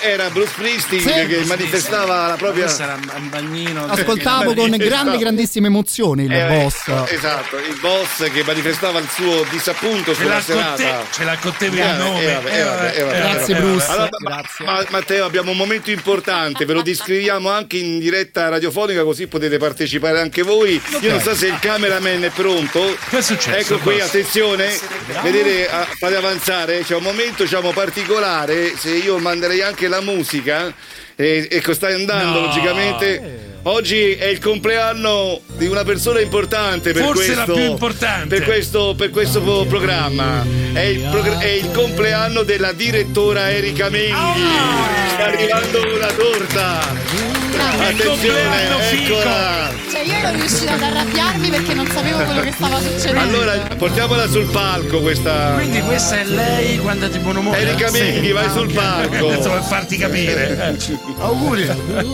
era 0.00 0.30
Bruce 0.30 0.48
Springsteen 0.48 1.00
Sì. 1.02 1.26
che 1.26 1.44
manifestava 1.44 2.26
la 2.26 2.34
propria. 2.36 2.64
Questo 2.64 2.82
era 2.84 2.94
un 3.16 3.28
bagnino. 3.28 3.84
Ascoltavo 3.86 4.54
con 4.54 4.70
grandi 4.70 5.18
grandi 5.18 5.46
emozioni 5.52 6.24
il 6.24 6.32
Eh, 6.32 6.46
boss. 6.46 6.88
ecco, 6.88 7.06
esatto, 7.06 7.56
il 7.58 7.76
boss 7.80 8.30
che 8.32 8.42
manifestava 8.44 8.98
il 8.98 9.08
suo 9.10 9.44
disappunto 9.50 10.14
Ce 10.14 10.22
sulla 10.22 10.34
con 10.36 10.44
te, 10.44 10.82
serata. 10.82 11.04
ce 11.10 11.24
l'ha 11.24 11.36
con 11.38 11.54
te 11.58 11.68
per 11.68 11.78
Eh, 11.78 11.90
il 11.90 11.96
nome. 11.96 12.20
eh, 12.24 12.56
eh, 12.56 13.00
eh, 13.02 13.06
Grazie. 13.20 13.54
Bruce. 13.56 13.86
Allora, 13.90 14.08
ma- 14.20 14.42
ma- 14.64 14.84
Matteo, 14.88 15.24
abbiamo 15.26 15.50
un 15.50 15.56
momento 15.58 15.90
importante, 15.90 16.64
ve 16.64 16.72
lo 16.72 16.80
descriviamo 16.82 17.50
anche 17.50 17.76
in 17.76 17.98
diretta 17.98 18.48
radiofonica 18.48 19.04
così 19.04 19.26
potete 19.26 19.58
partecipare 19.58 20.18
anche 20.20 20.40
voi. 20.42 20.80
Io 21.00 21.10
non 21.10 21.20
so 21.20 21.34
se 21.34 21.48
il 21.48 21.58
cameraman 21.60 22.24
è 22.24 22.30
pronto. 22.30 22.96
Che 23.10 23.18
è 23.18 23.22
successo, 23.22 23.74
Ecco 23.74 23.82
qui, 23.82 23.96
boss? 23.98 24.06
attenzione. 24.06 24.78
Vedete, 25.22 25.68
ah, 25.70 25.86
fate 25.98 26.16
avanzare, 26.16 26.80
c'è 26.84 26.94
un 26.94 27.02
momento 27.02 27.16
diciamo 27.26 27.72
particolare, 27.72 28.76
se 28.76 28.90
io 28.90 29.18
manderei 29.18 29.60
anche 29.60 29.88
la 29.88 30.00
musica. 30.00 30.72
E, 31.16 31.48
ecco, 31.50 31.74
stai 31.74 31.94
andando 31.94 32.40
No. 32.40 32.46
logicamente. 32.46 33.47
Oggi 33.68 34.12
è 34.12 34.24
il 34.24 34.38
compleanno 34.38 35.42
di 35.56 35.66
una 35.66 35.84
persona 35.84 36.20
importante 36.20 36.92
per 36.92 37.02
Forse 37.02 37.34
questo, 37.34 37.46
la 37.46 37.52
più 37.52 37.70
importante. 37.70 38.36
per 38.36 38.44
questo, 38.44 38.94
per 38.96 39.10
questo 39.10 39.66
programma. 39.68 40.42
È 40.72 40.80
il, 40.80 41.06
progr- 41.10 41.38
è 41.38 41.48
il 41.48 41.70
compleanno 41.72 42.44
della 42.44 42.72
direttora 42.72 43.50
Erika 43.50 43.90
Menghi. 43.90 44.10
Ah! 44.12 45.08
Sta 45.12 45.24
arrivando 45.24 45.80
una 45.94 46.06
torta. 46.06 47.36
Attenzione, 47.80 48.90
eccola. 48.90 49.70
Cioè, 49.90 50.02
io 50.02 50.14
ero 50.14 50.36
riuscita 50.36 50.74
ad 50.74 50.82
arrabbiarmi 50.82 51.48
perché 51.48 51.74
non 51.74 51.86
sapevo 51.86 52.24
quello 52.24 52.40
che 52.40 52.52
stava 52.52 52.80
succedendo. 52.80 53.20
Allora, 53.20 53.52
portiamola 53.76 54.28
sul 54.28 54.46
palco 54.46 55.00
questa. 55.00 55.52
Quindi 55.54 55.80
questa 55.80 56.20
è 56.20 56.24
lei 56.24 56.78
quando 56.78 57.06
è 57.06 57.10
tipo 57.10 57.28
un 57.28 57.36
umore. 57.36 57.58
Erika 57.58 57.90
Menghi, 57.90 58.32
vai 58.32 58.50
sul 58.50 58.72
palco. 58.72 59.28
Adesso 59.28 59.50
per 59.50 59.62
farti 59.62 59.96
capire. 59.96 60.76
Auguri. 61.18 61.68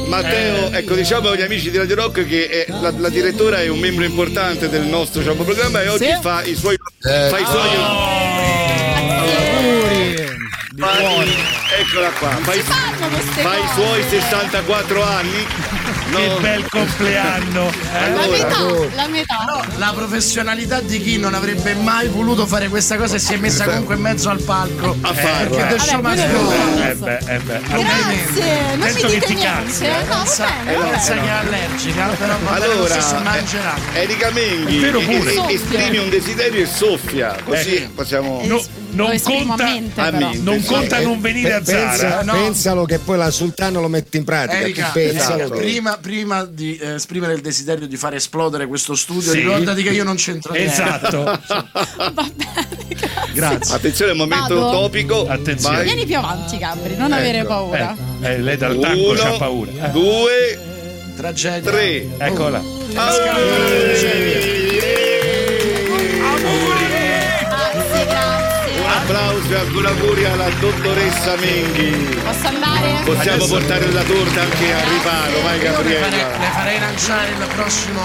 Matteo, 0.07 0.71
ecco 0.71 0.95
diciamo 0.95 1.29
agli 1.31 1.43
amici 1.45 1.71
di 1.71 1.77
Radio 1.79 1.95
Rock 1.97 2.27
che 2.27 2.49
è- 2.49 2.67
la, 2.81 2.93
la 2.97 3.09
direttora 3.09 3.61
è 3.63 3.69
un 3.69 3.79
membro 3.79 4.05
importante 4.05 4.69
del 4.69 4.83
nostro 4.83 5.21
diciamo, 5.21 5.43
programma 5.45 5.83
e 5.83 5.89
oggi 5.89 6.05
Sì. 6.05 6.17
fa 6.21 6.43
i 6.43 6.55
suoi 6.55 6.77
fa 7.01 7.39
i 7.39 7.45
suoi 7.47 7.69
Auguri. 9.45 10.15
Fai- 10.77 11.35
eccola 11.79 12.11
qua. 12.19 12.29
Fa 12.43 12.55
i, 12.55 12.61
fa 12.61 13.57
i 13.57 13.69
suoi 13.75 14.03
64 14.09 15.03
anni 15.03 15.47
Che 16.11 16.27
no? 16.29 16.39
bel 16.41 16.69
compleanno. 16.69 17.69
eh? 17.71 17.73
La 17.93 18.23
Allora, 18.23 18.27
metà, 18.27 18.95
la 18.95 19.09
metà. 19.09 19.67
La 19.77 19.93
professionalità 19.95 20.81
di 20.81 21.01
chi 21.01 21.19
non 21.19 21.35
avrebbe 21.35 21.75
mai 21.75 22.09
voluto 22.09 22.47
fare 22.47 22.69
questa 22.69 22.97
cosa 22.97 23.17
e 23.17 23.19
si 23.19 23.35
è 23.35 23.37
messa 23.37 23.65
comunque 23.65 23.95
in 23.97 24.01
mezzo 24.01 24.29
al 24.31 24.41
palco. 24.43 24.97
A 25.01 25.13
farlo, 25.15 25.57
Perché 25.57 25.75
eh. 25.75 26.31
Go. 26.31 26.51
è 26.53 26.91
Eh 26.91 26.95
beh, 26.95 27.19
eh 27.27 27.39
beh. 27.39 27.61
Grazie, 27.67 28.77
non 28.77 28.89
mi 28.93 29.03
dite 29.03 29.27
ti 29.27 29.35
niente. 29.35 29.43
cazzi, 29.45 29.85
eh? 29.85 29.89
eh. 29.89 30.05
No, 30.05 30.25
va 30.25 30.47
bene, 30.47 30.73
e 30.73 30.77
va 30.77 30.85
bene. 30.85 31.21
che 31.21 31.27
è 31.27 31.31
allergica, 31.31 32.07
però 32.07 32.37
allora 32.47 32.95
eh, 32.97 33.23
mangerà. 33.23 33.75
Erika 33.95 34.31
Menghi 34.31 35.53
esprimi 35.55 35.99
un 35.99 36.09
desiderio 36.11 36.63
e 36.63 36.67
soffia 36.67 37.37
così 37.45 37.77
Eh. 37.77 37.89
possiamo 37.95 38.41
No, 38.45 38.63
non 38.95 39.21
conta, 39.21 39.65
a 39.65 40.11
mente, 40.11 40.39
non 40.43 40.63
conta 40.65 41.01
non 41.01 41.21
venire 41.21 41.53
a 41.55 41.61
Pensa- 41.61 41.97
Zara. 41.97 42.21
Eh, 42.23 42.43
Pensalo 42.43 42.85
che 42.85 42.99
poi 42.99 43.17
la 43.19 43.31
sultano 43.31 43.81
lo 43.81 43.89
mette 43.89 44.17
in 44.17 44.25
pratica. 44.25 44.61
Erika, 44.61 44.93
Erika, 44.95 45.49
prima, 45.49 45.99
prima 46.01 46.45
di 46.45 46.77
eh, 46.77 46.95
esprimere 46.95 47.35
il 47.35 47.41
desiderio 47.41 47.87
di 47.87 47.97
fare 47.97 48.17
esplodere 48.17 48.67
questo 48.67 48.95
studio, 48.95 49.33
Sì. 49.33 49.41
ricordati 49.41 49.83
che 49.83 49.91
io 49.91 50.05
non 50.05 50.17
c'entro 50.17 50.53
niente. 50.53 50.73
Esatto. 50.73 51.41
Grazie. 53.35 53.75
Attenzione 53.75 54.13
al 54.13 54.17
momento 54.17 54.55
Vado. 54.55 54.71
topico. 54.71 55.27
Attenzione. 55.27 55.77
Vai. 55.77 55.85
Vieni 55.87 56.07
più 56.07 56.17
avanti, 56.17 56.57
Gabri, 56.59 56.97
non 56.97 57.13
avere 57.13 57.39
Ecco. 57.39 57.49
paura. 57.49 57.97
Eh, 58.21 58.29
eh, 58.33 58.39
lei 58.39 58.57
dal 58.57 58.79
tanco 58.79 59.11
Uno, 59.11 59.21
c'ha 59.21 59.33
paura. 59.37 59.71
Eh. 59.89 59.91
Due, 59.91 60.59
Tragedia. 61.17 61.71
tre. 61.71 62.07
Eccola. 62.19 62.63
Grazie, 62.93 64.54
applauso 69.05 69.53
e 69.53 69.57
auguri 69.57 69.87
auguri 69.87 70.25
alla 70.25 70.49
dottoressa 70.61 71.37
Menghi. 71.37 72.19
Posso 72.25 72.47
andare? 72.47 73.03
Possiamo 73.05 73.47
portare 73.47 73.93
la 73.93 74.03
torta 74.03 74.41
anche 74.41 74.73
a 74.73 74.81
riparo, 74.89 75.41
vai 75.43 75.59
Io 75.59 75.63
le 75.63 75.71
farei, 75.71 75.93
Gabriella. 76.01 76.39
le 76.39 76.51
farei 76.55 76.81
lanciare 76.81 77.29
il 77.31 77.47
prossimo. 77.55 78.01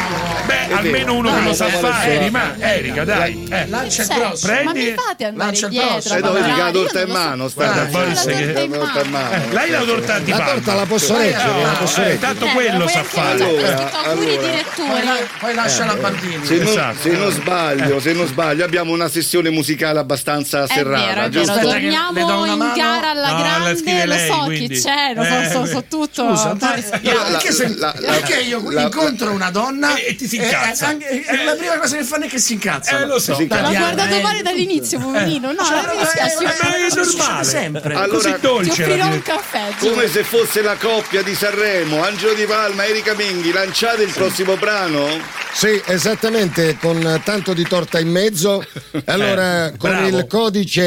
Beh, 0.45 0.73
almeno 0.73 1.15
uno 1.15 1.33
che 1.33 1.41
lo 1.41 1.53
sa 1.53 1.67
fare. 1.67 2.11
Eri, 2.11 2.31
Erika, 2.59 3.03
dai. 3.05 3.47
Eh. 3.49 3.67
Lancia 3.69 4.01
il 4.01 4.07
prossimo. 4.09 4.51
ma 4.53 4.59
Prendi- 4.71 4.89
mi 4.89 4.93
fate 4.95 5.23
andare 5.25 5.45
Lancia 5.45 5.65
il 5.67 5.71
dietro? 5.71 5.89
prossimo. 5.93 6.15
E 6.15 6.21
dove 6.21 6.39
ma 6.41 6.47
mica 6.47 6.63
la 6.63 6.71
torta 6.71 7.01
in 7.01 7.09
mano? 7.09 7.47
Sta. 7.47 7.87
Eh, 7.89 9.53
lei 9.53 9.69
la 9.69 9.81
torta 9.83 10.19
di 10.19 10.31
La 10.31 10.37
torta 10.39 10.73
la 10.73 10.85
posso 10.85 11.17
reggere, 11.17 11.61
la 11.63 11.69
posso 11.79 11.99
Eh, 12.01 12.03
reggere. 12.03 12.19
tanto 12.19 12.45
Eh, 12.45 12.51
quello 12.51 12.87
sa 12.87 13.03
fare. 13.03 13.41
auguri 13.43 13.63
allora. 13.63 14.47
direttori. 14.47 14.89
Poi, 14.89 15.03
la- 15.05 15.17
poi 15.39 15.53
lascia 15.53 15.85
la. 15.85 15.97
Se 16.43 16.55
non, 16.57 16.67
Esatto. 16.67 16.97
se 17.01 17.09
non 17.11 17.31
sbaglio, 17.31 17.99
se 18.01 18.13
non 18.13 18.27
sbaglio, 18.27 18.63
abbiamo 18.65 18.91
una 18.91 19.07
sessione 19.07 19.49
musicale 19.49 19.99
abbastanza 19.99 20.67
serrata. 20.67 20.87
Vero, 20.97 21.21
è 21.21 21.29
giusto? 21.29 21.53
vero, 21.53 21.55
le 21.55 21.61
do 21.63 21.69
torniamo 21.71 22.41
una 22.41 22.51
in 22.51 22.57
mano. 22.57 22.73
gara 22.75 23.09
alla 23.11 23.27
No, 23.31 23.37
la 23.37 23.41
grande, 23.73 24.05
lo 24.05 24.13
lei, 24.13 24.27
so 24.31 24.37
quindi. 24.45 24.67
chi 24.75 24.81
c'è, 24.81 25.13
lo 25.15 25.23
so, 25.23 25.39
Eh, 25.39 25.49
so, 25.49 25.65
so 25.65 25.83
tutto. 25.89 26.27
Scusa, 26.29 26.55
poi- 26.55 26.83
io- 27.01 27.13
la- 27.13 27.23
perché, 27.23 27.51
se- 27.51 27.75
la- 27.77 27.93
la- 27.97 28.11
perché 28.13 28.39
io 28.41 28.71
la- 28.71 28.81
incontro 28.83 29.31
una 29.31 29.51
donna 29.51 29.95
E- 29.95 30.05
e 30.09 30.15
ti 30.15 30.27
si 30.27 30.35
incazza. 30.37 30.85
e 30.85 30.89
anche- 30.89 31.25
e 31.25 31.43
la 31.43 31.53
prima 31.55 31.77
cosa 31.77 31.97
che 31.97 32.03
fanno 32.03 32.25
è 32.25 32.27
che 32.27 32.39
si 32.39 32.53
incazza. 32.53 32.99
Eh, 32.99 33.05
lo 33.05 33.19
so. 33.19 33.35
Si 33.35 33.43
incazza. 33.43 33.61
L'ho 33.69 33.75
guardato 33.77 34.15
eh. 34.15 34.21
male 34.21 34.41
dall'inizio, 34.41 34.99
poverino. 34.99 35.51
No, 35.51 35.63
Cioè, 35.63 35.81
non 35.85 35.95
mi 35.95 36.01
dispiace. 36.01 36.43
eh, 36.43 36.87
è 36.87 36.95
normale. 36.95 37.43
sempre. 37.43 37.93
Allora, 37.93 38.07
Così 38.19 38.33
Ti 38.33 38.39
dolce 38.41 38.85
la 38.85 38.93
offrirò 38.93 39.05
un 39.07 39.21
caffè. 39.21 39.61
Come 39.79 40.07
se 40.07 40.23
fosse 40.23 40.61
la 40.61 40.75
coppia 40.75 41.21
di 41.21 41.33
Sanremo, 41.35 42.03
Angelo 42.03 42.33
Di 42.33 42.43
Palma, 42.45 42.85
Erika 42.85 43.13
Menghi, 43.15 43.51
lanciate 43.51 44.03
il 44.03 44.11
prossimo 44.11 44.55
brano? 44.57 45.07
Sì, 45.53 45.81
esattamente, 45.85 46.77
con 46.79 47.21
tanto 47.23 47.53
di 47.53 47.63
torta 47.63 47.99
in 47.99 48.09
mezzo. 48.09 48.63
Allora, 49.05 49.67
Eh, 49.67 49.77
con 49.77 50.05
il 50.05 50.25
codice 50.29 50.78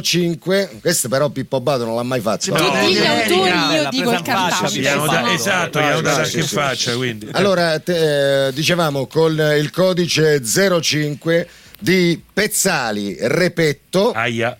05, 0.00 0.78
questo 0.80 1.08
però 1.08 1.28
Pippo 1.30 1.60
Bado 1.60 1.84
non 1.84 1.94
l'ha 1.96 2.02
mai 2.02 2.20
fatto. 2.20 2.50
No. 2.56 2.70
Digli 2.80 2.96
Erika, 2.98 3.34
autori, 3.34 3.74
io 3.74 3.88
dico 3.90 4.10
il 4.12 4.22
cantante. 4.22 4.78
Gli 4.78 4.86
esatto, 4.86 5.78
gli 5.80 5.82
hanno 5.84 6.00
dato 6.00 6.20
Ah, 6.20 6.24
anche 6.24 6.38
in 6.38 6.46
faccia, 6.46 6.94
quindi. 6.96 7.28
Allora, 7.32 7.78
te- 7.78 8.46
eh, 8.48 8.52
dicevamo 8.52 9.06
con 9.06 9.32
il 9.58 9.70
codice 9.70 10.40
05 10.80 11.48
di 11.80 12.20
Pezzali 12.32 13.16
Repetto 13.20 14.10
Aia. 14.12 14.56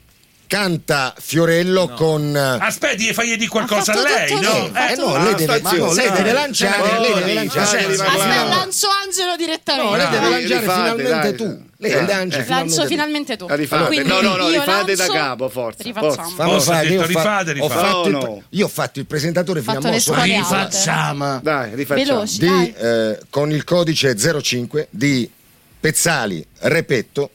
canta 0.46 1.12
Fiorello 1.18 1.88
con 1.88 2.34
Aspetti, 2.36 3.12
fagli 3.12 3.36
di 3.36 3.46
qualcosa 3.48 3.92
a 3.92 4.00
lei, 4.02 4.32
no? 4.34 4.40
lei, 4.40 4.70
Eh, 4.72 4.92
Eh 4.92 4.96
no, 4.96 5.14
Ah, 5.14 5.22
lei 5.24 5.34
deve, 5.34 5.59
stazione. 5.59 5.78
no, 5.84 5.92
lei 5.94 6.10
deve 6.12 6.32
lanciare, 6.32 6.98
lei 7.00 7.14
deve 7.14 7.34
lanciare, 7.34 7.84
Aspetta, 7.84 8.44
lancio 8.44 8.86
Angelo 9.05 9.36
direttamente. 9.36 9.90
no, 9.90 9.96
lei 9.96 10.09
deve 10.10 10.28
lanciare 10.30 10.60
rifate, 10.60 11.02
finalmente 11.02 11.10
dai. 11.10 11.34
tu. 11.36 11.66
Lei 11.80 11.92
Eh, 11.92 12.06
lancia 12.06 12.38
eh. 12.38 12.42
finalmente 12.42 12.48
Lancio 12.52 12.82
tu. 12.82 12.88
finalmente 12.88 13.36
tu. 13.36 13.46
Rifate. 13.48 14.02
No, 14.02 14.20
no, 14.20 14.34
no, 14.36 14.48
io 14.48 14.60
rifate 14.60 14.96
da 14.96 15.06
capo, 15.06 15.48
forza, 15.48 15.82
Rifacciamo. 15.84 16.12
forza. 16.12 16.44
Forza, 16.44 16.72
fare, 16.72 16.88
io 16.88 17.00
fa- 17.02 17.06
rifate, 17.06 17.50
ho 17.50 17.52
rifate. 17.55 17.74
fatto 17.74 18.05
il- 18.06 18.10
No, 18.12 18.18
no. 18.20 18.42
io 18.48 18.64
ho 18.64 18.68
fatto 18.68 18.98
il 18.98 19.06
presentatore 19.06 19.60
fino 19.62 19.78
a 19.78 19.98
squadre 20.00 20.36
Rifacciamo. 20.38 21.38
Dai, 21.40 21.74
rifacciamo. 21.76 22.09
Veloci, 22.09 22.38
di, 22.40 22.46
dai. 22.46 22.74
eh, 22.76 23.18
con 23.30 23.52
il 23.52 23.62
codice 23.62 24.16
05 24.16 24.88
di 24.90 25.30
Pezzali 25.78 26.44
Repetto 26.62 27.30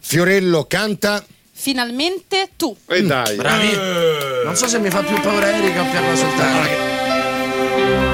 Fiorello 0.00 0.64
canta 0.66 1.22
Finalmente 1.52 2.50
tu. 2.56 2.74
E 2.86 3.02
dai. 3.02 3.36
Bravi. 3.36 3.76
Non 4.44 4.56
so 4.56 4.66
se 4.68 4.78
mi 4.78 4.88
fa 4.90 5.02
più 5.02 5.20
paura 5.20 5.50
Erika 5.54 5.82
o 5.82 5.84
Pierro 5.90 6.16
Soltanto. 6.16 8.05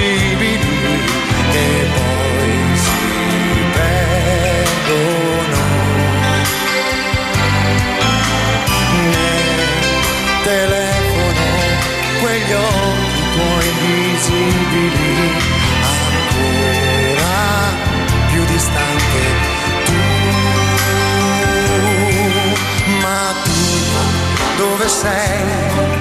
Incomprensibili 0.00 0.58
e 1.52 1.88
poi 1.94 2.52
si 2.74 2.90
perdono 3.72 5.60
nel 9.10 9.58
telefono 10.42 11.44
quegli 12.20 12.52
occhi 12.52 13.22
tuoi 13.32 13.66
invisibili 13.68 15.12
ancora 16.30 17.38
più 18.30 18.42
distante 18.46 19.20
tu 19.84 19.98
ma 23.00 23.34
tu 23.44 23.58
dove 24.56 24.88
sei? 24.88 25.99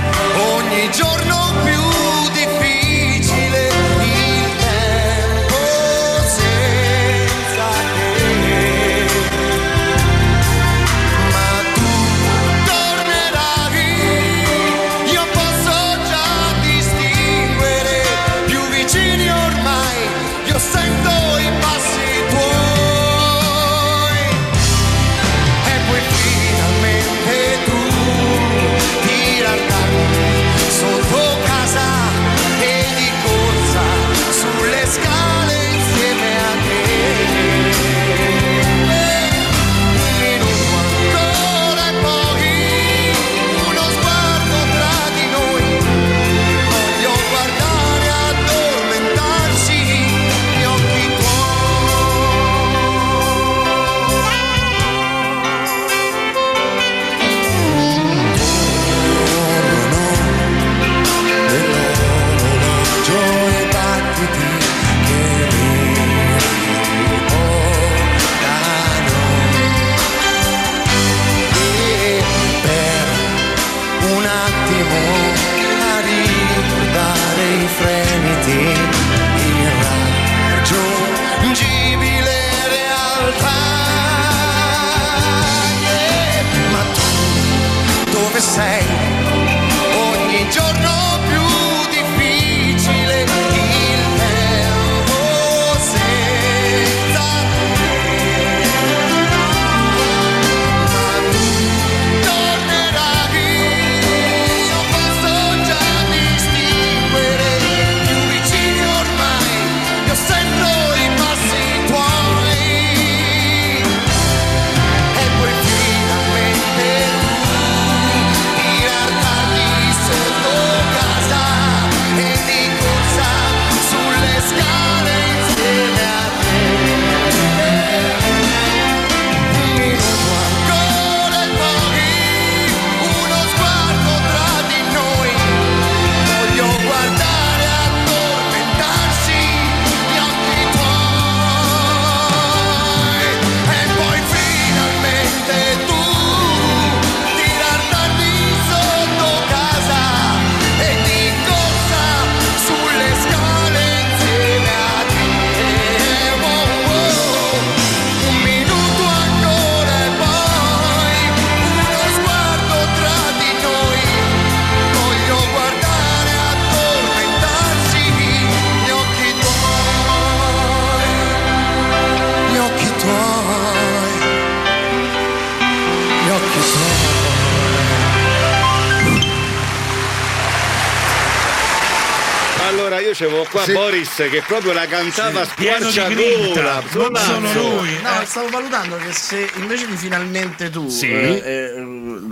Qua 183.59 183.63
Sì. 183.63 183.71
Boris 183.73 184.15
che 184.15 184.43
proprio 184.45 184.73
la 184.73 184.85
cantava 184.87 185.41
di 185.43 185.49
squarciagola. 185.49 186.81
non 186.93 187.17
solo 187.47 187.69
lui. 187.81 187.99
No, 188.01 188.09
stavo 188.25 188.49
valutando 188.49 188.95
che 188.97 189.11
se 189.11 189.49
invece 189.55 189.85
di 189.87 189.95
finalmente 189.97 190.69
tu, 190.69 190.87
Sì. 190.89 191.09
eh, 191.11 191.41
eh, 191.43 191.68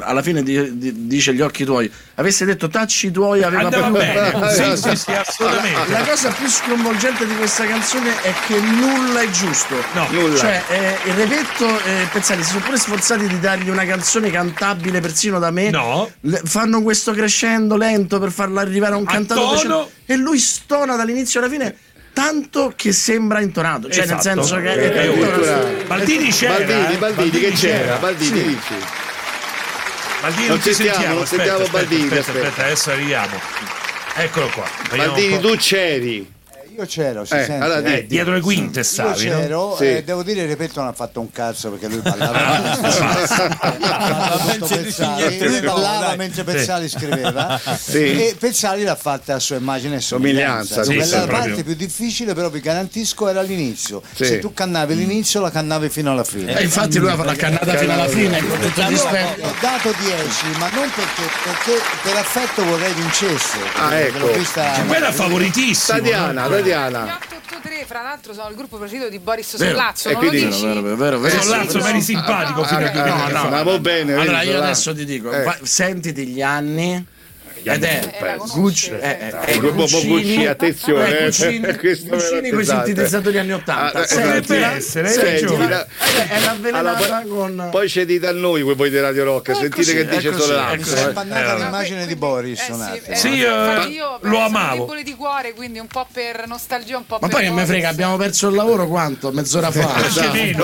alla 0.08 0.22
fine 0.22 0.42
di- 0.44 0.78
di- 0.78 1.08
dice 1.08 1.34
gli 1.34 1.42
occhi 1.42 1.64
tuoi, 1.66 1.92
avesse 2.16 2.46
detto 2.46 2.68
tacci 2.70 3.12
tuoi, 3.12 3.44
aveva 3.44 3.64
Andava 3.64 3.90
bene. 3.90 4.16
Sì, 4.56 4.76
sì, 4.78 4.96
sì, 4.96 5.12
assolutamente. 5.12 5.92
La 5.92 6.02
cosa 6.02 6.30
più 6.32 6.48
sconvolgente 6.48 7.26
di 7.28 7.36
questa 7.36 7.66
canzone 7.66 8.22
è 8.22 8.34
che 8.48 8.60
nulla 8.60 9.22
è 9.22 9.30
giusto. 9.30 9.76
No. 9.94 10.08
Nulla. 10.10 10.38
Cioè, 10.38 10.64
eh, 10.70 10.98
il 11.10 11.14
Repetto 11.14 11.68
e 11.86 12.08
Pezzali 12.12 12.44
si 12.44 12.50
sono 12.52 12.64
pure 12.64 12.78
sforzati 12.78 13.28
di 13.28 13.40
dargli 13.40 13.70
una 13.70 13.86
canzone 13.86 14.32
cantabile 14.32 15.00
persino 15.02 15.40
da 15.40 15.52
me. 15.52 15.70
No. 15.70 16.10
Le- 16.22 16.42
fanno 16.46 16.82
questo 16.82 17.12
crescendo 17.14 17.76
lento 17.78 18.20
per 18.20 18.32
farlo 18.32 18.60
arrivare 18.60 18.94
a 18.94 18.98
un 18.98 19.06
A 19.08 19.12
cantato 19.12 19.52
decente. 19.52 19.92
e 20.06 20.16
lui 20.16 20.40
stona 20.40 20.96
dall'inizio 20.96 21.40
alla 21.40 21.50
fine. 21.50 21.76
Tanto 22.14 22.74
che 22.76 22.94
sembra 22.94 23.42
intonato, 23.42 23.90
cioè 23.92 24.08
nel 24.08 24.18
Esatto. 24.18 24.42
senso 24.44 24.56
che 24.60 24.72
Eh, 24.74 24.92
è 24.92 25.08
addirittura- 25.08 25.60
Baldini 25.86 26.30
c'era. 26.32 26.54
Baldini, 26.56 26.94
eh? 26.94 26.98
Baldini, 26.98 27.30
che 27.30 27.52
c'era? 27.52 27.78
c'era. 27.78 27.96
Baldini, 27.98 28.40
Sì. 28.40 28.44
dici. 28.48 28.74
Baldini 30.22 30.48
Non 30.48 30.60
ti 30.60 30.73
sentiamo, 30.73 30.98
sentiamo, 30.98 31.22
aspetta, 31.22 31.27
sentiamo 31.27 31.64
aspetta, 31.64 31.77
Baldini, 31.77 32.18
aspetta, 32.18 32.31
aspetta. 32.48 32.64
adesso 32.65 32.91
arriviamo. 32.91 33.39
Eccolo 34.15 34.48
qua. 34.49 34.65
Vediamo 34.89 35.11
Baldini, 35.14 35.39
tu 35.39 35.56
c'eri. 35.57 36.35
Io 36.78 36.86
c'ero, 36.86 37.26
si 37.26 37.34
Eh, 37.34 37.44
sente? 37.44 37.66
allora 37.66 37.82
Eh, 37.91 38.06
dietro 38.06 38.34
le 38.34 38.40
quinte 38.41 38.80
Io 38.82 38.86
stavi, 38.86 39.30
no? 39.30 39.40
c'ero 39.40 39.76
Sì. 39.78 39.86
e 39.86 40.04
devo 40.04 40.22
dire 40.22 40.45
ripeto 40.45 40.80
non 40.80 40.90
ha 40.90 40.94
fatto 40.94 41.20
un 41.20 41.32
cazzo 41.32 41.72
perché 41.72 41.88
lui 41.88 42.02
Pezzali, 44.68 45.40
lui 45.40 45.60
ballava 45.62 46.16
mentre 46.16 46.44
Pezzali 46.44 46.88
scriveva. 46.88 47.60
Sì. 47.80 47.98
e 48.28 48.36
Pezzali 48.38 48.84
l'ha 48.84 48.95
fatta 48.95 49.34
a 49.36 49.40
sua 49.40 49.56
immagine 49.58 49.95
e 49.95 50.02
Somiglianza, 50.02 50.84
sì, 50.84 50.95
la 51.10 51.26
parte 51.26 51.64
più 51.64 51.74
difficile 51.74 52.34
però 52.36 52.49
vi 52.52 52.60
garantisco 52.60 53.28
era 53.28 53.40
all'inizio 53.40 54.02
Sì. 54.14 54.26
se 54.26 54.40
tu 54.40 54.54
cannavi 54.54 54.95
l'inizio 54.95 55.41
la 55.41 55.49
cannavi 55.52 55.90
fino 55.90 56.12
alla 56.12 56.24
fine. 56.24 56.56
E 56.60 56.64
infatti 56.64 56.99
lui 56.99 57.10
ha 57.10 57.16
la 57.16 57.34
cannata 57.36 57.76
fino 57.76 57.94
alla 57.94 58.08
fine, 58.08 58.38
ho 58.40 59.54
dato 59.62 59.94
10 59.99 60.60
ma 60.60 60.70
non 60.74 60.91
perché, 60.94 61.24
perché 61.44 61.82
per 62.04 62.16
affetto 62.18 62.64
vorrei 62.66 62.94
vincesse. 62.94 63.58
Ah, 63.78 63.95
ecco. 63.95 64.28
Quella 64.88 65.10
è 65.10 65.12
favoritissimo. 65.12 65.98
Tatiana, 65.98 66.45
no? 66.68 66.73
Tatiana. 66.89 67.18
883, 67.19 67.85
fra 67.85 68.02
l'altro, 68.02 68.34
sono 68.34 68.49
il 68.49 68.56
gruppo 68.56 68.77
preferito 68.77 69.10
di 69.10 69.19
Boris. 69.19 69.56
Sollazzo. 69.56 70.10
E 70.10 70.14
Non 70.14 70.23
lo 70.23 70.30
quindi- 70.30 70.48
dici? 70.48 70.65
Vero, 70.65 70.81
vero, 70.81 70.95
vero, 70.95 71.19
vero. 71.19 71.41
Sollazzo, 71.41 71.77
Vero. 71.80 71.89
eri 71.89 72.02
simpatico 72.02 72.64
fino 72.65 72.85
a 72.85 72.91
Ah, 72.91 73.27
no, 73.30 73.39
fa. 73.39 73.49
Ma 73.49 73.64
va 73.64 73.80
bene. 73.80 74.14
Allora 74.14 74.39
vedi, 74.39 74.49
io 74.52 74.57
là. 74.60 74.64
adesso 74.65 74.94
ti 74.95 75.06
dico, 75.06 75.31
Eh. 75.31 75.44
va- 75.44 75.57
sentiti 75.61 76.27
gli 76.27 76.41
anni. 76.41 77.06
Ed 77.68 77.84
è 77.84 78.35
Gucci, 78.53 78.91
eh, 78.91 78.98
eh, 78.98 79.39
è 79.39 79.60
Guccini, 79.60 80.45
attenzione, 80.45 81.10
eh, 81.10 81.22
eh. 81.22 81.26
Guccini, 81.26 81.60
me 81.60 81.72
lo 81.72 82.18
Guccini 82.18 82.49
con 82.49 82.61
i 82.61 82.65
sintetizzatori 82.65 83.38
anni 83.38 83.53
80. 83.53 83.91
Ah, 83.91 83.99
eh, 83.99 84.03
essere, 84.03 85.10
la- 85.68 85.88
Eh, 85.88 86.27
È 86.27 86.39
l'avvelenata 86.39 87.23
con... 87.27 87.68
Poi 87.72 87.89
ci 87.89 88.06
dite 88.06 88.27
a 88.27 88.31
noi 88.31 88.61
voi 88.61 88.76
voi 88.76 88.89
di 88.89 88.99
Radio 88.99 89.23
Rock, 89.23 89.56
sentite 89.56 89.94
che 89.94 90.06
dice 90.07 90.34
solo 90.34 90.57
è 90.57 90.73
eh. 90.73 91.11
bannata 91.11 91.56
l'immagine 91.56 92.06
di 92.06 92.15
Boris. 92.15 92.72
Sì, 93.14 93.41
eh, 93.41 93.88
io 93.88 94.19
lo 94.22 94.39
amavo. 94.39 94.81
debole 94.81 95.03
di 95.03 95.14
cuore, 95.15 95.53
quindi 95.53 95.80
un 95.80 95.88
po' 95.88 96.06
per 96.11 96.45
nostalgia, 96.48 96.98
un 96.98 97.06
po' 97.06 97.18
Ma 97.19 97.27
per 97.27 97.38
poi 97.38 97.48
che 97.48 97.52
me 97.52 97.65
frega, 97.65 97.89
abbiamo 97.89 98.18
perso 98.18 98.48
il 98.48 98.56
lavoro 98.56 98.88
quanto? 98.88 99.31
Mezz'ora 99.31 99.72
fa. 99.72 100.06
Esatto. 100.06 100.34
E. 100.34 100.56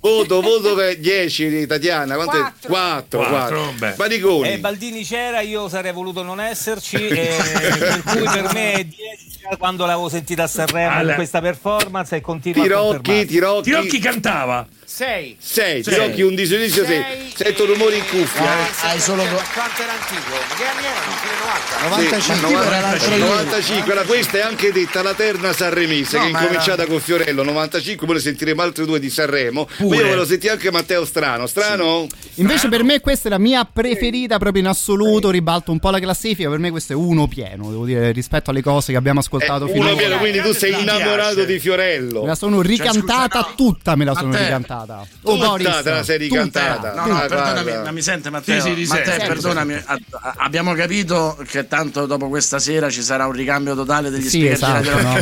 Voto, 0.00 0.40
voto 0.40 0.74
per 0.74 0.98
10 0.98 1.66
Tatiana, 1.66 2.14
quanto 2.14 2.36
è? 2.36 2.52
Quattro. 2.66 3.18
4, 3.18 3.18
Quattro, 3.18 3.58
4. 3.58 3.74
beh. 3.78 3.92
Bariconi. 3.96 4.52
Eh, 4.52 4.58
Baldini 4.58 5.04
c'era, 5.04 5.40
io 5.40 5.68
sarei 5.68 5.92
voluto 5.92 6.13
non 6.22 6.40
esserci, 6.40 6.96
eh, 6.96 7.36
per 7.78 8.02
cui 8.04 8.22
per 8.22 8.52
me 8.52 8.72
è 8.74 8.84
10 8.84 9.32
quando 9.58 9.84
l'avevo 9.84 10.08
sentita 10.08 10.44
a 10.44 10.46
Sanremo 10.46 10.90
Allora. 10.94 11.10
in 11.10 11.14
questa 11.16 11.40
performance 11.40 12.16
e 12.16 12.20
continua 12.20 12.62
a 12.62 12.66
Tirocchi, 12.66 12.92
confermarsi. 12.94 13.26
Tirocchi. 13.26 13.62
Tirocchi 13.62 13.98
cantava. 13.98 14.66
6. 14.94 15.36
6, 15.40 15.82
Sei. 15.82 15.92
Tirocchi 15.92 16.22
un 16.22 16.36
disgiudizio 16.36 16.84
6. 16.84 17.02
Sei. 17.02 17.32
Sento 17.34 17.64
rumori 17.66 17.96
in 17.96 18.06
cuffia. 18.06 18.44
eh. 18.44 18.70
Hai 18.82 19.00
solo 19.00 19.24
Quanto 19.24 19.82
era 19.82 19.90
antico? 19.92 20.30
Ma 20.30 20.54
che 20.54 20.64
anni 20.64 20.84
erano? 20.86 21.12
Fine 21.18 21.34
90? 21.40 21.74
Sì, 21.74 21.88
95 21.88 22.48
tipo 22.48 22.62
era 22.62 22.80
l'altro 22.80 23.08
ieri. 23.10 23.20
95, 23.20 23.90
allora 23.92 24.06
questa 24.06 24.38
è 24.38 24.40
anche 24.42 24.70
detta 24.72 25.02
la 25.02 25.14
terna 25.14 25.52
sanremese 25.52 26.16
No, 26.16 26.22
che 26.22 26.28
è 26.28 26.30
incominciata 26.30 26.86
con 26.86 27.00
Fiorello 27.00 27.42
95, 27.42 28.06
poi 28.06 28.14
ne 28.14 28.20
sentiremo 28.22 28.62
altre 28.62 28.84
due 28.84 29.00
di 29.00 29.10
Sanremo. 29.10 29.66
Poi 29.78 29.96
io 29.96 30.02
volevo 30.04 30.24
sentire 30.24 30.52
anche 30.52 30.70
Matteo 30.70 31.04
Strano. 31.04 31.46
Strano? 31.48 32.06
Invece 32.34 32.68
per 32.68 32.84
me 32.84 33.00
questa 33.00 33.26
è 33.26 33.30
la 33.32 33.38
mia 33.38 33.64
preferita 33.64 34.38
proprio 34.38 34.62
in 34.62 34.68
assoluto, 34.68 35.30
ribalto 35.30 35.72
un 35.72 35.80
po' 35.80 35.90
la 35.90 35.98
classifica, 35.98 36.48
per 36.48 36.60
me 36.60 36.70
questo 36.70 36.92
è 36.92 36.96
uno 36.96 37.26
pieno, 37.26 37.68
devo 37.68 37.84
dire, 37.84 38.12
rispetto 38.12 38.50
alle 38.50 38.62
cose 38.62 38.92
che 38.92 38.98
abbiamo 38.98 39.18
ascoltato 39.18 39.66
Eh, 39.66 39.72
finora. 39.72 39.88
uno 39.90 39.96
pieno, 39.98 40.18
quindi 40.18 40.40
tu 40.40 40.52
sei 40.52 40.80
innamorato 40.80 41.42
di 41.42 41.58
Fiorello. 41.58 42.20
Me 42.20 42.28
la 42.28 42.34
sono 42.36 42.60
ricantata 42.60 43.52
tutta, 43.56 43.96
me 43.96 44.04
la 44.04 44.14
sono 44.14 44.28
Matteo. 44.28 44.83
Ricantata. 44.84 45.06
Oh, 45.22 45.56
te 45.82 45.90
la 45.90 46.02
sei 46.04 46.18
ricantata. 46.18 46.94
No, 46.94 47.06
no, 47.06 47.18
perdonami, 47.20 47.72
ma 47.84 47.90
mi 47.90 48.02
sente 48.02 48.30
Matteo? 48.30 48.60
Sì, 48.60 48.74
sì, 48.84 48.86
Matteo, 48.92 49.04
sento. 49.12 49.26
perdonami, 49.26 49.74
a- 49.74 49.98
a- 50.10 50.34
abbiamo 50.38 50.74
capito 50.74 51.38
che 51.48 51.66
tanto 51.66 52.06
dopo 52.06 52.28
questa 52.28 52.58
sera 52.58 52.90
ci 52.90 53.02
sarà 53.02 53.26
un 53.26 53.32
ricambio 53.32 53.74
totale 53.74 54.10
degli 54.10 54.28
Sì, 54.28 54.46
esatto, 54.46 54.90
Radio 54.90 55.00
no? 55.02 55.16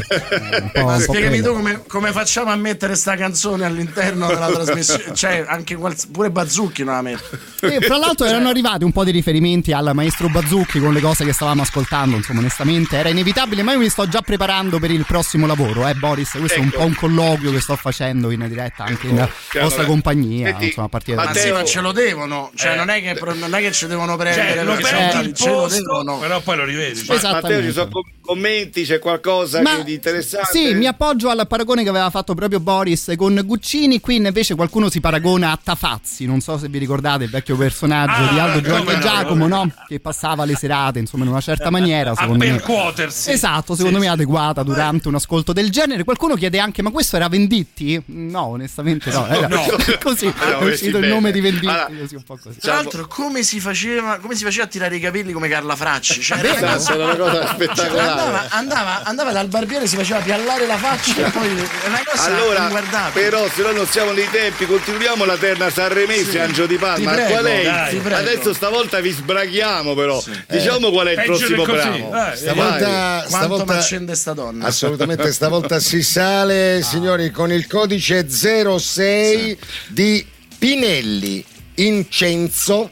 Eh, 0.73 0.83
Ma 0.83 0.99
spiegami 1.01 1.41
tu 1.41 1.53
come, 1.53 1.83
come 1.87 2.13
facciamo 2.13 2.51
a 2.51 2.57
mettere 2.57 2.95
sta 2.95 3.17
canzone 3.17 3.65
all'interno 3.65 4.27
della 4.29 4.49
trasmissione? 4.51 5.15
Cioè, 5.23 5.45
anche 5.47 5.77
quals- 5.77 6.07
pure 6.07 6.31
Bazzucchi 6.31 6.85
non 6.85 6.95
la 6.95 7.03
mette. 7.03 7.39
E 7.61 7.79
fra 7.81 7.97
l'altro 7.97 8.27
erano 8.27 8.49
arrivati 8.49 8.85
un 8.85 8.93
po' 8.93 9.05
di 9.05 9.11
riferimenti 9.11 9.73
al 9.73 9.91
maestro 9.95 10.29
Bazzucchi 10.29 10.81
con 10.81 10.93
le 10.93 11.01
cose 11.01 11.25
che 11.25 11.33
stavamo 11.33 11.63
ascoltando, 11.63 12.17
insomma 12.17 12.41
onestamente 12.41 12.97
era 12.97 13.09
inevitabile, 13.09 13.63
ma 13.63 13.73
io 13.73 13.79
mi 13.79 13.89
sto 13.89 14.09
già 14.09 14.21
preparando 14.21 14.79
per 14.79 14.91
il 14.91 15.05
prossimo 15.07 15.47
lavoro, 15.47 15.87
eh 15.87 15.95
Boris, 15.95 16.31
questo 16.39 16.59
è 16.59 16.61
un 16.61 16.69
Ecco. 16.69 16.79
po' 16.79 16.85
un 16.85 16.95
colloquio 16.95 17.53
che 17.53 17.61
sto 17.61 17.77
facendo 17.77 18.31
in 18.31 18.45
diretta 18.49 18.85
anche 18.85 19.07
in 19.07 19.29
Chiaro, 19.53 19.67
vostra 19.67 19.83
eh. 19.85 19.87
compagnia, 19.87 20.47
Senti, 20.49 20.65
insomma 20.65 20.87
a 20.87 20.89
partire 20.89 21.17
da 21.17 21.23
Ma 21.25 21.29
Matteo- 21.29 21.43
sì, 21.45 21.53
ma 21.53 21.65
ce 21.65 21.81
lo 21.83 21.93
devono, 21.93 22.51
cioè 22.55 22.73
Eh. 22.73 22.77
non, 22.77 22.89
è 22.89 23.03
che, 23.03 23.21
non 23.35 23.55
è 23.55 23.61
che 23.61 23.73
ci 23.73 23.87
devono 23.87 24.17
prendere 24.17 24.55
Cioè, 24.55 24.65
lo 24.65 24.75
bravi, 24.77 25.35
ce 25.35 25.49
lo 25.51 25.55
posto, 25.57 25.77
devono. 25.77 26.19
però 26.21 26.41
poi 26.41 26.57
lo 26.57 26.65
rivedi. 26.65 27.05
Ma- 27.07 27.31
Matteo, 27.33 27.61
ci 27.63 27.73
sono 27.73 27.89
commenti, 28.23 28.85
c'è 28.85 28.99
qualcosa 28.99 29.61
Ma- 29.63 29.81
di 29.81 29.95
interessante? 29.95 30.49
Sì, 30.51 30.75
mi 30.75 30.87
appoggio 30.87 31.29
al 31.29 31.47
paragone 31.47 31.83
che 31.83 31.89
aveva 31.89 32.09
fatto 32.11 32.35
proprio 32.35 32.61
Boris 32.61 33.13
con 33.17 33.41
Guccini. 33.45 34.01
Qui 34.01 34.17
invece 34.17 34.55
qualcuno 34.55 34.89
si 34.89 35.01
paragona 35.01 35.51
a 35.51 35.59
Tafazzi. 35.63 36.25
Non 36.27 36.41
so 36.41 36.57
se 36.59 36.69
vi 36.69 36.79
ricordate 36.79 37.25
il 37.25 37.31
vecchio 37.31 37.57
personaggio 37.57 38.23
Ah, 38.29 38.33
di 38.33 38.39
Aldo 38.39 38.61
Giovanni 38.61 38.91
e 38.91 38.95
no, 38.95 39.01
Giacomo, 39.01 39.49
vabbè. 39.49 39.65
no? 39.65 39.75
Che 39.89 40.01
passava 40.01 40.45
le 40.45 40.57
serate, 40.57 40.99
insomma, 40.99 41.25
in 41.25 41.31
una 41.31 41.41
certa 41.41 41.71
maniera. 41.71 42.13
A 42.13 42.15
Secondo 42.15 42.45
me. 42.45 42.51
percuotersi. 42.53 43.31
Esatto, 43.31 43.75
secondo 43.75 43.99
me 43.99 44.09
adeguata 44.09 44.63
durante 44.63 45.09
un 45.09 45.15
ascolto 45.17 45.53
del 45.53 45.71
genere. 45.71 46.05
Qualcuno 46.05 46.35
chiede 46.35 46.59
anche: 46.59 46.81
ma 46.83 46.91
questo 46.91 47.17
era 47.17 47.29
Venditti? 47.29 48.01
No, 48.07 48.47
onestamente 48.47 49.11
no. 49.11 49.27
Era 49.27 49.49
No. 49.49 49.65
così 50.03 50.33
Ah, 50.39 50.51
no, 50.51 50.59
è 50.61 50.65
uscito 50.73 50.97
il 50.97 51.03
bene. 51.03 51.13
nome 51.13 51.33
di 51.33 51.41
Venditti. 51.41 51.67
Allora, 51.67 51.89
così, 52.01 52.15
un 52.15 52.23
po' 52.23 52.39
così. 52.43 52.59
Tra 52.59 52.75
l'altro, 52.75 53.07
come 53.07 53.43
si 53.43 53.61
faceva, 53.61 54.19
come 54.19 54.35
si 54.35 54.45
faceva 54.45 54.65
a 54.65 54.69
tirare 54.69 54.97
i 54.97 55.01
capelli 55.01 55.33
come 55.33 55.49
Carla 55.49 55.75
Fracci? 55.77 56.21
Cioè, 56.23 56.39
era 56.39 56.79
una 56.95 57.17
cosa 57.17 57.47
spettacolare. 57.49 58.12
Andava, 58.13 58.49
andava, 58.51 59.03
andava 59.05 59.33
dal 59.33 59.49
barbiere, 59.49 59.87
si 59.87 59.97
faceva 59.97 60.21
piallare 60.21 60.67
la 60.67 60.77
faccia, 60.77 61.31
poi 61.31 61.49
è 61.49 61.87
una 61.87 62.03
cosa 62.05 62.25
Allora, 62.25 62.65
inguardabile. 62.65 63.25
però, 63.25 63.49
se 63.49 63.63
noi 63.63 63.75
non 63.75 63.87
siamo 63.87 64.13
nei 64.13 64.29
tempi, 64.31 64.67
continuiamo 64.67 65.25
la 65.25 65.37
terna 65.37 65.71
sanremese, 65.71 66.31
Sì. 66.33 66.39
Angio 66.39 66.67
di 66.67 66.77
Palma. 66.77 67.13
Prego, 67.13 67.31
qual 67.31 67.45
è? 67.45 67.63
dai. 67.63 68.13
Adesso 68.13 68.53
stavolta 68.55 69.01
vi 69.01 69.11
sbraghiamo, 69.11 69.95
però. 69.95 70.23
Diciamo 70.49 70.91
qual 70.91 71.07
è 71.09 71.11
il 71.11 71.17
Peggio 71.17 71.33
prossimo 71.37 71.65
brano. 71.65 72.33
Eh, 72.33 72.37
Stavolta, 72.37 73.25
stavolta 73.29 73.77
accende 73.79 74.15
sta 74.15 74.33
donna? 74.33 74.67
assolutamente 74.67 75.33
stavolta 75.33 75.79
si 75.81 76.03
sale, 76.03 76.83
signori, 76.85 77.31
con 77.31 77.53
il 77.53 77.67
codice 77.67 78.29
06 78.29 79.59
di 79.89 80.25
Pinelli. 80.59 81.45
Incenso 81.77 82.91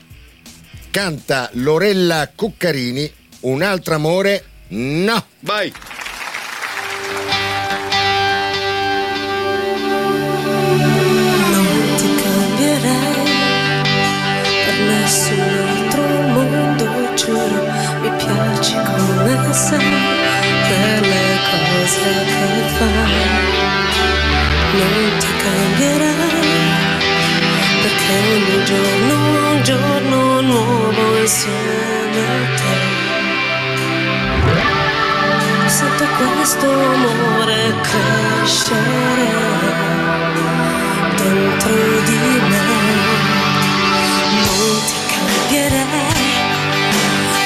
canta 0.90 1.48
Lorella 1.54 2.30
Cuccarini, 2.34 3.12
un 3.40 3.62
altro 3.62 3.94
amore, 3.94 4.44
no. 4.70 5.22
Vai. 5.40 5.72
Non 11.50 11.66
ti 11.96 12.14
cambierei 12.22 13.28
per 14.64 14.78
nessun 14.86 15.40
altro 15.40 16.02
mondo, 16.34 17.14
giuro, 17.14 17.60
mi 18.00 18.10
piaci 18.16 18.74
come 18.74 19.52
sei 19.52 19.78
per 20.68 21.00
le 21.00 21.26
cose 21.50 22.10
che 22.24 22.48
fai. 22.76 23.58
Non 24.72 25.18
ti 25.18 25.30
cambierei 25.42 26.18
perché 27.82 28.14
ogni 28.32 28.64
giorno 28.64 29.14
un 29.52 29.62
giorno 29.62 30.40
nuovo 30.42 31.18
insieme 31.18 32.20
a 32.20 32.56
te. 32.56 32.89
Sento 36.00 36.24
questo 36.34 36.66
amore 36.66 37.74
crescere 37.82 39.28
dentro 41.14 42.00
di 42.06 42.18
me. 42.48 42.68
Non 44.32 44.76
ti 44.86 44.96
cambierei 45.12 45.84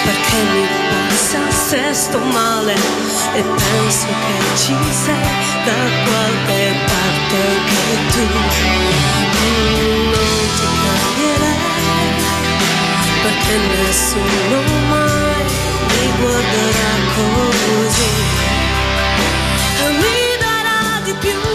perché 0.05 0.39
mi 0.53 0.67
passa 0.89 1.41
se 1.51 1.83
sto 1.95 2.21
male 2.21 2.75
e 3.35 3.43
penso 3.43 4.07
che 4.07 4.57
ci 4.57 4.77
sei 5.03 5.33
da 5.65 5.81
qualche 6.05 6.63
parte 6.87 7.37
anche 7.51 7.85
tu. 8.13 8.27
Non 9.51 10.47
ti 10.55 10.67
cambierai 10.85 11.59
perché 13.21 13.55
nessuno 13.83 14.59
mai 14.91 15.43
mi 15.89 16.07
guarderà 16.21 16.93
così 17.17 18.24
mi 19.91 20.37
darà 20.41 21.01
di 21.05 21.15
più. 21.21 21.54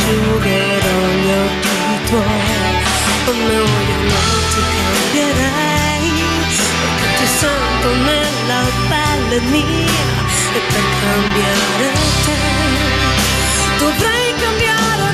Asciugherò 0.00 0.98
gli 1.20 1.30
occhi 1.30 1.78
tuoi. 2.06 2.68
Oh 3.26 3.32
no 3.32 3.52
io 3.52 3.64
non 4.08 4.40
ti 4.52 4.62
cambierei 4.74 6.12
perché 6.80 7.08
ti 7.18 7.26
sento 7.26 7.88
nella 8.08 8.62
pelle 8.88 9.40
mia 9.40 10.08
e 10.52 10.60
per 10.72 10.86
cambiare 11.02 11.92
te 12.24 12.38
dovrei 13.78 14.34
cambiare 14.40 15.09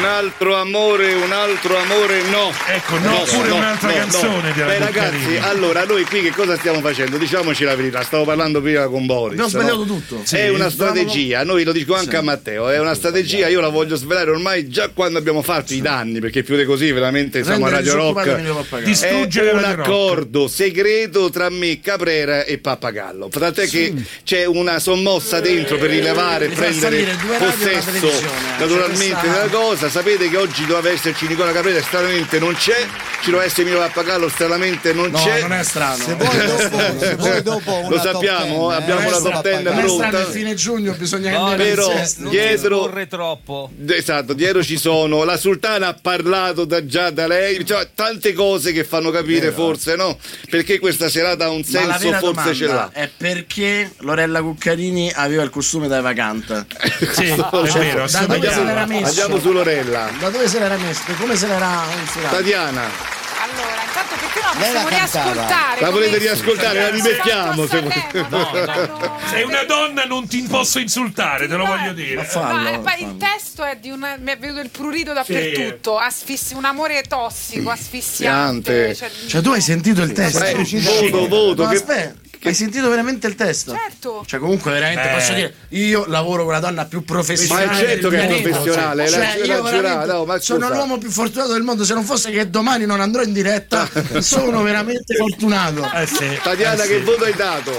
Un 0.00 0.06
altro 0.06 0.54
amore, 0.56 1.12
un 1.12 1.30
altro 1.30 1.76
amore, 1.76 2.22
no. 2.30 2.50
Ecco, 2.68 2.96
no, 3.00 3.22
pure 3.28 3.50
un'altra 3.50 3.92
canzone 3.92 4.50
della 4.54 4.66
Beh, 4.68 4.78
ragazzi, 4.78 5.36
allora 5.38 5.84
noi 5.84 6.04
qui 6.04 6.22
che 6.22 6.30
cosa 6.30 6.56
stiamo 6.56 6.80
facendo? 6.80 7.18
Diciamoci 7.18 7.64
la 7.64 7.76
verità, 7.76 8.02
stavo 8.02 8.24
parlando 8.24 8.62
prima 8.62 8.86
con 8.88 9.04
Boris. 9.04 9.32
Abbiamo 9.38 9.48
sbagliato 9.50 9.76
no? 9.76 9.84
tutto. 9.84 10.20
È 10.22 10.26
Sì, 10.26 10.48
una 10.48 10.70
stavamo- 10.70 10.96
strategia, 10.96 11.44
noi 11.44 11.64
lo 11.64 11.72
dico 11.72 11.94
anche 11.94 12.10
Sì. 12.12 12.16
a 12.16 12.22
Matteo, 12.22 12.70
è 12.70 12.78
una 12.80 12.94
strategia, 12.94 13.48
io 13.48 13.60
la 13.60 13.68
voglio 13.68 13.94
svelare 13.96 14.30
ormai 14.30 14.68
già 14.70 14.88
quando 14.88 15.18
abbiamo 15.18 15.42
fatto 15.42 15.74
i 15.74 15.82
danni, 15.82 16.18
perché 16.18 16.42
più 16.44 16.56
di 16.56 16.64
così 16.64 16.90
veramente 16.92 17.44
siamo 17.44 17.66
a 17.66 17.68
Radio 17.68 17.94
Rock. 17.96 18.14
Pappagallo. 18.14 18.66
È 18.70 18.82
Distruggere 18.82 19.50
un 19.50 19.60
Radio 19.60 19.76
Rock. 19.76 19.86
accordo 19.86 20.48
segreto 20.48 21.28
tra 21.28 21.50
me, 21.50 21.78
Caprera 21.80 22.44
e 22.44 22.56
Pappagallo. 22.56 23.28
Tant'è 23.28 23.68
che 23.68 23.92
c'è 24.24 24.46
una 24.46 24.78
sommossa 24.78 25.40
dentro 25.40 25.76
per 25.76 25.90
rilevare 25.90 26.46
e 26.46 26.48
prendere 26.48 27.02
una 27.28 27.36
possesso 27.36 27.84
televisione. 27.90 28.28
naturalmente 28.58 29.28
della 29.28 29.48
cosa. 29.50 29.88
Sapete 29.90 30.28
che 30.28 30.36
oggi 30.36 30.66
doveva 30.66 30.88
esserci 30.90 31.26
Nicola 31.26 31.50
Caprera, 31.50 31.82
stranamente 31.82 32.38
non 32.38 32.54
c'è, 32.54 32.86
ci 33.22 33.30
doveva 33.30 33.44
essere 33.44 33.62
Emilio 33.62 33.80
Pappagallo, 33.80 34.28
stranamente 34.28 34.92
non 34.92 35.10
No, 35.10 35.18
c'è. 35.20 35.40
non 35.40 35.52
è 35.52 35.64
strano. 35.64 35.96
Se 36.04 36.14
vuoi 36.14 36.46
dopo, 36.46 36.78
se 36.98 37.14
vuoi 37.16 37.42
dopo 37.42 37.72
una 37.78 37.88
Lo 37.88 37.98
sappiamo, 37.98 38.68
ten, 38.68 38.76
abbiamo 38.82 39.00
è 39.00 39.10
top 39.10 39.42
ten 39.42 39.60
strano, 39.60 39.70
Non 39.80 39.84
è 39.84 39.88
strano, 39.88 40.10
pronta. 40.10 40.20
è 40.20 40.30
fine 40.32 40.54
giugno, 40.54 40.92
bisogna 40.92 41.30
No, 41.32 41.46
cambiare 41.48 41.70
però 41.74 41.92
dietro- 42.30 42.76
esporre 42.82 43.06
troppo. 43.08 43.70
Esatto, 43.88 44.32
dietro 44.32 44.62
ci 44.62 44.78
sono 44.78 45.24
la 45.24 45.36
sultana 45.36 45.88
ha 45.88 45.94
parlato 46.00 46.64
da, 46.64 46.86
già 46.86 47.10
da 47.10 47.26
lei, 47.26 47.66
cioè, 47.66 47.88
tante 47.92 48.32
cose 48.32 48.70
che 48.72 48.84
fanno 48.84 49.10
capire 49.10 49.50
forse 49.50 49.96
no? 49.96 50.16
Perché 50.48 50.78
questa 50.78 51.08
serata 51.08 51.46
ha 51.46 51.50
un 51.50 51.64
Ma 51.68 51.86
la 51.86 51.98
senso, 51.98 52.32
forse 52.32 52.54
ce 52.54 52.66
l'ha. 52.66 52.90
è 52.92 53.08
perché 53.14 53.92
Lorella 53.98 54.40
Cuccarini 54.40 55.10
aveva 55.14 55.42
il 55.42 55.50
costume 55.50 55.88
da 55.88 56.00
vacante? 56.00 56.66
Sì, 57.10 57.24
è 57.24 57.34
vero, 57.34 58.06
da 58.06 58.20
dove 58.26 58.52
se 58.52 58.62
l'era 58.64 58.86
messo? 58.86 59.06
Andiamo 59.08 59.38
su 59.40 59.50
Lorella. 59.52 59.78
Da 59.84 60.28
dove 60.30 60.46
se 60.48 60.58
l'era 60.58 60.76
messo? 60.76 61.02
Come 61.18 61.36
se 61.36 61.46
l'era 61.46 61.84
infilata? 61.98 62.36
Tatiana, 62.36 62.82
Allora, 62.82 63.82
intanto 63.86 64.14
perché 64.20 64.40
no? 64.42 64.50
Possiamo 64.60 64.88
riascoltare. 64.88 65.80
la 65.80 65.90
volete 65.90 66.18
riascoltare? 66.18 66.80
La 66.82 66.88
rimettiamo 66.90 67.66
se 67.66 67.80
no, 67.80 67.88
no, 68.28 68.50
no. 68.52 69.18
Sei 69.30 69.42
una 69.44 69.62
donna, 69.64 70.04
non 70.04 70.26
ti 70.28 70.42
posso 70.42 70.78
insultare, 70.78 71.48
te 71.48 71.54
lo 71.56 71.64
voglio 71.64 71.92
dire. 71.94 72.16
Ma 72.16 72.24
fallo, 72.24 72.80
poi 72.80 72.82
fallo. 72.98 73.10
il 73.12 73.16
testo 73.16 73.64
è 73.64 73.76
di 73.76 73.90
una. 73.90 74.16
Mi 74.18 74.32
è 74.32 74.38
venuto 74.38 74.60
il 74.60 74.68
prurito 74.70 75.12
dappertutto. 75.14 75.96
Asfissi- 75.98 76.54
un 76.54 76.64
amore 76.66 77.02
tossico, 77.08 77.70
asfissiante. 77.70 78.94
Fiante. 78.94 79.28
Cioè 79.28 79.40
tu 79.40 79.50
hai 79.50 79.60
sentito 79.62 80.02
il 80.02 80.12
testo? 80.12 80.44
Eh, 80.44 81.10
voto, 81.10 81.28
voto, 81.28 81.62
Ma 81.64 81.70
che- 81.70 81.76
aspetta, 81.76 82.14
hai 82.48 82.54
sentito 82.54 82.88
veramente 82.88 83.26
il 83.26 83.34
testo? 83.34 83.74
Certo. 83.74 84.22
Cioè 84.26 84.40
comunque 84.40 84.72
veramente 84.72 85.10
Eh. 85.10 85.14
posso 85.14 85.32
dire, 85.34 85.54
io 85.70 86.04
lavoro 86.06 86.44
con 86.44 86.52
la 86.52 86.58
donna 86.60 86.84
più 86.86 87.04
professionale 87.04 87.66
Ma 87.66 87.72
è 87.72 87.76
certo 87.76 88.08
che 88.08 88.22
è 88.28 88.40
professionale, 88.42 89.08
Cioè, 89.08 89.18
l'ha- 89.18 89.34
io 89.34 89.62
veramente 89.62 89.76
giurato, 89.76 90.12
no, 90.12 90.24
ma 90.24 90.38
sono 90.40 90.68
l'uomo 90.70 90.98
più 90.98 91.10
fortunato 91.10 91.52
del 91.52 91.62
mondo, 91.62 91.84
se 91.84 91.94
non 91.94 92.04
fosse 92.04 92.30
che 92.30 92.48
domani 92.50 92.86
non 92.86 93.00
andrò 93.00 93.22
in 93.22 93.32
diretta, 93.32 93.88
sono 94.20 94.62
veramente 94.62 95.14
fortunato. 95.14 95.88
Eh 95.94 96.06
sì. 96.06 96.38
Tatiana, 96.42 96.82
Eh 96.82 96.86
sì. 96.86 96.92
che 96.92 97.00
voto 97.02 97.24
hai 97.24 97.34
dato? 97.34 97.78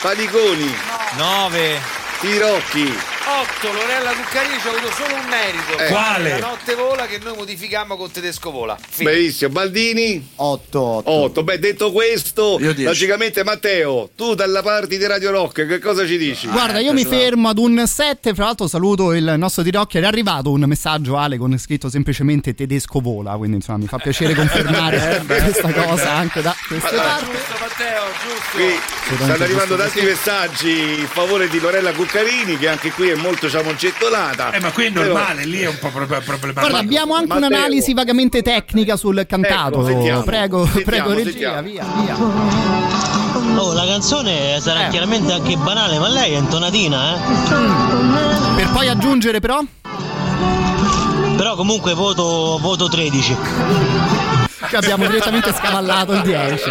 Paniconi, 0.00 0.74
9. 1.16 1.78
Tirocchi, 2.20 2.92
8 3.24 3.72
Lorella 3.72 4.10
Cuccarini 4.10 4.58
ci 4.60 4.66
ha 4.66 4.70
avuto 4.70 4.90
solo 4.92 5.14
un 5.14 5.28
merito. 5.28 5.78
Eh. 5.78 5.88
Quale? 5.88 6.30
La 6.30 6.46
notte 6.48 6.74
vola 6.74 7.06
che 7.06 7.20
noi 7.22 7.36
modificammo 7.36 7.96
con 7.96 8.10
tedesco 8.10 8.50
vola. 8.50 8.76
Fine. 8.88 9.10
Benissimo, 9.12 9.52
Baldini 9.52 10.30
8 10.34 11.02
8. 11.04 11.42
Beh, 11.44 11.58
detto 11.60 11.92
questo, 11.92 12.58
logicamente 12.58 13.44
Matteo, 13.44 14.10
tu 14.16 14.34
dalla 14.34 14.62
parte 14.62 14.96
di 14.96 15.06
Radio 15.06 15.30
Rock 15.30 15.66
che 15.66 15.78
cosa 15.78 16.04
ci 16.04 16.18
dici? 16.18 16.48
Guarda, 16.48 16.80
io 16.80 16.92
mi 16.92 17.04
fermo 17.04 17.48
ad 17.48 17.58
un 17.58 17.86
7. 17.86 18.34
Fra 18.34 18.46
l'altro, 18.46 18.66
saluto 18.66 19.12
il 19.12 19.34
nostro 19.36 19.62
Dirocchio. 19.62 20.00
È 20.00 20.04
arrivato 20.04 20.50
un 20.50 20.64
messaggio, 20.66 21.16
Ale, 21.16 21.38
con 21.38 21.56
scritto 21.58 21.88
semplicemente 21.88 22.54
tedesco 22.54 23.00
vola. 23.00 23.36
Quindi, 23.36 23.56
insomma, 23.56 23.78
mi 23.78 23.86
fa 23.86 23.98
piacere 23.98 24.34
confermare 24.34 25.22
questa 25.26 25.72
cosa 25.72 26.12
anche 26.12 26.42
da 26.42 26.54
queste 26.66 26.96
parti. 26.96 27.30
Giusto 27.30 27.54
Matteo, 27.60 28.02
giusto. 28.20 28.56
Qui 28.56 29.16
stanno 29.16 29.42
arrivando 29.44 29.76
tanti 29.76 30.00
messaggi 30.02 30.98
in 30.98 31.06
favore 31.06 31.48
di 31.48 31.60
Lorella 31.60 31.92
Cuccarini 31.92 32.58
che 32.58 32.68
anche 32.68 32.90
qui 32.90 33.10
è 33.12 33.16
molto 33.16 33.48
ciamoncettonata. 33.48 34.50
Eh, 34.52 34.60
ma 34.60 34.70
qui 34.70 34.86
è 34.86 34.90
normale, 34.90 35.44
lì 35.44 35.60
è 35.60 35.68
un 35.68 35.78
po' 35.78 35.88
pro- 35.88 36.06
problematico. 36.06 36.52
Guarda, 36.52 36.78
abbiamo 36.78 37.14
anche 37.14 37.28
Matteo. 37.34 37.46
un'analisi 37.48 37.94
vagamente 37.94 38.42
tecnica 38.42 38.96
sul 38.96 39.24
cantato. 39.28 39.80
Ecco, 39.80 39.86
sentiamo. 39.86 40.22
prego, 40.22 40.64
Sentiamo, 40.64 40.84
prego, 40.84 41.12
regia, 41.12 41.30
sentiamo. 41.30 41.62
via, 41.62 41.84
via. 42.02 42.16
Oh, 43.60 43.72
la 43.72 43.84
canzone 43.86 44.60
sarà 44.60 44.88
chiaramente 44.88 45.32
anche 45.32 45.56
banale, 45.56 45.98
ma 45.98 46.08
lei 46.08 46.32
è 46.34 46.38
intonatina, 46.38 47.14
eh? 47.14 47.18
Per 48.56 48.70
poi 48.72 48.88
aggiungere, 48.88 49.40
però? 49.40 49.60
Però 51.36 51.54
comunque 51.56 51.94
voto, 51.94 52.58
voto 52.60 52.88
13. 52.88 53.36
Che 54.68 54.76
abbiamo 54.76 55.06
direttamente 55.06 55.52
scavallato 55.52 56.12
il 56.12 56.22
10. 56.22 56.70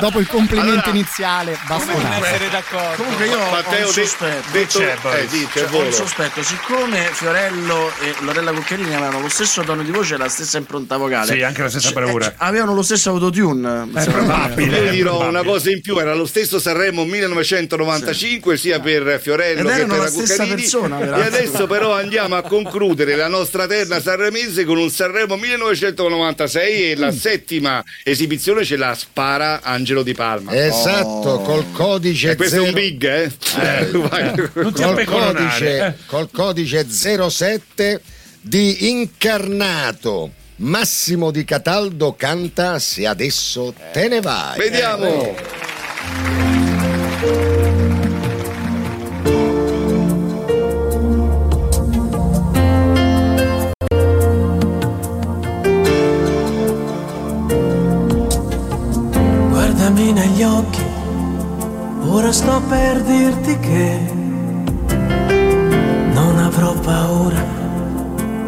Dopo 0.00 0.20
il 0.20 0.26
complimento 0.26 0.88
iniziale, 0.90 1.58
bastonato. 1.66 2.24
essere 2.24 2.48
d'accordo. 2.50 3.02
Comunque 3.02 3.26
io 3.26 3.38
ho 3.38 3.50
Matteo, 3.50 3.86
un 3.88 3.92
de- 3.94 4.04
sospetto. 4.04 4.48
detto- 4.52 4.78
Boris? 5.02 5.20
eh, 5.20 5.26
dice, 5.28 5.48
Cioè, 5.54 5.68
ho 5.72 5.78
un 5.84 5.92
sospetto, 5.92 6.42
siccome 6.42 7.08
Fiorello 7.12 7.90
e 8.00 8.14
Lorella 8.20 8.52
Cuccherini 8.52 8.94
avevano 8.94 9.20
lo 9.20 9.28
stesso 9.28 9.62
tono 9.62 9.82
di 9.82 9.90
voce 9.90 10.14
e 10.14 10.18
la 10.18 10.28
stessa 10.28 10.58
impronta 10.58 10.96
vocale, 10.96 11.32
Sì, 11.32 11.42
anche 11.42 11.62
la 11.62 11.68
stessa 11.68 11.88
cioè, 11.88 11.94
bravura. 12.02 12.26
eh, 12.26 12.34
avevano 12.38 12.74
lo 12.74 12.82
stesso 12.82 13.10
autotune. 13.10 13.88
È 13.94 14.04
probabile. 14.04 14.78
Io 14.84 14.90
dirò 14.90 15.10
probabile. 15.18 15.38
una 15.40 15.42
cosa 15.50 15.70
in 15.70 15.80
più, 15.80 15.96
era 15.98 16.14
lo 16.14 16.26
stesso 16.26 16.58
Sanremo 16.58 17.04
1995 17.04 18.56
sia 18.56 18.80
per 18.80 19.18
Fiorello 19.20 19.68
che 19.68 19.74
per 19.76 19.86
la 19.88 19.96
la 19.96 20.06
stessa 20.08 20.32
Cuccarini 20.42 20.54
persona, 20.62 21.00
e 21.00 21.22
adesso 21.26 21.66
però 21.66 21.94
andiamo 21.94 22.36
a 22.36 22.42
concludere 22.42 23.14
la 23.16 23.28
nostra 23.28 23.66
terna 23.66 24.00
sanremese 24.00 24.64
con 24.64 24.78
un 24.78 24.90
Sanremo 24.90 25.36
1996 25.36 26.83
e 26.92 26.96
la 26.96 27.10
settima 27.12 27.82
esibizione 28.02 28.64
ce 28.64 28.76
la 28.76 28.94
spara 28.94 29.60
Angelo 29.62 30.02
Di 30.02 30.12
Palma 30.14 30.54
Esatto, 30.54 31.40
col 31.40 31.70
codice 31.72 32.30
e 32.32 32.36
questo 32.36 32.56
è 32.56 32.58
un 32.60 32.64
zero- 32.66 32.76
big 32.78 33.04
eh. 33.04 33.32
Non 34.54 34.72
ti 34.72 34.82
col 34.82 35.04
codice, 35.04 35.86
eh. 35.86 35.94
col 36.06 36.28
codice 36.30 36.86
07 36.88 38.00
di 38.40 38.90
Incarnato. 38.90 40.30
Massimo 40.56 41.30
di 41.32 41.44
Cataldo 41.44 42.14
canta 42.14 42.78
Se 42.78 43.06
adesso 43.06 43.74
te 43.92 44.06
ne 44.08 44.20
vai. 44.20 44.56
vediamo 44.58 45.34
Guardami 46.16 47.63
occhi, 60.44 60.84
ora 62.08 62.32
sto 62.32 62.60
per 62.68 63.02
dirti 63.02 63.58
che 63.58 64.12
non 66.12 66.38
avrò 66.38 66.72
paura 66.74 67.42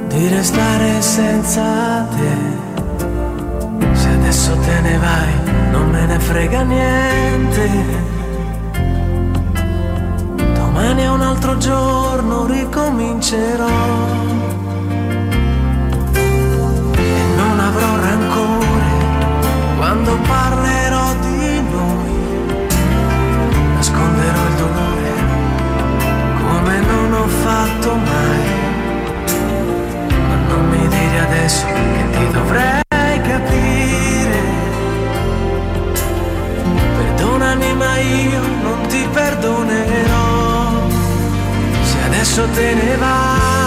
di 0.08 0.28
restare 0.28 1.00
senza 1.00 2.06
te. 2.16 2.54
Se 3.92 4.08
adesso 4.08 4.56
te 4.58 4.80
ne 4.80 4.98
vai, 4.98 5.32
non 5.70 5.90
me 5.90 6.06
ne 6.06 6.18
frega 6.18 6.62
niente. 6.62 7.70
Domani 10.54 11.02
è 11.02 11.08
un 11.08 11.20
altro 11.20 11.56
giorno, 11.58 12.46
ricomincerò. 12.46 13.66
E 16.94 17.20
non 17.36 17.60
avrò 17.60 17.96
rancore 18.00 18.94
quando 19.76 20.18
parlerò 20.26 20.85
ho 27.16 27.26
fatto 27.26 27.94
mai. 27.94 28.48
Ma 30.28 30.36
non 30.48 30.68
mi 30.70 30.88
dire 30.88 31.18
adesso 31.28 31.66
che 31.66 32.04
ti 32.14 32.30
dovrei 32.32 33.20
capire. 33.30 34.40
Perdonami 36.96 37.74
ma 37.74 37.98
io 37.98 38.40
non 38.62 38.86
ti 38.88 39.06
perdonerò. 39.12 40.88
Se 41.82 41.96
adesso 42.06 42.48
te 42.54 42.74
ne 42.74 42.96
vai 42.96 43.66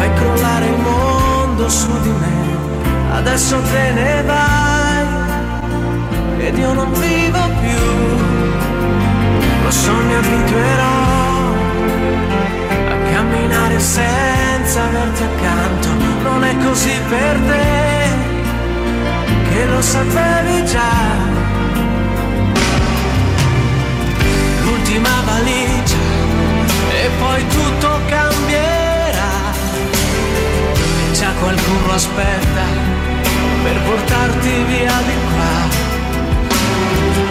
fai 0.00 0.12
crollare 0.14 0.66
il 0.66 0.78
mondo 0.78 1.68
su 1.68 1.90
di 2.00 2.08
me 2.08 2.36
adesso 3.12 3.60
te 3.70 3.92
ne 3.92 4.22
vai 4.22 5.06
ed 6.38 6.56
io 6.56 6.72
non 6.72 6.90
vivo 6.92 7.42
più, 7.60 7.82
lo 9.62 9.70
so 9.70 9.92
mi 9.92 10.14
abituerò 10.14 11.19
a 12.88 13.12
camminare 13.12 13.78
senza 13.78 14.82
averti 14.82 15.22
accanto, 15.22 15.88
non 16.22 16.44
è 16.44 16.56
così 16.64 16.98
per 17.08 17.38
te, 17.48 18.08
che 19.50 19.64
lo 19.66 19.80
sapevi 19.82 20.64
già. 20.66 21.38
L'ultima 24.64 25.10
valigia 25.24 26.08
e 26.92 27.10
poi 27.18 27.46
tutto 27.48 28.00
cambierà, 28.08 29.32
già 31.12 31.30
qualcuno 31.40 31.92
aspetta 31.92 32.64
per 33.62 33.80
portarti 33.82 34.48
via 34.64 34.96
di 35.06 35.14
qua. 35.32 35.88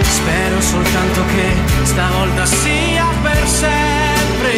Spero 0.02 0.62
soltanto 0.62 1.24
che 1.34 1.54
stavolta 1.84 2.46
sia 2.46 3.06
per 3.24 3.48
sempre. 4.50 4.58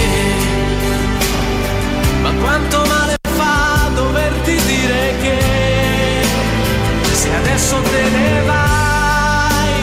Ma 2.21 2.31
quanto 2.41 2.85
male 2.85 3.17
fa 3.35 3.89
doverti 3.93 4.55
dire 4.65 5.13
che 5.21 5.39
se 7.11 7.35
adesso 7.35 7.81
te 7.81 8.09
ne 8.09 8.41
vai 8.45 9.73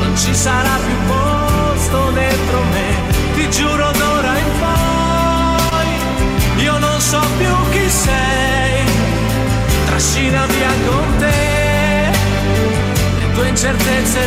non 0.00 0.16
ci 0.16 0.34
sarà 0.34 0.78
più 0.86 0.96
posto 1.06 2.10
dentro 2.10 2.62
me. 2.72 3.08
Ti 3.34 3.50
giuro 3.50 3.90
d'ora 3.92 4.38
in 4.38 4.50
poi 4.58 6.64
io 6.64 6.78
non 6.78 7.00
so 7.00 7.20
più 7.38 7.54
chi 7.70 7.88
sei 7.88 8.84
trascina 9.86 10.44
via 10.46 10.72
con 10.86 11.16
te 11.18 12.10
le 13.18 13.32
tue 13.32 13.48
incertezze 13.48 14.22
e 14.22 14.26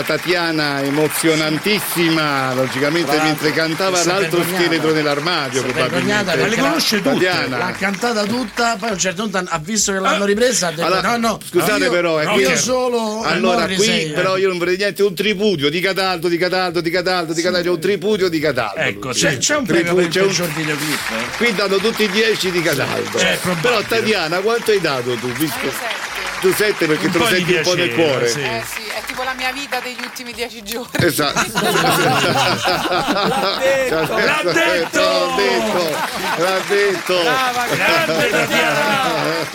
una 0.00 0.02
Tatiana 0.02 0.82
emozionantissima, 0.82 2.54
logicamente 2.54 3.08
l'altro, 3.10 3.26
mentre 3.26 3.52
cantava 3.52 4.02
l'altro 4.04 4.42
scheletro 4.42 4.92
nell'armadio, 4.92 5.60
Si 5.62 5.68
è 5.68 5.72
vergognata 5.72 6.32
probabilmente. 6.32 6.86
perché 6.86 7.02
l'ha- 7.04 7.12
Tatiana. 7.12 7.58
L'ha 7.58 7.70
cantata 7.72 8.24
tutta, 8.24 8.76
poi 8.78 8.88
a 8.88 8.92
un 8.92 8.98
certo 8.98 9.22
punto 9.28 9.42
ha 9.46 9.58
visto 9.62 9.92
che 9.92 9.98
l'hanno 9.98 10.24
ripresa, 10.24 10.68
ha 10.68 10.70
detto 10.70 10.84
Allora, 10.86 11.16
no, 11.16 11.28
no, 11.28 11.40
scusate 11.46 11.84
io, 11.84 11.90
però, 11.90 12.18
è 12.18 12.24
io 12.36 12.46
qui- 12.48 12.56
solo 12.56 13.22
Allora, 13.22 13.66
qui 13.66 13.78
sei, 13.78 14.06
eh. 14.06 14.12
però 14.12 14.36
io 14.36 14.48
non 14.48 14.58
vorrei 14.58 14.76
niente, 14.76 15.02
un 15.02 15.14
tripudio 15.14 15.68
di 15.68 15.80
Cataldo, 15.80 16.28
di 16.28 16.36
Cataldo, 16.38 16.80
di 16.80 16.90
Cataldo, 16.90 17.32
di 17.32 17.42
Cataldo, 17.42 17.64
c'è 17.68 17.74
un 17.74 17.80
tripudio 17.80 18.28
di 18.28 18.38
Cataldo. 18.40 18.80
Ecco, 18.80 19.08
c'è- 19.10 19.38
c'è 19.38 19.56
un 19.56 19.66
premio 19.66 19.94
per 19.94 20.04
il 20.04 20.10
c'è 20.10 20.20
un- 20.22 20.26
peggior 20.28 20.48
videoclip, 20.48 20.98
eh? 21.10 21.36
Qui 21.36 21.54
danno 21.54 21.76
tutti 21.76 22.02
i 22.04 22.08
10 22.10 22.50
di 22.50 22.62
Cataldo. 22.62 23.18
Eh, 23.18 23.38
probabile. 23.40 23.60
però 23.60 23.80
Tatiana, 23.82 24.38
quanto 24.38 24.70
hai 24.70 24.80
dato 24.80 25.14
tu? 25.14 25.30
Visto? 25.32 25.98
Tu 26.40 26.52
7 26.54 26.86
perché 26.86 27.06
Un 27.06 27.12
te 27.12 27.18
lo 27.18 27.26
senti 27.26 27.52
un 27.52 27.60
po' 27.62 27.74
nel 27.74 27.92
cuore. 27.94 28.26
sì. 28.28 28.40
Eh 28.40 28.62
sì, 28.66 28.80
tipo 29.20 29.22
la 29.22 29.34
mia 29.34 29.52
vita 29.52 29.80
degli 29.80 30.00
ultimi 30.02 30.32
dieci 30.32 30.62
giorni. 30.62 31.04
Esatto. 31.04 31.40
L'ha 33.30 33.58
detto! 33.60 34.16
L'ha 34.16 34.42
detto! 34.52 35.00
L'ha 35.00 35.34
detto! 35.36 35.80
L'ha 36.38 36.60
detto! 36.68 37.22
Brava, 37.22 37.66
grande 37.66 38.30
Tatiana! 38.30 39.48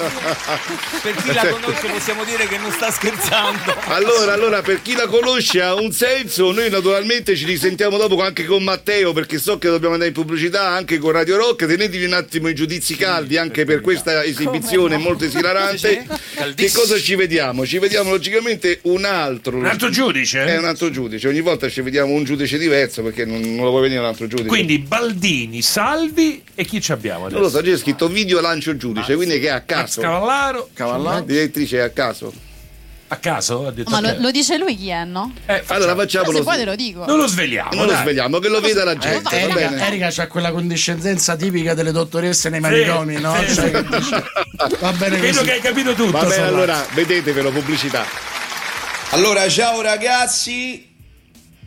Per 1.02 1.16
chi 1.16 1.34
la 1.34 1.48
conosce 1.48 1.88
possiamo 1.88 2.24
dire 2.24 2.48
che 2.48 2.58
non 2.58 2.72
sta 2.72 2.92
scherzando. 2.92 3.76
Allora, 3.88 4.34
allora, 4.34 4.62
per 4.62 4.82
chi 4.82 4.96
la 4.96 5.08
conosce 5.08 5.62
ha 5.62 5.74
un 5.74 5.92
senso, 5.92 6.52
noi 6.52 6.70
naturalmente 6.70 7.36
ci 7.36 7.46
risentiamo 7.46 7.98
dopo 7.98 8.22
anche 8.22 8.46
con 8.46 8.64
Matteo 8.64 9.14
perché 9.14 9.38
so 9.40 9.58
che 9.58 9.70
dobbiamo 9.70 9.94
andare 9.94 10.12
in 10.12 10.16
pubblicità 10.16 10.68
anche 10.68 10.98
con 10.98 11.12
Radio 11.12 11.38
Rock, 11.38 11.66
tenetevi 11.66 12.06
un 12.06 12.14
attimo 12.14 12.50
i 12.50 12.56
giudizi 12.56 12.96
caldi 12.96 13.38
anche 13.38 13.66
per 13.66 13.82
questa 13.82 14.24
esibizione 14.24 14.98
molto 14.98 15.26
esilarante. 15.26 16.06
Che 16.56 16.72
cosa 16.72 16.98
ci 16.98 17.16
vediamo? 17.16 17.66
Ci 17.66 17.80
vediamo 17.80 18.12
logicamente 18.12 18.80
un 18.84 19.06
altro. 19.06 19.55
Un 19.56 19.66
altro 19.66 19.90
giudice? 19.90 20.44
È 20.46 20.58
un 20.58 20.66
altro 20.66 20.90
giudice, 20.90 21.28
ogni 21.28 21.42
volta 21.42 21.70
ci 21.70 21.82
vediamo 21.82 22.14
un 22.14 22.24
giudice 22.24 22.58
diverso 22.58 23.02
perché 23.02 23.26
non, 23.26 23.40
non 23.42 23.64
lo 23.64 23.70
vuoi 23.70 23.84
venire 23.84 24.00
un 24.00 24.06
altro 24.08 24.28
giudice. 24.28 24.48
Quindi 24.48 24.80
Baldini, 24.80 25.62
Salvi 25.62 26.44
e 26.54 26.66
chi 26.66 26.82
ci 26.82 26.92
abbiamo 26.92 27.26
adesso? 27.26 27.40
non 27.42 27.50
lo 27.50 27.56
so, 27.56 27.62
c'è 27.62 27.78
scritto 27.78 28.08
video 28.08 28.42
lancio 28.42 28.76
giudice, 28.78 29.16
quindi 29.16 29.40
che 29.40 29.48
è 29.48 29.52
a 29.52 29.62
caso. 29.62 30.02
Cavallaro. 30.02 30.70
La 31.02 31.22
direttrice 31.22 31.78
è 31.78 31.82
a 31.82 31.90
caso. 31.90 32.34
A 33.08 33.18
caso? 33.18 33.68
Ha 33.68 33.72
detto 33.72 33.92
Ma 33.92 34.00
lo, 34.02 34.16
lo 34.18 34.32
dice 34.32 34.58
lui 34.58 34.76
chi 34.76 34.90
è, 34.90 35.06
no? 35.06 35.32
Allora 35.68 35.96
facciamolo. 35.96 36.40
Se 36.40 36.44
poi 36.44 36.58
te 36.58 36.66
lo 36.66 36.76
dico. 36.76 37.06
Non 37.06 37.18
lo 37.18 37.28
sveliamo. 37.28 37.70
Non 37.76 37.86
lo 37.86 37.92
dai. 37.92 38.02
svegliamo, 38.02 38.40
che 38.40 38.50
lo 38.50 38.60
veda 38.60 38.84
la 38.84 38.98
gente. 38.98 39.22
va 39.22 39.32
Erika, 39.32 39.54
bene? 39.54 39.88
Erika 39.88 40.08
c'ha 40.10 40.28
quella 40.28 40.52
condiscendenza 40.52 41.36
tipica 41.36 41.76
delle 41.76 41.92
dottoresse 41.92 42.50
nei 42.50 42.60
manicomi, 42.60 43.20
no? 43.22 43.36
sì, 43.46 43.54
Cioè, 43.54 43.66
sì. 43.66 43.72
che 43.72 43.84
dice, 43.98 44.24
va 44.80 44.92
bene 44.94 45.18
Credo 45.20 45.34
così. 45.38 45.46
che 45.46 45.52
hai 45.54 45.62
capito 45.62 45.94
tutto. 45.94 46.12
Va 46.12 46.24
bene, 46.26 46.44
allora 46.48 46.84
vedetevelo 46.94 47.52
pubblicità. 47.52 48.06
Allora, 49.16 49.48
ciao 49.48 49.80
ragazzi. 49.80 50.90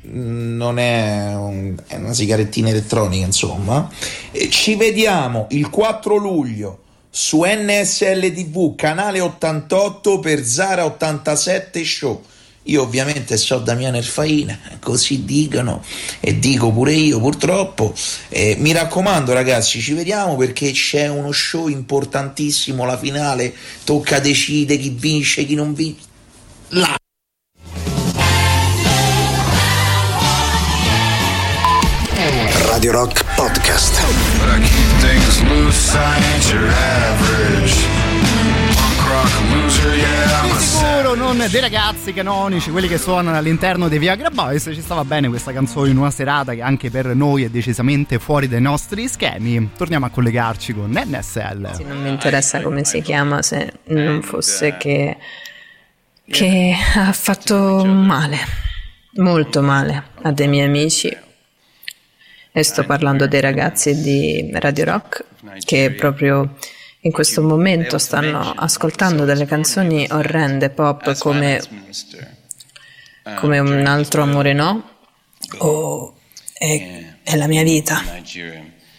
Non 0.03 0.79
è, 0.79 1.35
un- 1.35 1.75
è 1.87 1.95
una 1.97 2.13
sigarettina 2.13 2.69
elettronica, 2.69 3.25
insomma. 3.25 3.91
E 4.31 4.51
ci 4.51 4.77
vediamo 4.77 5.47
il 5.53 5.71
4 5.71 6.17
luglio 6.17 6.83
su 7.09 7.45
NSL 7.45 8.35
TV, 8.35 8.75
canale 8.75 9.21
88 9.21 10.19
per 10.19 10.45
Zara 10.45 10.85
87 10.85 11.83
Show. 11.87 12.23
Io 12.65 12.83
ovviamente 12.83 13.39
so 13.39 13.61
Damiano 13.61 13.97
Erfaina, 13.97 14.59
così 14.79 15.25
dicono 15.25 15.83
e 16.21 16.39
dico 16.39 16.71
pure 16.71 16.93
io 16.93 17.19
purtroppo. 17.19 17.95
Eh, 18.29 18.57
mi 18.59 18.73
raccomando 18.73 19.33
ragazzi, 19.33 19.81
ci 19.81 19.95
vediamo 19.95 20.37
perché 20.37 20.71
c'è 20.73 21.09
uno 21.09 21.33
show 21.33 21.69
importantissimo, 21.69 22.85
la 22.85 22.99
finale, 22.99 23.55
tocca 23.85 24.19
decidere 24.19 24.79
chi 24.79 24.91
vince, 24.91 25.47
chi 25.47 25.55
non 25.55 25.73
vince. 25.73 26.05
Là. 26.73 26.98
Radio 32.79 32.93
Rock 32.93 33.25
Podcast. 33.35 34.01
But 34.39 34.51
I 34.51 34.61
keep 34.61 35.01
things 35.01 35.43
loose, 35.43 35.97
I 35.97 36.15
ain't 36.15 36.53
your 36.53 36.69
average. 36.69 37.75
Punk 38.77 39.11
rock 39.11 39.33
loser, 39.51 39.97
yeah, 39.97 40.45
I'm 40.45 40.51
a 40.53 40.61
Sicuro 40.61 41.15
non 41.17 41.45
dei 41.51 41.61
ragazzi 41.61 42.13
canonici, 42.13 42.71
quelli 42.71 42.87
che 42.87 42.99
suonano 42.99 43.37
all'interno 43.37 43.89
dei 43.89 43.99
Viagra 43.99 44.31
Boys. 44.31 44.71
Ci 44.73 44.81
stava 44.81 45.05
bene 45.05 45.29
questa 45.29 45.53
canzone 45.53 45.91
in 45.91 45.97
una 45.97 46.13
serata 46.13 46.55
che 46.55 46.63
anche 46.63 46.89
per 46.89 47.17
noi 47.17 47.43
è 47.43 47.49
decisamente 47.49 48.21
fuori 48.21 48.47
dai 48.47 48.61
nostri 48.61 49.09
schemi. 49.09 49.71
Torniamo 49.77 50.07
a 50.07 50.11
collegarci 50.11 50.73
con 50.73 50.93
NSL. 50.93 51.81
Non 51.85 52.01
mi 52.01 52.11
interessa 52.11 52.63
come 52.63 52.85
si 52.85 53.03
chiama 53.03 53.43
se 53.43 53.73
non 53.87 54.23
fosse 54.23 54.77
che, 54.77 55.17
che 56.31 56.77
ha 56.95 57.13
fatto 57.13 57.85
male, 57.85 58.39
molto 59.15 59.63
male 59.63 60.11
a 60.23 60.31
dei 60.31 60.47
miei 60.47 60.67
amici. 60.67 61.27
E 62.59 62.65
sto 62.65 62.85
parlando 62.85 63.29
dei 63.29 63.41
ragazzi 63.41 64.03
di 64.03 64.51
Radio 64.55 64.85
Rock 64.85 65.25
che 65.65 65.93
proprio 65.93 66.57
in 67.03 67.13
questo 67.13 67.41
momento 67.41 67.99
stanno 67.99 68.53
ascoltando 68.57 69.25
delle 69.25 69.47
canzoni 69.47 70.09
orrende 70.11 70.69
pop 70.71 71.17
come, 71.19 71.63
come 73.37 73.59
Un 73.61 73.87
altro 73.87 74.23
amore 74.23 74.55
no 74.55 74.91
o 75.59 76.17
è, 76.53 77.15
è 77.23 77.37
la 77.37 77.47
mia 77.47 77.63
vita. 77.63 78.03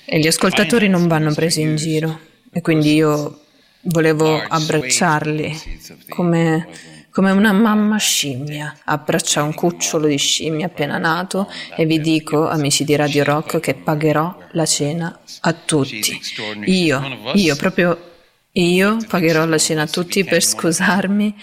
E 0.05 0.19
gli 0.19 0.27
ascoltatori 0.27 0.87
non 0.87 1.09
vanno 1.09 1.33
presi 1.33 1.59
in 1.59 1.75
giro 1.75 2.17
e 2.53 2.61
quindi 2.61 2.93
io 2.93 3.41
volevo 3.81 4.41
abbracciarli 4.41 5.81
come, 6.07 6.65
come 7.11 7.31
una 7.31 7.51
mamma 7.51 7.97
scimmia 7.97 8.75
abbraccia 8.85 9.43
un 9.43 9.53
cucciolo 9.53 10.07
di 10.07 10.17
scimmia 10.17 10.67
appena 10.67 10.97
nato 10.97 11.51
e 11.75 11.85
vi 11.85 11.99
dico, 11.99 12.47
amici 12.47 12.83
di 12.83 12.95
Radio 12.95 13.23
Rock, 13.23 13.59
che 13.59 13.73
pagherò 13.73 14.35
la 14.51 14.65
cena 14.65 15.19
a 15.41 15.53
tutti. 15.53 16.19
Io, 16.65 17.31
io 17.33 17.55
proprio 17.55 18.07
io 18.53 18.97
pagherò 19.07 19.45
la 19.45 19.57
cena 19.57 19.83
a 19.83 19.87
tutti 19.87 20.23
per 20.23 20.43
scusarmi 20.43 21.35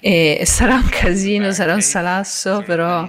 e 0.00 0.42
sarà 0.44 0.74
un 0.76 0.88
casino, 0.88 1.52
sarà 1.52 1.74
un 1.74 1.82
salasso, 1.82 2.62
però 2.64 3.08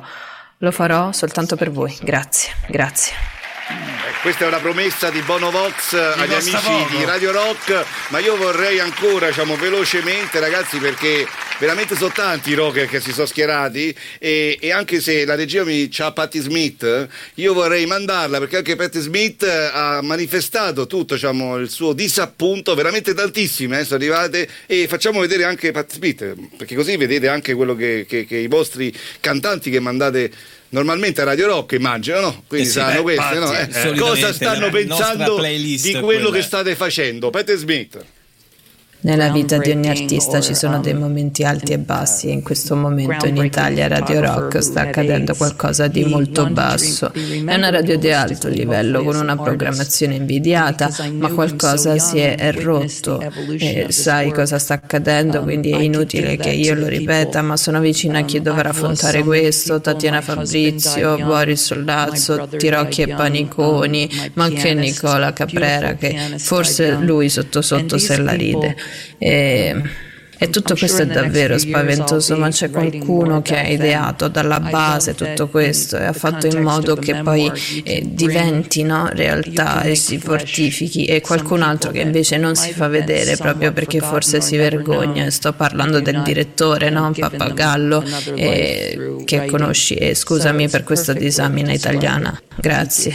lo 0.58 0.72
farò 0.72 1.12
soltanto 1.12 1.56
per 1.56 1.72
voi. 1.72 1.96
Grazie, 2.02 2.54
grazie. 2.68 3.41
Eh, 3.70 4.20
Questa 4.22 4.44
è 4.46 4.48
una 4.48 4.60
promessa 4.60 5.10
di 5.10 5.22
Bono 5.22 5.52
Vox 5.52 5.94
agli 5.94 6.34
amici 6.34 6.52
poco. 6.52 6.96
di 6.98 7.04
Radio 7.06 7.32
Rock, 7.32 7.86
ma 8.10 8.20
io 8.20 8.36
vorrei 8.36 8.80
ancora, 8.80 9.28
diciamo, 9.28 9.56
velocemente, 9.56 10.40
ragazzi, 10.40 10.78
perché 10.78 11.28
veramente 11.60 11.96
sono 11.96 12.12
tanti 12.12 12.52
i 12.52 12.54
rocker 12.56 12.88
che 12.88 13.00
si 13.00 13.12
sono 13.14 13.26
schierati 13.28 13.96
e, 14.20 14.58
e 14.60 14.72
anche 14.72 15.00
se 15.00 15.26
la 15.26 15.36
regia 15.36 15.64
mi 15.64 15.88
c'ha 15.90 16.12
Patti 16.12 16.40
Smith, 16.40 17.08
io 17.36 17.54
vorrei 17.54 17.86
mandarla 17.86 18.40
perché 18.40 18.58
anche 18.58 18.76
Patti 18.76 19.00
Smith 19.00 19.44
ha 19.44 20.02
manifestato 20.02 20.88
tutto, 20.88 21.14
diciamo, 21.16 21.58
il 21.58 21.70
suo 21.70 21.94
disappunto, 21.94 22.74
veramente 22.76 23.14
tantissime 23.14 23.80
eh, 23.80 23.84
sono 23.86 23.98
arrivate 23.98 24.48
e 24.66 24.88
facciamo 24.88 25.20
vedere 25.20 25.44
anche 25.46 25.72
Patti 25.72 25.96
Smith, 25.96 26.34
perché 26.58 26.76
così 26.76 26.98
vedete 26.98 27.28
anche 27.28 27.54
quello 27.54 27.76
che, 27.76 28.06
che- 28.08 28.26
che 28.26 28.38
i 28.38 28.48
vostri 28.48 28.96
cantanti 29.20 29.70
che 29.70 29.80
mandate 29.80 30.32
normalmente 30.72 31.24
Radio 31.24 31.48
Rock 31.48 31.74
immagino, 31.74 32.20
no? 32.20 32.44
Quindi 32.48 32.68
Eh 32.68 32.70
sì, 32.72 32.78
saranno 32.80 33.04
beh, 33.04 33.16
queste, 33.16 33.40
no? 33.40 33.46
Eh, 33.54 33.68
solitamente 33.72 34.00
Cosa 34.02 34.34
stanno 34.34 34.70
pensando 34.70 35.42
di 35.42 35.78
quello 35.80 36.02
quella. 36.04 36.30
che 36.32 36.42
state 36.42 36.76
facendo? 36.76 37.30
Pete 37.30 37.56
Smith. 37.56 38.04
Nella 39.04 39.30
vita 39.30 39.58
di 39.58 39.72
ogni 39.72 39.90
artista 39.90 40.42
ci 40.42 40.54
sono 40.54 40.80
dei 40.80 40.94
momenti 40.94 41.44
alti 41.44 41.74
e 41.74 41.80
bassi 41.80 42.28
e 42.28 42.34
in 42.34 42.44
questo 42.44 42.76
momento 42.76 43.26
in 43.26 43.38
Italia 43.38 43.88
Radio 43.88 44.22
Rock 44.22 44.62
sta 44.62 44.82
accadendo 44.82 45.34
qualcosa 45.34 45.88
di 45.88 46.06
molto 46.06 46.48
basso. 46.48 47.12
È 47.12 47.56
una 47.56 47.72
radio 47.72 47.98
di 47.98 48.12
alto 48.12 48.48
livello 48.48 49.04
con 49.04 49.16
una 49.16 49.36
programmazione 49.36 50.16
invidiata, 50.16 50.90
ma 51.14 51.30
qualcosa 51.30 51.98
si 51.98 52.20
è 52.20 52.54
rotto 52.54 53.20
e 53.58 53.88
sai 53.90 54.32
cosa 54.32 54.60
sta 54.60 54.76
accadendo, 54.76 55.42
quindi 55.42 55.72
è 55.72 55.80
inutile 55.80 56.38
che 56.38 56.52
io 56.52 56.76
lo 56.76 56.86
ripeta, 56.86 57.42
ma 57.42 57.58
sono 57.58 57.80
vicina 57.80 58.20
a 58.20 58.24
chi 58.24 58.40
dovrà 58.40 58.70
affrontare 58.70 59.24
questo, 59.24 59.82
Tatiana 59.82 60.22
Fabrizio, 60.22 61.18
Boris 61.18 61.64
Sollazzo, 61.64 62.48
Tirocchi 62.56 63.02
e 63.02 63.08
Paniconi, 63.16 64.08
ma 64.34 64.44
anche 64.44 64.76
Nicola 64.76 65.34
Caprera 65.34 65.96
che 65.96 66.36
forse 66.38 66.92
lui 66.92 67.30
sotto 67.30 67.64
sotto 67.64 67.98
se 67.98 68.18
la 68.18 68.34
ride. 68.34 68.76
E, 69.18 69.82
e 70.44 70.50
tutto 70.50 70.76
questo 70.76 71.04
è 71.04 71.06
davvero 71.06 71.56
spaventoso, 71.60 72.36
ma 72.36 72.50
c'è 72.50 72.72
qualcuno 72.72 73.44
che 73.44 73.60
ha 73.60 73.68
ideato 73.68 74.28
dalla 74.28 74.60
base 74.60 75.14
tutto 75.14 75.48
questo 75.50 76.00
e 76.00 76.06
ha 76.06 76.14
fatto 76.14 76.48
in 76.48 76.64
modo 76.64 76.96
che 76.96 77.22
poi 77.22 77.52
eh, 77.84 78.02
diventi 78.04 78.82
no, 78.82 79.08
realtà 79.12 79.84
e 79.84 79.94
si 79.94 80.18
fortifichi 80.18 81.06
e 81.06 81.22
qualcun 81.22 81.62
altro 81.62 81.92
che 81.92 82.00
invece 82.00 82.38
non 82.38 82.56
si 82.56 82.74
fa 82.74 82.88
vedere 82.88 83.38
proprio 83.38 83.72
perché 83.72 84.00
forse 84.00 84.42
si 84.42 84.58
vergogna. 84.58 85.30
Sto 85.30 85.54
parlando 85.54 86.00
del 86.00 86.24
direttore, 86.24 86.90
no? 86.90 87.12
Pappagallo, 87.16 88.04
eh, 88.34 89.22
che 89.26 89.46
conosci 89.46 89.94
e 89.94 90.16
scusami 90.16 90.70
per 90.70 90.84
questa 90.84 91.14
disamina 91.14 91.72
italiana. 91.72 92.42
Grazie. 92.56 93.14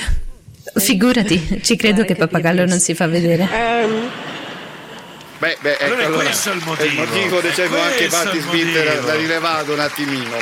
Figurati, 0.77 1.59
ci 1.61 1.75
credo 1.75 2.05
che 2.05 2.15
Pappagallo 2.15 2.67
non 2.67 2.79
si 2.79 2.95
fa 2.95 3.09
vedere. 3.09 4.36
Beh, 5.39 5.57
beh, 5.61 5.73
ecco, 5.73 5.85
Allora 5.85 6.01
è 6.01 6.05
allora, 6.05 6.23
questo 6.25 6.51
il 6.51 6.63
motivo. 6.65 7.03
il 7.03 7.09
motivo, 7.09 7.39
È 7.39 7.43
diciamo, 7.43 7.79
anche 7.79 8.07
Patti 8.09 8.41
Smith 8.41 9.03
l'ha 9.05 9.15
rilevato 9.15 9.73
un 9.73 9.81
attimino. 9.81 10.37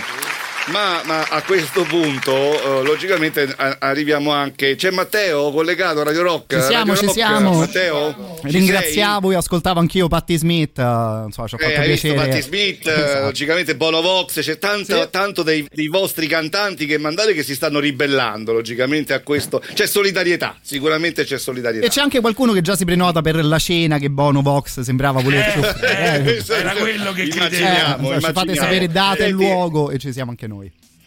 Ma, 0.72 1.02
ma 1.04 1.22
a 1.28 1.42
questo 1.42 1.82
punto, 1.82 2.32
eh, 2.80 2.84
logicamente, 2.84 3.52
a- 3.54 3.76
arriviamo 3.80 4.30
anche. 4.30 4.76
C'è 4.76 4.90
Matteo 4.90 5.50
collegato 5.52 6.00
a 6.00 6.04
Radio 6.04 6.22
Rock. 6.22 6.54
Ci 6.58 6.62
siamo, 6.62 6.94
Radio 6.94 6.94
ci 6.94 7.04
Rock. 7.06 7.12
siamo. 7.12 7.58
Matteo, 7.58 8.14
ci 8.40 8.50
Ringraziavo 8.50 9.30
e 9.32 9.34
ascoltavo 9.36 9.78
anch'io 9.80 10.08
Patti 10.08 10.36
Smith, 10.38 10.78
eh, 10.78 10.82
insomma, 11.26 11.48
ci 11.48 11.54
ha 11.54 11.58
sei? 11.58 11.68
fatto 11.68 11.80
Eh, 11.82 11.84
piacere. 11.84 12.14
Patti 12.14 12.40
Smith, 12.40 12.86
eh, 12.86 12.92
Esatto. 12.92 13.24
logicamente 13.24 13.76
Bono 13.76 14.00
Vox, 14.00 14.40
c'è 14.40 14.58
tanto, 14.58 15.08
tanto 15.10 15.42
dei, 15.42 15.68
dei 15.70 15.88
vostri 15.88 16.26
cantanti 16.26 16.86
che 16.86 16.96
mandate 16.96 17.34
che 17.34 17.42
si 17.42 17.54
stanno 17.54 17.78
ribellando, 17.78 18.52
logicamente, 18.54 19.12
a 19.12 19.20
questo. 19.20 19.62
C'è 19.74 19.86
solidarietà, 19.86 20.56
sicuramente 20.62 21.24
c'è 21.24 21.38
solidarietà. 21.38 21.84
E 21.86 21.90
c'è 21.90 22.00
anche 22.00 22.20
qualcuno 22.20 22.52
che 22.52 22.62
già 22.62 22.74
si 22.74 22.86
prenota 22.86 23.20
per 23.20 23.44
la 23.44 23.58
cena 23.58 23.98
che 23.98 24.08
Bono 24.08 24.40
Vox 24.40 24.80
sembrava 24.80 25.20
volerci 25.20 25.58
offrire. 25.58 26.36
Eh, 26.38 26.42
Era 26.54 26.72
quello 26.72 27.12
che 27.12 27.22
Immaginiamo, 27.24 28.12
Eh, 28.12 28.14
ci 28.14 28.20
fate 28.20 28.30
immaginiamo. 28.30 28.54
sapere 28.68 28.88
data 28.88 29.24
e 29.24 29.28
luogo 29.28 29.90
e 29.90 29.98
ci 29.98 30.10
siamo 30.12 30.30
anche 30.30 30.46
noi. 30.46 30.52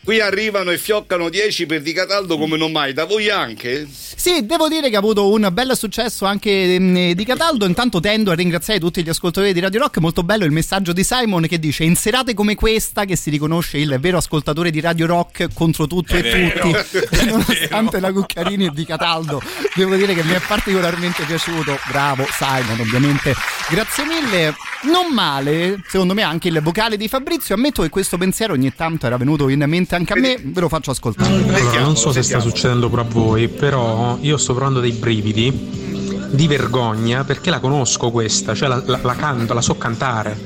Qui 0.07 0.21
arrivano 0.21 0.71
e 0.71 0.77
fioccano 0.77 1.27
10 1.27 1.65
per 1.65 1.81
Di 1.81 1.91
Cataldo 1.91 2.38
come 2.38 2.55
non 2.55 2.71
mai, 2.71 2.93
da 2.93 3.03
voi 3.03 3.29
anche? 3.29 3.85
Sì, 3.91 4.45
devo 4.45 4.69
dire 4.69 4.89
che 4.89 4.95
ha 4.95 4.99
avuto 4.99 5.29
un 5.29 5.49
bel 5.51 5.75
successo 5.75 6.23
anche 6.23 6.79
mm, 6.79 7.11
di 7.11 7.25
Cataldo. 7.25 7.65
Intanto 7.65 7.99
tendo 7.99 8.31
a 8.31 8.34
ringraziare 8.34 8.79
tutti 8.79 9.03
gli 9.03 9.09
ascoltatori 9.09 9.51
di 9.51 9.59
Radio 9.59 9.81
Rock. 9.81 9.97
Molto 9.97 10.23
bello 10.23 10.45
il 10.45 10.51
messaggio 10.51 10.93
di 10.93 11.03
Simon 11.03 11.45
che 11.45 11.59
dice: 11.59 11.84
In 11.84 11.97
serate 11.97 12.34
come 12.34 12.55
questa, 12.55 13.03
che 13.03 13.17
si 13.17 13.29
riconosce 13.29 13.79
il 13.79 13.97
vero 13.99 14.15
ascoltatore 14.15 14.71
di 14.71 14.79
Radio 14.79 15.07
Rock 15.07 15.49
contro 15.53 15.88
tutto 15.88 16.15
È 16.15 16.19
e 16.19 16.21
vero, 16.21 16.71
tutti, 16.71 17.25
nonostante 17.27 17.99
la 17.99 18.13
Cuccarini 18.13 18.67
e 18.67 18.71
di 18.73 18.85
Cataldo, 18.85 19.41
devo 19.75 19.93
dire 19.97 20.13
che 20.13 20.23
mi 20.23 20.31
è 20.31 20.39
particolarmente 20.39 21.25
piaciuto. 21.25 21.77
Bravo 21.89 22.25
Simon, 22.31 22.79
ovviamente. 22.79 23.35
Grazie 23.69 24.05
mille. 24.05 24.55
Non 24.84 25.13
male, 25.13 25.81
secondo 25.88 26.13
me, 26.13 26.21
anche 26.21 26.47
il 26.47 26.61
vocale 26.61 26.95
di 26.95 27.09
Fabrizio. 27.09 27.55
Ammetto 27.55 27.81
che 27.81 27.89
questo 27.89 28.17
pensiero 28.17 28.53
ogni 28.53 28.73
tanto 28.73 29.05
era 29.05 29.17
venuto 29.17 29.49
in 29.49 29.63
mente 29.67 29.95
anche 29.97 30.13
a 30.13 30.15
me. 30.15 30.37
Ve 30.41 30.61
lo 30.61 30.69
faccio 30.69 30.91
ascoltare. 30.91 31.33
Allora, 31.33 31.81
non 31.81 31.95
so 31.97 32.11
se 32.11 32.21
sta 32.23 32.39
succedendo 32.39 32.89
pure 32.89 33.01
a 33.01 33.05
voi, 33.05 33.47
però 33.47 34.17
io 34.21 34.37
sto 34.37 34.53
provando 34.53 34.79
dei 34.79 34.91
brividi 34.91 35.85
di 36.29 36.45
vergogna 36.47 37.23
perché 37.23 37.49
la 37.49 37.59
conosco 37.59 38.11
questa, 38.11 38.53
cioè 38.53 38.67
la, 38.67 38.81
la- 38.85 38.99
la 39.01 39.15
canto, 39.15 39.53
la 39.53 39.61
so 39.61 39.75
cantare. 39.77 40.37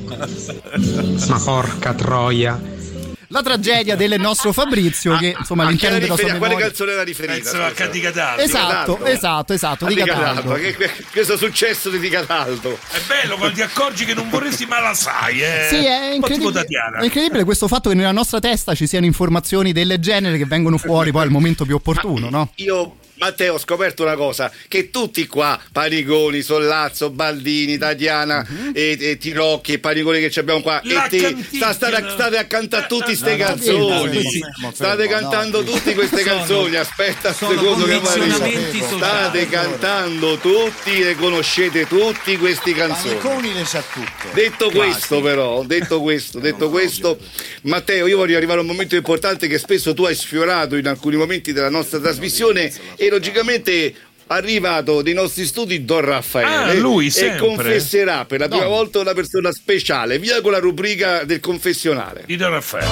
Ma 1.27 1.39
porca 1.43 1.93
troia. 1.93 2.79
La 3.31 3.41
tragedia 3.41 3.95
del 3.95 4.19
nostro 4.19 4.51
Fabrizio, 4.51 5.15
che 5.15 5.33
insomma 5.39 5.63
all'interno 5.63 5.99
della 5.99 6.15
sua 6.15 6.23
riferita? 6.23 6.37
Quale 6.37 6.53
memoria. 6.53 6.67
canzone 6.67 6.91
era 6.91 7.03
riferita? 7.03 7.33
Penso 7.33 7.63
a 7.63 7.71
Catti 7.71 7.99
Cataldo. 8.01 8.41
Esatto, 8.41 9.05
esatto, 9.05 9.53
esatto, 9.53 9.85
di 9.85 9.95
Di 9.95 10.03
Cataldo. 10.03 10.53
Che, 10.55 10.91
questo 11.13 11.37
successo 11.37 11.89
di 11.89 11.99
Di 11.99 12.09
Cataldo. 12.09 12.77
È 12.91 12.99
bello 13.07 13.37
quando 13.37 13.55
ti 13.55 13.61
accorgi 13.61 14.03
che 14.03 14.13
non 14.13 14.29
vorresti 14.29 14.65
ma 14.65 14.81
la 14.81 14.93
sai, 14.93 15.41
eh. 15.41 15.67
Sì, 15.69 15.85
è 15.85 16.11
Un 16.13 16.19
po' 16.19 16.27
tipo 16.27 16.47
incredibile, 16.49 16.97
è 16.99 17.03
incredibile 17.05 17.43
questo 17.45 17.69
fatto 17.69 17.89
che 17.89 17.95
nella 17.95 18.11
nostra 18.11 18.39
testa 18.39 18.75
ci 18.75 18.85
siano 18.85 19.05
informazioni 19.05 19.71
del 19.71 19.95
genere 19.99 20.37
che 20.37 20.45
vengono 20.45 20.77
fuori 20.77 21.13
poi 21.13 21.21
al 21.23 21.29
momento 21.29 21.63
più 21.63 21.75
opportuno, 21.75 22.29
no? 22.29 22.51
Io, 22.55 22.97
Matteo, 23.21 23.53
ho 23.53 23.59
scoperto 23.59 24.01
una 24.01 24.15
cosa: 24.15 24.51
che 24.67 24.89
tutti 24.89 25.27
qua, 25.27 25.59
Parigoni, 25.71 26.41
Sollazzo, 26.41 27.11
Baldini, 27.11 27.77
Tatiana 27.77 28.43
e, 28.73 28.97
e 28.99 29.17
Tirocchi 29.19 29.73
e 29.73 29.79
Parigoni 29.79 30.19
che 30.19 30.31
ci 30.31 30.39
abbiamo 30.39 30.61
qua, 30.61 30.81
La 30.85 31.05
e 31.05 31.09
te 31.09 31.35
sta- 31.53 31.71
state, 31.71 32.09
state 32.09 32.37
a 32.37 32.45
cantare 32.45 32.87
tutte 32.87 33.03
queste 33.05 33.37
canzoni. 33.37 34.23
State 34.73 35.07
cantando 35.07 35.63
tutte 35.63 35.93
queste 35.93 36.23
canzoni. 36.23 36.75
Aspetta 36.75 37.27
un 37.27 37.35
secondo 37.35 37.85
che 37.85 37.99
poi-. 37.99 38.81
State 38.87 39.47
cantando 39.47 40.37
tutti, 40.37 41.03
le 41.03 41.15
conoscete 41.15 41.85
tutti 41.85 42.37
queste 42.37 42.73
canzoni. 42.73 43.17
Paniconi 43.17 43.53
le 43.53 43.65
sa 43.65 43.83
tutte. 43.83 44.33
Detto 44.33 44.71
questo, 44.71 45.21
però, 45.21 45.63
detto 45.63 46.01
questo, 46.01 46.39
detto 46.39 46.71
questo, 46.71 47.19
Matteo, 47.63 48.07
io 48.07 48.17
voglio 48.17 48.35
arrivare 48.35 48.57
a 48.57 48.61
un 48.63 48.67
momento 48.67 48.95
importante 48.95 49.47
che 49.47 49.59
spesso 49.59 49.93
tu 49.93 50.05
hai 50.05 50.15
sfiorato 50.15 50.75
in 50.75 50.87
alcuni 50.87 51.17
momenti 51.17 51.53
della 51.53 51.69
nostra 51.69 51.99
trasmissione 51.99 52.73
e 52.95 53.09
logicamente 53.11 53.93
arrivato 54.27 55.01
dei 55.01 55.13
nostri 55.13 55.45
studi 55.45 55.83
Don 55.83 56.01
Raffaele 56.01 56.71
Ah, 56.71 56.73
lui, 56.73 57.11
e 57.13 57.35
confesserà 57.35 58.25
per 58.25 58.39
la 58.39 58.47
prima 58.47 58.63
Don. 58.63 58.71
volta 58.71 58.99
una 58.99 59.13
persona 59.13 59.51
speciale. 59.51 60.19
Via 60.19 60.41
con 60.41 60.51
la 60.53 60.59
rubrica 60.59 61.23
del 61.25 61.39
confessionale. 61.39 62.23
Di 62.25 62.37
Don 62.37 62.51
Raffaele. 62.51 62.89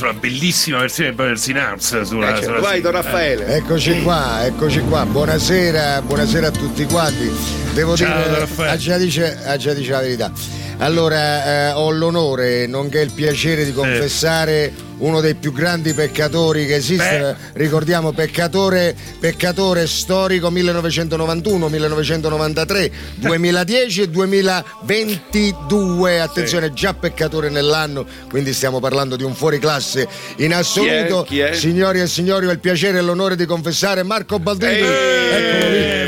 L'altro 0.00 0.08
una 0.10 0.18
bellissima 0.18 0.78
versione 0.78 1.10
di 1.10 1.16
Brothers 1.16 1.46
in 1.48 1.58
Arms 1.58 2.00
sulla, 2.02 2.28
Eh, 2.28 2.30
certo. 2.34 2.44
sulla 2.44 2.60
Vai, 2.60 2.80
Don 2.80 2.92
sigla, 2.94 2.98
eh. 3.00 3.02
Raffaele. 3.02 3.46
Eccoci 3.56 4.02
qua, 4.02 4.46
eccoci 4.46 4.80
qua. 4.80 5.04
Buonasera, 5.06 6.02
buonasera 6.02 6.46
a 6.46 6.50
tutti 6.50 6.84
quanti. 6.84 7.30
Devo 7.74 7.96
Ciao, 7.96 8.14
Don 8.14 8.26
dire, 8.28 8.38
Raffaele. 8.40 8.70
a 8.72 8.76
già 8.76 8.96
dice, 8.96 9.38
a 9.44 9.56
già 9.56 9.72
dice 9.74 9.90
la 9.90 10.00
verità. 10.00 10.32
Allora, 10.78 11.68
eh, 11.68 11.72
ho 11.72 11.90
l'onore, 11.90 12.66
nonché 12.66 13.00
il 13.00 13.12
piacere 13.12 13.64
di 13.64 13.72
confessare 13.72 14.72
uno 15.00 15.20
dei 15.20 15.34
più 15.34 15.52
grandi 15.52 15.92
peccatori 15.92 16.66
che 16.66 16.76
esiste. 16.76 17.36
Ricordiamo 17.54 18.12
peccatore, 18.12 18.94
peccatore 19.18 19.86
storico 19.86 20.50
1991, 20.50 21.68
1993, 21.68 22.90
2010 23.16 24.02
e 24.02 24.08
2022. 24.08 26.20
Attenzione, 26.20 26.72
già 26.72 26.94
peccatore 26.94 27.48
nell'anno, 27.50 28.06
quindi 28.28 28.52
stiamo 28.52 28.80
parlando 28.80 29.16
di 29.16 29.24
un 29.24 29.34
fuoriclasse 29.34 30.06
in 30.36 30.54
assoluto. 30.54 31.22
Chi 31.22 31.40
è? 31.40 31.48
Chi 31.50 31.52
è? 31.52 31.54
Signori 31.54 32.00
e 32.00 32.06
signori, 32.06 32.46
ho 32.46 32.50
il 32.50 32.60
piacere 32.60 32.98
e 32.98 33.02
l'onore 33.02 33.36
di 33.36 33.46
confessare 33.46 34.02
Marco 34.02 34.38
Baldini. 34.38 34.86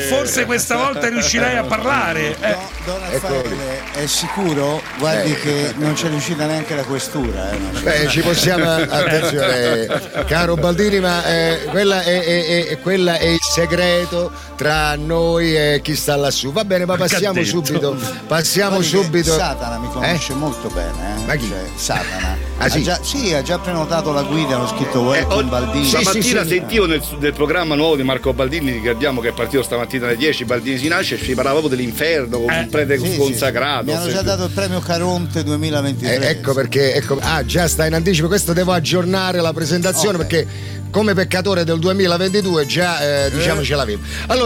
Forse 0.09 0.45
questa 0.45 0.77
volta 0.77 1.09
riuscirai 1.09 1.57
a 1.57 1.65
parlare. 1.65 2.37
Eh. 2.41 2.57
Don 2.85 2.99
Raffaele 2.99 3.81
è 3.95 4.07
sicuro? 4.07 4.83
Guardi 4.99 5.33
Eh. 5.33 5.41
che 5.41 5.73
non 5.77 5.95
c'è 5.95 6.09
riuscita 6.09 6.47
neanche 6.47 6.75
la 6.75 6.83
questura. 6.83 7.51
Eh, 7.53 7.81
Beh, 7.83 8.09
ci 8.09 8.21
possiamo, 8.21 8.82
attenzione, 8.89 9.87
caro 10.27 10.55
Baldini, 10.55 11.01
ma 11.01 11.25
eh, 11.25 11.65
quella, 11.71 12.03
è, 12.03 12.21
è- 12.23 12.67
è- 12.69 12.79
quella 12.81 13.17
è 13.19 13.27
il 13.27 13.39
segreto 13.41 14.31
tra 14.63 14.95
noi 14.95 15.57
e 15.57 15.81
chi 15.83 15.97
sta 15.97 16.15
lassù. 16.15 16.53
Va 16.53 16.65
bene, 16.65 16.85
ma 16.85 16.95
passiamo 16.97 17.43
subito. 17.43 17.97
Passiamo 18.29 18.77
Guardi 18.77 18.91
che 18.93 19.03
subito. 19.03 19.33
Satana 19.33 19.79
mi 19.79 19.89
conosce 19.91 20.35
molto 20.35 20.69
bene. 20.69 20.91
Eh? 20.91 21.27
Ma 21.27 21.35
chi? 21.35 21.49
Cioè, 21.49 21.65
Satana. 21.75 22.37
Ah, 22.59 22.69
sì? 22.69 22.79
ha 22.79 22.83
già, 22.83 23.01
sì, 23.03 23.35
ha 23.35 23.43
già 23.43 23.59
prenotato 23.59 24.13
la 24.13 24.23
guida, 24.23 24.61
ho 24.63 24.69
scritto 24.69 25.01
Eh, 25.01 25.19
Welcome 25.19 25.35
oggi- 25.35 25.49
Baldini. 25.49 25.85
stamattina 25.89 26.43
sì. 26.45 26.49
sentivo 26.49 26.87
nel, 26.87 27.03
nel 27.19 27.33
programma 27.33 27.75
nuovo 27.75 27.97
di 27.97 28.05
Marco 28.05 28.33
Baldini, 28.33 28.71
ricordiamo 28.71 29.21
che 29.21 29.31
è 29.31 29.33
partito 29.33 29.65
stamattina 29.65 30.07
alle 30.07 30.17
10, 30.17 30.45
Baldini 30.45 30.79
si 30.79 30.87
nasce, 30.87 31.19
si 31.19 31.35
parlava 31.35 31.59
proprio 31.59 31.77
dell'inferno 31.77 32.39
con 32.39 32.53
un 32.55 32.69
prete 32.71 32.95
Eh, 32.95 32.99
Sì, 32.99 33.11
sì, 33.11 33.17
consacrato. 33.17 33.87
Mi 33.87 33.95
hanno 33.95 34.09
già 34.11 34.23
dato 34.23 34.45
il 34.45 34.51
premio 34.53 34.79
Caronte 34.79 35.43
2023. 35.43 36.19
Eh, 36.25 36.29
ecco 36.31 36.55
perché, 36.55 36.95
ecco, 36.95 37.19
ah, 37.21 37.45
già 37.45 37.67
sta 37.67 37.85
in 37.85 37.95
anticipo. 37.95 38.29
Questo 38.29 38.53
devo 38.53 38.71
aggiornare 38.71 39.41
la 39.41 39.53
presentazione 39.53 40.19
Ok. 40.19 40.27
perché 40.27 40.47
come 40.93 41.15
peccatore 41.15 41.65
del 41.65 41.79
2022 41.79 42.67
già 42.67 43.25
eh, 43.25 43.31
diciamo 43.31 43.63
ce 43.65 43.75
l'avevo. 43.75 44.03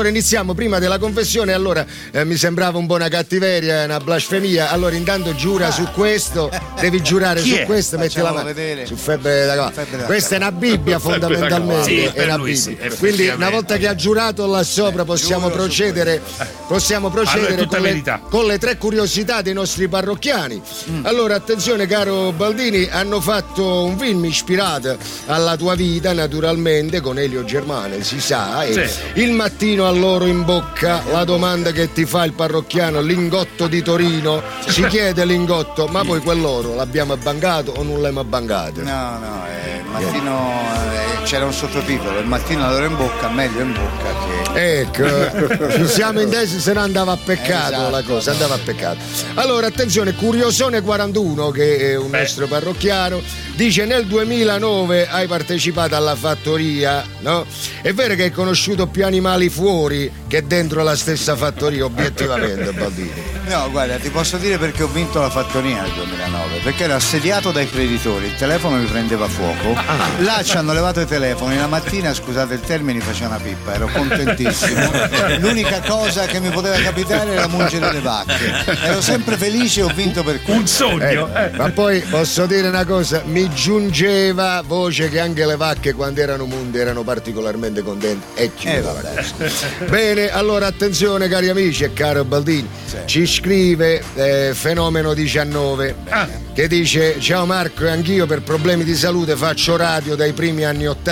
Allora 0.06 0.20
iniziamo 0.20 0.54
prima 0.54 0.78
della 0.78 0.98
confessione, 0.98 1.52
allora 1.52 1.84
eh, 2.12 2.24
mi 2.24 2.36
sembrava 2.36 2.78
un 2.78 2.86
po' 2.86 2.94
una 2.94 3.08
cattiveria, 3.08 3.84
una 3.84 3.98
blasfemia. 3.98 4.70
Allora 4.70 4.94
intanto 4.94 5.34
giura 5.34 5.72
su 5.72 5.84
questo, 5.92 6.48
devi 6.80 7.02
giurare 7.02 7.40
Chi 7.40 7.48
su 7.50 7.54
è? 7.56 7.64
questo, 7.64 7.98
metti 7.98 8.20
la 8.20 8.30
mano 8.32 8.50
su 8.84 8.94
febbre 8.94 9.46
da. 9.46 9.70
Febbre 9.74 9.96
da 9.98 10.04
Questa 10.04 10.34
è 10.34 10.38
una 10.38 10.52
Bibbia 10.52 11.00
fondamentalmente. 11.00 11.84
Sì, 11.84 12.04
è 12.04 12.22
una 12.24 12.34
sì, 12.34 12.70
Bibbia. 12.70 12.86
effettivamente. 12.86 12.96
Quindi 12.98 13.28
una 13.28 13.50
volta 13.50 13.76
che 13.78 13.88
ha 13.88 13.94
giurato 13.96 14.46
là 14.46 14.62
sopra 14.62 15.04
possiamo 15.04 15.48
giuro 15.48 15.54
su 15.54 15.58
procedere, 15.58 16.22
possiamo 16.68 17.08
Allora, 17.08 17.22
procedere 17.22 17.56
tutta 17.62 17.78
con, 17.78 17.86
le, 17.86 18.20
con 18.30 18.46
le 18.46 18.58
tre 18.58 18.76
curiosità 18.76 19.42
dei 19.42 19.54
nostri 19.54 19.88
parrocchiani. 19.88 20.62
Mm. 20.90 21.04
Allora 21.06 21.34
attenzione 21.34 21.86
caro 21.86 22.30
Baldini, 22.30 22.88
hanno 22.90 23.20
fatto 23.20 23.84
un 23.84 23.98
film 23.98 24.24
ispirato 24.24 24.96
alla 25.26 25.56
tua 25.56 25.74
vita 25.74 26.12
naturalmente 26.12 27.00
con 27.00 27.18
Elio 27.18 27.44
Germane, 27.44 28.04
si 28.04 28.20
sa, 28.20 28.64
Sì. 28.66 29.20
il 29.20 29.32
mattino 29.32 29.85
a 29.86 29.90
loro 29.90 30.26
in 30.26 30.44
bocca 30.44 31.02
la 31.10 31.24
domanda 31.24 31.70
che 31.70 31.92
ti 31.92 32.04
fa 32.04 32.24
il 32.24 32.32
parrocchiano, 32.32 33.00
lingotto 33.00 33.68
di 33.68 33.82
Torino, 33.82 34.42
si 34.66 34.84
chiede 34.86 35.24
lingotto, 35.24 35.86
ma 35.86 36.04
poi 36.04 36.20
quell'oro 36.20 36.74
l'abbiamo 36.74 37.12
abbancato 37.12 37.72
o 37.72 37.82
non 37.82 37.94
l'abbiamo 37.94 38.20
abbancato? 38.20 38.82
No, 38.82 39.18
no, 39.18 39.44
eh, 39.46 39.78
il 39.78 39.84
mattino 39.84 40.50
eh, 40.92 41.15
c'era 41.26 41.44
un 41.44 41.52
sottotitolo, 41.52 42.20
il 42.20 42.26
mattino 42.26 42.64
allora 42.64 42.86
in 42.86 42.96
bocca, 42.96 43.28
meglio 43.28 43.60
in 43.60 43.72
bocca 43.72 44.14
che. 44.52 44.80
Ecco, 44.80 45.70
ci 45.74 45.86
siamo 45.88 46.20
intesi 46.20 46.60
se 46.60 46.72
no 46.72 46.80
andava 46.80 47.12
a 47.12 47.16
peccato 47.22 47.72
Esatto. 47.74 47.90
la 47.90 48.02
cosa, 48.02 48.30
andava 48.30 48.54
a 48.54 48.58
peccato. 48.64 48.98
Allora, 49.34 49.66
attenzione, 49.66 50.14
Curiosone 50.14 50.80
41, 50.82 51.50
che 51.50 51.78
è 51.92 51.96
un 51.96 52.10
nostro 52.10 52.46
parrocchiano, 52.46 53.20
dice 53.56 53.84
nel 53.86 54.06
2009 54.06 55.08
hai 55.08 55.26
partecipato 55.26 55.96
alla 55.96 56.14
fattoria, 56.14 57.04
no? 57.20 57.44
È 57.82 57.92
vero 57.92 58.14
che 58.14 58.22
hai 58.24 58.30
conosciuto 58.30 58.86
più 58.86 59.04
animali 59.04 59.48
fuori 59.48 60.10
che 60.28 60.46
dentro 60.46 60.82
la 60.84 60.94
stessa 60.96 61.34
fattoria, 61.36 61.84
obiettivamente, 61.84 62.70
Baldini. 62.72 63.34
No, 63.48 63.68
guarda, 63.70 63.96
ti 63.96 64.10
posso 64.10 64.36
dire 64.38 64.58
perché 64.58 64.82
ho 64.84 64.88
vinto 64.88 65.20
la 65.20 65.30
fattoria 65.30 65.82
nel 65.82 65.92
2009, 65.92 66.58
perché 66.64 66.84
ero 66.84 66.94
assediato 66.94 67.50
dai 67.52 67.68
creditori, 67.68 68.26
il 68.26 68.34
telefono 68.36 68.76
mi 68.76 68.86
prendeva 68.86 69.28
fuoco, 69.28 69.74
Ah. 69.76 70.20
là 70.22 70.42
ci 70.42 70.56
hanno 70.56 70.72
levato 70.72 71.00
i 71.00 71.06
telefoni, 71.06 71.14
la 71.18 71.66
mattina, 71.66 72.12
scusate 72.12 72.54
il 72.54 72.60
termine, 72.60 73.00
faceva 73.00 73.34
una 73.34 73.38
pippa, 73.38 73.74
ero 73.74 73.88
contentissimo. 73.88 74.90
L'unica 75.38 75.80
cosa 75.80 76.26
che 76.26 76.40
mi 76.40 76.50
poteva 76.50 76.76
capitare 76.76 77.32
era 77.32 77.46
mungere 77.46 77.92
le 77.92 78.00
vacche. 78.00 78.52
Ero 78.84 79.00
sempre 79.00 79.36
felice 79.36 79.80
e 79.80 79.82
ho 79.84 79.92
vinto 79.94 80.22
per 80.22 80.42
quello. 80.42 80.60
Un 80.60 80.66
sogno. 80.66 81.28
Eh, 81.34 81.50
ma 81.56 81.70
poi 81.70 82.00
posso 82.00 82.46
dire 82.46 82.68
una 82.68 82.84
cosa, 82.84 83.22
mi 83.24 83.48
giungeva 83.52 84.62
voce 84.66 85.08
che 85.08 85.20
anche 85.20 85.44
le 85.46 85.56
vacche 85.56 85.92
quando 85.94 86.20
erano 86.20 86.46
munde 86.46 86.80
erano 86.80 87.02
particolarmente 87.02 87.82
contente 87.82 88.26
e 88.34 88.54
chiudeva 88.54 88.92
la 88.92 89.00
cosa. 89.00 89.66
Bene, 89.88 90.30
allora 90.30 90.66
attenzione 90.66 91.28
cari 91.28 91.48
amici 91.48 91.84
e 91.84 91.92
caro 91.92 92.24
Baldini, 92.24 92.68
ci 93.06 93.26
scrive 93.26 94.02
eh, 94.14 94.52
Fenomeno 94.54 95.14
19 95.14 96.44
che 96.56 96.68
dice 96.68 97.20
ciao 97.20 97.44
Marco 97.44 97.84
e 97.84 97.90
anch'io 97.90 98.24
per 98.24 98.40
problemi 98.40 98.82
di 98.82 98.94
salute 98.94 99.36
faccio 99.36 99.76
radio 99.76 100.14
dai 100.14 100.32
primi 100.32 100.64
anni 100.64 100.86
80, 100.86 101.05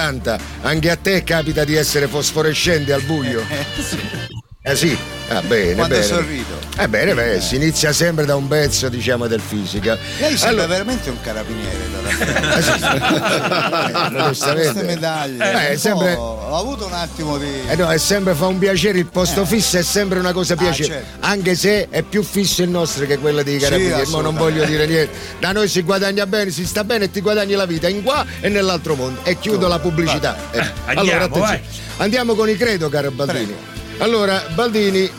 anche 0.63 0.91
a 0.91 0.97
te 0.97 1.23
capita 1.23 1.65
di 1.65 1.75
essere 1.75 2.09
fosforescente 2.09 2.93
al 2.93 3.03
buio? 3.03 3.43
Eh 4.67 4.77
sì, 4.77 4.97
ah, 5.29 5.43
bene, 5.43 5.75
Quando 5.75 5.95
bene. 5.97 6.07
sorrido. 6.07 6.59
Eh 6.79 6.89
bene, 6.89 7.13
beh, 7.13 7.39
si 7.43 7.57
inizia 7.57 7.93
sempre 7.93 8.25
da 8.25 8.35
un 8.35 8.49
pezzo 8.49 8.89
diciamo 8.89 9.27
del 9.27 9.43
fisica. 9.43 9.99
Lei 10.19 10.31
sembra 10.39 10.49
Allora- 10.49 10.67
veramente 10.69 11.11
un 11.11 11.21
carabiniere 11.21 11.83
Eh, 11.85 14.11
modestamente. 14.11 14.55
Queste 14.73 14.83
medaglie. 14.85 15.53
Eh, 15.53 15.69
è 15.73 15.77
sempre- 15.77 16.15
Ho 16.15 16.57
avuto 16.57 16.87
un 16.87 16.95
attimo 16.95 17.37
di. 17.37 17.47
Eh 17.69 17.77
no, 17.77 17.91
è 17.91 17.99
sempre 17.99 18.33
fa 18.33 18.47
un 18.47 18.57
piacere, 18.59 18.97
il 18.99 19.05
posto 19.07 19.45
fisso 19.45 19.77
è 19.77 19.83
sempre 19.83 20.19
una 20.19 20.33
cosa 20.33 20.57
piacere, 20.57 20.89
certo. 20.89 21.27
anche 21.27 21.55
se 21.57 21.89
è 21.91 22.01
più 22.01 22.23
fisso 22.23 22.63
il 22.63 22.71
nostro 22.71 23.05
che 23.05 23.19
quello 23.19 23.43
dei 23.43 23.59
carabinieri, 23.59 24.11
ma 24.13 24.23
non 24.23 24.35
voglio 24.35 24.65
dire 24.65 24.87
niente. 24.87 25.15
Da 25.41 25.53
noi 25.53 25.69
si 25.69 25.83
guadagna 25.83 26.27
bene, 26.27 26.51
si 26.51 26.65
sta 26.65 26.85
bene 26.85 27.05
e 27.05 27.11
ti 27.11 27.21
guadagni 27.21 27.53
la 27.53 27.67
vita 27.67 27.89
in 27.91 28.03
qua 28.03 28.25
e 28.41 28.49
nell'altro 28.49 28.95
mondo. 28.95 29.21
E 29.25 29.39
chiudo 29.39 29.69
la 29.69 29.79
pubblicità. 29.79 30.39
Eh, 30.53 30.59
andiamo, 30.87 31.01
allora, 31.01 31.17
attenzione. 31.25 31.47
vai. 31.49 31.61
Andiamo 31.99 32.35
con 32.35 32.49
i 32.49 32.57
credo, 32.57 32.89
caro 32.89 33.11
Baldini. 33.11 33.55
Allora, 33.99 34.45
Baldini. 34.55 35.11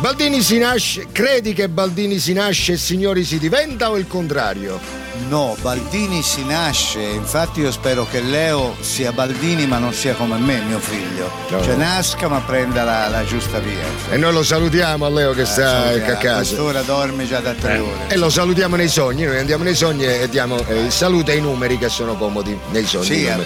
Baldini 0.00 0.42
si 0.42 0.58
nasce, 0.58 1.06
credi 1.10 1.52
che 1.52 1.68
Baldini 1.68 2.18
si 2.18 2.32
nasce 2.32 2.74
e 2.74 2.76
signori 2.76 3.24
si 3.24 3.38
diventa 3.38 3.90
o 3.90 3.98
il 3.98 4.06
contrario? 4.06 5.07
No, 5.26 5.56
Baldini 5.60 6.22
si 6.22 6.44
nasce, 6.44 7.00
infatti 7.02 7.60
io 7.60 7.70
spero 7.70 8.06
che 8.10 8.20
Leo 8.20 8.74
sia 8.80 9.12
Baldini 9.12 9.66
ma 9.66 9.78
non 9.78 9.92
sia 9.92 10.14
come 10.14 10.38
me, 10.38 10.60
mio 10.62 10.78
figlio. 10.78 11.30
No. 11.50 11.62
Cioè 11.62 11.74
nasca 11.74 12.28
ma 12.28 12.38
prenda 12.40 12.82
la, 12.84 13.08
la 13.08 13.24
giusta 13.24 13.58
via. 13.58 13.84
E 14.10 14.16
noi 14.16 14.32
lo 14.32 14.42
salutiamo 14.42 15.04
a 15.04 15.10
Leo 15.10 15.32
che 15.34 15.42
Eh, 15.42 15.46
sta 15.46 15.88
a 15.88 16.16
casa. 16.16 16.36
Quest'ora 16.36 16.82
dorme 16.82 17.26
già 17.26 17.40
da 17.40 17.52
tre 17.52 17.78
ore. 17.78 18.06
E 18.08 18.16
lo 18.16 18.30
salutiamo 18.30 18.76
nei 18.76 18.88
sogni, 18.88 19.24
noi 19.24 19.38
andiamo 19.38 19.64
nei 19.64 19.74
sogni 19.74 20.04
e 20.04 20.28
diamo 20.30 20.56
eh, 20.66 20.84
il 20.84 20.92
saluto 20.92 21.30
ai 21.30 21.40
numeri 21.40 21.76
che 21.76 21.88
sono 21.90 22.14
comodi 22.16 22.58
nei 22.70 22.86
sogni. 22.86 23.04
Sì, 23.04 23.24
sono- 23.24 23.42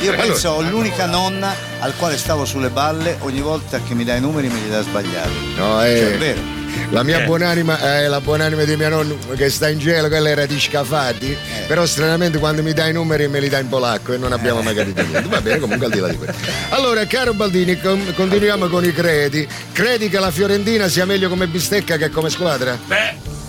Io 0.00 0.10
Allora- 0.12 0.16
penso 0.28 0.48
ho 0.50 0.60
l'unica 0.60 1.06
nonna 1.06 1.54
al 1.80 1.96
quale 1.96 2.16
stavo 2.18 2.44
sulle 2.44 2.68
balle, 2.70 3.16
ogni 3.20 3.40
volta 3.40 3.80
che 3.80 3.94
mi 3.94 4.04
dà 4.04 4.14
i 4.14 4.20
numeri 4.20 4.48
me 4.48 4.60
li 4.60 4.70
dà 4.70 4.82
sbagliati. 4.82 5.54
No, 5.56 5.82
eh, 5.84 5.98
Cioè, 5.98 6.12
è 6.14 6.18
vero. 6.18 6.62
La 6.90 7.02
mia 7.02 7.22
Eh. 7.22 7.24
buonanima, 7.24 7.98
eh, 8.02 8.08
la 8.08 8.20
buonanima 8.20 8.62
di 8.64 8.76
mio 8.76 8.88
nonno 8.88 9.16
che 9.36 9.48
sta 9.50 9.68
in 9.68 9.80
cielo, 9.80 10.08
quella 10.08 10.28
era 10.28 10.46
di 10.46 10.58
Scafati, 10.60 11.32
Eh. 11.32 11.64
però 11.66 11.84
stranamente 11.86 12.38
quando 12.38 12.62
mi 12.62 12.72
dà 12.72 12.86
i 12.86 12.92
numeri 12.92 13.26
me 13.28 13.40
li 13.40 13.48
dà 13.48 13.58
in 13.58 13.68
polacco 13.68 14.12
e 14.12 14.18
non 14.18 14.32
abbiamo 14.32 14.62
mai 14.62 14.74
capito 14.74 15.02
niente. 15.02 15.28
Va 15.28 15.40
bene, 15.40 15.58
comunque 15.58 15.86
al 15.86 15.92
di 15.92 15.98
là 16.00 16.08
di 16.08 16.16
questo. 16.16 16.36
Allora, 16.70 17.04
caro 17.06 17.32
Baldini, 17.34 17.80
com- 17.80 18.14
continuiamo 18.14 18.68
con 18.68 18.84
i 18.84 18.92
credi. 18.92 19.46
Credi 19.72 20.08
che 20.08 20.18
la 20.20 20.30
Fiorentina 20.30 20.86
sia 20.88 21.04
meglio 21.04 21.28
come 21.28 21.46
bistecca 21.46 21.96
che 21.96 22.10
come 22.10 22.30
squadra? 22.30 22.78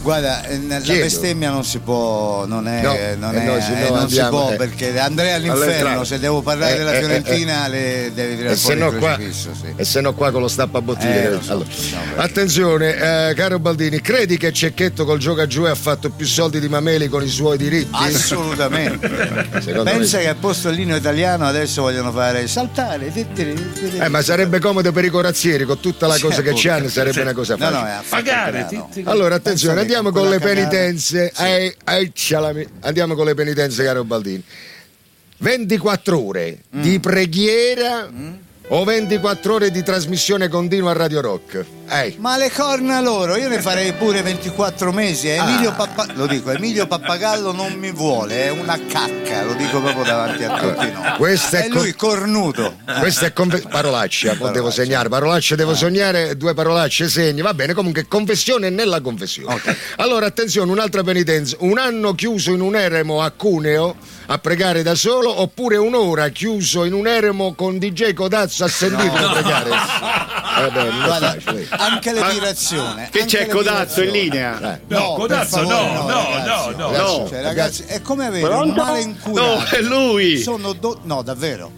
Guarda, 0.06 0.46
eh, 0.46 0.62
la 0.68 0.80
Chiedo. 0.82 1.02
bestemmia 1.02 1.50
non 1.50 1.66
si 1.66 1.80
può, 1.80 2.46
non 2.46 2.68
è, 2.68 2.80
No, 2.84 2.90
non 2.90 2.96
eh, 2.96 3.42
è- 3.42 3.46
no, 3.46 3.60
se 3.60 3.70
no 3.72 3.76
eh, 3.88 3.90
non 3.90 3.98
si 4.08 4.20
andiamo, 4.20 4.30
può 4.30 4.52
eh. 4.52 4.56
perché 4.56 5.00
andrei 5.00 5.32
all'inferno, 5.34 6.04
se 6.04 6.20
devo 6.20 6.44
parlare 6.44 6.76
Eh, 6.76 6.78
della 6.78 6.94
eh, 6.94 7.00
Fiorentina 7.00 7.68
le 7.68 8.12
devi 8.14 8.44
E 8.46 8.50
se, 8.50 8.56
fuori 8.56 8.80
no 8.82 8.92
qua, 8.94 9.18
sì. 9.32 9.50
e 9.76 9.84
se 9.84 10.02
no 10.02 10.14
qua 10.14 10.30
con 10.30 10.42
lo 10.42 10.48
stappa 10.48 10.80
bottiglie. 10.80 11.24
Eh, 11.26 11.30
lo 11.32 11.42
so, 11.42 11.54
Allora, 11.54 11.68
no, 12.18 12.22
attenzione, 12.22 13.30
eh, 13.30 13.34
caro 13.34 13.58
Baldini, 13.58 14.00
credi 14.00 14.38
che 14.38 14.54
Cecchetto 14.54 15.06
col 15.06 15.18
gioca 15.18 15.48
giù 15.48 15.64
ha 15.64 15.74
fatto 15.74 16.12
più 16.12 16.28
soldi 16.28 16.60
di 16.60 16.70
Mameli 16.70 17.08
con 17.08 17.24
i 17.24 17.28
suoi 17.28 17.58
diritti? 17.58 17.90
Assolutamente. 17.92 19.08
Pensa 19.10 20.18
me- 20.18 20.24
che 20.24 20.30
al 20.30 20.36
posto 20.36 20.68
del 20.68 20.78
lineo 20.78 20.98
italiano 20.98 21.48
adesso 21.48 21.82
vogliono 21.82 22.12
fare 22.12 22.46
saltare. 22.48 23.12
Eh, 23.12 24.08
ma 24.10 24.22
sarebbe 24.22 24.60
comodo 24.60 24.92
per 24.92 25.04
i 25.04 25.10
corazzieri, 25.10 25.64
con 25.66 25.80
tutta 25.80 26.06
la 26.06 26.20
cosa 26.20 26.44
che 26.44 26.50
appunto. 26.50 26.68
c'hanno, 26.70 26.90
sarebbe 26.90 27.22
una 27.22 27.34
cosa 27.34 27.56
No, 27.56 27.66
facile. 27.66 27.80
no, 27.82 27.88
è 27.88 27.92
affatto 27.92 28.24
Pagare, 28.26 28.68
Allora, 29.06 29.36
attenzione, 29.36 29.86
che 29.86 29.95
andiamo 29.98 30.12
con 30.12 30.30
le 30.30 30.38
cagata- 30.40 30.68
penitenze. 30.70 31.32
Ai- 31.36 31.74
ai 31.86 32.12
cialami- 32.14 32.68
andiamo 32.82 33.16
con 33.16 33.26
le 33.26 33.34
penitenze, 33.34 33.84
caro 33.84 34.04
Baldini. 34.04 34.44
24 35.38 36.20
ore 36.20 36.60
Mm. 36.76 36.82
di 36.82 37.00
preghiera 37.00 38.10
o 38.70 38.84
24 38.84 39.54
ore 39.54 39.72
di 39.72 39.84
trasmissione 39.84 40.48
continua 40.48 40.92
a 40.92 40.94
Radio 40.94 41.22
Rock? 41.22 41.66
Ehi. 41.88 42.16
Ma 42.18 42.36
le 42.36 42.50
corna 42.52 43.00
loro, 43.00 43.36
io 43.38 43.48
ne 43.48 43.62
farei 43.62 43.94
pure 43.94 44.24
24 44.24 44.92
mesi. 44.92 45.28
eh. 45.30 45.36
Emilio 45.36 45.70
Ah. 45.70 45.74
Pappa- 45.74 46.08
lo 46.16 46.26
dico, 46.26 46.50
Emilio 46.50 46.88
Pappagallo 46.88 47.52
non 47.52 47.74
mi 47.74 47.92
vuole, 47.92 48.46
è 48.46 48.50
una 48.50 48.80
cacca, 48.88 49.44
lo 49.44 49.54
dico 49.54 49.80
proprio 49.80 50.04
davanti 50.04 50.44
a 50.46 50.58
tutti 50.58 50.92
noi. 50.92 51.12
Questo 51.18 51.58
è 51.58 51.68
lui 51.68 51.94
con- 51.94 52.10
cornuto. 52.18 52.78
Questa 53.00 53.28
è 53.28 53.34
confe- 53.34 53.62
parolaccia, 53.70 54.34
mo 54.40 54.50
devo 54.50 54.72
segnare, 54.72 55.10
parolacce 55.10 55.54
Ah. 55.54 55.58
devo 55.58 55.76
sognare, 55.76 56.36
due 56.36 56.56
parolacce 56.56 57.08
segni, 57.08 57.42
va 57.42 57.54
bene, 57.54 57.74
comunque 57.76 58.08
confessione 58.08 58.72
nella 58.72 59.00
confessione. 59.02 59.62
Allora 59.98 60.26
attenzione, 60.26 60.72
un'altra 60.72 61.04
penitenza, 61.04 61.56
un 61.60 61.78
anno 61.78 62.16
chiuso 62.16 62.52
in 62.52 62.62
un 62.62 62.76
eremo 62.76 63.22
a 63.22 63.30
Cuneo 63.30 63.96
a 64.28 64.38
pregare 64.40 64.82
da 64.84 64.96
solo 64.96 65.42
oppure 65.42 65.78
un'ora 65.78 66.30
chiuso 66.30 66.84
in 66.84 66.94
un 66.94 67.08
eremo 67.08 67.54
con 67.54 67.78
DJ 67.78 68.14
Codazzo 68.14 68.64
a 68.64 68.68
sentire 68.68 69.20
No. 69.20 69.32
pregare. 69.32 69.70
Eh 70.56 70.72
beh, 70.72 70.90
Guarda, 71.04 71.36
facile. 71.38 71.68
anche 71.70 72.14
l'epirazione. 72.14 73.10
Che 73.12 73.20
anche 73.24 73.38
c'è 73.40 73.48
Codazzo 73.48 74.02
in 74.04 74.12
linea? 74.12 74.58
No, 74.62 74.78
per 74.88 74.98
Codazzo 75.18 75.58
favore, 75.58 75.76
no, 75.76 76.04
no, 76.08 76.08
ragazzi. 76.08 76.48
no, 76.48 76.72
no. 76.78 76.92
Ragazzi, 76.92 77.28
cioè, 77.30 77.42
ragazzi, 77.42 77.84
è 77.88 78.02
come 78.02 78.26
avere 78.28 78.48
Pronto? 78.48 78.80
un 78.82 78.88
male 78.88 79.02
incurato. 79.02 79.48
No, 79.54 79.64
è 79.66 79.82
lui. 79.82 80.38
Sono 80.38 80.72
do- 80.72 81.00
no, 81.04 81.22
davvero. 81.24 81.72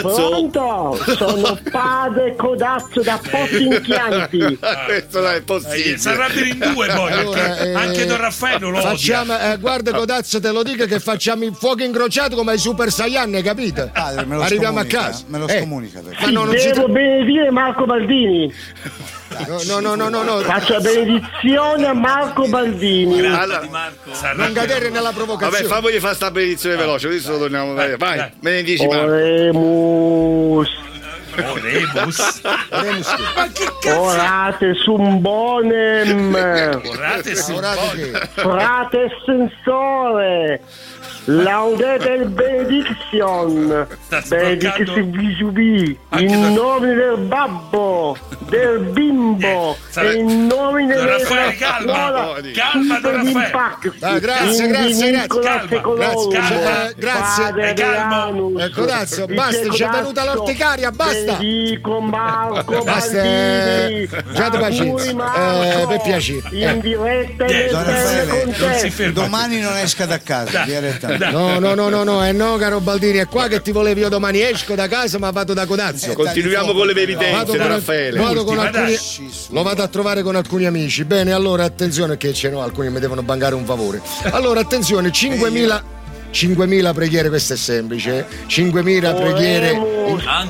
Pronto? 0.00 0.98
Sono 1.16 1.58
padre 1.70 2.34
Codazzo 2.34 3.02
da 3.02 3.20
Pozzi 3.22 3.62
in 3.62 3.80
Chianti. 3.84 4.38
Questo 4.86 5.20
non 5.20 5.30
è 5.34 5.40
possibile. 5.42 5.94
Eh, 5.94 5.98
Si 5.98 6.08
arrabbiano 6.08 6.46
in 6.48 6.58
due 6.58 6.86
poi, 6.88 7.12
Allora, 7.12 7.56
eh, 7.58 7.72
anche 7.74 8.04
Don 8.06 8.16
Raffaello 8.20 8.70
lo 8.70 8.78
odia. 8.78 8.88
Facciamo, 8.90 9.38
eh, 9.38 9.58
guarda 9.58 9.92
Codazzo 9.92 10.40
te 10.40 10.50
lo 10.50 10.64
dico 10.64 10.86
che 10.86 10.98
facciamo 10.98 11.44
il 11.44 11.54
fuoco 11.54 11.84
incrociato 11.94 12.34
come 12.34 12.52
ai 12.52 12.58
Super 12.58 12.90
Saiyan, 12.90 13.32
hai 13.34 13.42
capito? 13.42 13.88
Padre, 13.92 14.24
me 14.26 14.34
lo 14.34 14.42
Arriviamo 14.42 14.80
a 14.80 14.84
casa. 14.84 15.24
Me 15.28 15.38
lo 15.38 15.46
Eh, 15.46 15.58
scomunica. 15.60 16.00
perché- 16.00 16.24
Ma 16.24 16.30
no, 16.32 16.44
non 16.44 16.54
Devo 16.54 16.88
benedire 16.88 17.50
Marco 17.50 17.84
Baldini. 17.84 18.52
No, 19.46 19.80
no, 19.80 19.94
no, 19.94 20.08
no, 20.08 20.22
no. 20.22 20.38
Faccio 20.40 20.74
la 20.74 20.80
benedizione 20.80 21.86
a 21.86 21.92
Marco 21.94 22.46
Baldini. 22.48 23.20
Non 23.20 24.52
cadere 24.52 24.90
nella 24.90 25.12
provocazione. 25.12 25.62
Vabbè, 25.62 25.74
famogli 25.74 25.98
fare 25.98 26.14
sta 26.14 26.30
benedizione 26.30 26.76
veloce, 26.76 27.08
così 27.08 27.26
lo 27.28 27.38
torniamo. 27.38 27.74
Vai, 27.74 27.96
vai, 27.96 28.30
benedici 28.40 28.86
Marco. 28.86 29.04
Oremus. 29.04 30.68
Oremus. 31.36 32.40
Ma 32.42 33.48
che 33.52 33.64
cazzo? 33.80 34.00
Orate 34.00 34.74
sum 34.74 35.20
bonem. 35.20 36.32
Orate 36.84 37.34
sum 37.34 37.60
bonem. 37.60 38.28
Frate 38.34 39.08
sensore. 39.26 40.60
Laudete 41.26 42.08
il 42.10 42.28
benediction. 42.28 43.86
Benediction 44.28 45.10
visubi. 45.10 45.98
In 46.18 46.52
nome 46.52 46.92
del 46.94 47.16
babbo, 47.18 48.16
del 48.48 48.80
bimbo 48.92 49.76
e 49.96 50.12
in 50.16 50.46
nome 50.46 50.86
della 50.86 51.16
Raffaele, 51.16 51.54
calma. 51.56 51.92
scuola 51.92 52.40
Calma, 52.54 52.98
Don 53.00 53.12
Raffaele. 53.12 53.92
Ah, 54.00 54.18
grazie, 54.18 54.66
grazie, 54.68 55.10
grazie. 55.12 55.68
Secolombo, 55.68 56.28
Grazie, 56.28 56.88
eh, 56.90 56.94
grazie. 56.96 57.70
Eh, 57.70 57.72
calmo. 57.74 58.58
Eh, 58.58 58.70
il 58.70 59.34
basta, 59.34 59.70
ci 59.70 59.82
è 59.82 59.88
venuta 59.88 60.24
l'orticaria, 60.24 60.90
basta. 60.90 61.36
Benedico 61.36 62.00
Marco 62.00 62.82
Basta, 62.84 63.22
eh, 63.22 64.08
giate 64.32 64.58
pazienza. 64.58 65.10
Eh, 65.10 65.86
per 65.86 66.00
piacere. 66.02 66.42
In 66.52 66.68
Eh. 66.68 66.80
diretta 66.80 67.44
Eh, 67.46 67.68
Don 67.70 67.84
Raffaele. 67.84 69.12
Domani 69.12 69.60
non 69.60 69.74
esca 69.78 70.04
da 70.04 70.18
casa, 70.18 70.64
direttamente. 70.64 71.12
No, 71.18 71.58
no, 71.58 71.74
no, 71.74 71.88
no, 71.88 72.02
no, 72.04 72.26
eh 72.26 72.32
no, 72.32 72.56
caro 72.56 72.80
Baldini, 72.80 73.18
è 73.18 73.26
qua 73.26 73.48
che 73.48 73.60
ti 73.62 73.72
volevo 73.72 74.00
io 74.00 74.08
domani 74.08 74.40
esco 74.40 74.74
da 74.74 74.88
casa 74.88 75.18
ma 75.18 75.30
vado 75.30 75.52
da 75.54 75.66
Codazzo. 75.66 76.12
Continuiamo 76.12 76.72
con 76.72 76.86
le 76.86 76.92
evidenze, 77.00 77.30
Vado 77.30 77.56
con, 77.56 77.68
Raffaele. 77.68 78.18
vado 78.18 78.44
con 78.44 78.58
alcuni, 78.58 78.96
lo 79.50 79.62
vado 79.62 79.82
a 79.82 79.88
trovare 79.88 80.22
con 80.22 80.36
alcuni 80.36 80.66
amici. 80.66 81.04
Bene, 81.04 81.32
allora 81.32 81.64
attenzione 81.64 82.16
che 82.16 82.32
ce 82.32 82.50
n'ho, 82.50 82.62
alcuni 82.62 82.90
mi 82.90 83.00
devono 83.00 83.22
bancare 83.22 83.54
un 83.54 83.64
favore. 83.64 84.00
Allora 84.30 84.60
attenzione, 84.60 85.10
5.000 85.10 85.82
5.000 86.34 86.92
preghiere, 86.92 87.28
questo 87.28 87.52
è 87.52 87.56
semplice. 87.56 88.26
eh. 88.28 88.46
5.000 88.48 89.14
preghiere. 89.16 89.80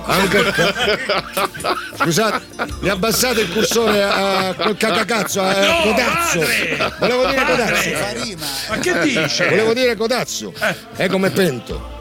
Anche, 0.07 0.53
scusate, 2.01 2.41
mi 2.81 2.89
abbassate 2.89 3.43
il 3.43 3.53
cursore 3.53 4.03
a 4.03 4.55
quel 4.55 4.77
cacacazzo, 4.77 5.43
a 5.43 5.53
No, 5.53 5.83
Codazzo. 5.83 6.39
padre! 6.41 6.93
Volevo 6.99 7.27
dire 7.27 7.43
Padre! 7.45 7.93
Codazzo. 7.93 8.37
Ma 8.71 8.77
che 8.79 9.01
dice? 9.03 9.49
Volevo 9.51 9.75
dire 9.75 9.97
Codazzo. 9.97 10.53
È 10.97 11.07
come 11.07 11.31
pento. 11.31 11.93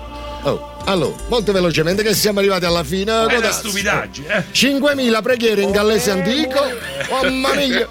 Oh, 0.46 0.76
allora, 0.86 1.16
molto 1.30 1.52
velocemente 1.54 2.04
che 2.04 2.14
siamo 2.14 2.40
arrivati 2.40 2.66
alla 2.66 2.84
fine. 2.84 3.28
È 3.28 3.38
una 3.38 3.52
stupidaggine. 3.52 4.36
eh. 4.38 4.44
5.000 4.54 5.22
preghiere 5.22 5.62
in 5.62 5.72
gallese 5.72 6.12
antico, 6.12 6.60
oh 7.10 7.24
mamma 7.24 7.54
mia, 7.56 7.88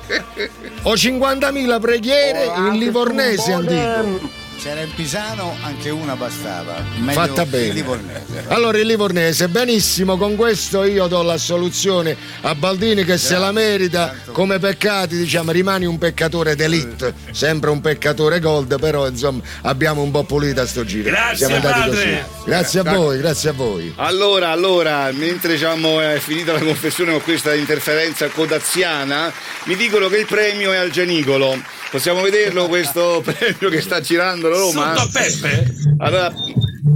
o 0.82 0.94
50.000 0.94 1.80
preghiere 1.80 2.44
in 2.56 2.78
livornese 2.78 3.52
antico. 3.52 4.40
C'era 4.62 4.82
in 4.82 4.94
Pisano, 4.94 5.56
anche 5.62 5.90
una 5.90 6.14
bastava. 6.14 6.76
Meglio 6.98 7.12
Fatta 7.18 7.42
il 7.42 7.48
bene. 7.48 7.72
livornese. 7.72 8.44
Allora 8.46 8.78
il 8.78 8.86
livornese, 8.86 9.48
benissimo, 9.48 10.16
con 10.16 10.36
questo 10.36 10.84
io 10.84 11.08
do 11.08 11.20
la 11.22 11.36
soluzione 11.36 12.16
a 12.42 12.54
Baldini 12.54 13.02
che 13.02 13.18
se 13.18 13.36
la 13.38 13.50
merita 13.50 14.14
come 14.30 14.60
peccati, 14.60 15.16
diciamo, 15.16 15.50
rimani 15.50 15.84
un 15.84 15.98
peccatore 15.98 16.54
d'elite, 16.54 17.12
sempre 17.32 17.70
un 17.70 17.80
peccatore 17.80 18.38
gold, 18.38 18.78
però 18.78 19.08
insomma 19.08 19.42
abbiamo 19.62 20.00
un 20.02 20.12
po' 20.12 20.22
pulita 20.22 20.64
sto 20.64 20.84
giro. 20.84 21.10
Grazie, 21.10 21.36
Siamo 21.38 21.56
andati 21.56 21.80
padre. 21.80 22.24
così. 22.30 22.44
Grazie 22.44 22.80
a 22.80 22.82
voi, 22.84 23.18
grazie 23.18 23.48
a 23.50 23.52
voi. 23.54 23.92
Allora, 23.96 24.50
allora, 24.50 25.10
mentre 25.10 25.54
diciamo, 25.54 26.00
è 26.00 26.20
finita 26.20 26.52
la 26.52 26.60
confessione 26.60 27.10
con 27.10 27.22
questa 27.22 27.52
interferenza 27.52 28.28
codaziana, 28.28 29.32
mi 29.64 29.74
dicono 29.74 30.06
che 30.08 30.18
il 30.18 30.26
premio 30.26 30.72
è 30.72 30.76
al 30.76 30.90
Gianicolo. 30.90 31.80
Possiamo 31.90 32.22
vederlo 32.22 32.68
questo 32.68 33.20
premio 33.26 33.68
che 33.68 33.82
sta 33.82 34.00
girando 34.00 34.48
la 34.52 34.58
Roma? 34.58 34.96
Sotto 34.96 35.10
Peppe? 35.12 35.74
Allora, 35.98 36.32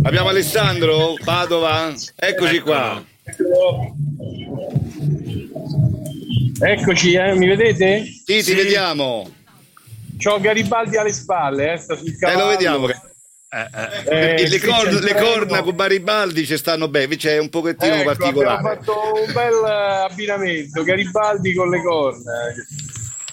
abbiamo 0.04 0.28
Alessandro 0.28 1.14
Padova. 1.24 1.92
Eccoci 2.16 2.60
qua. 2.60 3.02
Eccoci, 6.58 7.12
eh, 7.14 7.34
mi 7.34 7.46
vedete? 7.46 8.04
Sì, 8.24 8.42
ti 8.42 8.54
vediamo. 8.54 9.30
C'ho 10.18 10.40
Garibaldi 10.40 10.96
alle 10.96 11.12
spalle, 11.12 11.74
eh, 11.74 11.76
sta 11.76 11.94
sul 11.96 12.14
Eh, 12.18 12.34
lo 12.36 12.46
vediamo. 12.46 12.88
Eh, 12.88 14.36
le, 14.38 14.46
sì, 14.48 14.58
cor- 14.60 14.82
c'è 14.84 14.90
il 14.90 14.98
le 15.04 15.14
corna 15.14 15.62
con 15.62 15.76
Garibaldi 15.76 16.44
ci 16.44 16.56
stanno 16.56 16.88
bene, 16.88 17.16
c'è 17.16 17.38
un 17.38 17.48
pochettino 17.48 17.94
Ecco, 17.94 18.04
particolare. 18.14 18.58
abbiamo 18.58 18.74
fatto 18.82 19.12
un 19.24 19.32
bel 19.32 19.54
eh, 19.64 20.04
abbinamento, 20.10 20.82
Garibaldi 20.82 21.54
con 21.54 21.70
le 21.70 21.82
corna. 21.82 22.32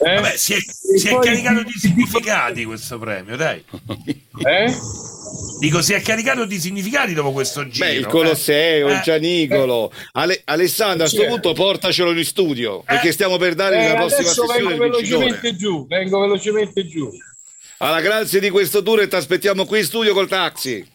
Eh? 0.04 0.16
Vabbè, 0.16 0.38
si 0.38 0.54
è, 0.54 0.58
si 0.98 1.08
è 1.08 1.18
caricato 1.20 1.64
di 1.64 1.72
significati 1.72 2.66
questo 2.66 3.00
premio, 3.00 3.36
dai. 3.36 3.64
Eh? 4.46 4.74
Dico, 5.60 5.82
si 5.82 5.94
è 5.94 6.02
caricato 6.02 6.46
di 6.46 6.60
significati 6.60 7.14
dopo 7.14 7.32
questo 7.32 7.68
giro. 7.68 7.86
Beh, 7.86 7.94
il 7.94 8.06
Colosseo, 8.08 8.90
eh. 8.90 8.94
il 8.94 9.02
Gianicolo. 9.02 9.92
Ale- 10.14 10.42
Alessandro, 10.46 11.06
a 11.06 11.10
questo 11.10 11.28
punto 11.28 11.54
portacelo 11.54 12.12
in 12.12 12.26
studio, 12.26 12.84
perché 12.86 13.12
stiamo 13.12 13.38
per 13.38 13.56
dare 13.56 13.84
Eh, 13.84 13.88
la 13.88 13.96
prossima 13.96 14.22
adesso 14.22 14.46
sessione 14.46 14.76
vengo 14.76 14.98
velocemente 14.98 15.56
giù, 15.56 15.88
vengo 15.88 16.20
velocemente 16.20 16.88
giù. 16.88 17.10
Alla 17.78 18.02
grazie 18.02 18.40
di 18.40 18.50
questo 18.50 18.84
tour 18.84 19.02
e 19.02 19.08
ti 19.08 19.16
aspettiamo 19.16 19.66
qui 19.66 19.80
in 19.80 19.86
studio 19.86 20.14
col 20.14 20.28
taxi. 20.28 20.86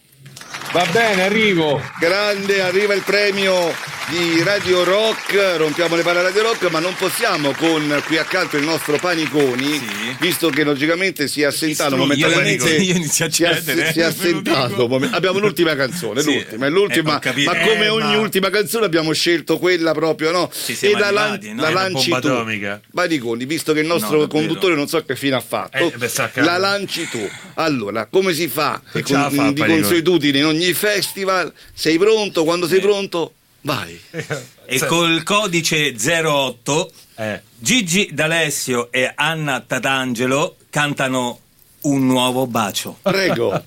Va 0.73 0.87
bene, 0.93 1.23
arrivo. 1.23 1.81
Grande, 1.99 2.61
arriva 2.61 2.93
il 2.95 3.03
premio 3.03 3.73
di 4.09 4.43
Radio 4.43 4.85
Rock, 4.85 5.57
rompiamo 5.57 5.97
le 5.97 6.03
palle 6.03 6.21
a 6.21 6.23
Radio 6.23 6.43
Rock, 6.43 6.71
ma 6.71 6.79
non 6.79 6.95
possiamo 6.95 7.53
con 7.53 8.03
qui 8.07 8.17
accanto 8.17 8.57
il 8.57 8.65
nostro 8.65 8.97
Paniconi, 8.99 9.81
visto 10.19 10.49
che 10.49 10.65
logicamente 10.65 11.29
si 11.29 11.43
è 11.43 11.47
assentato 11.47 11.97
momentaneamente. 11.97 12.71
io 12.77 12.95
inizio 12.97 13.27
a 13.27 13.29
cedere, 13.31 13.93
si 13.93 14.01
è 14.01 14.03
lo 14.05 14.09
assentato. 14.09 15.01
Abbiamo 15.11 15.39
l'ultima 15.41 15.75
canzone, 15.75 16.23
Sì, 16.23 16.33
l'ultima, 16.35 16.67
è 16.67 16.71
l'ultima, 16.71 17.21
eh, 17.21 17.45
ma 17.45 17.59
come 17.59 17.85
Eh, 17.85 17.89
ogni 17.89 18.15
ma- 18.15 18.19
ultima 18.21 18.49
canzone 18.51 18.87
abbiamo 18.87 19.13
scelto 19.13 19.59
quella 19.59 19.93
proprio, 19.93 20.31
no? 20.31 20.51
e 20.81 20.91
la, 20.93 21.11
lan- 21.11 21.39
no? 21.53 21.63
la 21.63 21.71
lanci 21.71 22.09
tu. 22.11 22.17
atomica. 22.17 22.81
Paniconi, 22.93 23.45
visto 23.45 23.73
che 23.75 23.81
il 23.81 23.87
nostro 23.87 24.21
No, 24.21 24.27
conduttore 24.27 24.75
non 24.75 24.89
so 24.89 25.03
che 25.05 25.17
fine 25.17 25.37
ha 25.37 25.41
fatto, 25.47 25.77
Eh, 25.77 25.93
beh, 25.97 26.11
la 26.43 26.57
lanci 26.57 27.07
tu. 27.11 27.29
Allora, 27.55 28.07
come 28.07 28.33
si 28.33 28.49
fa? 28.49 28.81
Con- 28.91 29.03
fa, 29.05 29.29
di 29.29 29.37
Paniconi. 29.37 29.69
consuetudine 29.81 30.39
in 30.39 30.45
ogni 30.47 30.58
festival, 30.75 31.53
sei 31.75 31.99
pronto? 31.99 32.45
Quando 32.45 32.67
sei 32.67 32.81
pronto, 32.81 33.33
vai. 33.63 33.99
E 34.71 34.79
col 34.85 35.23
codice 35.23 35.95
08 35.99 36.93
Eh. 37.17 37.41
Gigi 37.59 38.11
D'Alessio 38.13 38.93
e 38.93 39.11
Anna 39.15 39.61
Tatangelo 39.61 40.57
cantano 40.69 41.41
un 41.83 42.07
nuovo 42.07 42.47
bacio. 42.47 42.99
Prego. 43.01 43.65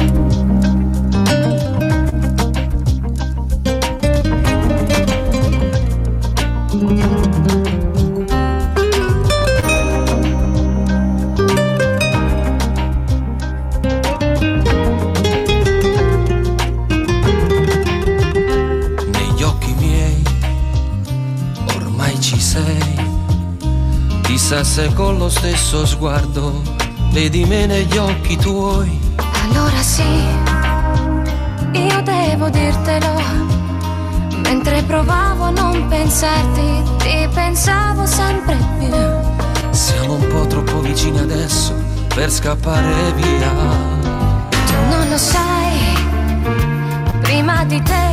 Chissà 24.72 24.84
se 24.84 24.94
con 24.94 25.18
lo 25.18 25.28
stesso 25.28 25.86
sguardo 25.86 26.62
vedi 27.12 27.44
me 27.44 27.66
negli 27.66 27.98
occhi 27.98 28.38
tuoi. 28.38 29.02
Allora 29.18 29.82
sì, 29.82 30.02
io 31.74 32.02
devo 32.02 32.48
dirtelo. 32.48 33.22
Mentre 34.44 34.82
provavo 34.84 35.44
a 35.44 35.50
non 35.50 35.88
pensarti, 35.90 36.84
ti 37.00 37.28
pensavo 37.34 38.06
sempre 38.06 38.58
più. 38.80 39.72
Siamo 39.72 40.14
un 40.14 40.28
po' 40.30 40.48
troppo 40.48 40.80
vicini 40.80 41.20
adesso 41.20 41.74
per 42.16 42.32
scappare 42.32 43.12
via. 43.16 43.52
Tu 44.68 44.74
non 44.90 45.10
lo 45.10 45.18
sai, 45.18 45.98
prima 47.20 47.66
di 47.66 47.82
te 47.82 48.10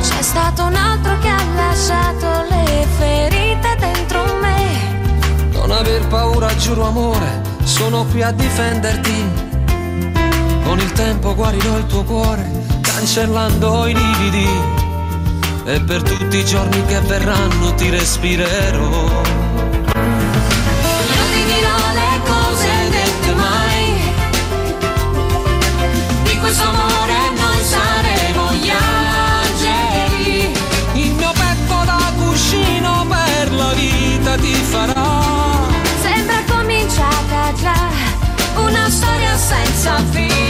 c'è 0.00 0.22
stato 0.22 0.64
un 0.64 0.74
altro 0.74 1.18
che 1.18 1.28
ha 1.28 1.44
lasciato 1.56 2.26
le 2.48 2.86
ferite 2.96 3.33
aver 5.74 6.06
paura, 6.06 6.54
giuro 6.56 6.86
amore, 6.86 7.42
sono 7.64 8.04
qui 8.06 8.22
a 8.22 8.30
difenderti. 8.30 9.24
Con 10.64 10.78
il 10.78 10.92
tempo 10.92 11.34
guarirò 11.34 11.78
il 11.78 11.86
tuo 11.86 12.04
cuore, 12.04 12.48
cancellando 12.80 13.86
i 13.86 13.94
lividi. 13.94 14.48
E 15.66 15.80
per 15.80 16.02
tutti 16.02 16.38
i 16.38 16.44
giorni 16.44 16.84
che 16.86 17.00
verranno 17.00 17.74
ti 17.74 17.90
respirerò. 17.90 18.88
Io 21.16 21.24
ti 21.32 21.44
dirò 21.52 21.92
le 21.92 22.20
cose 22.24 22.68
dette 22.90 23.34
mai. 23.34 24.12
Di 26.24 26.38
questo 26.38 26.62
amore 26.62 27.30
noi 27.36 27.62
saremo 27.62 28.52
gli 28.52 28.70
angeli. 28.70 30.52
Il 30.94 31.12
mio 31.14 31.32
petto 31.32 31.84
da 31.84 32.12
cuscino 32.16 32.94
sign 39.44 39.66
something 39.66 40.43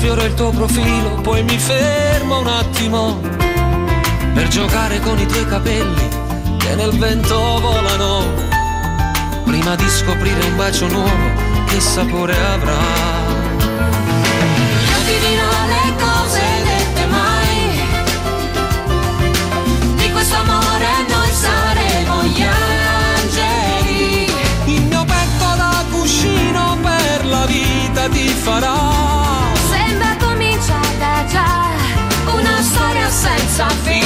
sfioro 0.00 0.24
il 0.24 0.32
tuo 0.32 0.48
profilo, 0.48 1.20
poi 1.20 1.42
mi 1.42 1.58
fermo 1.58 2.38
un 2.38 2.46
attimo 2.46 3.20
per 4.32 4.48
giocare 4.48 4.98
con 5.00 5.18
i 5.18 5.26
tuoi 5.26 5.46
capelli 5.46 6.08
che 6.56 6.74
nel 6.74 6.96
vento 6.96 7.36
volano, 7.60 8.24
prima 9.44 9.74
di 9.74 9.86
scoprire 9.90 10.42
un 10.42 10.56
bacio 10.56 10.88
nuovo 10.88 11.66
che 11.66 11.80
sapore 11.80 12.34
avrà. 12.34 12.78
Io 14.88 15.00
ti 15.04 15.18
dirò 15.28 15.52
le 15.68 15.92
cose 15.98 16.40
dette 16.64 17.06
mai 17.06 17.80
Di 19.96 20.10
questo 20.12 20.36
amore 20.36 20.88
noi 21.08 21.30
saremo 21.30 22.22
gli 22.22 22.42
angeli 23.22 24.32
Il 24.64 24.82
mio 24.82 25.04
petto 25.04 25.56
da 25.56 25.84
cuscino 25.90 26.78
per 26.80 27.26
la 27.26 27.44
vita 27.44 28.08
ti 28.08 28.28
farà. 28.28 28.89
Storia 33.20 33.38
senza 33.38 33.68
fine 33.84 33.99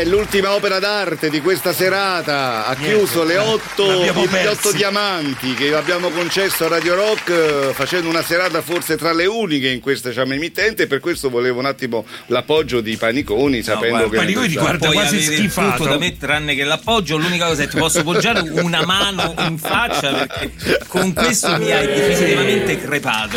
Eh 0.00 0.06
l'ultima 0.06 0.54
opera 0.54 0.78
d'arte 0.78 1.28
di 1.28 1.42
questa 1.42 1.74
serata. 1.74 2.64
Ha 2.64 2.72
Niente, 2.78 2.96
chiuso 2.96 3.22
le 3.22 3.36
otto, 3.36 3.86
l'abbiamo 3.86 4.24
gli 4.26 4.46
otto 4.46 4.72
diamanti 4.72 5.52
che 5.52 5.74
abbiamo 5.74 6.08
concesso 6.08 6.64
a 6.64 6.68
Radio 6.68 6.94
Rock 6.94 7.28
eh, 7.28 7.72
facendo 7.74 8.08
una 8.08 8.22
serata 8.22 8.62
forse 8.62 8.96
tra 8.96 9.12
le 9.12 9.26
uniche 9.26 9.68
in 9.68 9.80
questa 9.80 10.10
ciama 10.10 10.32
emittente. 10.34 10.86
Per 10.86 11.00
questo 11.00 11.28
volevo 11.28 11.58
un 11.58 11.66
attimo 11.66 12.06
l'appoggio 12.26 12.80
di 12.80 12.96
Paniconi 12.96 13.62
sapendo 13.62 14.08
che 14.08 14.16
Paniconi 14.16 14.48
ti 14.48 14.54
guarda 14.54 14.78
puoi 14.86 14.92
quasi 14.94 15.20
schifato. 15.20 15.76
tutto 15.76 15.88
da 15.90 15.98
me 15.98 16.16
tranne 16.16 16.54
che 16.54 16.64
l'appoggio 16.64 17.18
l'unica 17.18 17.46
cosa 17.48 17.62
è 17.62 17.66
che 17.66 17.72
ti 17.72 17.78
posso 17.78 18.02
poggiare 18.02 18.40
una 18.40 18.84
mano 18.86 19.34
in 19.40 19.58
faccia 19.58 20.12
perché 20.24 20.78
con 20.88 21.12
questo 21.12 21.56
mi 21.58 21.70
hai 21.72 21.86
definitivamente 21.86 22.80
crepato. 22.80 23.36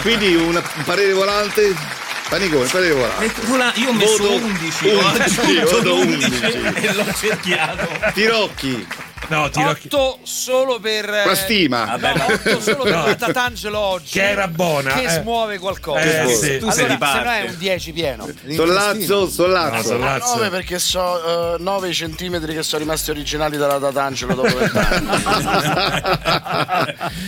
Quindi 0.00 0.34
una- 0.36 0.62
un 0.74 0.84
parere 0.84 1.12
volante? 1.12 2.00
Paniconi, 2.32 2.66
parere 2.70 2.94
volante. 2.94 3.24
E 3.26 3.32
tu 3.44 3.56
la- 3.56 3.72
io 3.76 3.90
ho 3.90 3.92
messo 3.92 4.16
Voto 4.22 4.32
11, 4.36 4.88
11, 4.88 5.58
ho 5.58 5.68
voto 5.68 5.94
11 5.96 6.24
11. 6.24 6.86
e 6.86 6.92
l'ho 6.94 7.04
cerchiato 7.14 7.88
Tirocchi. 8.14 8.86
No, 9.28 9.44
Otto 9.54 10.18
solo 10.24 10.78
per 10.80 11.08
eh, 11.08 11.24
La 11.24 11.34
stima. 11.34 11.84
no, 11.84 11.90
Vabbè, 11.98 12.16
no. 12.18 12.24
otto 12.26 12.60
solo 12.60 12.82
per 12.82 12.92
No. 12.92 13.06
la 13.06 13.14
Tatangelo 13.14 13.78
oggi 13.78 14.10
Che 14.18 14.28
era 14.30 14.48
buona, 14.48 14.92
che 14.94 15.04
eh. 15.04 15.08
smuove 15.20 15.58
qualcosa 15.58 16.00
Eh, 16.24 16.28
sì. 16.34 16.58
Tu 16.58 16.64
allora, 16.68 16.72
sei 16.72 16.86
di 16.86 16.92
se 17.00 17.22
no 17.22 17.30
è 17.30 17.44
un 17.48 17.56
10 17.58 17.92
pieno 17.92 18.28
Sollazzo, 18.54 19.28
sollazzo. 19.28 19.94
Ah, 20.02 20.18
9 20.18 20.48
perché 20.50 20.78
so 20.78 21.56
9 21.58 21.88
i 21.88 21.94
centimetri 21.94 22.52
che 22.54 22.62
sono 22.62 22.82
rimasti 22.82 23.10
originali 23.10 23.56
dalla 23.56 23.78
Tatangelo 23.78 24.34
dopo 24.34 24.54
vent'anni 24.56 25.06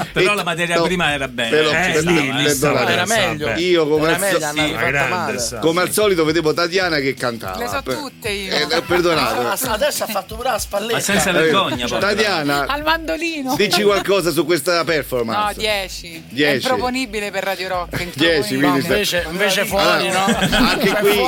però 0.12 0.34
la 0.34 0.44
materia 0.44 0.76
no, 0.76 0.82
prima 0.82 1.12
era 1.12 1.28
bella 1.28 1.56
però- 1.56 1.70
Eh, 1.70 2.02
lì, 2.02 2.32
lì 2.32 2.48
stava 2.50 2.88
era 2.88 3.06
meglio 3.06 3.50
Io 3.54 3.86
come 3.88 4.06
era 4.06 4.14
al 4.14 4.54
meglio 4.54 5.08
male 5.08 5.58
Come 5.60 5.80
al 5.80 5.90
solito 5.92 6.24
vedevo 6.24 6.52
Tatiana 6.52 6.98
che 6.98 7.14
cantava. 7.14 7.58
Le 7.58 7.68
so 7.68 7.82
tutte 7.82 8.28
io. 8.30 8.52
Eh, 8.52 8.66
eh, 8.76 8.82
perdonate. 8.82 9.66
Ah, 9.66 9.72
adesso 9.72 10.04
ha 10.04 10.06
fatto 10.06 10.34
pure 10.36 10.50
la 10.50 10.58
spalletta 10.58 10.94
Ma 10.94 11.00
senza 11.00 11.32
vergogna, 11.32 11.83
poi. 11.88 12.00
Tatiana, 12.00 12.66
Al 12.66 12.82
mandolino. 12.82 13.54
dici 13.56 13.82
qualcosa 13.82 14.30
su 14.30 14.44
questa 14.44 14.76
No, 14.78 14.84
performance. 14.84 15.58
10. 15.58 16.16
È 16.16 16.20
10. 16.34 16.66
improponibile 16.66 17.30
per 17.30 17.44
Radio 17.44 17.68
Rock. 17.68 17.96
10, 18.14 18.54
improponibile. 18.54 18.58
quindi 18.70 18.86
invece, 18.86 19.26
invece 19.30 19.64
fuori 19.64 20.08
no 20.08 20.24
Anche 20.24 20.88
Cioè, 20.88 20.98
qui, 21.00 21.18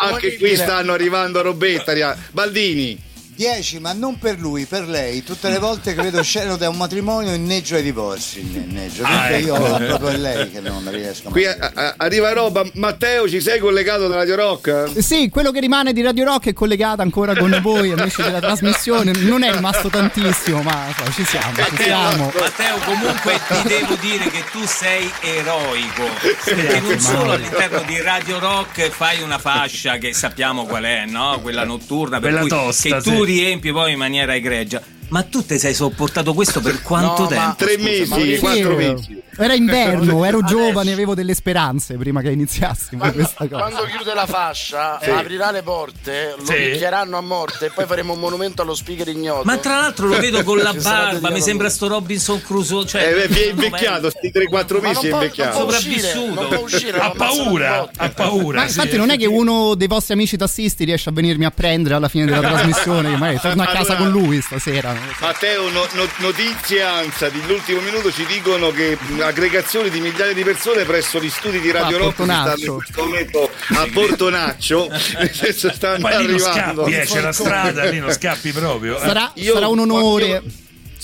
anche 0.00 0.36
qui 0.38 0.56
stanno 0.56 0.92
arrivando 0.92 1.42
robetta. 1.42 1.92
Baldini, 2.30 3.00
10, 3.34 3.80
ma 3.80 3.92
non 3.92 4.18
per 4.18 4.38
lui, 4.38 4.66
per 4.66 4.86
lei. 4.86 5.22
Tutte 5.24 5.48
le 5.48 5.58
volte 5.58 5.94
che 5.94 6.02
vedo 6.02 6.22
sceno 6.22 6.56
da 6.56 6.68
un 6.68 6.76
matrimonio 6.76 7.32
inneggio 7.32 7.76
ai 7.76 7.82
divorzi. 7.82 8.40
Inneggio. 8.40 9.02
Ah, 9.04 9.28
Dunque 9.28 9.38
io 9.38 9.54
ecco. 9.56 9.84
proprio 9.86 10.08
è 10.10 10.16
lei 10.16 10.50
che 10.50 10.60
non 10.60 10.86
riesco 10.90 11.28
a 11.28 11.30
qui 11.30 11.46
a- 11.46 11.56
a- 11.74 11.94
arriva 11.96 12.32
roba. 12.32 12.62
Matteo, 12.74 13.28
ci 13.28 13.40
sei 13.40 13.58
collegato 13.58 14.06
da 14.06 14.16
Radio 14.16 14.36
Rock? 14.36 14.90
Sì, 15.02 15.28
quello 15.30 15.50
che 15.50 15.60
rimane 15.60 15.92
di 15.92 16.02
Radio 16.02 16.24
Rock 16.24 16.48
è 16.48 16.52
collegato 16.52 17.00
ancora 17.02 17.34
con 17.34 17.58
voi, 17.62 17.90
amici 17.92 18.22
della 18.22 18.40
trasmissione. 18.40 19.12
Non 19.12 19.42
è 19.42 19.52
rimasto 19.52 19.88
tantissimo, 19.88 20.62
ma 20.62 20.86
so, 20.96 21.10
ci 21.12 21.24
siamo, 21.24 21.54
ci 21.74 21.82
siamo. 21.82 22.30
Matteo, 22.38 22.76
comunque 22.84 23.40
ti 23.48 23.68
devo 23.68 23.94
dire 24.00 24.28
che 24.30 24.44
tu 24.52 24.64
sei 24.66 25.10
eroico. 25.20 26.04
Perché 26.44 26.80
non 26.80 26.98
solo 27.00 27.32
all'interno 27.32 27.82
di 27.86 28.00
Radio 28.00 28.38
Rock 28.38 28.90
fai 28.90 29.22
una 29.22 29.38
fascia 29.38 29.96
che 29.96 30.12
sappiamo 30.12 30.66
qual 30.66 30.84
è, 30.84 31.04
no? 31.06 31.38
Quella 31.40 31.64
notturna, 31.64 32.20
per 32.20 32.30
Quella 32.30 32.40
cui 32.40 32.48
tosta, 32.48 32.88
che 32.96 33.02
tu 33.02 33.21
sì. 33.21 33.21
Riempi 33.24 33.72
poi 33.72 33.92
in 33.92 33.98
maniera 33.98 34.34
egregia. 34.34 34.82
Ma 35.12 35.22
tu 35.24 35.44
ti 35.44 35.58
sei 35.58 35.74
sopportato 35.74 36.32
questo 36.32 36.60
per 36.62 36.80
quanto 36.80 37.24
No, 37.24 37.28
ma- 37.28 37.54
tempo? 37.54 37.64
Tre 37.66 37.74
scusa? 37.74 38.16
mesi, 38.16 38.38
quattro 38.38 38.70
Sì, 38.70 38.74
mesi. 38.86 39.22
Era 39.36 39.54
inverno, 39.54 40.24
ero 40.24 40.38
Adesso. 40.38 40.54
giovane, 40.54 40.92
avevo 40.92 41.14
delle 41.14 41.34
speranze 41.34 41.94
prima 41.96 42.20
che 42.22 42.30
iniziassimo 42.30 43.10
questa 43.12 43.46
cosa. 43.46 43.60
quando 43.62 43.84
chiude 43.94 44.14
la 44.14 44.26
fascia 44.26 44.98
aprirà 44.98 45.50
le 45.50 45.62
porte 45.62 46.34
lo 46.38 46.44
Sì. 46.44 46.52
picchieranno 46.54 47.16
a 47.18 47.20
morte 47.20 47.66
e 47.66 47.70
poi 47.74 47.84
faremo 47.86 48.12
un 48.14 48.20
monumento 48.20 48.62
allo 48.62 48.74
speaker 48.74 49.08
ignoto 49.08 49.42
Ma 49.44 49.56
tra 49.58 49.80
l'altro 49.80 50.06
lo 50.08 50.18
vedo 50.18 50.42
con 50.44 50.58
la 50.58 50.72
barba, 50.80 51.30
mi 51.30 51.40
sembra 51.42 51.68
sto 51.68 51.88
Robinson 51.88 52.40
Crusoe. 52.42 52.86
Cioè, 52.86 53.02
Eh, 53.02 53.28
è 53.28 53.48
invecchiato, 53.50 54.08
sti 54.10 54.30
3-4 54.30 54.80
Ma 54.80 54.88
mesi 54.88 55.06
è 55.06 55.10
può- 55.10 55.20
invecchiato. 55.22 55.58
non 55.58 55.66
può 55.66 55.76
uscire, 55.76 56.08
Sopravvissuto. 56.08 56.62
uscire 56.62 56.98
Ha 56.98 57.10
paura, 57.10 57.90
ha 57.96 58.08
paura. 58.10 58.60
Ma 58.60 58.66
sì. 58.68 58.78
infatti 58.78 58.96
non 58.96 59.10
è 59.10 59.18
che 59.18 59.26
uno 59.26 59.74
dei 59.74 59.88
vostri 59.88 60.14
amici 60.14 60.36
tassisti 60.38 60.84
riesce 60.84 61.10
a 61.10 61.12
venirmi 61.12 61.44
a 61.44 61.50
prendere 61.50 61.94
alla 61.96 62.08
fine 62.08 62.24
della 62.24 62.40
trasmissione, 62.40 63.10
magari 63.16 63.40
torno 63.40 63.62
a 63.62 63.66
casa 63.66 63.96
con 63.96 64.08
lui 64.10 64.40
stasera. 64.40 65.01
Matteo, 65.20 65.68
no- 65.70 65.86
no- 65.92 66.08
notizie 66.18 66.82
ANSA 66.82 67.28
dell'ultimo 67.28 67.80
minuto 67.80 68.12
ci 68.12 68.24
dicono 68.26 68.70
che 68.70 68.96
aggregazioni 69.20 69.90
di 69.90 70.00
migliaia 70.00 70.32
di 70.32 70.42
persone 70.42 70.84
presso 70.84 71.20
gli 71.20 71.30
studi 71.30 71.60
di 71.60 71.70
Radio 71.70 71.96
Ah, 71.96 72.00
Rock 72.00 72.22
stanno 72.22 72.54
in 72.56 72.74
questo 72.76 73.04
momento 73.04 73.50
a 73.74 73.88
Portonaccio, 73.92 74.88
nel 75.18 75.32
senso 75.32 75.72
stanno 75.72 76.00
Poi 76.00 76.12
arrivando. 76.12 76.82
scappi, 76.84 76.92
eh, 76.94 77.04
c'è 77.04 77.20
la 77.20 77.32
strada, 77.32 77.84
lì 77.84 77.98
non 77.98 78.12
scappi 78.12 78.52
proprio. 78.52 78.96
eh. 78.96 79.00
Sarà, 79.00 79.32
sarà 79.36 79.68
un 79.68 79.78
onore. 79.80 80.26
io- 80.26 80.42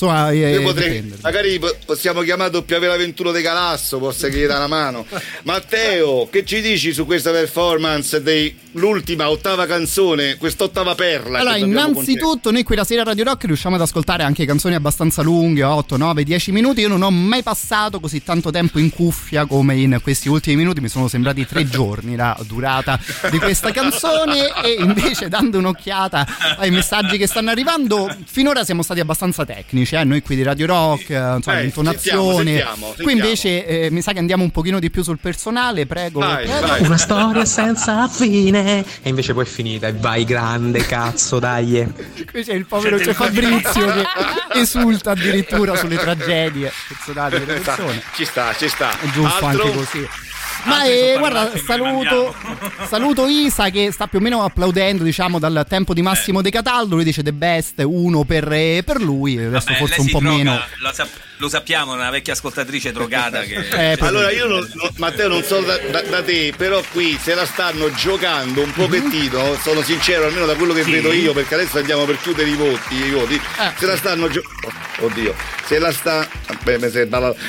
Insomma, 0.00 0.30
eh, 0.30 0.52
Io 0.52 0.62
potrei, 0.62 1.12
magari 1.22 1.58
po- 1.58 1.76
possiamo 1.84 2.20
chiamare 2.20 2.52
W21 2.56 3.32
De 3.32 3.42
Galasso, 3.42 3.98
posso 3.98 4.28
che 4.28 4.36
gli 4.36 4.46
dà 4.46 4.58
una 4.58 4.68
mano. 4.68 5.04
Matteo, 5.42 6.28
che 6.30 6.44
ci 6.44 6.60
dici 6.60 6.92
su 6.92 7.04
questa 7.04 7.32
performance 7.32 8.22
dell'ultima 8.22 9.28
ottava 9.28 9.66
canzone, 9.66 10.36
quest'ottava 10.36 10.94
perla? 10.94 11.40
Allora, 11.40 11.56
innanzitutto, 11.56 12.52
noi 12.52 12.62
qui 12.62 12.76
la 12.76 12.84
sera 12.84 13.00
a 13.00 13.06
Radio 13.06 13.24
Rock 13.24 13.46
riusciamo 13.46 13.74
ad 13.74 13.80
ascoltare 13.80 14.22
anche 14.22 14.46
canzoni 14.46 14.76
abbastanza 14.76 15.20
lunghe, 15.22 15.64
8, 15.64 15.96
9, 15.96 16.22
10 16.22 16.52
minuti. 16.52 16.82
Io 16.82 16.88
non 16.88 17.02
ho 17.02 17.10
mai 17.10 17.42
passato 17.42 17.98
così 17.98 18.22
tanto 18.22 18.52
tempo 18.52 18.78
in 18.78 18.90
cuffia 18.90 19.46
come 19.46 19.74
in 19.74 19.98
questi 20.00 20.28
ultimi 20.28 20.54
minuti. 20.54 20.80
Mi 20.80 20.88
sono 20.88 21.08
sembrati 21.08 21.44
tre 21.44 21.66
giorni 21.68 22.14
la 22.14 22.38
durata 22.46 23.00
di 23.32 23.38
questa 23.40 23.72
canzone. 23.72 24.62
E 24.62 24.76
invece, 24.78 25.26
dando 25.26 25.58
un'occhiata 25.58 26.56
ai 26.58 26.70
messaggi 26.70 27.18
che 27.18 27.26
stanno 27.26 27.50
arrivando, 27.50 28.08
finora 28.26 28.62
siamo 28.62 28.84
stati 28.84 29.00
abbastanza 29.00 29.44
tecnici. 29.44 29.86
Eh, 29.96 30.04
noi 30.04 30.22
qui 30.22 30.36
di 30.36 30.42
Radio 30.42 30.66
Rock, 30.66 31.10
eh, 31.10 31.34
insomma, 31.36 31.58
Eh, 31.58 31.62
l'intonazione. 31.62 32.44
sentiamo, 32.44 32.86
sentiamo, 32.86 32.94
Qui 33.02 33.12
invece 33.12 33.66
eh, 33.66 33.90
mi 33.90 34.00
sa 34.02 34.12
che 34.12 34.18
andiamo 34.18 34.42
un 34.42 34.50
pochino 34.50 34.78
di 34.78 34.90
più 34.90 35.02
sul 35.02 35.18
personale, 35.18 35.86
prego. 35.86 36.20
prego. 36.20 36.84
Una 36.84 36.96
storia 36.96 37.44
senza 37.44 38.06
fine. 38.08 38.84
E 39.02 39.08
invece 39.08 39.32
poi 39.34 39.44
è 39.44 39.46
finita. 39.46 39.86
E 39.88 39.92
vai 39.94 40.24
grande, 40.24 40.84
cazzo, 40.86 41.38
dai. 41.38 41.86
Qui 42.30 42.44
c'è 42.44 42.54
il 42.54 42.66
povero 42.66 42.96
c'è 42.98 43.12
Fabrizio 43.12 43.86
che 43.92 44.04
esulta 44.60 45.12
addirittura 45.12 45.76
sulle 45.76 45.96
tragedie 45.96 46.72
personali 46.88 47.38
delle 47.38 47.60
persone. 47.60 48.02
Ci 48.14 48.24
sta, 48.24 48.54
ci 48.56 48.68
sta. 48.68 48.90
È 48.98 49.06
giusto 49.10 49.44
Altro? 49.46 49.62
anche 49.64 49.76
così. 49.76 50.08
Ma 50.68 50.84
eh, 50.84 51.16
guarda, 51.18 51.50
saluto, 51.64 52.34
saluto 52.88 53.26
Isa 53.28 53.70
che 53.70 53.90
sta 53.92 54.06
più 54.06 54.18
o 54.18 54.22
meno 54.22 54.42
applaudendo 54.44 55.02
diciamo 55.02 55.38
dal 55.38 55.64
tempo 55.68 55.94
di 55.94 56.02
Massimo 56.02 56.42
De 56.42 56.50
Cataldo, 56.50 56.94
lui 56.96 57.04
dice 57.04 57.22
The 57.22 57.32
Best, 57.32 57.82
uno 57.84 58.24
per, 58.24 58.50
eh, 58.52 58.82
per 58.84 59.00
lui, 59.00 59.38
adesso 59.38 59.66
Vabbè, 59.66 59.78
forse 59.78 60.00
un 60.00 60.10
po' 60.10 60.18
droga, 60.20 60.36
meno. 60.36 60.60
Lo, 60.80 60.92
sap- 60.92 61.16
lo 61.38 61.48
sappiamo, 61.48 61.92
una 61.92 62.10
vecchia 62.10 62.32
ascoltatrice 62.32 62.92
drogata 62.92 63.42
che... 63.42 63.56
Eh, 63.78 63.96
allora 64.00 64.30
io 64.30 64.46
non, 64.46 64.68
non- 64.74 64.90
Matteo 64.96 65.28
non 65.28 65.42
so 65.42 65.60
da, 65.60 65.76
da- 65.90 66.02
da 66.02 66.22
te, 66.22 66.52
però 66.56 66.82
qui 66.92 67.18
se 67.20 67.34
la 67.34 67.46
stanno 67.46 67.92
giocando 67.94 68.62
un 68.62 68.72
pochettino, 68.72 69.56
sono 69.62 69.82
sincero, 69.82 70.26
almeno 70.26 70.46
da 70.46 70.54
quello 70.54 70.72
che 70.72 70.82
Sì. 70.82 70.90
vedo 70.90 71.12
io, 71.12 71.32
perché 71.32 71.54
adesso 71.54 71.78
andiamo 71.78 72.04
per 72.04 72.18
chiudere 72.20 72.48
i 72.50 72.54
voti, 72.54 72.94
i 72.96 73.10
voti. 73.10 73.34
Eh. 73.34 73.40
se 73.78 73.86
la 73.86 73.96
stanno 73.96 74.28
gio- 74.28 74.42
Oddio, 75.00 75.32
se 75.64 75.78
la 75.78 75.92
sta. 75.92 76.26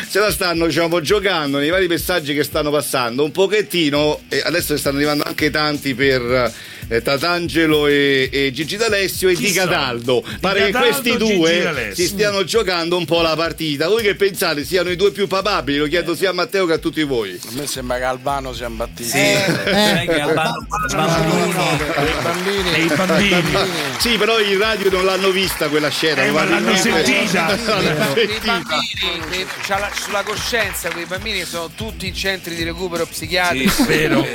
se 0.07 0.19
la 0.19 0.31
stanno 0.31 0.67
diciamo 0.67 1.01
giocando 1.01 1.57
nei 1.57 1.69
vari 1.69 1.87
messaggi 1.87 2.35
che 2.35 2.43
stanno 2.43 2.69
passando, 2.69 3.08
un 3.17 3.31
pochettino, 3.31 4.21
e 4.29 4.41
adesso 4.43 4.73
ne 4.73 4.79
stanno 4.79 4.97
arrivando 4.97 5.23
anche 5.23 5.49
tanti 5.49 5.95
per 5.95 6.53
eh, 6.89 7.01
Tatangelo 7.01 7.87
e, 7.87 8.29
e 8.31 8.51
Gigi 8.51 8.75
D'Alessio 8.75 9.29
e 9.29 9.35
Chi 9.35 9.45
Di? 9.45 9.51
Cataldo. 9.53 10.23
Pare 10.39 10.65
che 10.65 10.71
questi 10.77 11.15
due 11.17 11.91
si 11.93 12.07
stiano 12.07 12.43
giocando 12.43 12.97
un 12.97 13.05
po' 13.05 13.21
la 13.21 13.35
partita. 13.35 13.87
Voi 13.87 14.01
che 14.01 14.15
pensate 14.15 14.65
siano 14.65 14.89
i 14.89 14.95
due 14.95 15.11
più 15.11 15.27
papabili? 15.27 15.77
Lo 15.77 15.85
chiedo 15.87 16.15
sia 16.15 16.31
a 16.31 16.33
Matteo 16.33 16.65
che 16.65 16.73
a 16.73 16.77
tutti 16.77 17.03
voi. 17.03 17.39
A 17.47 17.51
me 17.51 17.67
sembra 17.67 17.97
che 17.97 18.03
Albano 18.03 18.53
sia 18.53 18.67
imbattito. 18.67 19.09
Sai 19.09 20.07
che 20.07 20.19
Albano- 20.19 20.67
I 20.89 22.23
bambini. 22.23 22.73
E 22.73 22.81
i 22.81 22.87
bambini. 22.87 23.57
Sì, 23.99 24.17
però 24.17 24.39
in 24.39 24.57
radio 24.57 24.89
non 24.89 25.05
l'hanno 25.05 25.29
vista 25.29 25.67
quella 25.67 25.89
scena. 25.89 26.23
Eh, 26.23 26.31
ma 26.31 26.43
l'hanno 26.43 26.75
sentita. 26.75 27.57
Quei 28.13 28.39
bambini, 28.43 29.45
sulla 29.93 30.23
coscienza, 30.23 30.89
quei 30.89 31.05
bambini 31.05 31.43
sono 31.43 31.69
tutti 31.75 32.07
in 32.07 32.13
centri 32.15 32.55
di 32.55 32.63
recupero 32.63 33.05
psichiatrico. 33.05 33.85
vero. 33.85 34.25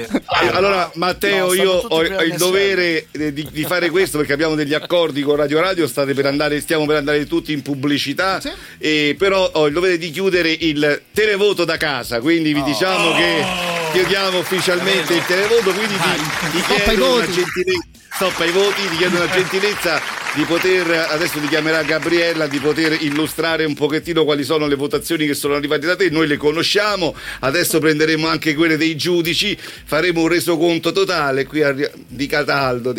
Allora, 0.53 0.91
Matteo, 0.95 1.55
io 1.55 1.73
ho, 1.73 2.03
il. 2.03 2.37
Dovere 2.47 3.07
eh, 3.11 3.33
di, 3.33 3.49
di 3.51 3.65
fare 3.65 3.91
questo 3.91 4.19
perché 4.19 4.33
abbiamo 4.33 4.55
degli 4.55 4.75
accordi 4.75 5.23
con 5.23 5.37
Radio 5.37 5.61
Radio. 5.61 5.87
State 5.87 6.15
per 6.15 6.27
andare, 6.27 6.61
stiamo 6.61 6.87
per 6.87 6.97
andare 6.97 7.27
tutti 7.27 7.53
in 7.53 7.63
pubblicità. 7.63 8.41
E 8.79 9.15
però 9.19 9.51
ho 9.55 9.67
il 9.67 9.73
dovere 9.73 9.99
di 9.99 10.11
chiudere 10.11 10.51
il 10.51 11.03
televoto 11.13 11.65
da 11.65 11.77
casa. 11.77 12.21
Quindi 12.21 12.53
vi 12.53 12.63
diciamo 12.63 13.13
che 13.15 13.45
chiudiamo 13.93 14.39
ufficialmente 14.39 15.15
il 15.15 15.25
televoto. 15.27 15.73
Quindi 15.73 15.95
ti, 15.95 16.57
ti 16.57 16.63
chiedo 16.63 17.15
una 17.15 17.27
gentilezza. 17.27 17.89
Stop 18.15 18.39
ai 18.41 18.53
voti, 18.53 18.81
ti 18.91 18.97
chiedo 18.97 19.17
una 19.17 19.29
gentilezza 19.29 20.01
di 20.35 20.45
poter, 20.45 20.89
adesso 21.11 21.41
ti 21.41 21.49
chiamerà 21.49 21.83
Gabriella, 21.83 22.47
di 22.47 22.61
poter 22.61 22.97
illustrare 23.01 23.65
un 23.65 23.75
pochettino 23.75 24.25
quali 24.25 24.45
sono 24.45 24.69
le 24.69 24.77
votazioni 24.77 25.27
che 25.27 25.35
sono 25.35 25.55
arrivate 25.55 25.85
da 25.87 25.97
te, 25.97 26.11
noi 26.11 26.29
le 26.29 26.37
conosciamo, 26.37 27.13
adesso 27.41 27.81
prenderemo 27.81 28.29
anche 28.29 28.55
quelle 28.55 28.77
dei 28.77 28.97
giudici, 28.97 29.59
faremo 29.85 30.23
un 30.23 30.29
resoconto 30.29 30.93
totale 30.93 31.45
qui 31.45 31.63
a- 31.63 31.75
di 32.07 32.27
Cataldo, 32.35 32.93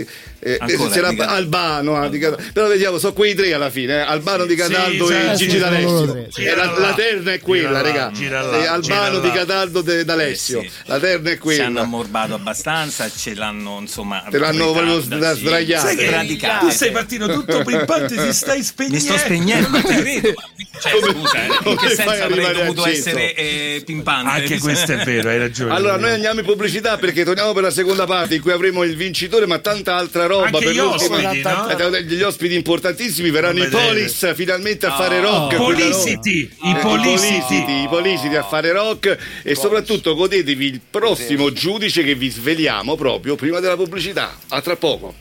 eh, 0.45 0.57
Ancora, 0.59 0.89
c'era 0.91 1.09
di 1.09 1.15
Cataldo. 1.15 1.35
Albano, 1.35 1.95
ah, 1.97 2.07
di 2.07 2.19
Cataldo. 2.19 2.43
però 2.53 2.67
vediamo, 2.67 2.99
sono 2.99 3.13
quei 3.13 3.33
tre 3.33 3.51
alla 3.53 3.71
fine, 3.71 3.95
eh, 3.95 3.99
Albano 4.01 4.45
di 4.45 4.53
Cataldo 4.53 5.07
sì, 5.07 5.13
e 5.13 5.19
sì, 5.31 5.35
Gigi 5.37 5.49
sì, 5.51 5.57
D'Alessio. 5.57 6.11
tre, 6.11 6.27
sì. 6.29 6.43
E 6.43 6.55
la, 6.55 6.77
la 6.77 6.93
terna 6.93 7.33
è 7.33 7.39
quella, 7.39 7.81
regà. 7.81 8.11
Eh, 8.11 8.65
Albano 8.67 9.19
di. 9.19 9.31
Cataldo 9.31 9.83
e 9.83 10.05
D'Alessio, 10.05 10.61
Sì, 10.61 10.67
sì. 10.67 10.73
la 10.85 10.99
terna 10.99 11.31
è 11.31 11.39
Si 11.41 11.49
hanno 11.49 11.63
quella. 11.69 11.81
ammorbato 11.81 12.33
abbastanza, 12.35 13.09
ce 13.09 13.33
l'hanno 13.33 13.79
insomma... 13.79 14.23
Te 14.29 14.37
l'hanno 14.37 14.71
proprio 14.71 14.99
da 15.17 15.33
sdraiare. 15.35 15.87
Sai 15.87 15.95
che 15.95 16.11
Radicate. 16.11 16.65
tu 16.65 16.71
sei 16.71 16.91
partito 16.91 17.27
tutto 17.27 17.63
pimpante, 17.63 18.15
ti 18.15 18.31
stai 18.31 18.61
spegnendo. 18.61 18.97
Mi 18.97 19.01
sto 19.01 19.17
spegnendo, 19.17 19.69
ma 19.69 19.81
ti 19.81 19.95
credo. 19.95 20.33
Cioè, 20.79 20.91
scusa, 21.11 21.43
eh, 21.43 21.45
in 21.47 21.57
come 21.63 21.75
che 21.77 21.95
senso 21.95 22.23
avrei 22.23 22.53
dovuto 22.53 22.85
essere 22.85 23.33
eh, 23.33 23.81
pimpante? 23.85 24.29
Anche 24.29 24.59
questo 24.59 24.91
è 24.91 25.03
vero, 25.03 25.29
hai 25.29 25.39
ragione. 25.39 25.73
Allora, 25.73 25.97
noi 25.97 26.11
andiamo 26.11 26.39
in 26.41 26.45
pubblicità 26.45 26.97
perché 26.97 27.23
torniamo 27.23 27.53
per 27.53 27.63
la 27.63 27.71
seconda 27.71 28.05
parte 28.05 28.35
in 28.35 28.41
cui 28.41 28.51
avremo 28.51 28.83
il 28.83 28.95
vincitore, 28.95 29.45
ma 29.47 29.57
tanta 29.59 29.95
altra 29.95 30.25
roba. 30.27 30.33
Anche 30.43 30.59
per 30.59 30.73
gli 30.73 30.79
ospiti, 30.79 31.41
no? 31.41 31.69
Eh, 31.69 32.03
Gli 32.03 32.21
ospiti 32.21 32.55
importantissimi 32.55 33.29
verranno 33.29 33.63
i. 33.63 33.69
Polis 33.69 34.33
finalmente 34.33 34.85
a 34.85 34.95
fare 34.95 35.21
rock. 35.21 35.55
Polisiti, 35.55 36.49
qui 36.57 36.71
da 36.73 36.79
i. 36.79 36.81
Polisiti. 36.81 37.71
I 37.71 37.83
i 37.85 37.87
Polisiti 37.87 38.35
a 38.35 38.43
fare 38.43 38.71
rock 38.71 39.17
e 39.43 39.55
soprattutto 39.55 40.15
godetevi 40.15 40.65
il 40.65 40.81
prossimo 40.89 41.51
giudice 41.51 42.03
che 42.03 42.15
vi 42.15 42.29
sveliamo 42.29 42.95
proprio 42.95 43.35
prima 43.35 43.59
della 43.59 43.75
pubblicità. 43.75 44.37
A 44.49 44.61
tra 44.61 44.75
poco. 44.75 45.13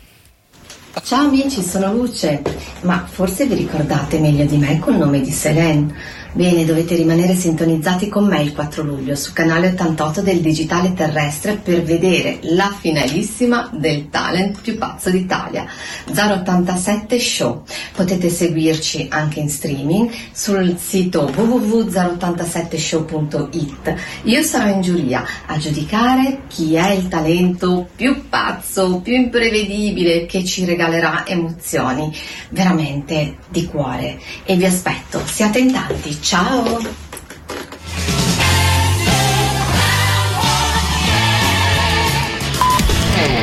Ciao 1.03 1.27
amici, 1.27 1.63
sono 1.63 1.93
Luce, 1.93 2.41
ma 2.83 3.05
forse 3.11 3.47
vi 3.47 3.55
ricordate 3.55 4.19
meglio 4.21 4.45
di 4.45 4.57
me 4.57 4.79
col 4.79 4.97
nome 4.97 5.21
di 5.21 5.33
Selene. 5.33 6.23
Bene, 6.37 6.65
dovete 6.65 6.97
rimanere 6.97 7.37
sintonizzati 7.37 8.09
con 8.09 8.27
me 8.27 8.43
il 8.43 8.55
4 8.55 8.83
luglio 8.83 9.15
su 9.15 9.33
canale 9.33 9.69
88 9.69 10.21
del 10.21 10.41
Digitale 10.41 10.93
Terrestre 10.93 11.61
per 11.63 11.85
vedere 11.85 12.41
la 12.43 12.75
finalissima 12.77 13.71
del 13.73 14.11
talent 14.11 14.61
più 14.61 14.77
pazzo 14.77 15.11
d'Italia, 15.11 15.65
087 16.07 17.21
Show. 17.21 17.63
Potete 17.95 18.31
seguirci 18.31 19.07
anche 19.11 19.39
in 19.39 19.49
streaming 19.49 20.11
sul 20.33 20.77
sito 20.77 21.31
www.087show.it. 21.33 23.95
Io 24.25 24.43
sarò 24.43 24.75
in 24.75 24.81
giuria 24.81 25.25
a 25.47 25.57
giudicare 25.57 26.41
chi 26.49 26.75
è 26.75 26.91
il 26.91 27.07
talento 27.07 27.89
più 27.95 28.29
pazzo, 28.29 28.99
più 28.99 29.15
imprevedibile 29.15 30.27
che 30.27 30.45
ci 30.45 30.65
regalerà 30.65 31.25
emozioni 31.29 32.13
veramente 32.49 33.37
di 33.49 33.67
cuore. 33.67 34.19
E 34.45 34.57
vi 34.57 34.65
aspetto, 34.65 35.23
siate 35.25 35.61
in 35.61 35.71
tanti, 35.71 36.23
ciao! 36.25 36.81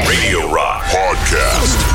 Radio 0.05 0.47
Rock 0.53 0.91
Podcast. 0.91 1.89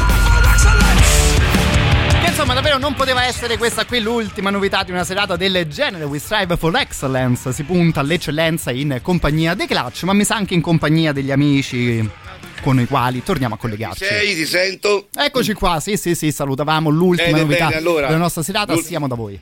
Che 2.23 2.27
insomma 2.29 2.53
davvero 2.55 2.79
non 2.79 2.95
poteva 2.95 3.25
essere 3.25 3.57
questa 3.57 3.85
qui 3.87 4.01
l'ultima 4.01 4.51
novità 4.51 4.83
di 4.83 4.91
una 4.91 5.05
serata 5.05 5.37
del 5.37 5.67
genere 5.69 6.05
We 6.05 6.19
Strive 6.19 6.57
for 6.57 6.77
Excellence 6.77 7.53
si 7.53 7.63
punta 7.63 8.01
all'eccellenza 8.01 8.71
in 8.71 8.99
compagnia 9.03 9.55
dei 9.55 9.67
Clutch 9.67 10.03
ma 10.03 10.13
mi 10.13 10.25
sa 10.25 10.35
anche 10.37 10.55
in 10.55 10.61
compagnia 10.61 11.13
degli 11.13 11.31
amici 11.31 12.09
con 12.63 12.79
i 12.81 12.87
quali 12.87 13.23
torniamo 13.23 13.55
a 13.55 13.59
collegarci 13.59 14.05
Sei, 14.05 14.35
ti 14.35 14.45
sento. 14.45 15.09
eccoci 15.15 15.53
qua 15.55 15.81
sì 15.81 15.97
sì 15.97 16.15
sì 16.15 16.31
salutavamo 16.33 16.91
l'ultima 16.91 17.29
Bene, 17.31 17.41
novità 17.41 17.67
bene, 17.67 17.77
allora. 17.79 18.07
della 18.07 18.19
nostra 18.19 18.43
serata 18.43 18.73
L'ul- 18.75 18.83
siamo 18.85 19.07
da 19.09 19.15
voi 19.15 19.39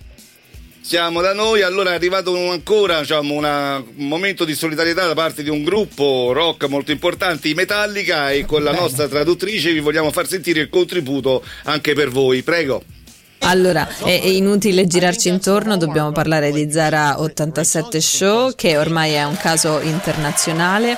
Siamo 0.87 1.23
da 1.23 1.33
noi, 1.33 1.63
allora 1.63 1.93
è 1.93 1.95
arrivato 1.95 2.37
ancora 2.51 3.01
diciamo, 3.01 3.33
una- 3.33 3.77
un 3.77 4.07
momento 4.07 4.45
di 4.45 4.55
solidarietà 4.55 5.07
da 5.07 5.15
parte 5.15 5.43
di 5.43 5.49
un 5.49 5.65
gruppo 5.65 6.33
rock 6.35 6.67
molto 6.67 6.91
importante, 6.91 7.49
i 7.49 7.55
Metallica, 7.55 8.31
e 8.31 8.45
con 8.45 8.63
la 8.63 8.73
nostra 8.73 9.09
traduttrice 9.09 9.73
vi 9.73 9.81
vogliamo 9.81 10.11
far 10.13 10.27
sentire 10.27 10.61
il 10.61 10.69
contributo 10.69 11.43
anche 11.65 11.95
per 11.95 12.11
voi. 12.11 12.43
Prego. 12.43 12.83
Allora, 13.47 13.89
è 14.05 14.11
inutile 14.11 14.87
girarci 14.87 15.29
intorno, 15.29 15.79
dobbiamo 15.79 16.13
parlare 16.13 16.53
di 16.53 16.71
Zara 16.71 17.19
87 17.19 18.01
Show, 18.01 18.53
che 18.55 18.77
ormai 18.77 19.13
è 19.13 19.25
un 19.25 19.37
caso 19.39 19.81
internazionale. 19.81 20.97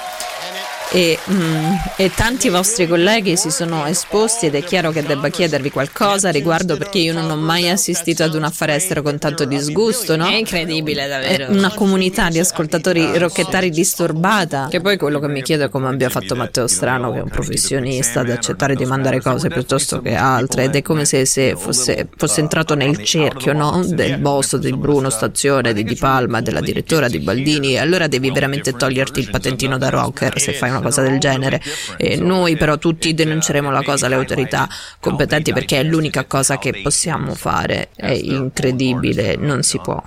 E, 0.92 1.18
mm, 1.28 1.72
e 1.96 2.12
tanti 2.14 2.48
vostri 2.48 2.86
colleghi 2.86 3.36
si 3.36 3.50
sono 3.50 3.86
esposti 3.86 4.46
ed 4.46 4.54
è 4.54 4.62
chiaro 4.62 4.92
che 4.92 5.02
debba 5.02 5.28
chiedervi 5.28 5.70
qualcosa 5.70 6.28
a 6.28 6.30
riguardo 6.30 6.76
perché 6.76 6.98
io 6.98 7.12
non 7.12 7.28
ho 7.28 7.36
mai 7.36 7.68
assistito 7.68 8.22
ad 8.22 8.34
un 8.34 8.44
affare 8.44 8.76
estero 8.76 9.02
con 9.02 9.18
tanto 9.18 9.44
disgusto, 9.44 10.14
no? 10.16 10.26
È 10.26 10.34
incredibile, 10.34 11.08
davvero. 11.08 11.46
È 11.46 11.48
una 11.48 11.72
comunità 11.74 12.28
di 12.28 12.38
ascoltatori 12.38 13.18
rocchettari 13.18 13.70
disturbata. 13.70 14.68
Che 14.70 14.80
poi 14.80 14.96
quello 14.96 15.18
che 15.18 15.28
mi 15.28 15.42
chiedo 15.42 15.64
è 15.64 15.68
come 15.68 15.88
abbia 15.88 16.08
fatto 16.08 16.36
Matteo 16.36 16.68
Strano, 16.68 17.12
che 17.12 17.18
è 17.18 17.22
un 17.22 17.30
professionista, 17.30 18.20
ad 18.20 18.30
accettare 18.30 18.76
di 18.76 18.84
mandare 18.84 19.20
cose 19.20 19.48
piuttosto 19.48 20.00
che 20.00 20.14
altre. 20.14 20.64
Ed 20.64 20.76
è 20.76 20.82
come 20.82 21.04
se, 21.04 21.24
se 21.24 21.56
fosse, 21.56 22.08
fosse 22.16 22.40
entrato 22.40 22.74
nel 22.74 23.02
cerchio, 23.02 23.52
no? 23.52 23.82
Del 23.84 24.18
boss 24.18 24.56
di 24.56 24.72
Bruno 24.72 25.10
Stazione, 25.10 25.72
di 25.72 25.82
Di 25.82 25.96
Palma, 25.96 26.40
della 26.40 26.60
direttora 26.60 27.08
di 27.08 27.18
Baldini. 27.18 27.72
E 27.74 27.78
allora 27.78 28.06
devi 28.06 28.30
veramente 28.30 28.72
toglierti 28.72 29.18
il 29.18 29.30
patentino 29.30 29.78
da 29.78 29.88
rocker 29.88 30.38
se 30.40 30.52
fai 30.52 30.70
una 30.76 30.86
cosa 30.86 31.02
del 31.02 31.18
genere. 31.18 31.60
E 31.96 32.16
noi 32.16 32.56
però 32.56 32.78
tutti 32.78 33.14
denunceremo 33.14 33.70
la 33.70 33.82
cosa 33.82 34.06
alle 34.06 34.14
autorità 34.16 34.68
competenti 35.00 35.52
perché 35.52 35.80
è 35.80 35.82
l'unica 35.82 36.24
cosa 36.24 36.58
che 36.58 36.80
possiamo 36.82 37.34
fare. 37.34 37.88
È 37.94 38.10
incredibile, 38.10 39.36
non 39.36 39.62
si 39.62 39.78
può. 39.78 40.02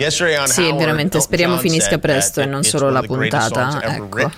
Sì, 0.54 0.72
veramente, 0.74 1.20
speriamo 1.20 1.58
finisca 1.58 1.98
presto 1.98 2.42
e 2.42 2.46
non 2.46 2.64
solo 2.64 2.90
la 2.90 3.02
puntata. 3.02 3.82
Ecco. 3.84 4.32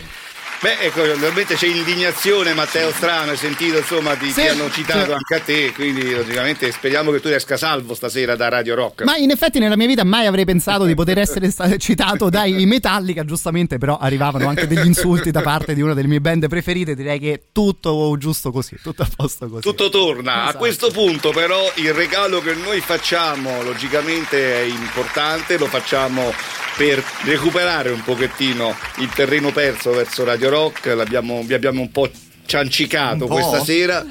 Beh, 0.62 0.78
ecco, 0.80 1.02
ovviamente 1.02 1.56
c'è 1.56 1.66
indignazione, 1.66 2.54
Matteo 2.54 2.92
Strano, 2.92 3.32
hai 3.32 3.38
sentito, 3.38 3.78
insomma, 3.78 4.14
ti, 4.16 4.28
Sì, 4.28 4.42
ti 4.42 4.48
hanno 4.48 4.70
citato 4.70 5.06
sì. 5.06 5.12
anche 5.12 5.36
a 5.36 5.40
te, 5.40 5.72
quindi 5.74 6.14
logicamente 6.14 6.72
speriamo 6.72 7.10
che 7.10 7.20
tu 7.20 7.30
esca 7.30 7.58
salvo 7.58 7.96
stasera 7.96 8.36
da 8.36 8.48
Radio 8.48 8.76
Rock. 8.76 9.02
Ma 9.04 9.16
in 9.18 9.32
effetti 9.32 9.58
nella 9.58 9.76
mia 9.76 9.88
vita 9.88 10.04
mai 10.04 10.28
avrei 10.28 10.46
pensato 10.46 10.86
di 10.86 10.94
poter 10.94 11.18
essere 11.18 11.50
citato 11.80 12.30
dai 12.30 12.64
Metallica, 12.68 13.26
giustamente 13.26 13.80
però 13.80 13.98
arrivavano 13.98 14.48
anche 14.48 14.68
degli 14.68 14.86
insulti 14.86 15.32
da 15.32 15.42
parte 15.42 15.74
di 15.74 15.82
una 15.82 15.96
delle 15.96 16.08
mie 16.08 16.22
band 16.22 16.48
preferite, 16.48 16.94
direi 16.94 17.18
che 17.18 17.46
tutto 17.52 18.16
giusto 18.20 18.52
così, 18.52 18.78
tutto 18.84 19.02
a 19.02 19.10
posto 19.16 19.48
così. 19.50 19.62
Tutto 19.64 19.90
torna. 19.90 20.34
A 20.34 20.44
Esatto. 20.44 20.58
questo 20.60 20.92
punto, 20.92 21.32
però, 21.32 21.72
il 21.78 21.92
regalo 21.92 22.40
che 22.40 22.54
noi 22.54 22.82
facciamo, 22.82 23.64
logicamente, 23.64 24.60
è 24.60 24.62
importante. 24.66 25.58
Lo 25.58 25.66
facciamo 25.66 26.32
per 26.78 27.04
recuperare 27.24 27.90
un 27.90 28.02
pochettino 28.04 28.76
il 28.98 29.10
terreno 29.10 29.52
perso 29.52 29.92
verso 29.92 30.24
Radio 30.24 30.50
Rock. 30.50 30.50
L'abbiamo, 30.84 31.42
vi 31.44 31.54
abbiamo 31.54 31.82
un 31.82 31.92
po' 31.92 32.10
ciancicato 32.46 33.24
Un 33.24 33.30
po'? 33.30 33.36
questa 33.36 33.64
sera. 33.64 34.06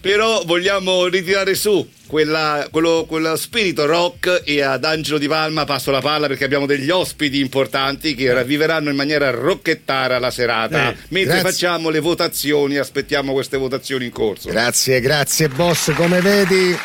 Però 0.00 0.42
vogliamo 0.44 1.06
ritirare 1.06 1.54
su 1.54 1.86
quella- 2.10 2.66
quello, 2.72 3.04
quello 3.06 3.36
spirito 3.36 3.86
rock 3.86 4.42
e 4.44 4.62
ad 4.62 4.84
Angelo 4.84 5.16
Di 5.16 5.28
Palma 5.28 5.64
passo 5.64 5.92
la 5.92 6.00
palla 6.00 6.26
perché 6.26 6.42
abbiamo 6.42 6.66
degli 6.66 6.90
ospiti 6.90 7.38
importanti 7.38 8.16
che 8.16 8.32
ravviveranno 8.32 8.90
in 8.90 8.96
maniera 8.96 9.30
rocchettara 9.30 10.18
la 10.18 10.32
serata. 10.32 10.90
Eh, 10.90 10.96
Mentre 11.10 11.38
grazie. 11.40 11.50
facciamo 11.52 11.88
le 11.88 12.00
votazioni, 12.00 12.78
aspettiamo 12.78 13.32
queste 13.32 13.56
votazioni 13.58 14.06
in 14.06 14.10
corso. 14.10 14.48
Grazie, 14.48 14.98
grazie 14.98 15.48
boss. 15.48 15.92
Come 15.94 16.20
vedi, 16.20 16.76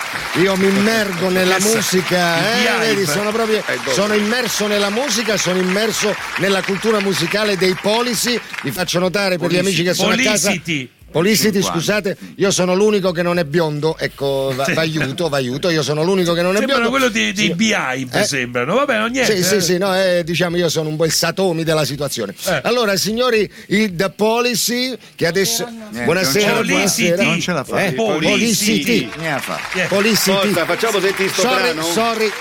io 0.42 0.56
mi 0.58 0.68
immergo 0.68 1.30
nella 1.30 1.58
musica. 1.60 2.38
Eh, 2.38 2.94
vedi, 2.94 3.06
sono 3.08 3.32
proprio 3.32 3.64
Eh, 3.66 3.78
dove? 3.78 3.94
sono 3.94 4.14
immerso 4.14 4.68
nella 4.68 4.92
musica, 4.92 5.38
sono 5.38 5.58
immerso 5.58 6.16
nella 6.38 6.62
cultura 6.62 7.00
musicale 7.00 7.58
dei 7.58 7.76
Policy. 7.82 8.40
Vi 8.62 8.70
faccio 8.70 9.00
notare 9.00 9.40
per 9.40 9.50
gli 9.50 9.58
amici 9.58 9.82
che 9.82 9.96
sono 9.96 10.14
a 10.14 10.18
casa. 10.18 10.54
Policity. 11.16 11.60
Policity, 11.60 11.62
50. 11.62 11.72
scusate, 11.80 12.18
io 12.36 12.52
sono 12.52 12.76
l'unico 12.76 13.12
che 13.12 13.22
non 13.22 13.40
è 13.40 13.46
biondo, 13.46 13.98
ecco, 13.98 14.52
va, 14.54 14.66
va 14.74 14.82
aiuto, 14.82 15.30
va 15.30 15.38
aiuto, 15.38 15.70
io 15.70 15.82
sono 15.82 16.04
l'unico 16.04 16.34
che 16.34 16.42
non 16.42 16.56
è 16.56 16.58
Sembrano 16.60 16.90
biondo. 16.90 16.98
quello 16.98 17.12
dei, 17.12 17.32
dei 17.32 17.54
Beehive, 17.56 18.20
Eh? 18.20 18.24
sembrano. 18.26 18.76
Vabbè, 18.76 18.98
no, 19.00 19.08
niente. 19.08 19.36
Sì, 19.38 19.44
sì, 19.44 19.56
eh. 19.56 19.62
sì, 19.62 19.78
no, 19.78 19.96
eh, 19.96 20.24
diciamo 20.26 20.58
io 20.58 20.68
sono 20.68 20.90
un 20.90 20.98
po' 20.98 21.06
il 21.06 21.14
Satomi 21.14 21.64
della 21.64 21.86
situazione. 21.86 22.34
Eh. 22.48 22.62
Allora, 22.64 22.96
signori, 22.98 23.50
il 23.68 23.96
The 23.96 24.10
Policy, 24.12 24.94
che 25.16 25.26
adesso. 25.26 25.66
buonasera, 26.04 26.62
non 26.62 26.66
ce 26.66 26.74
la 26.74 26.74
fa. 26.74 26.74
buonasera. 26.74 27.24
Non 27.24 27.40
ce 27.40 27.52
la 27.54 27.64
fa. 27.64 27.86
Eh, 27.86 27.92
Policity. 27.94 28.30
Policity. 29.06 29.10
Ne 29.20 29.34
ha 29.34 29.40
fa. 29.40 29.60
Policity. 29.88 30.32
Forza, 30.32 30.66
facciamo 30.66 31.00
sentire 31.00 31.30
sto 31.30 31.42
sorry, 31.42 31.62
brano. 31.74 31.84
sorry. 31.84 32.32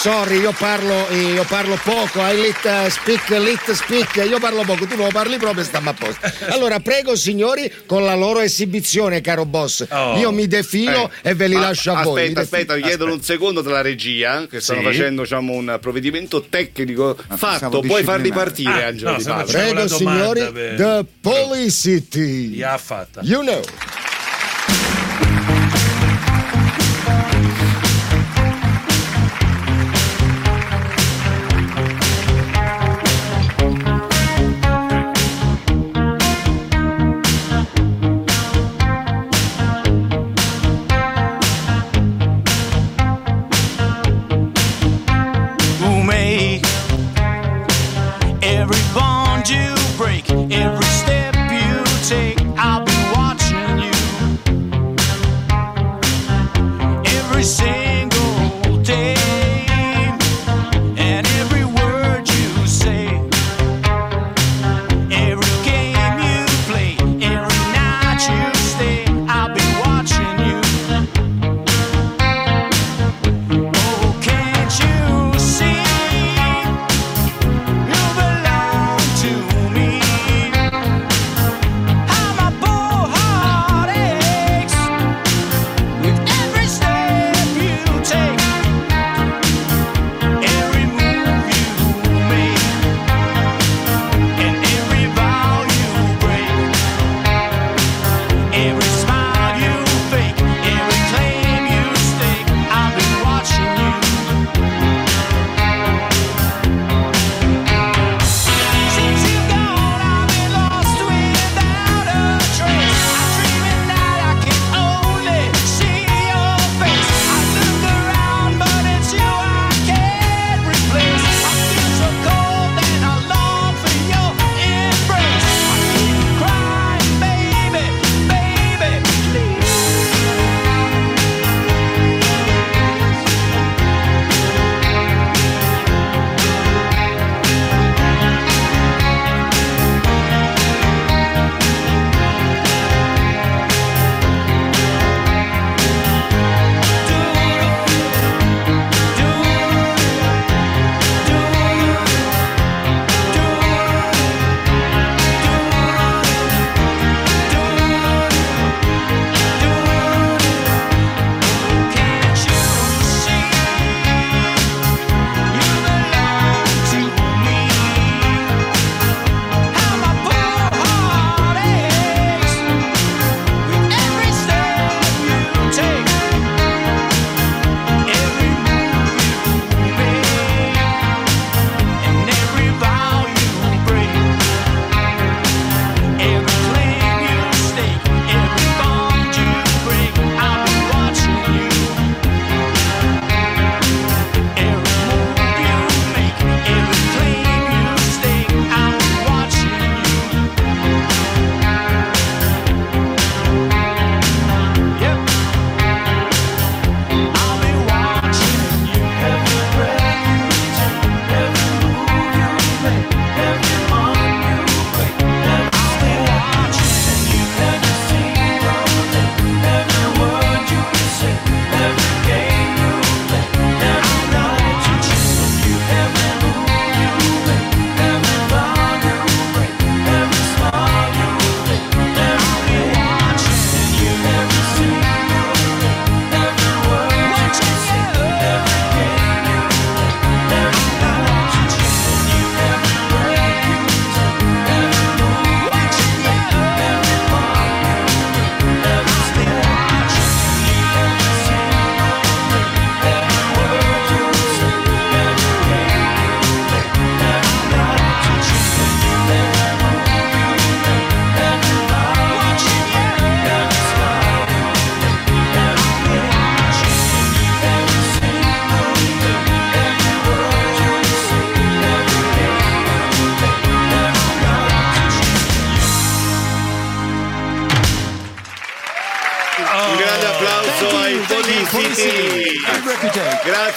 Sorry, 0.00 0.38
io 0.38 0.52
parlo, 0.56 1.08
io 1.10 1.42
parlo 1.44 1.76
poco, 1.82 2.20
I 2.20 2.40
lit 2.40 2.60
uh, 2.62 2.88
speak, 2.88 3.28
lit 3.30 3.72
speak, 3.72 4.24
io 4.28 4.38
parlo 4.38 4.62
poco, 4.62 4.86
tu 4.86 4.94
non 4.96 5.10
parli 5.10 5.38
proprio 5.38 5.62
e 5.62 5.66
stiamo 5.66 5.90
a 5.90 5.92
posto. 5.92 6.30
Allora, 6.54 6.78
prego 6.78 7.16
signori, 7.16 7.70
con 7.84 8.04
la 8.04 8.14
loro 8.14 8.38
esibizione, 8.40 9.20
caro 9.20 9.44
boss, 9.44 9.86
Oh. 9.90 10.16
io 10.18 10.30
mi 10.30 10.46
defilo 10.46 11.10
Eh, 11.22 11.30
e 11.30 11.34
ve 11.34 11.48
li 11.48 11.54
ma 11.54 11.60
lascio 11.62 11.92
a 11.92 12.02
voi. 12.04 12.14
mi 12.14 12.26
Aspetta, 12.28 12.40
aspetta, 12.42 12.74
vi 12.76 12.82
chiedono 12.82 13.12
un 13.14 13.22
secondo 13.22 13.60
dalla 13.60 13.80
regia 13.80 14.46
che 14.48 14.60
stanno 14.60 14.80
Sì. 14.80 14.84
facendo 14.86 15.22
diciamo, 15.22 15.52
un 15.52 15.78
provvedimento 15.80 16.42
tecnico 16.48 17.16
fatto. 17.34 17.80
Puoi 17.80 18.04
farli 18.04 18.30
partire, 18.30 18.84
Ah, 18.84 18.86
Angelo 18.86 19.16
no, 19.20 19.44
Prego, 19.44 19.88
signori, 19.88 20.48
per- 20.52 20.74
The 20.76 21.04
Policity. 21.20 22.50
Li 22.50 22.62
ha 22.62 22.78
fatta. 22.78 23.20
You 23.24 23.40
know. 23.40 23.60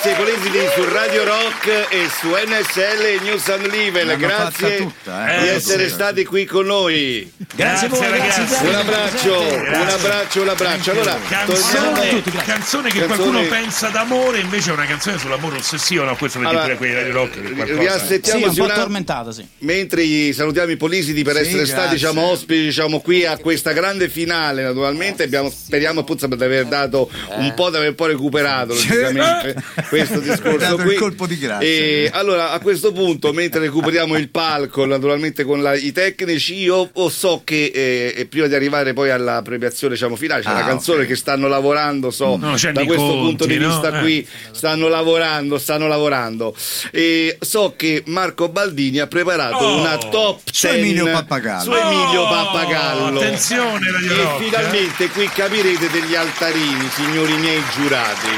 Grazie 0.03 0.23
Policity 0.23 0.67
su 0.73 0.89
Radio 0.89 1.23
Rock 1.23 1.67
e 1.91 2.09
su 2.09 2.29
NSL 2.29 3.21
News 3.21 3.47
and 3.49 3.67
Level. 3.67 4.07
L'hanno 4.07 4.17
Grazie 4.17 4.77
tutta, 4.77 5.35
eh. 5.35 5.41
di 5.41 5.47
essere 5.49 5.89
stati 5.89 6.25
qui 6.25 6.45
con 6.45 6.65
noi. 6.65 7.31
Grazie 7.61 7.87
a 7.87 7.89
voi, 7.89 8.09
ragazzi. 8.09 8.65
Un 8.65 8.73
abbraccio, 8.73 9.39
un 9.41 9.87
abbraccio, 9.87 10.41
un 10.41 10.49
abbraccio. 10.49 10.91
Allora, 10.91 11.19
Canzone, 11.29 12.21
canzone 12.43 12.89
che 12.89 12.99
Canzone- 12.99 13.05
qualcuno 13.05 13.41
pensa 13.47 13.89
d'amore, 13.89 14.39
invece 14.39 14.71
è 14.71 14.73
una 14.73 14.85
canzone 14.85 15.17
sull'amore 15.19 15.57
ossessivo. 15.57 16.03
No, 16.03 16.15
questo 16.15 16.39
Allora, 16.39 16.61
pure 16.63 16.77
quelli 16.77 16.93
Radio 16.95 17.13
Rock. 17.13 17.41
che 17.41 17.51
qualcosa- 17.51 17.79
riassettiamo 17.79 18.51
Sì, 18.51 18.59
un 18.61 18.67
po' 18.67 18.73
tormentata, 18.73 19.31
sì. 19.31 19.45
Mentre 19.59 20.33
salutiamo 20.33 20.71
i 20.71 20.77
Polisiti 20.77 21.21
per 21.23 21.35
Sì, 21.35 21.41
essere 21.41 21.65
stati 21.65 21.79
grazie. 21.89 21.97
diciamo, 21.97 22.21
ospiti 22.31 22.61
diciamo, 22.63 22.99
qui 22.99 23.25
a 23.25 23.37
questa 23.37 23.73
grande 23.73 24.09
finale, 24.09 24.63
naturalmente 24.63 25.21
abbiamo, 25.23 25.49
speriamo 25.51 25.99
appunto 25.99 26.25
di 26.27 26.43
aver 26.43 26.65
dato 26.65 27.09
un 27.35 27.53
po' 27.53 27.69
di 27.69 27.75
aver 27.77 27.89
un 27.89 27.95
po' 27.95 28.07
recuperato 28.07 28.73
logicamente 28.73 29.55
questo 29.89 30.19
discorso 30.19 30.57
Dato 30.57 30.75
il 30.77 30.81
qui. 30.83 30.95
colpo 30.95 31.27
di 31.27 31.37
grazia. 31.37 31.67
E 31.67 32.09
allora 32.11 32.51
a 32.51 32.59
questo 32.59 32.91
punto, 32.91 33.31
mentre 33.33 33.59
recuperiamo 33.61 34.17
il 34.17 34.29
palco, 34.29 34.85
naturalmente 34.85 35.43
con 35.43 35.61
la- 35.61 35.75
i 35.75 35.91
tecnici, 35.91 36.55
io 36.55 36.89
so 37.09 37.41
che 37.43 37.50
eh, 37.55 38.13
e 38.15 38.25
prima 38.25 38.47
di 38.47 38.55
arrivare 38.55 38.93
poi 38.93 39.09
alla 39.09 39.41
premiazione 39.41 39.93
diciamo, 39.93 40.15
finale 40.15 40.41
c'è 40.41 40.49
Ah, 40.49 40.53
una 40.53 40.65
canzone 40.65 41.01
ok. 41.01 41.07
che 41.07 41.15
stanno 41.15 41.47
lavorando, 41.47 42.11
so 42.11 42.37
No, 42.37 42.55
da 42.57 42.83
questo 42.85 43.05
punto 43.11 43.45
di 43.45 43.57
no? 43.57 43.67
vista 43.67 43.97
Eh. 43.97 44.01
qui 44.01 44.27
stanno 44.51 44.87
lavorando, 44.87 45.57
stanno 45.57 45.87
lavorando. 45.87 46.55
E 46.91 47.37
so 47.39 47.73
che 47.75 48.03
Marco 48.07 48.49
Baldini 48.49 48.99
ha 48.99 49.07
preparato 49.07 49.57
Oh! 49.57 49.79
una 49.79 49.97
top 49.97 50.41
10 50.45 50.57
Su 50.57 50.67
Emilio 50.67 51.05
Pappagallo. 51.11 51.63
Su 51.63 51.71
Emilio 51.77 52.21
Oh, 52.21 52.29
Pappagallo. 52.29 53.19
attenzione, 53.19 53.91
Radio 53.91 54.11
E 54.13 54.23
Rock, 54.23 54.43
finalmente 54.43 55.09
qui 55.09 55.27
capirete 55.29 55.89
degli 55.89 56.15
altarini, 56.15 56.89
signori 56.93 57.33
miei 57.37 57.61
giurati. 57.75 58.29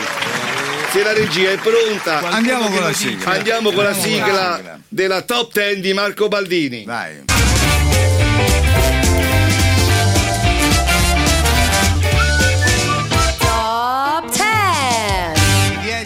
Se 0.91 1.01
la 1.03 1.11
regia 1.13 1.49
è 1.49 1.57
pronta, 1.57 2.19
Andiamo 2.29 2.69
con 2.69 2.81
la 2.83 2.93
sigla. 2.93 3.31
andiamo 3.31 3.71
con 3.71 3.83
la 3.83 3.89
Andiamo 3.89 4.11
con 4.11 4.23
la 4.23 4.33
sigla 4.33 4.55
sigla. 4.57 4.79
della 4.87 5.21
top 5.21 5.51
10 5.53 5.79
di 5.79 5.93
Marco 5.93 6.27
Baldini. 6.27 6.83
Vai. 6.85 7.23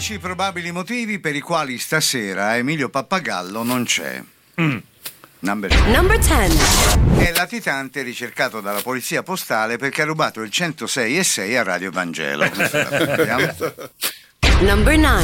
10 0.08 0.20
probabili 0.20 0.72
motivi 0.72 1.20
per 1.20 1.36
i 1.36 1.42
quali 1.42 1.78
stasera 1.78 2.56
Emilio 2.56 2.88
Pappagallo 2.88 3.62
non 3.62 3.84
c'è. 3.84 4.24
Mm. 4.62 4.78
Number 5.40 5.70
two. 5.70 5.92
Number 5.92 6.18
10. 6.18 6.56
È 7.18 7.34
latitante 7.36 8.04
ricercato 8.04 8.62
dalla 8.62 8.80
polizia 8.80 9.22
postale 9.22 9.76
perché 9.76 10.04
ha 10.04 10.06
rubato 10.06 10.42
il 10.42 10.50
106 10.50 11.18
e 11.18 11.24
6 11.26 11.58
a 11.58 11.64
Radio 11.64 11.92
Vangelo. 11.92 12.46
Number 14.60 14.98
9. 14.98 15.24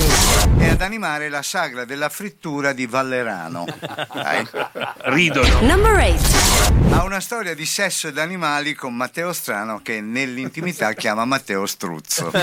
È 0.60 0.70
ad 0.70 0.82
animare 0.82 1.28
la 1.28 1.42
sagra 1.42 1.86
della 1.86 2.10
frittura 2.10 2.72
di 2.72 2.86
Vallerano. 2.86 3.66
Dai. 4.14 4.48
Ridono. 5.10 5.62
Number 5.62 5.96
8. 5.96 6.96
Ha 6.96 7.04
una 7.04 7.20
storia 7.20 7.56
di 7.56 7.66
sesso 7.66 8.10
ed 8.10 8.20
animali 8.20 8.76
con 8.76 8.96
Matteo 8.96 9.34
Strano 9.34 9.82
che 9.82 10.02
nell'intimità 10.02 10.94
chiama 10.96 11.26
Matteo 11.26 11.66
Struzzo. 11.66 12.32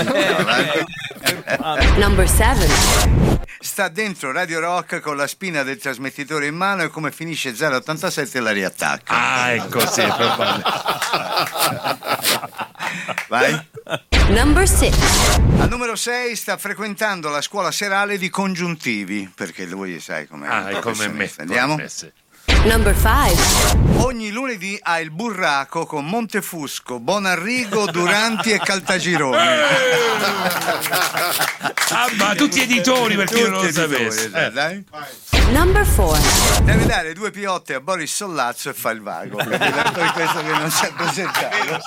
Number 1.95 2.27
7. 2.27 2.67
Sta 3.59 3.87
dentro 3.87 4.33
Radio 4.33 4.59
Rock 4.59 4.99
con 4.99 5.15
la 5.15 5.27
spina 5.27 5.63
del 5.63 5.77
trasmettitore 5.77 6.47
in 6.47 6.55
mano 6.55 6.83
e 6.83 6.89
come 6.89 7.11
finisce 7.11 7.55
087 7.57 8.39
la 8.41 8.51
riattacca. 8.51 9.13
Ah, 9.13 9.51
ecco, 9.51 9.79
sì, 9.87 10.01
probabile. 10.01 10.63
Vai. 13.29 13.69
Number 14.29 14.67
6. 14.67 14.91
Al 15.59 15.69
numero 15.69 15.95
6 15.95 16.35
sta 16.35 16.57
frequentando 16.57 16.79
la 17.29 17.41
scuola 17.41 17.71
serale 17.71 18.17
di 18.17 18.29
congiuntivi, 18.29 19.31
perché 19.33 19.65
lui 19.65 19.99
sai 19.99 20.27
com'è. 20.27 20.47
Ah, 20.47 20.69
è 20.69 20.79
come 20.79 21.07
me. 21.09 21.31
Andiamo. 21.37 21.75
come. 21.75 22.13
Number 22.63 22.95
5. 22.95 23.79
Ogni 24.03 24.31
lunedì 24.31 24.77
ha 24.81 24.99
il 24.99 25.11
burraco 25.11 25.85
con 25.85 26.05
Montefusco, 26.05 26.99
Bonarrigo, 26.99 27.85
Duranti 27.87 28.51
e 28.51 28.59
Caltagirone. 28.59 29.39
Ah, 31.93 32.07
ma 32.15 32.33
tutti 32.35 32.61
editori 32.61 33.17
per 33.17 33.27
chi 33.27 33.41
non 33.41 33.51
lo 33.51 33.69
sapesse. 33.69 34.29
dai, 34.29 34.45
Eh. 34.45 34.51
dai. 34.51 34.81
Number 35.49 35.85
4. 35.93 36.63
Deve 36.63 36.85
dare 36.85 37.11
due 37.11 37.31
piotte 37.31 37.73
a 37.73 37.81
Boris 37.81 38.15
Sollazzo 38.15 38.69
e 38.69 38.73
fa 38.73 38.91
il 38.91 39.01
vago. 39.01 39.35
Per 39.35 40.11
questo 40.13 40.41
che 40.41 40.51
non 40.51 40.71
si 40.71 40.85
è 40.85 40.91
presentato. 40.95 41.81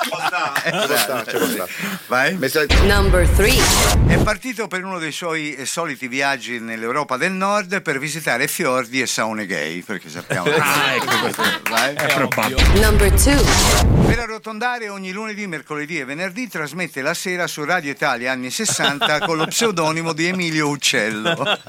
Vai. 2.07 2.37
Number 2.83 3.27
3. 3.31 3.51
È 4.09 4.19
partito 4.19 4.69
per 4.69 4.85
uno 4.85 4.99
dei 4.99 5.11
suoi 5.13 5.55
eh, 5.55 5.65
soliti 5.65 6.07
viaggi 6.07 6.61
nell'Europa 6.61 7.17
del 7.17 7.33
Nord 7.33 7.81
per 7.81 7.99
visitare 7.99 8.47
fiordi 8.47 9.01
e 9.01 9.07
saune 9.07 9.47
gay, 9.47 9.81
perché 9.81 10.11
sappiamo 10.11 10.51
che 10.51 10.61
Ah, 10.67 10.95
ecco 10.95 11.19
questo. 11.19 11.43
Vai. 11.69 11.95
È 11.95 12.15
probabile. 12.15 12.63
Number 12.81 13.11
2. 13.11 13.43
Per 14.07 14.19
arrotondare 14.19 14.89
ogni 14.89 15.13
lunedì, 15.13 15.47
mercoledì 15.47 15.99
e 15.99 16.07
venerdì 16.07 16.49
trasmette 16.49 17.03
la 17.03 17.13
sera 17.13 17.47
su 17.47 17.63
Radio 17.65 17.91
Italia 17.91 18.33
anni 18.33 18.51
60 18.51 19.21
con 19.27 19.37
lo 19.37 19.47
pseudonimo 19.47 20.15
di 20.15 20.27
Emilio 20.27 20.69
Uccello. 20.69 21.35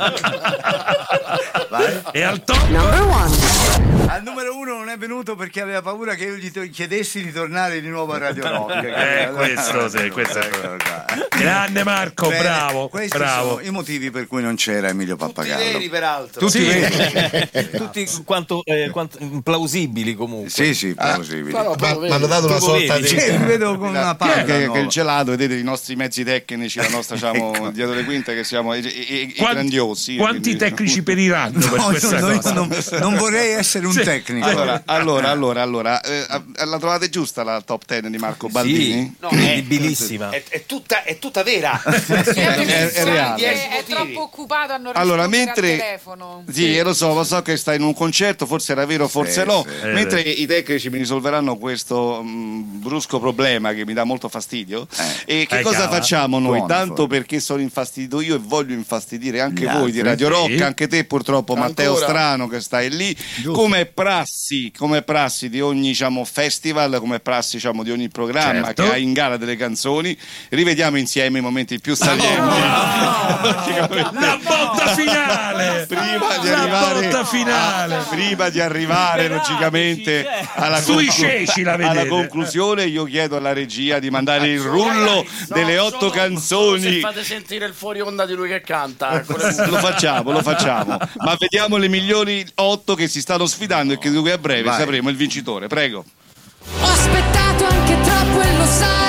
Vai. 1.69 2.01
E 2.11 2.22
al 2.24 2.41
top? 2.43 2.67
Number 2.69 3.01
1. 3.01 3.94
Al 4.08 4.22
numero 4.24 4.56
uno 4.56 4.77
non 4.77 4.90
è 4.90 4.98
venuto 4.98 5.35
perché 5.35 5.61
aveva 5.61 5.82
paura 5.82 6.14
che 6.16 6.25
io 6.25 6.35
gli 6.35 6.51
to- 6.51 6.67
chiedessi 6.72 7.24
di 7.24 7.32
tornare 7.32 7.82
di 7.82 7.88
nuovo 7.90 8.14
a 8.14 8.17
Radio 8.19 8.48
Rock. 8.48 8.84
Eh, 8.84 9.30
questo 9.34 9.90
sì, 9.90 10.09
questo 10.09 10.40
è 10.40 10.50
qua. 10.50 11.06
Grande 11.38 11.84
Marco, 11.84 12.27
Bene, 12.30 12.42
bravo, 12.42 12.88
Questi 12.88 13.17
bravo. 13.17 13.50
sono 13.56 13.61
i 13.61 13.72
motivi 13.72 14.11
per 14.11 14.27
cui 14.27 14.42
non 14.42 14.56
c'era 14.56 14.90
Emilio 14.90 15.16
Pappagallo. 15.16 15.64
veri, 15.64 15.90
peraltro. 15.90 16.40
Tutti 16.40 16.59
Sì. 16.59 16.66
veri. 16.66 17.69
Tutti 17.75 18.08
quanto, 18.24 18.61
eh, 18.64 18.90
quanto- 18.92 19.17
plausibili 19.43 20.14
comunque. 20.16 20.50
Sì, 20.50 20.74
sì, 20.74 20.93
plausibili. 20.93 21.56
Ah, 21.56 21.75
però, 21.75 22.00
Ma 22.08 22.16
hanno 22.16 22.27
dato 22.27 22.45
una 22.45 22.59
sorta 22.59 22.93
veri. 22.93 23.01
di. 23.01 23.08
Sì, 23.08 23.32
vi 23.32 23.43
vedo 23.43 23.77
con 23.77 23.90
una 23.90 24.16
palla 24.16 24.43
Che, 24.43 24.69
che 24.72 24.80
il 24.80 24.88
gelato, 24.88 25.32
vedete 25.32 25.56
i 25.56 25.64
nostri 25.64 25.95
mezzi 25.95 26.24
tecnici, 26.24 26.77
la 26.77 26.90
nostra 26.90 27.16
diciamo, 27.16 27.69
dietro 27.74 27.93
le 27.95 28.03
quinte, 28.06 28.34
che 28.35 28.43
siamo 28.43 28.74
i, 28.75 28.80
i- 28.85 29.30
i 29.30 29.35
Quan- 29.35 29.53
grandiosi. 29.53 30.16
Quanti 30.16 30.42
quindi- 30.42 30.59
tecnici 30.59 31.01
periranno 31.03 31.59
per 31.59 31.74
No, 31.80 31.85
questa 31.88 32.19
no, 32.19 32.35
cosa? 32.35 32.53
non, 32.53 32.69
non 33.00 33.16
vorrei 33.16 33.53
essere 33.53 33.85
un 33.88 33.93
Sì. 33.99 34.03
tecnico. 34.03 34.48
Allora, 34.48 34.82
allora, 34.85 35.30
allora, 35.30 35.61
allora 35.61 36.01
eh, 36.01 36.25
la 36.65 36.77
trovate 36.77 37.09
giusta 37.09 37.43
la 37.43 37.61
top 37.61 37.83
10 37.85 38.09
di 38.09 38.17
Marco 38.17 38.48
Baldini? 38.49 39.15
No, 39.19 39.30
credibilissima. 39.30 40.30
È, 40.30 40.43
è 40.48 40.65
tutta, 40.65 41.03
è 41.03 41.17
tutta 41.19 41.43
vera. 41.43 41.82
È- 41.83 42.91
è 42.91 43.03
reale. 43.03 43.43
È, 43.43 43.77
è 43.80 43.83
troppo 43.83 44.22
occupato 44.24 44.74
a 44.74 44.77
non 44.77 44.93
Allora, 44.95 45.27
mentre- 45.27 45.74
al 45.74 45.77
telefono. 45.80 46.43
Sì, 46.51 46.80
lo 46.82 46.93
so, 46.93 47.14
lo 47.14 47.24
so 47.24 47.41
che 47.41 47.57
sta 47.57 47.74
in 47.74 47.82
un 47.83 47.93
concerto, 47.93 48.45
forse 48.45 48.72
era 48.72 48.85
vero, 48.85 49.07
forse 49.07 49.41
Sì, 49.41 49.48
no. 49.48 49.65
sì. 49.67 49.88
Mentre 49.88 50.22
i 50.22 50.45
tecnici 50.45 50.90
mi 50.90 50.98
risolveranno 50.98 51.57
questo 51.57 52.22
mh, 52.24 52.80
brusco 52.82 53.19
problema 53.19 53.74
che 53.74 53.85
mi 53.85 53.93
dà 53.93 54.03
molto 54.03 54.30
fastidio. 54.30 54.88
E 55.25 55.45
che 55.48 55.59
Eh, 55.59 55.61
cosa 55.61 55.80
cavolo. 55.80 55.98
facciamo 55.99 56.40
noi? 56.40 56.57
Buono, 56.57 56.67
Tanto 56.67 56.95
fuori. 56.95 57.09
perché 57.09 57.40
sono 57.40 57.61
infastidito 57.61 58.22
io 58.22 58.35
e 58.35 58.40
voglio 58.41 58.74
infastidire 58.74 59.41
anche 59.41 59.64
Gli 59.64 59.69
voi 59.72 59.91
di 59.91 60.01
Radio 60.01 60.27
Rock, 60.30 60.56
sì. 60.57 60.64
anche 60.64 60.88
te 60.88 61.03
purtroppo 61.06 61.56
Matteo 61.56 61.93
Ancora. 61.93 62.06
Strano 62.07 62.48
che 62.48 62.59
stai 62.61 62.90
lì. 62.90 63.15
Come 63.51 63.85
prassi, 63.86 64.72
come 64.76 65.02
prassi 65.02 65.50
di 65.50 65.62
ogni 65.62 65.90
diciamo, 65.90 66.24
festival, 66.26 66.98
come 67.00 67.20
prassi 67.20 67.56
diciamo, 67.56 67.84
di 67.84 67.92
ogni 67.92 68.10
programma 68.10 68.66
Certo. 68.68 68.84
che 68.84 68.92
ha 68.92 68.98
in 68.98 69.14
gara 69.14 69.38
delle 69.38 69.56
canzoni, 69.56 70.18
rivediamo 70.50 70.98
insieme 70.98 71.40
i 71.40 71.42
momenti 71.42 71.80
più 71.80 71.96
salienti. 71.96 72.34
La 74.16 74.40
botta 74.44 74.88
finale! 74.96 75.55
Prima 75.88 76.38
di 76.42 76.50
La 76.50 76.61
arrivare 76.61 77.01
botta 77.09 77.25
finale! 77.25 78.03
prima 78.09 78.50
di 78.50 78.59
arrivare 78.59 79.27
logicamente 79.27 80.27
alla, 80.56 80.82
Sui 80.82 81.08
conclu- 81.08 81.64
la 81.66 81.90
alla 81.90 82.06
conclusione 82.08 82.85
io 82.85 83.03
chiedo 83.06 83.38
alla 83.38 83.53
regia 83.53 84.00
di 84.00 84.09
mandare 84.09 84.48
il 84.48 84.59
rullo 84.59 85.25
delle 85.50 85.77
otto 85.77 86.11
Se 86.11 86.17
canzoni 86.17 87.00
fate 87.00 87.24
sentire 87.24 87.66
il 87.66 87.74
fuori 87.74 88.01
onda 88.01 88.25
di 88.25 88.34
lui 88.34 88.48
che 88.50 88.61
canta. 88.61 89.11
le- 89.14 89.25
lo 89.69 89.77
facciamo, 89.77 90.32
lo 90.32 90.42
facciamo 90.42 90.98
ma 91.17 91.35
vediamo 91.40 91.77
le 91.77 91.88
migliori 91.88 92.45
otto 92.56 92.95
che 92.95 93.08
si 93.08 93.22
stanno 93.22 93.45
sfidando 93.45 93.93
e 93.93 93.98
che 93.98 94.11
qui 94.11 94.32
a 94.32 94.38
breve 94.38 94.64
Vai. 94.69 94.80
sapremo 94.80 95.09
il 95.09 95.16
vincitore 95.16 95.67
prego 95.67 96.03
Ho 96.82 96.85
aspettato 96.88 97.66
anche 97.66 98.00
troppo 98.01 98.42
e 98.42 98.58
lo 98.58 98.66
sai 98.66 99.05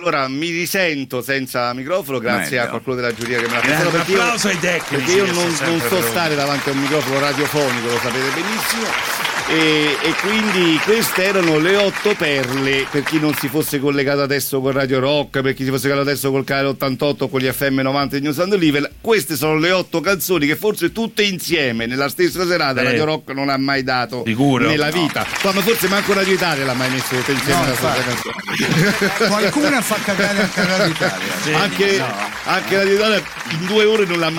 Allora, 0.00 0.28
mi 0.28 0.48
risento 0.48 1.20
senza 1.20 1.74
microfono 1.74 2.18
grazie 2.18 2.56
Meglio. 2.56 2.62
a 2.62 2.68
qualcuno 2.68 2.94
della 2.96 3.12
giuria 3.12 3.38
che 3.38 3.46
me 3.48 3.52
l'ha 3.52 3.60
prestato 3.60 3.88
un 3.88 3.94
io, 3.94 4.00
applauso 4.00 4.48
ai 4.48 4.58
tecnici 4.58 4.94
perché 4.94 5.12
io 5.12 5.26
non, 5.30 5.56
non 5.60 5.80
so 5.80 6.00
stare 6.00 6.34
davanti 6.34 6.70
a 6.70 6.72
un 6.72 6.78
microfono 6.78 7.20
radiofonico, 7.20 7.86
lo 7.86 7.98
sapete 7.98 8.30
benissimo. 8.32 9.19
E, 9.52 9.96
e 10.02 10.12
quindi 10.20 10.78
queste 10.84 11.24
erano 11.24 11.58
le 11.58 11.74
otto 11.74 12.14
perle 12.14 12.86
per 12.88 13.02
chi 13.02 13.18
non 13.18 13.34
si 13.34 13.48
fosse 13.48 13.80
collegato 13.80 14.22
adesso 14.22 14.60
con 14.60 14.70
Radio 14.70 15.00
Rock, 15.00 15.40
per 15.40 15.54
chi 15.54 15.64
si 15.64 15.70
fosse 15.70 15.88
collegato 15.88 16.08
adesso 16.08 16.30
col 16.30 16.44
canale 16.44 16.68
88 16.68 17.28
con 17.28 17.40
gli 17.40 17.50
FM 17.50 17.80
90 17.80 18.16
di 18.16 18.22
News 18.22 18.38
and 18.38 18.54
Live. 18.54 18.92
Queste 19.00 19.34
sono 19.34 19.56
le 19.58 19.72
otto 19.72 20.00
canzoni 20.00 20.46
che 20.46 20.54
forse 20.54 20.92
tutte 20.92 21.24
insieme 21.24 21.86
nella 21.86 22.08
stessa 22.08 22.46
serata 22.46 22.80
Eh. 22.80 22.84
Radio 22.84 23.04
Rock 23.06 23.30
non 23.32 23.48
ha 23.48 23.56
mai 23.56 23.82
dato 23.82 24.22
Sicuro? 24.24 24.68
nella 24.68 24.88
No. 24.90 25.02
vita. 25.02 25.26
Ma 25.42 25.50
forse 25.52 25.88
manco 25.88 26.12
Radio 26.12 26.32
Italia 26.32 26.64
l'ha 26.64 26.74
mai 26.74 26.90
messo 26.90 27.16
tutte 27.16 27.32
insieme 27.32 27.58
No, 27.66 27.74
stessa 27.74 27.94
canzone. 28.04 29.26
Qualcuna 29.26 29.80
fa 29.82 29.96
cagare 30.04 30.40
anche 30.42 30.64
Radio 30.64 30.86
Italia. 30.86 31.58
anche, 31.60 32.04
anche 32.44 32.76
la 32.76 32.82
Italia 32.84 33.22
in 33.50 33.66
due 33.66 33.84
ore 33.84 34.04
non 34.06 34.20
l'ha 34.20 34.30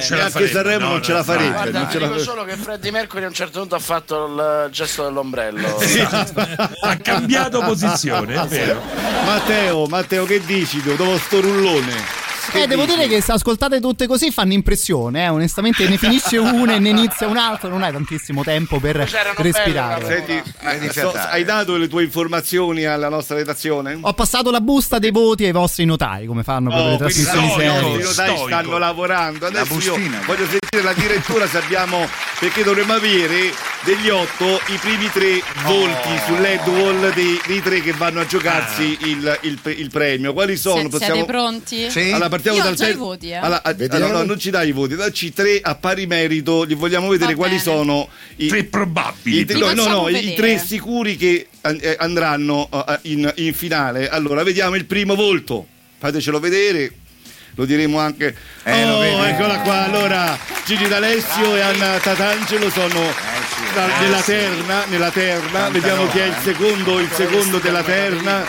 ce 0.00 0.14
la 0.14 0.16
Neanche 0.16 0.48
Sanremo 0.48 0.84
no, 0.84 0.90
non 0.92 1.02
ce 1.02 1.12
la 1.12 1.18
no, 1.18 1.24
farebbe. 1.24 1.50
Guarda, 1.52 1.78
non 1.78 1.90
ce 1.90 1.98
la 1.98 2.06
farebbe. 2.06 2.22
solo 2.24 2.44
che 2.44 2.56
Freddie 2.56 2.90
Mercury 2.90 3.24
a 3.24 3.26
un 3.28 3.34
certo 3.34 3.58
punto 3.60 3.74
ha 3.74 3.80
fatto 3.82 4.26
il 4.26 4.68
gesto 4.70 5.04
dell'ombrello. 5.04 5.76
ha 6.80 6.96
cambiato 6.96 7.60
posizione, 7.60 8.34
è 8.40 8.46
vero. 8.46 8.80
Matteo, 9.24 9.86
Matteo, 9.86 10.24
che 10.24 10.40
dici 10.44 10.80
dopo 10.82 11.18
sto 11.18 11.40
rullone? 11.40 12.31
Eh, 12.52 12.66
devo 12.66 12.84
dire 12.84 13.06
che 13.08 13.20
se 13.20 13.32
ascoltate 13.32 13.80
tutte 13.80 14.06
così 14.06 14.30
fanno 14.30 14.52
impressione, 14.52 15.24
eh. 15.24 15.28
onestamente 15.28 15.88
ne 15.88 15.96
finisce 15.96 16.38
una 16.38 16.74
e 16.74 16.78
ne 16.78 16.88
inizia 16.90 17.26
un'altra, 17.28 17.68
non 17.68 17.82
hai 17.82 17.92
tantissimo 17.92 18.42
tempo 18.42 18.78
per 18.80 18.96
respirare. 19.36 20.04
Senti, 20.06 20.42
Vedi 20.62 20.86
so- 20.86 21.10
fiatare. 21.10 21.30
hai 21.32 21.44
dato 21.44 21.76
le 21.76 21.88
tue 21.88 22.02
informazioni 22.04 22.84
alla 22.84 23.08
nostra 23.08 23.36
redazione? 23.36 23.98
Ho 24.00 24.12
passato 24.12 24.50
la 24.50 24.60
busta 24.60 24.98
dei 24.98 25.10
voti 25.10 25.44
ai 25.44 25.52
vostri 25.52 25.84
notai, 25.84 26.26
come 26.26 26.42
fanno 26.42 26.70
per 26.70 26.78
le 26.84 26.92
Oh, 26.94 26.96
trasmissioni 26.98 27.46
no, 27.46 27.52
serie. 27.54 27.80
no, 27.80 27.88
i 27.98 28.02
notai 28.02 28.36
stanno 28.38 28.78
lavorando. 28.78 29.38
La 29.50 29.60
Adesso 29.60 29.78
io 29.80 29.94
bustina. 29.94 30.20
voglio 30.26 30.46
sentire 30.48 30.82
la 30.82 30.92
direttura 30.92 31.46
se 31.46 31.58
abbiamo 31.58 32.06
perché 32.38 32.62
dovremmo 32.64 32.92
avere 32.94 33.52
degli 33.84 34.08
otto 34.08 34.60
i 34.68 34.76
primi 34.80 35.10
tre 35.10 35.42
volti 35.64 36.08
sull'head 36.26 36.66
wall 36.68 37.12
dei, 37.14 37.40
dei 37.46 37.60
tre 37.62 37.80
che 37.80 37.92
vanno 37.92 38.20
a 38.20 38.26
giocarsi 38.26 38.96
il, 39.02 39.38
il- 39.42 39.58
il 39.76 39.90
premio. 39.90 40.32
Quali 40.32 40.56
sono? 40.56 40.88
Se- 40.90 40.98
Siete 40.98 41.24
pronti? 41.24 41.90
Sì. 41.90 42.10
Allora 42.10 42.28
partiamo 42.32 42.56
Io 42.56 42.62
dal 42.62 42.74
già 42.74 42.84
i 42.84 42.86
ter- 42.88 42.96
voti, 42.96 43.28
eh. 43.28 43.34
Allora, 43.34 43.62
Vediamo. 43.76 44.06
no, 44.06 44.12
no, 44.12 44.22
non 44.24 44.38
ci 44.38 44.48
dai 44.50 44.68
i 44.68 44.72
voti, 44.72 44.94
dacci 44.94 45.32
tre 45.34 45.60
a 45.60 45.74
pari 45.74 46.06
merito, 46.06 46.62
li 46.62 46.74
vogliamo 46.74 47.08
vedere 47.08 47.32
Va 47.32 47.36
quali 47.36 47.56
bene. 47.58 47.62
sono 47.62 48.08
i, 48.36 48.46
Tre 48.46 48.64
probabili. 48.64 49.40
i 49.40 49.44
tre- 49.44 49.54
Li 49.56 49.60
no, 49.60 49.66
no, 49.74 49.82
facciamo 49.82 50.00
no, 50.02 50.08
i 50.08 50.12
vedere. 50.14 50.34
tre 50.34 50.58
sicuri 50.58 51.16
che 51.16 51.46
an- 51.60 51.78
eh, 51.80 51.94
andranno 51.98 52.68
eh, 52.72 52.98
in, 53.02 53.30
in 53.36 53.52
finale. 53.52 54.08
Allora, 54.08 54.42
vediamo 54.42 54.74
il 54.76 54.86
primo 54.86 55.14
volto. 55.14 55.66
Fatecelo 55.98 56.40
vedere. 56.40 56.92
Lo 57.56 57.66
diremo 57.66 57.98
anche. 57.98 58.34
Eh, 58.62 58.84
lo 58.86 58.94
oh, 58.94 59.00
vedi? 59.00 59.28
eccola 59.30 59.58
qua. 59.60 59.84
Allora, 59.84 60.38
Gigi 60.64 60.88
D'Alessio 60.88 61.54
e 61.54 61.60
Anna 61.60 61.98
Tatangelo 61.98 62.70
sono 62.70 63.12
da- 63.74 63.86
nella 64.00 64.20
terna. 64.20 64.84
Nella 64.86 65.10
terna. 65.10 65.68
Vediamo 65.70 66.08
chi 66.08 66.18
è 66.18 66.24
il 66.26 66.36
secondo, 66.42 66.98
il 66.98 67.10
secondo 67.12 67.58
della 67.58 67.82
terna. 67.82 68.44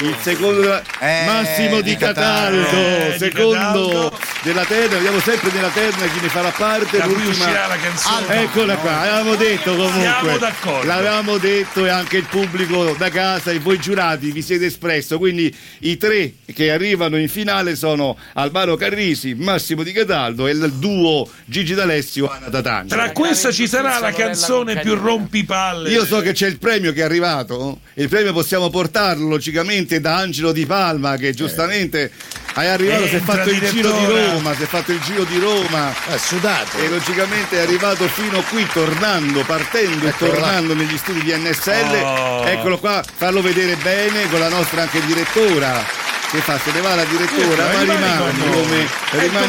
Il 0.00 0.16
secondo 0.20 0.60
della- 0.60 0.82
Eh, 1.00 1.24
Massimo 1.26 1.80
Di 1.80 1.96
Cataldo. 1.96 2.70
Eh, 2.70 3.16
secondo 3.18 4.12
della 4.42 4.64
terna. 4.64 4.96
Vediamo 4.96 5.20
sempre 5.20 5.50
nella 5.52 5.68
terna 5.68 6.06
chi 6.06 6.20
ne 6.20 6.28
farà 6.28 6.50
parte. 6.50 6.98
L'ultima- 7.04 7.66
la 7.68 7.76
canzone. 7.76 8.42
Eccola 8.42 8.74
qua, 8.76 9.00
avevamo 9.00 9.34
detto 9.34 9.74
comunque. 9.76 10.38
L'avevamo 10.84 11.38
detto 11.38 11.84
e 11.86 11.88
anche 11.88 12.16
il 12.18 12.24
pubblico 12.28 12.94
da 12.96 13.08
casa 13.10 13.50
e 13.50 13.58
voi 13.58 13.78
giurati 13.78 14.30
vi 14.30 14.42
siete 14.42 14.66
espresso. 14.66 15.18
Quindi 15.18 15.54
i 15.80 15.96
tre 15.96 16.34
che 16.54 16.70
arrivano 16.70 17.16
in 17.18 17.28
finale 17.28 17.76
sono 17.76 18.16
Albano 18.34 18.76
Carrisi, 18.76 19.34
Massimo 19.34 19.82
Di 19.82 19.92
Cataldo 19.92 20.46
e 20.46 20.52
il 20.52 20.72
duo 20.74 21.28
Gigi 21.44 21.74
D'Alessio 21.74 22.30
Anna 22.30 22.48
Tatangelo. 22.48 23.00
Tra 23.00 23.12
questa 23.12 23.50
ci 23.52 23.66
sarà 23.66 23.98
la 23.98 24.10
Sorella 24.10 24.34
canzone 24.38 24.80
più 24.80 24.94
rompipalle. 24.94 25.90
Io 25.90 26.04
so 26.04 26.20
che 26.20 26.32
c'è 26.32 26.46
il 26.46 26.58
premio 26.58 26.92
che 26.92 27.00
è 27.00 27.04
arrivato. 27.04 27.80
Il 27.94 28.08
premio 28.08 28.32
possiamo 28.32 28.70
portarlo 28.70 29.28
logicamente 29.28 30.00
da 30.00 30.16
Angelo 30.16 30.52
Di 30.52 30.66
Palma 30.66 31.16
che 31.16 31.32
giustamente 31.32 32.10
è 32.54 32.66
arrivato, 32.66 33.06
si 33.06 33.16
è 33.16 33.20
fatto 33.20 33.50
il 33.50 33.60
giro 33.68 33.92
di. 33.92 34.04
Roma, 34.04 34.54
si 34.54 34.62
è 34.62 34.66
fatto 34.66 34.92
il 34.92 35.00
giro 35.00 35.24
di 35.24 35.38
Roma. 35.38 35.92
È 36.06 36.16
sudato. 36.16 36.78
E 36.78 36.88
logicamente 36.88 37.56
è 37.56 37.60
arrivato 37.60 38.08
fino 38.08 38.42
qui, 38.42 38.66
tornando, 38.72 39.44
partendo 39.44 40.06
e 40.06 40.08
Eccolo 40.08 40.32
là. 40.32 40.38
tornando 40.38 40.74
negli 40.74 40.96
studi 40.96 41.22
di 41.22 41.32
NSL. 41.34 42.02
Oh. 42.02 42.46
Eccolo 42.46 42.78
qua, 42.78 43.02
farlo 43.02 43.42
vedere 43.42 43.76
bene 43.76 44.28
con 44.28 44.40
la 44.40 44.48
nostra 44.48 44.82
anche 44.82 45.04
direttora. 45.04 46.16
Che 46.30 46.40
fa? 46.40 46.58
Se 46.58 46.70
ne 46.72 46.82
va 46.82 46.94
la 46.94 47.04
direttora, 47.04 47.72
Eh, 47.80 47.84
ma 47.86 47.94
noi. 47.94 48.32
come 48.50 48.86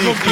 compleanno. 0.01 0.13
qui. 0.13 0.31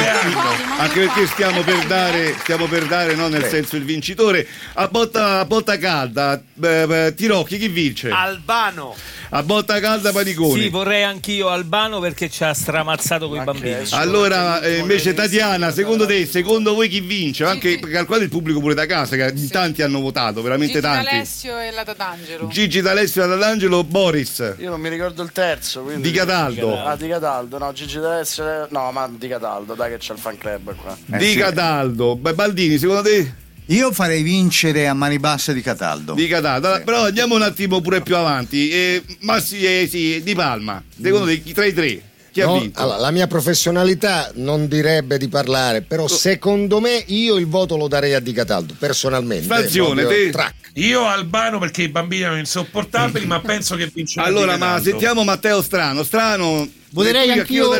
anche 0.78 1.00
perché 1.00 1.26
stiamo 1.26 1.62
per 1.62 1.84
dare, 1.84 2.34
stiamo 2.40 2.66
per 2.66 2.86
dare 2.86 3.14
no, 3.14 3.28
nel 3.28 3.44
senso 3.44 3.76
il 3.76 3.84
vincitore. 3.84 4.46
A 4.74 4.88
botta, 4.88 5.40
a 5.40 5.44
botta 5.44 5.76
calda, 5.76 6.40
beh, 6.54 7.12
Tirocchi, 7.14 7.58
chi 7.58 7.68
vince? 7.68 8.08
Albano. 8.08 8.96
A 9.30 9.42
botta 9.42 9.78
calda 9.78 10.10
Paniconi. 10.10 10.62
Sì, 10.62 10.68
vorrei 10.70 11.02
anch'io 11.02 11.48
Albano 11.50 12.00
perché 12.00 12.30
ci 12.30 12.42
ha 12.44 12.54
stramazzato 12.54 13.28
con 13.28 13.42
i 13.42 13.44
bambini. 13.44 13.84
Allora, 13.90 14.62
eh, 14.62 14.78
invece 14.78 15.12
Tatiana, 15.12 15.70
secondo 15.70 16.06
te, 16.06 16.24
secondo 16.24 16.72
voi 16.72 16.88
chi 16.88 17.00
vince? 17.00 17.44
Anche 17.44 17.78
calcolate 17.78 18.24
il 18.24 18.30
pubblico 18.30 18.58
pure 18.60 18.72
da 18.72 18.86
casa, 18.86 19.16
che 19.16 19.30
in 19.34 19.50
tanti 19.50 19.82
hanno 19.82 20.00
votato, 20.00 20.40
veramente 20.40 20.74
Gigi 20.74 20.86
tanti. 20.86 21.04
D'Alessio 21.04 21.58
e 21.58 21.70
la 21.72 21.84
Tatangelo. 21.84 22.48
Gigi 22.48 22.80
D'Alessio 22.80 23.26
D'Angelo, 23.36 23.84
Boris. 23.84 24.54
Io 24.60 24.70
non 24.70 24.80
mi 24.80 24.88
ricordo 24.88 25.22
il 25.22 25.30
terzo. 25.30 25.82
Quindi... 25.82 26.10
Di 26.10 26.10
Cataldo. 26.44 26.84
Ah, 26.84 26.96
di 26.96 27.08
Cataldo, 27.08 27.58
no, 27.58 27.72
Gigi 27.72 27.98
D'Alessio. 27.98 28.68
No, 28.70 28.90
ma 28.92 29.08
di 29.10 29.28
Cataldo, 29.28 29.74
dai 29.74 29.90
che 29.90 29.98
c'è 29.98 30.12
il 30.12 30.18
fan 30.18 30.38
club 30.38 30.74
qua. 30.74 30.96
Eh, 31.12 31.18
di 31.18 31.32
sì. 31.32 31.36
Cataldo. 31.36 32.16
Beh, 32.16 32.34
Baldini, 32.34 32.78
secondo 32.78 33.02
te? 33.02 33.34
Io 33.66 33.92
farei 33.92 34.22
vincere 34.22 34.88
a 34.88 34.94
mani 34.94 35.18
basse 35.18 35.52
di 35.52 35.60
Cataldo. 35.60 36.14
Di 36.14 36.26
Cataldo. 36.26 36.68
Allora, 36.68 36.82
Però 36.84 37.04
andiamo 37.04 37.34
un 37.34 37.42
attimo 37.42 37.80
pure 37.82 38.00
più 38.00 38.16
avanti. 38.16 38.70
Eh, 38.70 39.02
Massi, 39.20 39.62
eh, 39.62 39.86
sì, 39.86 40.22
Di 40.22 40.34
Palma. 40.34 40.82
Secondo 41.00 41.26
te, 41.26 41.42
chi 41.42 41.52
tra 41.52 41.66
i 41.66 41.74
tre? 41.74 42.00
Chi 42.30 42.40
ha 42.42 42.46
No, 42.46 42.60
vinto? 42.60 42.80
allora, 42.80 42.98
la 42.98 43.10
mia 43.10 43.26
professionalità 43.26 44.30
non 44.34 44.68
direbbe 44.68 45.18
di 45.18 45.28
parlare, 45.28 45.82
però 45.82 46.04
Oh. 46.04 46.08
secondo 46.08 46.80
me 46.80 47.02
io 47.06 47.36
il 47.36 47.46
voto 47.46 47.76
lo 47.76 47.88
darei 47.88 48.14
a 48.14 48.20
Di 48.20 48.32
Cataldo, 48.32 48.74
personalmente. 48.78 49.46
Proprio 49.46 49.94
te? 50.08 50.30
track. 50.30 50.54
Io 50.74 51.04
Albano 51.06 51.58
perché 51.58 51.82
i 51.82 51.88
bambini 51.88 52.22
erano 52.22 52.38
insopportabili, 52.38 53.26
ma 53.26 53.40
penso 53.40 53.74
che 53.74 53.90
vincerà. 53.92 54.26
Allora, 54.26 54.54
Di 54.54 54.58
ma 54.60 54.80
sentiamo 54.80 55.24
Matteo 55.24 55.60
Strano. 55.62 56.04
Strano. 56.04 56.68
Voterei 56.90 57.30
anch'io 57.30 57.70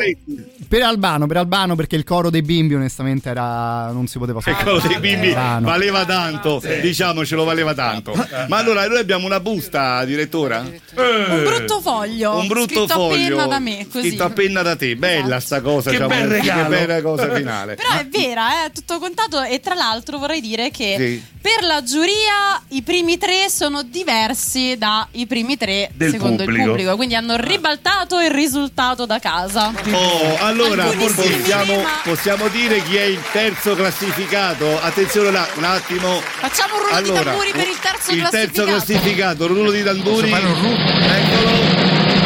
per 0.68 0.82
Albano, 0.82 1.26
per 1.26 1.38
Albano 1.38 1.74
perché 1.76 1.96
il 1.96 2.04
coro 2.04 2.28
dei 2.28 2.42
bimbi 2.42 2.74
onestamente 2.74 3.30
era 3.30 3.90
non 3.90 4.06
si 4.06 4.18
poteva 4.18 4.40
fare. 4.40 4.58
Il 4.58 4.64
coro 4.64 4.86
dei 4.86 4.98
bimbi 4.98 5.28
Albano. 5.28 5.66
valeva 5.66 6.04
tanto, 6.04 6.62
diciamocelo, 6.82 7.44
valeva 7.44 7.72
tanto. 7.74 8.12
Ma 8.48 8.58
allora 8.58 8.86
noi 8.86 8.98
abbiamo 8.98 9.24
una 9.26 9.40
busta, 9.40 10.04
direttora? 10.04 10.60
Un 10.60 11.42
brutto 11.44 11.80
foglio. 11.80 12.36
Un 12.36 12.46
brutto 12.46 12.86
scritto 12.86 12.86
foglio. 12.88 13.14
a 13.14 13.16
penna 13.16 13.46
da 13.46 13.58
me, 13.58 13.86
così. 13.90 14.08
Scritto 14.08 14.24
a 14.24 14.30
penna 14.30 14.62
da 14.62 14.76
te. 14.76 14.96
Bella 14.96 15.40
sta 15.40 15.60
cosa. 15.62 15.90
Che 15.90 15.96
diciamo, 15.96 16.14
bel 16.14 16.28
regalo. 16.28 16.62
Che 16.62 16.68
bella 16.68 17.02
cosa 17.02 17.34
finale. 17.34 17.74
Però 17.76 17.88
è 17.98 18.06
vera, 18.06 18.64
è 18.66 18.72
tutto 18.72 18.98
contato 18.98 19.40
e 19.42 19.60
tra 19.60 19.74
l'altro 19.74 20.18
vorrei 20.18 20.40
dire 20.42 20.70
che 20.70 20.94
Sì. 20.98 21.22
Per 21.40 21.64
la 21.64 21.82
giuria 21.82 22.60
i 22.68 22.82
primi 22.82 23.16
tre 23.18 23.48
sono 23.48 23.82
diversi 23.82 24.76
dai 24.76 25.26
primi 25.26 25.56
tre 25.56 25.90
Del 25.94 26.10
secondo 26.10 26.42
il 26.42 26.48
pubblico. 26.48 26.68
pubblico, 26.70 26.96
quindi 26.96 27.14
hanno 27.14 27.36
ribaltato 27.36 28.20
il 28.20 28.30
risultato 28.30 29.06
da 29.06 29.18
casa. 29.18 29.72
Oh, 29.92 30.36
allora 30.40 30.84
possiamo, 30.84 31.84
possiamo 32.04 32.48
dire 32.48 32.82
chi 32.82 32.96
è 32.96 33.02
il 33.04 33.20
terzo 33.32 33.74
classificato? 33.74 34.80
Attenzione 34.80 35.30
là, 35.30 35.46
un 35.54 35.64
attimo. 35.64 36.20
Facciamo 36.20 36.74
un 36.74 36.80
rullo 36.82 36.94
Allora, 36.94 37.18
di 37.18 37.24
tamburi 37.26 37.50
per 37.52 37.68
il 37.68 37.78
terzo 37.78 38.10
il 38.12 38.28
terzo 38.28 38.64
classificato. 38.64 38.64
classificato, 38.64 39.46
rullo 39.46 39.70
di 39.70 39.82
tamburi. 39.82 40.30
Eccolo. 40.30 41.50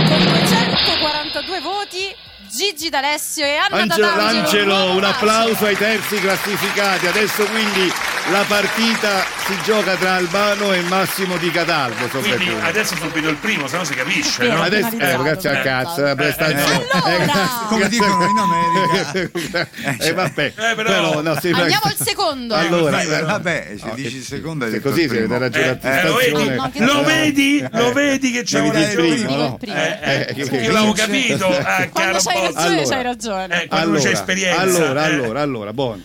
Con 0.09 0.25
242 0.25 1.61
voti 1.61 2.15
Gigi 2.55 2.91
D'Alessio 2.91 3.45
e 3.47 3.55
Anna 3.57 3.81
Angelo, 3.83 4.07
Tatangelo. 4.09 4.39
Angelo, 4.45 4.75
Nuovo 4.77 4.97
un 4.99 5.05
applauso 5.05 5.65
ai 5.65 5.77
terzi 5.77 6.17
classificati. 6.17 7.07
Adesso 7.07 7.45
quindi 7.45 7.91
la 8.31 8.45
partita 8.47 9.25
si 9.47 9.57
gioca 9.65 9.97
tra 9.97 10.15
Albano 10.17 10.71
e 10.73 10.83
Massimo 10.83 11.39
Di 11.39 11.51
Cataldo. 11.51 12.07
Quindi 12.09 12.55
adesso 12.61 12.95
subito 12.97 13.29
il 13.31 13.37
primo, 13.37 13.67
se 13.69 13.77
no 13.79 13.85
si 13.85 13.95
capisce. 13.95 14.43
Eh, 14.43 14.49
No? 14.53 14.63
adesso 14.63 14.89
eh, 14.99 15.17
grazie 15.23 15.49
al 15.49 15.63
cazzo, 15.63 16.03
la 16.03 16.15
prestazione. 16.15 16.87
Allora! 16.93 17.17
Eh, 17.17 17.67
Come 17.69 17.89
dicono 17.89 18.25
in 18.27 18.39
America. 18.39 19.69
Eh, 19.99 20.13
vabbè, 20.13 20.45
Eh, 20.45 20.75
però- 20.75 20.91
però, 20.91 21.21
no, 21.23 21.39
si- 21.41 21.49
Andiamo 21.51 21.85
al 21.85 21.97
secondo. 21.97 22.55
Allora, 22.55 23.01
Eh, 23.01 23.07
eh, 23.15 23.23
vabbè, 23.23 23.75
se 23.81 23.91
dici 23.95 24.17
il 24.17 24.25
secondo 24.25 24.67
detto 24.67 24.89
così 24.91 25.03
si 25.03 25.09
vede 25.09 25.39
ragione 25.39 25.79
Eh, 25.81 25.89
a 25.89 26.05
lo 26.09 26.15
vedi? 26.17 26.55
Lo 26.85 27.03
vedi? 27.03 27.67
Lo 27.73 27.93
vedi 27.93 28.31
che 28.31 28.43
c'è 28.43 28.61
un 28.61 28.71
primo? 28.71 29.59
Eh, 29.63 29.99
eh, 30.03 30.27
Eh, 30.29 30.61
io 30.63 30.73
l'avevo 30.73 30.93
capito, 30.93 31.49
eh, 31.59 31.89
Quando 31.91 32.19
c'hai. 32.19 32.41
Ragione, 32.43 32.67
Allora. 32.67 32.89
c'hai 32.89 33.03
ragione. 33.03 33.63
Eh, 33.63 33.69
quando 33.69 33.99
c'è 33.99 34.11
esperienza. 34.11 34.61
allora, 34.61 35.03
eh. 35.09 35.13
allora, 35.13 35.41
allora, 35.41 35.73
buono. 35.73 36.03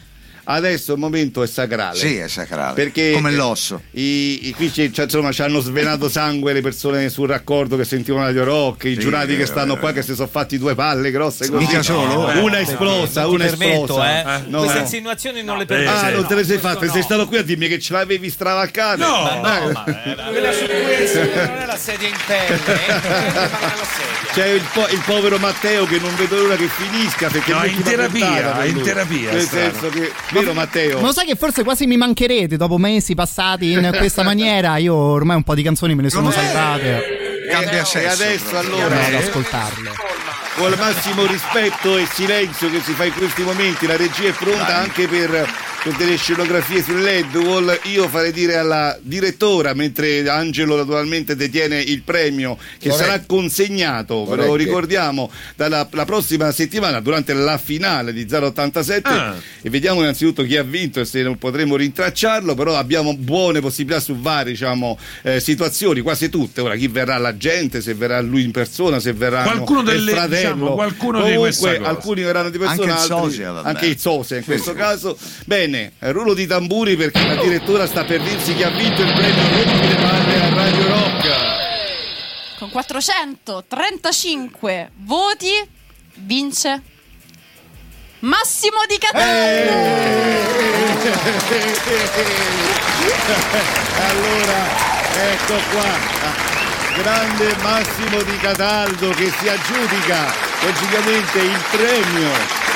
Adesso 0.49 0.93
il 0.93 0.99
momento 0.99 1.43
è 1.43 1.47
sacrale. 1.47 1.97
Sì, 1.97 2.15
è 2.17 2.27
sacrale. 2.29 2.73
Perché 2.73 3.11
Come 3.11 3.31
l'osso. 3.33 3.81
I, 3.91 4.47
i- 4.47 4.53
qui 4.53 4.71
ci, 4.71 4.93
cioè, 4.93 5.03
insomma, 5.05 5.31
ci 5.33 5.41
hanno 5.41 5.59
svenato 5.59 6.07
sangue 6.07 6.53
le 6.53 6.61
persone 6.61 7.09
sul 7.09 7.27
raccordo 7.27 7.75
che 7.75 7.83
sentivano 7.83 8.25
Radio 8.25 8.45
Rock, 8.45 8.85
i 8.85 8.93
Sì, 8.93 8.99
giurati 8.99 9.27
che 9.31 9.33
vero, 9.39 9.45
stanno 9.47 9.67
vero. 9.73 9.79
qua 9.79 9.91
che 9.91 10.01
si 10.03 10.15
sono 10.15 10.27
fatti 10.29 10.57
due 10.57 10.73
palle 10.73 11.11
grosse 11.11 11.49
così. 11.49 11.65
Mica 11.65 11.81
solo? 11.83 12.31
Eh, 12.31 12.39
Una 12.39 12.59
esplosa, 12.61 13.23
ti 13.25 13.29
una 13.33 13.45
esplosa. 13.45 14.37
eh. 14.37 14.43
No, 14.47 14.59
Queste 14.59 14.77
no. 14.77 14.83
insinuazioni 14.83 15.43
non 15.43 15.57
le 15.57 15.63
Eh, 15.63 15.65
permetto. 15.65 15.91
Ah, 15.91 16.09
non 16.11 16.25
te 16.27 16.35
le 16.35 16.45
sei 16.45 16.57
fatte, 16.59 16.85
no. 16.85 16.91
sei 16.93 17.01
stato 17.01 17.27
qui 17.27 17.37
a 17.37 17.43
dirmi 17.43 17.67
che 17.67 17.79
ce 17.79 17.91
l'avevi 17.93 18.29
stravalcate. 18.29 19.01
No, 19.01 19.39
Ma 19.41 19.59
no, 19.59 19.69
Eh, 19.69 19.71
ma 19.73 19.85
eh, 19.85 20.15
quella 20.31 20.51
su 20.53 20.61
non 20.65 21.57
è 21.57 21.65
la 21.65 21.77
sedia 21.77 22.07
in 22.07 22.15
pelle, 22.25 22.55
eh, 22.55 22.85
è. 22.85 22.99
C'è 24.33 24.45
il, 24.47 24.63
po- 24.71 24.87
il 24.89 25.01
povero 25.05 25.37
Matteo 25.39 25.85
che 25.85 25.99
non 25.99 26.15
vedo 26.15 26.37
l'ora 26.37 26.55
che 26.55 26.67
finisca 26.67 27.27
perché 27.29 27.51
No, 27.51 27.61
è 27.61 27.67
in 27.67 27.81
terapia, 27.81 28.51
per 28.51 28.65
in 28.67 28.81
terapia, 28.81 29.31
Nel 29.31 29.41
strano. 29.41 29.71
senso 29.71 29.89
che, 29.89 30.11
vero 30.39 30.53
Matteo? 30.53 30.99
Ma 30.99 31.07
lo 31.07 31.13
sai 31.13 31.25
che 31.25 31.35
forse 31.35 31.63
quasi 31.63 31.85
mi 31.85 31.97
mancherete 31.97 32.57
dopo 32.57 32.77
mesi 32.77 33.15
passati 33.15 33.71
in 33.71 33.93
questa 33.97 34.23
maniera? 34.23 34.77
Io 34.77 34.95
ormai 34.95 35.35
un 35.35 35.43
po' 35.43 35.55
di 35.55 35.63
canzoni 35.63 35.95
me 35.95 36.03
le 36.03 36.09
sono 36.09 36.31
salvate. 36.31 37.25
Cambia 37.49 37.81
e 37.81 37.85
sesso, 37.85 38.23
adesso 38.23 38.57
allora 38.57 39.05
ad 39.05 39.13
ascoltarle. 39.13 39.91
con 40.57 40.71
il 40.71 40.77
massimo 40.77 41.25
rispetto 41.25 41.97
e 41.97 42.05
silenzio 42.11 42.69
che 42.69 42.81
si 42.81 42.91
fa 42.93 43.05
in 43.05 43.13
questi 43.13 43.43
momenti 43.43 43.87
la 43.87 43.95
regia 43.95 44.29
è 44.29 44.33
pronta 44.33 44.75
anche 44.75 45.07
per, 45.07 45.47
per 45.87 45.95
delle 45.95 46.17
scenografie 46.17 46.83
sul 46.83 47.01
LED 47.01 47.33
wall 47.35 47.79
io 47.83 48.09
farei 48.09 48.33
dire 48.33 48.57
alla 48.57 48.97
direttora 49.01 49.73
mentre 49.73 50.27
Angelo 50.27 50.75
naturalmente 50.75 51.33
detiene 51.37 51.79
il 51.79 52.01
premio 52.01 52.57
che 52.77 52.89
Corretto. 52.89 53.09
sarà 53.09 53.23
consegnato 53.25 54.25
ve 54.25 54.35
lo 54.35 54.55
ricordiamo 54.55 55.31
dalla 55.55 55.87
la 55.91 56.03
prossima 56.05 56.51
settimana 56.51 56.99
durante 56.99 57.33
la 57.33 57.57
finale 57.57 58.11
di 58.11 58.27
087 58.29 59.09
Ah. 59.09 59.35
e 59.61 59.69
vediamo 59.69 60.01
innanzitutto 60.01 60.43
chi 60.43 60.57
ha 60.57 60.63
vinto 60.63 60.99
e 60.99 61.05
se 61.05 61.21
non 61.21 61.37
potremo 61.37 61.77
rintracciarlo 61.77 62.53
però 62.53 62.75
abbiamo 62.75 63.15
buone 63.15 63.61
possibilità 63.61 64.01
su 64.01 64.17
varie 64.19 64.51
diciamo, 64.51 64.97
eh, 65.23 65.39
situazioni 65.39 66.01
quasi 66.01 66.27
tutte 66.29 66.59
ora 66.61 66.75
chi 66.75 66.87
verrà 66.89 67.17
la 67.17 67.37
gente 67.37 67.79
se 67.81 67.93
verrà 67.93 68.19
lui 68.19 68.43
in 68.43 68.51
persona 68.51 68.99
se 68.99 69.13
verrà 69.13 69.43
Qualcuno 69.43 69.79
il 69.79 69.85
delle- 69.85 70.11
fratello 70.11 70.35
diciamo, 70.35 70.73
qualcuno 70.73 71.23
di 71.23 71.33
comunque 71.35 71.77
cosa. 71.77 71.89
alcuni 71.89 72.21
verranno 72.23 72.49
di 72.49 72.57
persona 72.57 72.81
Anche 72.81 72.83
il 73.05 73.11
altri- 73.13 73.29
sosia, 73.31 73.51
vabbè. 73.51 73.67
anche 73.69 73.85
il 73.85 73.97
sosia 73.99 74.37
in 74.37 74.43
questo 74.43 74.73
caso 74.73 75.17
bene 75.45 75.75
eh, 75.77 75.91
rullo 76.11 76.33
di 76.33 76.47
tamburi 76.47 76.95
perché 76.95 77.23
la 77.25 77.35
direttora 77.35 77.85
sta 77.85 78.03
per 78.03 78.19
dirsi 78.21 78.55
che 78.55 78.65
ha 78.65 78.69
vinto 78.69 79.01
il 79.01 79.13
premio 79.13 79.47
Rompi 79.49 79.87
le 79.87 79.95
palle 79.95 80.41
a 80.41 80.53
Radio 80.53 80.87
Rock. 80.87 81.55
Con 82.57 82.69
435 82.69 84.91
voti 84.95 85.51
vince 86.15 86.81
Massimo 88.19 88.79
Di 88.87 88.97
Cataldo. 88.97 89.27
allora 94.09 94.65
ecco 95.31 95.55
qua. 95.71 96.15
Grande 96.97 97.55
Massimo 97.61 98.21
Di 98.23 98.37
Cataldo 98.37 99.11
che 99.11 99.31
si 99.39 99.47
aggiudica 99.47 100.33
logicamente 100.61 101.37
il 101.37 101.63
premio 101.69 102.31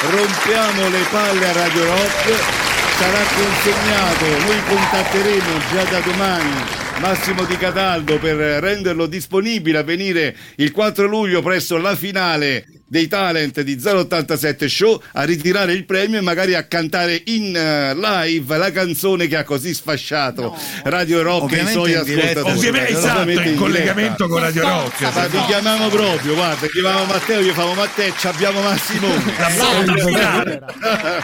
rompiamo 0.10 0.90
le 0.90 1.02
palle 1.10 1.50
a 1.50 1.54
Radio 1.54 1.86
Rock 1.86 2.61
sarà 3.02 3.24
consegnato. 3.34 4.26
Noi 4.46 4.62
contatteremo 4.68 5.60
già 5.74 5.84
da 5.86 6.00
domani 6.02 6.52
Massimo 7.00 7.46
Di 7.46 7.58
Cataldo 7.58 8.20
per 8.20 8.36
renderlo 8.36 9.08
disponibile 9.08 9.80
a 9.80 9.84
venire 9.84 10.36
il 10.58 10.72
4 10.72 11.08
luglio 11.08 11.42
presso 11.42 11.78
la 11.78 11.96
finale 11.96 12.81
dei 12.92 13.08
talent 13.08 13.62
di 13.62 13.80
087 13.82 14.68
Show 14.68 15.02
a 15.14 15.24
ritirare 15.24 15.72
il 15.72 15.86
premio 15.86 16.18
e 16.18 16.22
magari 16.22 16.56
a 16.56 16.64
cantare 16.64 17.22
in 17.28 17.56
eh, 17.56 17.96
live 17.96 18.58
la 18.58 18.70
canzone 18.70 19.28
che 19.28 19.38
ha 19.38 19.46
così 19.46 19.74
sfasciato 19.74 20.54
Radio 20.84 21.22
Rock 21.22 21.54
e 21.54 21.56
i 21.56 21.60
Ovviamente 21.60 21.72
suoi 21.72 21.94
in 21.94 22.04
diretta. 22.04 22.42
ascoltatori. 22.42 22.58
Ovviamente, 22.58 22.92
esatto, 22.92 23.30
in 23.30 23.48
in 23.48 23.56
collegamento 23.56 24.28
con 24.28 24.42
Radio 24.42 24.64
Rock. 24.64 25.16
Ma 25.16 25.28
vi 25.28 25.46
chiamiamo 25.46 25.88
proprio, 25.88 26.34
guarda, 26.34 26.68
chiamiamo 26.68 27.06
Matteo, 27.06 27.40
io 27.40 27.54
famo 27.54 27.74
Matteo, 27.76 28.14
ci 28.18 28.28
abbiamo 28.28 28.62
Massimone. 28.62 29.24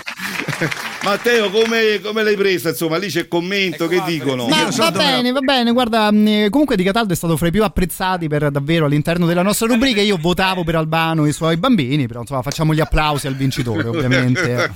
Matteo, 1.04 1.50
come, 1.50 2.00
come 2.02 2.24
l'hai 2.24 2.36
presa? 2.36 2.70
Insomma, 2.70 2.98
lì 2.98 3.08
c'è 3.08 3.20
il 3.20 3.28
commento, 3.28 3.88
che 3.88 4.02
dicono? 4.06 4.48
Ma 4.48 4.70
va 4.76 4.92
bene, 4.92 5.32
va 5.32 5.40
bene, 5.42 5.72
guarda, 5.72 6.12
mh, 6.12 6.50
comunque 6.50 6.76
Di 6.76 6.84
Cataldo 6.84 7.14
è 7.14 7.16
stato 7.16 7.38
fra 7.38 7.48
i 7.48 7.52
più 7.52 7.64
apprezzati 7.64 8.28
per 8.28 8.50
davvero 8.52 8.86
all'interno 8.86 9.26
della 9.26 9.42
nostra 9.42 9.68
rubrica. 9.68 10.02
Io 10.02 10.18
votavo 10.20 10.64
per 10.64 10.76
Albano 10.76 11.26
e 11.26 11.30
i 11.30 11.34
suoi 11.34 11.57
bambini, 11.58 12.08
però 12.08 12.22
insomma 12.22 12.42
facciamo 12.42 12.74
gli 12.74 12.80
applausi 12.80 13.28
al 13.28 13.36
vincitore, 13.36 13.88
ovviamente. 13.88 14.72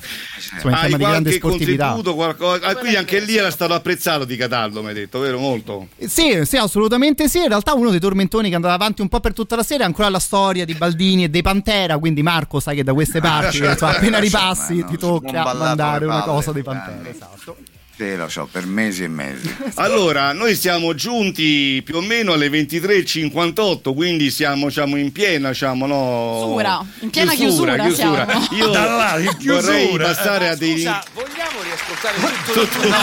Insomma, 0.54 0.78
in 0.78 0.84
Hai 0.84 0.84
tema 0.86 0.98
di 0.98 1.04
grande 1.04 1.32
sportività. 1.32 2.00
qualcosa? 2.14 2.66
Ah, 2.68 2.76
quindi 2.76 2.98
anche 2.98 3.20
lì 3.20 3.38
era 3.38 3.52
stato 3.52 3.74
apprezzato 3.74 4.26
di 4.26 4.36
Cataldo, 4.36 4.82
mi 4.82 4.90
hai 4.90 4.94
detto, 4.94 5.20
vero? 5.20 5.40
Molto. 5.40 5.88
Sì, 5.98 6.42
sì, 6.46 6.58
assolutamente 6.58 7.28
sì. 7.30 7.40
In 7.40 7.48
realtà 7.48 7.74
uno 7.74 7.90
dei 7.90 8.00
tormentoni 8.00 8.50
che 8.50 8.56
andava 8.56 8.74
avanti 8.74 9.02
un 9.02 9.10
po' 9.10 9.20
per 9.20 9.34
tutta 9.34 9.56
la 9.56 9.64
serie 9.64 9.84
è 9.84 9.88
ancora 9.88 10.10
la 10.10 10.20
storia 10.20 10.66
di 10.66 10.74
Baldini 10.74 11.26
e 11.26 11.30
dei 11.30 11.42
Pantera, 11.42 11.98
quindi 11.98 12.22
Marco 12.22 12.60
sai 12.60 12.76
che 12.76 12.84
da 12.84 12.94
queste 12.94 13.20
parti, 13.22 13.58
insomma, 13.58 13.96
appena 13.96 14.20
ripassi 14.20 14.80
no, 14.80 14.88
ti 14.88 14.98
tocca 14.98 15.54
mandare 15.54 16.06
una 16.06 16.22
cosa 16.22 16.52
dei 16.52 16.64
Pantera, 16.64 17.10
esatto. 17.10 17.56
Sì, 18.02 18.16
lo 18.16 18.28
so, 18.30 18.48
per 18.52 18.66
mesi 18.66 19.04
e 19.04 19.08
mesi. 19.08 19.56
Allora, 19.76 20.34
noi 20.34 20.56
siamo 20.56 20.96
giunti 20.96 21.82
più 21.86 21.98
o 21.98 22.02
meno 22.02 22.34
alle 22.34 22.48
23.58, 22.50 23.94
quindi 23.94 24.32
siamo 24.32 24.68
diciamo, 24.68 24.96
in 24.98 25.12
piena, 25.12 25.50
diciamo, 25.50 25.86
no? 25.86 26.40
Chiusura, 26.42 26.84
in 27.02 27.10
piena 27.12 27.34
chiusura 27.34 27.90
siamo. 27.92 28.26
Io 28.54 28.70
Da 28.70 28.84
là, 28.86 29.20
in 29.20 29.38
chiusura. 29.38 29.62
vorrei 29.62 29.98
passare 29.98 30.50
a 30.50 30.56
dei... 30.56 30.78
Scusa, 30.78 31.04
vogliamo 31.14 31.62
riascoltare 31.62 32.16
tutto 32.46 32.82
il 32.82 32.94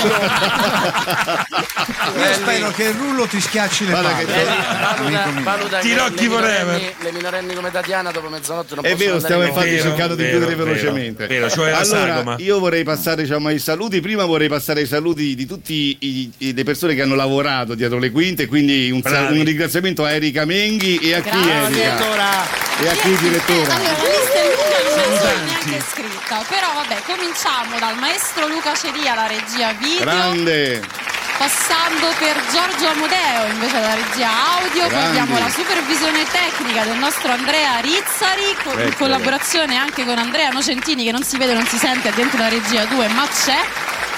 Io 2.19 2.33
spero 2.35 2.71
che 2.73 2.83
il 2.85 2.95
rullo 2.95 3.27
ti 3.27 3.41
schiacci 3.41 3.85
le 3.85 3.91
Guarda 3.91 4.09
palle. 4.11 4.25
che- 4.25 5.43
Valuta, 5.43 5.79
Tirocchi 5.79 6.27
minorenni, 6.29 6.93
le 7.03 7.13
minorenni 7.13 7.55
come 7.55 7.71
Tatiana 7.71 8.11
dopo 8.11 8.29
mezzanotte 8.29 8.75
non 8.75 8.85
È 8.85 8.91
possono 8.91 9.11
vero, 9.11 9.17
andare 9.17 9.33
stiamo 9.35 9.43
in 9.43 9.49
infatti. 9.49 9.71
Vero, 9.71 9.83
cercando 9.83 10.15
di 10.17 10.29
chiudere 10.29 10.55
velocemente. 10.57 11.27
vero, 11.27 11.49
cioè 11.51 11.71
allora, 11.71 11.85
sagoma. 11.85 12.35
io 12.39 12.59
vorrei 12.59 12.83
passare 12.85 13.23
diciamo, 13.23 13.49
ai 13.49 13.59
saluti. 13.59 14.01
Prima 14.01 14.25
vorrei 14.25 14.49
passare 14.49 14.81
ai 14.81 14.87
saluti 14.89 15.35
di 15.37 15.47
tutte 15.47 15.97
le 16.39 16.65
persone 16.65 16.95
che 16.95 17.03
hanno 17.03 17.15
lavorato 17.15 17.75
dietro 17.75 17.99
le 17.99 18.11
quinte. 18.11 18.47
Quindi 18.47 18.91
un, 18.91 19.03
un 19.05 19.45
ringraziamento 19.45 20.05
a 20.05 20.13
Erika 20.13 20.45
Menghi 20.45 20.99
e 20.99 21.15
a 21.15 21.21
chi 21.21 21.41
Grazie. 21.41 21.83
Erika? 21.83 22.67
E 22.81 22.89
a 22.89 22.95
chi 22.95 23.17
direttore? 23.17 23.73
Allora, 23.73 23.93
la 23.93 24.09
lista 24.09 24.39
è 24.39 24.47
lunga, 24.55 24.79
non 24.85 24.95
me 24.97 25.15
la 25.15 25.19
sono 25.21 25.45
neanche 25.45 25.85
scritta. 25.91 26.45
Però 26.49 26.73
vabbè, 26.75 27.03
cominciamo 27.07 27.79
dal 27.79 27.97
maestro 27.99 28.49
Luca 28.49 28.75
Ceria, 28.75 29.15
la 29.15 29.27
regia 29.27 29.73
video. 29.73 30.01
Grande! 30.01 31.17
Passando 31.39 32.09
per 32.19 32.35
Giorgio 32.51 32.89
Amodeo 32.89 33.47
invece 33.53 33.79
della 33.79 33.95
regia 33.95 34.59
audio, 34.59 34.89
poi 34.89 35.05
abbiamo 35.05 35.39
la 35.39 35.49
supervisione 35.49 36.25
tecnica 36.33 36.83
del 36.83 36.99
nostro 36.99 37.31
Andrea 37.31 37.79
Rizzari, 37.79 38.57
co- 38.65 38.81
in 38.81 38.93
collaborazione 38.97 39.77
anche 39.77 40.05
con 40.05 40.19
Andrea 40.19 40.51
Nocentini 40.51 41.05
che 41.05 41.13
non 41.13 41.23
si 41.23 41.37
vede, 41.37 41.55
non 41.55 41.65
si 41.67 41.77
sente 41.77 42.09
è 42.09 42.13
dentro 42.13 42.39
la 42.39 42.49
regia 42.49 42.85
2 42.87 43.09
ma 43.09 43.25
c'è. 43.29 43.59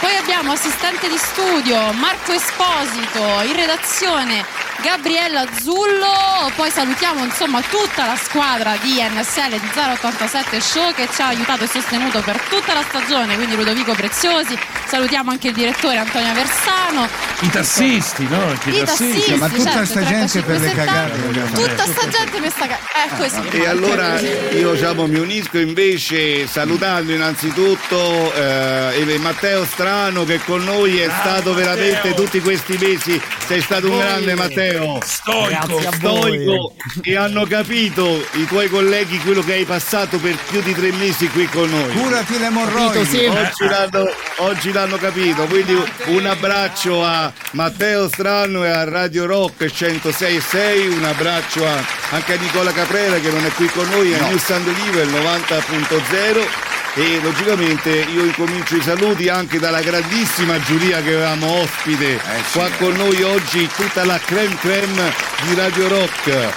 Poi 0.01 0.17
abbiamo 0.17 0.53
assistente 0.53 1.09
di 1.09 1.19
studio 1.19 1.93
Marco 1.93 2.33
Esposito, 2.33 3.21
in 3.45 3.55
redazione 3.55 4.45
Gabriella 4.83 5.45
Zullo, 5.61 6.51
poi 6.57 6.71
salutiamo 6.71 7.25
insomma 7.25 7.61
tutta 7.61 8.07
la 8.07 8.17
squadra 8.17 8.77
di 8.81 9.01
NSL 9.01 9.51
di 9.51 9.71
087 9.75 10.61
Show 10.61 10.93
che 10.93 11.09
ci 11.13 11.21
ha 11.21 11.29
aiutato 11.29 11.65
e 11.65 11.67
sostenuto 11.67 12.21
per 12.23 12.41
tutta 12.49 12.73
la 12.73 12.83
stagione, 12.83 13.37
quindi 13.37 13.57
Ludovico 13.57 13.93
Preziosi, 13.95 14.59
salutiamo 14.87 15.31
anche 15.31 15.49
il 15.49 15.55
direttore 15.55 15.99
Antonio 15.99 16.33
Versano, 16.33 17.09
I 17.41 17.49
tassisti, 17.51 18.27
no? 18.29 18.43
Anche 18.43 18.71
i 18.71 18.85
tassisti, 18.85 19.35
Ma 19.35 19.49
tutta 19.49 19.71
certo, 19.71 19.85
sta 19.85 20.05
gente 20.05 20.43
per 20.43 20.61
le 20.61 20.71
35, 20.71 20.85
cagate 20.85 21.11
che 21.11 21.17
70, 21.17 21.41
abbiamo 21.41 21.69
Tutta 21.69 21.87
sta 21.87 22.09
gente 22.09 22.41
per 22.41 22.51
sta 22.51 22.67
cagata. 22.67 22.89
È 22.93 23.17
così. 23.17 23.49
E 23.49 23.67
allora 23.67 24.21
io 24.21 24.73
diciamo, 24.73 25.07
mi 25.07 25.19
unisco 25.19 25.59
invece 25.59 26.47
salutando 26.47 27.13
innanzitutto 27.13 28.33
eh, 28.35 29.19
Matteo 29.21 29.65
Strano 29.65 30.25
che 30.25 30.41
con 30.45 30.65
noi 30.65 30.99
è 30.99 31.11
stato 31.21 31.55
veramente 31.55 32.15
tutti 32.15 32.41
questi 32.41 32.77
mesi, 32.81 33.21
sei 33.47 33.61
stato 33.61 33.91
un 33.91 33.99
grande 33.99 34.35
Matteo, 34.35 34.70
Matteo, 34.79 35.01
Stoico. 35.05 35.81
Stoico 35.93 36.75
e 37.03 37.17
hanno 37.17 37.45
capito 37.47 38.25
i 38.33 38.47
tuoi 38.47 38.69
colleghi 38.69 39.19
quello 39.19 39.43
che 39.43 39.55
hai 39.55 39.65
passato 39.65 40.19
per 40.19 40.37
più 40.49 40.61
di 40.63 40.75
tre 40.75 40.93
mesi 40.93 41.29
qui 41.29 41.47
con 41.47 41.69
noi. 41.69 41.91
Curati 41.93 42.39
le 42.39 42.49
Capito, 42.51 42.61
emorroidi. 42.61 43.05
sì. 43.07 43.25
Oggi 43.27 43.65
l'hanno, 43.69 44.11
oggi 44.37 44.73
l'hanno 44.73 44.97
capito, 44.97 45.45
quindi 45.47 45.83
un 46.07 46.27
abbraccio 46.27 47.05
a 47.05 47.33
Matteo 47.53 48.09
Strano 48.09 48.65
e 48.65 48.69
a 48.71 48.85
Radio 48.85 49.27
Rock 49.27 49.65
106.6, 49.65 50.93
un 50.97 51.05
abbraccio 51.05 51.67
a- 51.67 51.85
anche 52.11 52.35
a 52.35 52.37
Nicola 52.41 52.73
Caprera 52.73 53.19
che 53.19 53.31
non 53.31 53.45
è 53.45 53.51
qui 53.53 53.67
con 53.69 53.89
noi, 53.91 54.15
a 54.15 54.21
New 54.29 54.39
San 54.39 54.63
Deliver 54.65 55.07
90.0 55.07 56.69
e 56.97 57.21
logicamente 57.23 57.89
io 58.13 58.25
incomincio 58.25 58.75
i 58.75 58.83
saluti 58.83 59.29
anche 59.29 59.61
dalla 59.61 59.81
grandissima 59.81 60.61
giuria 60.61 61.01
che 61.01 61.11
avevamo 61.15 61.61
ospite 61.61 62.21
qua 62.53 62.69
con 62.79 62.95
noi 62.95 63.23
oggi, 63.23 63.69
tutta 63.77 64.05
la 64.05 64.19
creme 64.19 64.57
creme 64.61 65.13
di 65.43 65.55
Radio 65.55 65.89
Rock. 65.89 66.53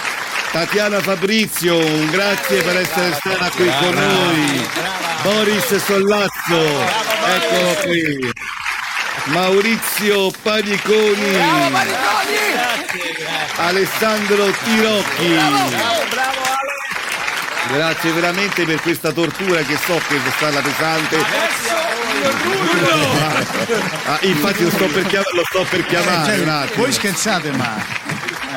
Tatiana 0.52 1.00
Fabrizio, 1.00 1.78
un 1.78 2.10
grazie 2.12 2.62
per 2.62 2.78
essere 2.78 3.14
stata 3.14 3.50
qui 3.50 3.72
con 3.80 3.94
noi. 3.94 4.70
Boris 5.24 5.76
Sollazzo, 5.78 6.62
eccolo 7.26 7.74
qui. 7.84 8.32
Maurizio 9.26 10.32
Paniconi. 10.42 11.38
Alessandro 13.56 14.52
Tirocchi. 14.64 15.38
Grazie 17.72 18.12
veramente 18.12 18.64
per 18.66 18.80
questa 18.82 19.12
tortura 19.12 19.62
che 19.62 19.78
so 19.86 20.00
che 20.08 20.16
è 20.16 20.32
stata 20.36 20.60
pesante. 20.62 21.18
Ah, 24.06 24.18
infatti 24.22 24.64
lo 24.64 24.70
sto 24.70 24.86
per 24.88 25.06
chiamare, 25.06 25.30
lo 25.34 25.44
sto 25.46 25.66
per 25.70 25.86
chiamare 25.86 26.36
Cioè, 26.36 26.44
un 26.44 26.50
attimo. 26.50 26.84
voi 26.84 26.92
scherzate, 26.92 27.52
ma 27.52 28.02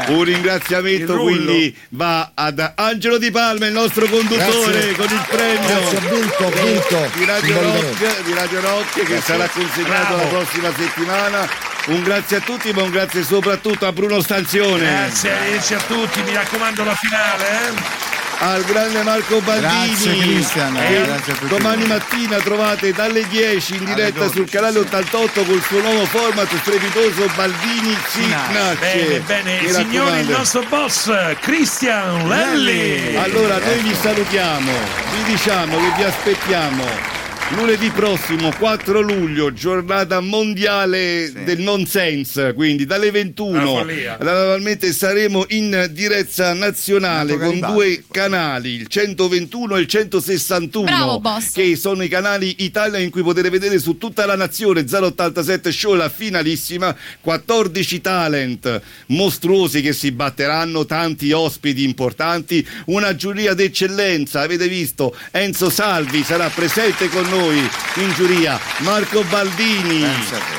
Un 0.09 0.23
ringraziamento 0.25 1.17
quindi 1.17 1.75
va 1.91 2.31
ad 2.35 2.73
Angelo 2.77 3.19
Di 3.19 3.31
Palma, 3.31 3.67
il 3.67 3.73
nostro 3.73 4.07
conduttore, 4.07 4.93
Grazie. 4.93 4.95
con 4.95 5.07
il 5.07 5.25
premio 5.29 5.91
Grazie, 5.91 7.11
di 7.15 7.25
Radio. 7.25 7.63
Rock, 7.63 8.23
di 8.23 8.35
Radio 8.35 8.61
Rock 8.61 9.03
che 9.05 9.21
sarà 9.21 9.49
consegnato 9.49 10.15
Bravo. 10.15 10.17
la 10.17 10.29
prossima 10.29 10.73
settimana. 10.77 11.49
Un 11.87 12.03
grazie 12.03 12.37
a 12.39 12.41
tutti, 12.41 12.73
ma 12.73 12.83
un 12.83 12.91
grazie 12.91 13.23
soprattutto 13.25 13.87
a 13.87 13.93
Bruno 13.93 14.21
Stanzione, 14.21 14.83
Grazie, 14.83 15.77
a 15.77 15.81
tutti, 15.87 16.21
mi 16.23 16.35
raccomando 16.35 16.83
la 16.85 16.95
finale. 16.95 17.45
Eh? 17.49 18.25
Al 18.39 18.65
grande 18.65 19.03
Marco 19.03 19.41
Baldini. 19.41 19.89
Grazie, 19.89 20.17
Cristian, 20.19 20.75
che 20.75 21.03
grazie 21.03 21.33
a 21.33 21.37
tutti 21.37 21.49
domani 21.49 21.87
mattina 21.87 22.37
trovate 22.39 22.93
dalle 22.93 23.27
10 23.27 23.77
in 23.77 23.85
diretta 23.85 24.29
sul 24.31 24.49
canale 24.49 24.79
88 24.81 25.45
col 25.45 25.63
suo 25.63 25.81
nuovo 25.81 26.05
format 26.07 26.49
strepitoso 26.61 27.31
Baldini 27.35 27.97
si 28.09 28.27
nasce. 28.29 28.77
Bene, 28.79 29.21
bene, 29.21 29.61
Mi 29.63 29.73
signori, 29.73 30.21
il 30.21 30.29
nostro 30.29 30.63
boss 30.69 31.11
Christian 31.41 32.29
Lelli. 32.29 33.17
Allora, 33.17 33.59
noi 33.59 33.79
vi 33.79 33.95
salutiamo, 33.95 34.71
vi 35.13 35.33
diciamo 35.33 35.77
che 35.77 35.93
vi 35.97 36.03
aspettiamo 36.03 37.25
lunedì 37.51 37.91
prossimo, 37.91 38.53
4 38.59 39.01
luglio, 39.01 39.53
giornata 39.53 40.21
mondiale 40.21 41.31
del 41.45 41.61
nonsense, 41.61 42.55
quindi 42.55 42.87
dalle 42.87 43.11
21. 43.13 43.49
Una 43.49 43.65
follia. 43.65 44.17
Naturalmente 44.21 44.93
saremo 44.93 45.45
in 45.51 45.89
diretta 45.93 46.53
nazionale 46.55 47.39
con 47.39 47.61
due 47.61 48.03
canali, 48.11 48.71
il 48.71 48.87
121 48.89 49.77
e 49.77 49.81
il 49.81 49.87
161, 49.87 50.85
Bravo, 50.85 51.23
che 51.53 51.77
sono 51.77 52.03
i 52.03 52.09
canali 52.09 52.57
Italia 52.59 52.99
in 52.99 53.11
cui 53.11 53.23
potete 53.23 53.49
vedere 53.49 53.79
su 53.79 53.97
tutta 53.97 54.27
la 54.27 54.35
nazione. 54.35 54.85
087 54.87 55.71
show 55.71 55.95
la 55.95 56.09
finalissima, 56.09 56.97
14 57.21 58.01
talent 58.01 58.81
mostruosi 59.07 59.83
che 59.83 59.93
si 59.93 60.11
batteranno, 60.11 60.85
tanti 60.85 61.31
ospiti 61.31 61.85
importanti, 61.85 62.67
una 62.87 63.15
giuria 63.15 63.55
d'eccellenza, 63.55 64.41
avete 64.41 64.67
visto? 64.67 65.17
Enzo 65.31 65.71
Salvi 65.71 66.25
sarà 66.25 66.49
presente 66.49 67.09
con 67.09 67.23
noi 67.29 67.35
in 67.39 68.13
giuria, 68.15 68.59
Marco 68.79 69.23
Baldini 69.25 70.07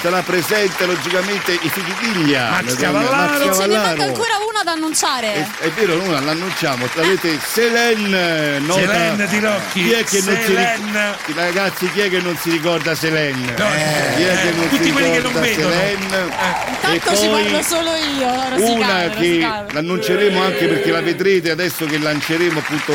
sarà 0.01 0.21
presente 0.21 0.85
logicamente 0.85 1.53
i 1.53 1.69
Fichiglia, 1.69 2.49
Max 2.49 2.75
Cavallaro. 2.75 3.53
Ce 3.53 3.67
ne 3.67 3.77
manca 3.77 4.03
ancora 4.03 4.37
uno 4.37 4.61
da 4.63 4.71
annunciare. 4.71 5.33
è, 5.33 5.47
è 5.65 5.69
vero, 5.71 5.95
non 5.95 6.23
l'annunciamo, 6.23 6.87
avete 6.95 7.39
Selen, 7.39 8.63
nota. 8.65 8.79
Selen 8.79 9.27
di 9.29 9.39
Rocchi. 9.39 9.83
Chi 9.83 9.91
è 9.91 10.03
che 10.03 10.21
non 10.23 10.35
si 10.35 10.41
Selen. 10.43 10.75
ricorda? 10.85 11.17
Ragazzi, 11.43 11.91
chi 11.91 11.99
è 11.99 12.09
che 12.09 12.19
non 12.21 12.37
si 12.37 12.49
ricorda 12.49 12.95
Selen? 12.95 13.39
No, 13.41 13.53
chi 14.15 14.23
è 14.23 14.41
che 14.41 14.47
eh, 14.47 14.51
non 14.51 14.69
tutti 14.69 14.83
si 14.83 14.91
quelli 14.91 15.11
che 15.11 15.19
non 15.19 15.33
vedono. 15.33 15.69
Selen? 15.71 16.01
Intanto 16.01 17.11
e 17.11 17.17
ci 17.17 17.27
poi 17.27 17.43
parlo 17.43 17.61
solo 17.63 17.91
io. 17.95 18.27
una 18.27 19.07
Rosicare, 19.07 19.09
che 19.15 19.47
l'annunceremo 19.71 20.43
anche 20.43 20.67
perché 20.67 20.91
la 20.91 21.01
vedrete 21.01 21.51
adesso 21.51 21.85
che 21.85 21.97
lanceremo 21.97 22.59
appunto. 22.59 22.93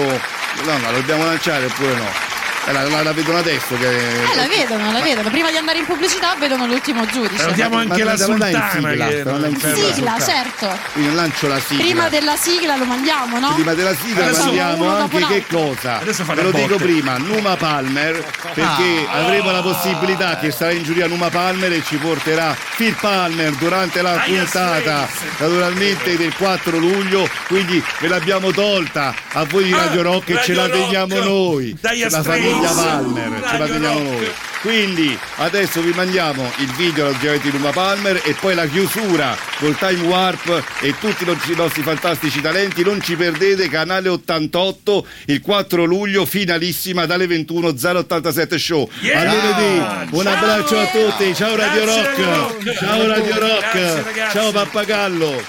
No, 0.64 0.78
ma 0.78 0.90
la 0.90 0.98
dobbiamo 0.98 1.24
lanciare 1.24 1.64
oppure 1.64 1.94
no? 1.94 2.40
Eh, 2.64 2.72
La, 2.72 2.82
la- 2.88 3.02
la 3.02 3.12
vedono 3.12 3.38
adesso 3.38 3.76
che. 3.76 3.88
Eh, 3.88 4.36
la 4.36 4.46
vedono, 4.46 4.92
la 4.92 5.00
vedono. 5.00 5.28
Prima 5.30 5.50
di 5.50 5.56
andare 5.56 5.78
in 5.78 5.84
pubblicità 5.86 6.36
vedono 6.38 6.66
l'ultimo 6.66 7.04
giudice. 7.06 7.38
Salutiamo 7.42 7.74
Ma- 7.74 7.80
anche 7.82 8.04
ma 8.04 8.10
la 8.12 8.16
sultana. 8.16 8.70
sigla, 8.72 9.06
che 9.08 9.22
non 9.24 9.44
in 9.50 9.56
sigla. 9.58 9.92
Sigla, 9.92 10.16
certo. 10.20 10.78
Quindi 10.92 11.14
lancio 11.14 11.48
la 11.48 11.58
sigla. 11.60 11.82
Prima 11.82 12.08
della 12.08 12.36
sigla 12.36 12.76
lo 12.76 12.84
mandiamo, 12.84 13.38
no? 13.40 13.54
Prima 13.54 13.74
della 13.74 13.94
sigla 13.96 14.24
Adesso 14.26 14.44
mandiamo 14.44 14.96
anche 14.96 15.26
che 15.26 15.44
cosa? 15.50 15.98
Adesso 16.00 16.24
Ve 16.24 16.42
lo 16.42 16.50
dico 16.52 16.66
botte. 16.68 16.82
prima, 16.84 17.16
Numa 17.18 17.56
Palmer, 17.56 18.24
perché 18.54 19.06
Ah. 19.10 19.18
avremo 19.22 19.50
la 19.50 19.60
possibilità 19.62 20.38
che 20.38 20.50
sarà 20.52 20.70
in 20.72 20.84
giuria 20.84 21.06
Numa 21.08 21.30
Palmer 21.30 21.72
e 21.72 21.82
ci 21.84 21.96
porterà 21.96 22.56
Phil 22.76 22.94
Palmer 22.94 23.50
durante 23.54 24.02
la 24.02 24.22
puntata 24.24 25.08
naturalmente 25.38 26.16
del 26.16 26.32
4 26.36 26.78
luglio, 26.78 27.28
quindi 27.48 27.82
ve 27.98 28.08
l'abbiamo 28.08 28.50
tolta 28.52 29.12
a 29.32 29.44
voi 29.44 29.64
di 29.64 29.72
Ah, 29.72 29.86
Radio 29.86 30.02
Rock 30.02 30.30
e 30.30 30.40
ce 30.42 30.54
la 30.54 30.68
teniamo 30.68 31.18
noi, 31.18 31.76
Dire 31.80 32.08
la 32.10 32.22
famiglia. 32.52 32.72
Palmer, 32.72 33.48
ce 33.48 33.58
la 33.58 33.66
teniamo 33.66 34.02
noi. 34.02 34.30
Quindi 34.62 35.18
adesso 35.38 35.80
vi 35.80 35.90
mandiamo 35.90 36.48
il 36.58 36.70
video 36.74 37.06
logicamente 37.06 37.50
di 37.50 37.56
Numa 37.56 37.72
Palmer 37.72 38.20
e 38.24 38.32
poi 38.34 38.54
la 38.54 38.64
chiusura 38.66 39.36
col 39.58 39.76
time 39.76 40.06
warp 40.06 40.62
e 40.80 40.96
tutti 41.00 41.24
i 41.24 41.54
nostri- 41.56 41.82
fantastici 41.82 42.40
talenti. 42.40 42.84
Non 42.84 43.00
ci 43.00 43.16
perdete, 43.16 43.68
canale 43.68 44.08
88 44.08 45.04
il 45.26 45.40
4 45.40 45.84
luglio, 45.84 46.24
finalissima 46.24 47.06
dalle 47.06 47.26
21 47.26 47.74
087 47.76 48.56
show. 48.58 48.88
Yeah! 49.00 49.20
A 49.20 49.24
lunedì, 49.24 50.14
un 50.16 50.22
Ciao! 50.22 50.32
abbraccio 50.32 50.78
a 50.78 50.86
tutti, 50.86 51.34
ciao 51.34 51.56
Radio 51.56 51.82
Grazie, 51.82 52.02
Rock, 52.02 52.16
Radio 52.18 52.34
Rock. 52.36 52.78
ciao 52.78 53.06
Radio 53.08 53.38
Rock, 53.40 53.72
Grazie, 53.72 54.30
ciao 54.30 54.52
Pappagallo. 54.52 55.42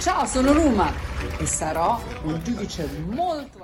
Ciao, 0.00 0.24
sono 0.26 0.52
Ruma 0.52 0.92
e 1.38 1.46
sarò 1.46 2.00
un 2.22 2.40
giudice 2.44 2.88
molto 3.08 3.57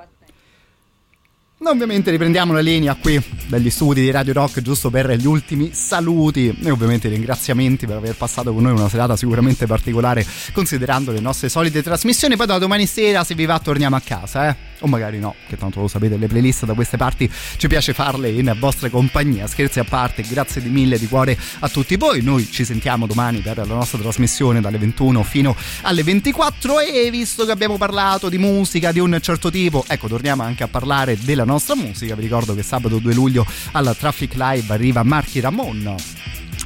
attento. 1.65 1.71
Ovviamente 1.75 2.11
riprendiamo 2.11 2.53
la 2.53 2.61
linea 2.61 2.95
qui 2.95 3.21
dagli 3.47 3.71
studi 3.71 4.03
di 4.03 4.11
Radio 4.11 4.33
Rock 4.35 4.61
giusto 4.61 4.91
per 4.91 5.11
gli 5.13 5.27
ultimi 5.27 5.71
saluti 5.73 6.55
e 6.63 6.71
ovviamente 6.71 7.09
ringraziamenti 7.09 7.87
per 7.87 7.97
aver 7.97 8.15
passato 8.15 8.53
con 8.53 8.63
noi 8.63 8.73
una 8.73 8.89
serata 8.89 9.17
sicuramente 9.17 9.67
particolare 9.67 10.25
considerando 10.53 11.11
le 11.11 11.21
nostre 11.21 11.49
solite 11.49 11.83
trasmissioni. 11.83 12.37
Poi 12.37 12.47
da 12.47 12.59
domani 12.59 12.87
sera 12.87 13.25
se 13.25 13.35
vi 13.35 13.47
va 13.47 13.59
torniamo 13.59 13.97
a 13.97 14.01
casa, 14.01 14.49
eh? 14.49 14.57
O 14.81 14.87
magari 14.87 15.19
no, 15.19 15.35
che 15.49 15.57
tanto 15.57 15.81
lo 15.81 15.89
sapete, 15.89 16.17
le 16.17 16.27
playlist 16.27 16.67
da 16.67 16.75
queste 16.75 16.97
parti 16.97 17.31
ci 17.57 17.69
piace 17.69 17.95
farle 17.95 18.29
in 18.29 18.55
vostra 18.59 18.91
compagnia. 18.91 19.47
Scherzi 19.47 19.79
a 19.79 19.85
parte, 19.85 20.23
grazie 20.23 20.61
di 20.61 20.69
mille 20.69 20.99
di 20.99 21.07
cuore 21.07 21.39
a 21.61 21.69
tutti 21.69 21.97
voi. 21.97 22.23
Noi 22.23 22.51
ci 22.51 22.65
sentiamo 22.65 23.07
domani 23.07 23.39
per 23.39 23.57
la 23.57 23.65
nostra 23.65 23.99
trasmissione 23.99 24.61
dalle 24.61 24.79
21 24.79 25.23
fino 25.23 25.57
alle 25.83 26.03
24 26.03 26.81
e 26.81 27.11
visto 27.11 27.45
che 27.47 27.53
abbiamo 27.53 27.79
parlato 27.79 28.29
di 28.29 28.37
musica 28.37 28.93
di 28.93 28.99
un 28.99 29.19
certo 29.23 29.51
tipo, 29.51 29.85
ecco, 29.87 30.09
torniamo 30.09 30.43
anche 30.43 30.65
a 30.65 30.69
parlare 30.69 31.17
della 31.19 31.45
nostra 31.45 31.54
musica. 31.75 32.15
Vi 32.15 32.23
ricordo 32.23 32.55
che 32.55 32.63
sabato 32.63 32.99
2 32.99 33.15
luglio 33.15 33.47
alla 33.73 33.95
Traffic 33.95 34.35
Live 34.35 34.73
arriva 34.73 35.03
Marchi 35.03 35.41
Ramon 35.41 35.97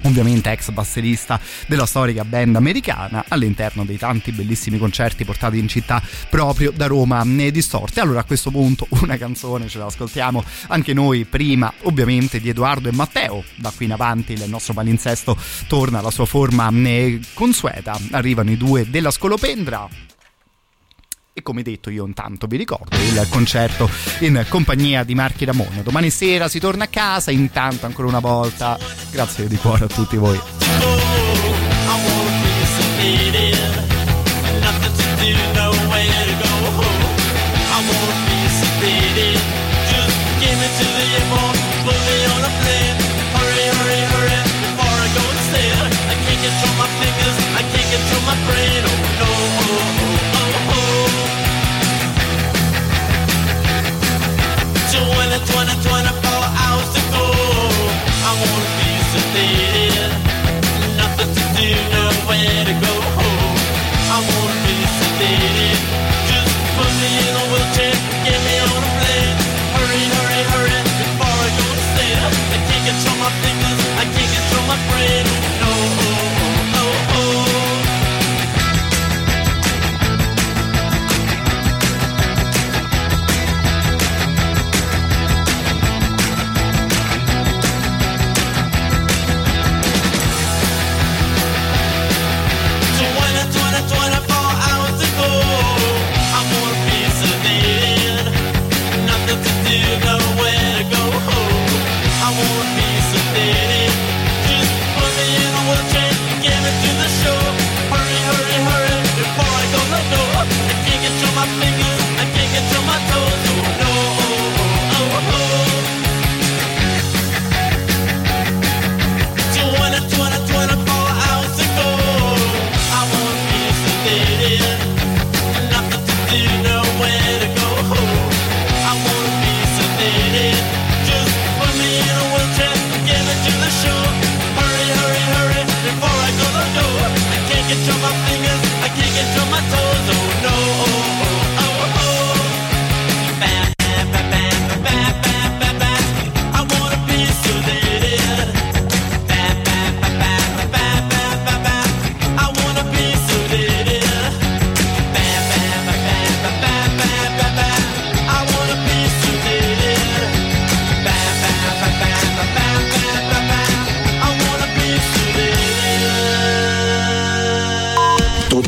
ovviamente 0.03 0.51
ex 0.51 0.71
basserista 0.71 1.41
della 1.67 1.87
storica 1.87 2.25
band 2.25 2.57
americana 2.57 3.25
all'interno 3.29 3.85
dei 3.85 3.97
tanti 3.97 4.33
bellissimi 4.33 4.79
concerti 4.79 5.25
portati 5.25 5.59
in 5.59 5.69
città 5.69 6.03
proprio 6.29 6.71
da 6.71 6.87
Roma 6.87 7.25
Distorte. 7.25 8.01
Allora 8.01 8.21
a 8.21 8.25
questo 8.25 8.51
punto 8.51 8.87
una 9.01 9.17
canzone 9.17 9.69
ce 9.69 9.79
la 9.79 9.87
ascoltiamo 9.87 10.43
anche 10.69 10.93
noi 10.93 11.25
prima 11.25 11.73
ovviamente 11.83 12.41
di 12.41 12.49
Edoardo 12.49 12.89
e 12.89 12.93
Matteo. 12.93 13.45
Da 13.57 13.73
qui 13.75 13.87
in 13.87 13.93
avanti 13.93 14.33
il 14.33 14.45
nostro 14.49 14.75
palinsesto 14.75 15.37
torna 15.67 15.99
alla 15.99 16.11
sua 16.11 16.27
forma 16.27 16.71
consueta. 17.35 17.99
Arrivano 18.13 18.51
i 18.51 18.57
due 18.57 18.89
della 18.89 19.11
Scolopendra. 19.11 20.08
E 21.39 21.43
come 21.45 21.63
detto 21.63 21.89
io 21.89 22.05
intanto 22.05 22.49
vi 22.49 22.57
ricordo 22.57 22.97
il 22.97 23.27
concerto 23.31 23.89
in 24.21 24.45
compagnia 24.49 25.05
di 25.05 25.15
Marchi 25.15 25.45
Ramon. 25.45 25.83
Domani 25.85 26.11
sera 26.11 26.49
si 26.49 26.59
torna 26.59 26.85
a 26.85 26.89
casa, 26.89 27.31
intanto 27.31 27.87
ancora 27.87 28.09
una 28.09 28.19
volta 28.19 28.77
grazie 29.13 29.47
di 29.47 29.57
cuore 29.57 29.85
a 29.85 29.87
tutti 29.87 30.17
voi. 30.17 30.37
I 30.37 30.41
my 48.29 48.37
brain. 48.47 48.78
nowhere 61.93 62.65
to 62.65 62.87
go. 62.87 62.98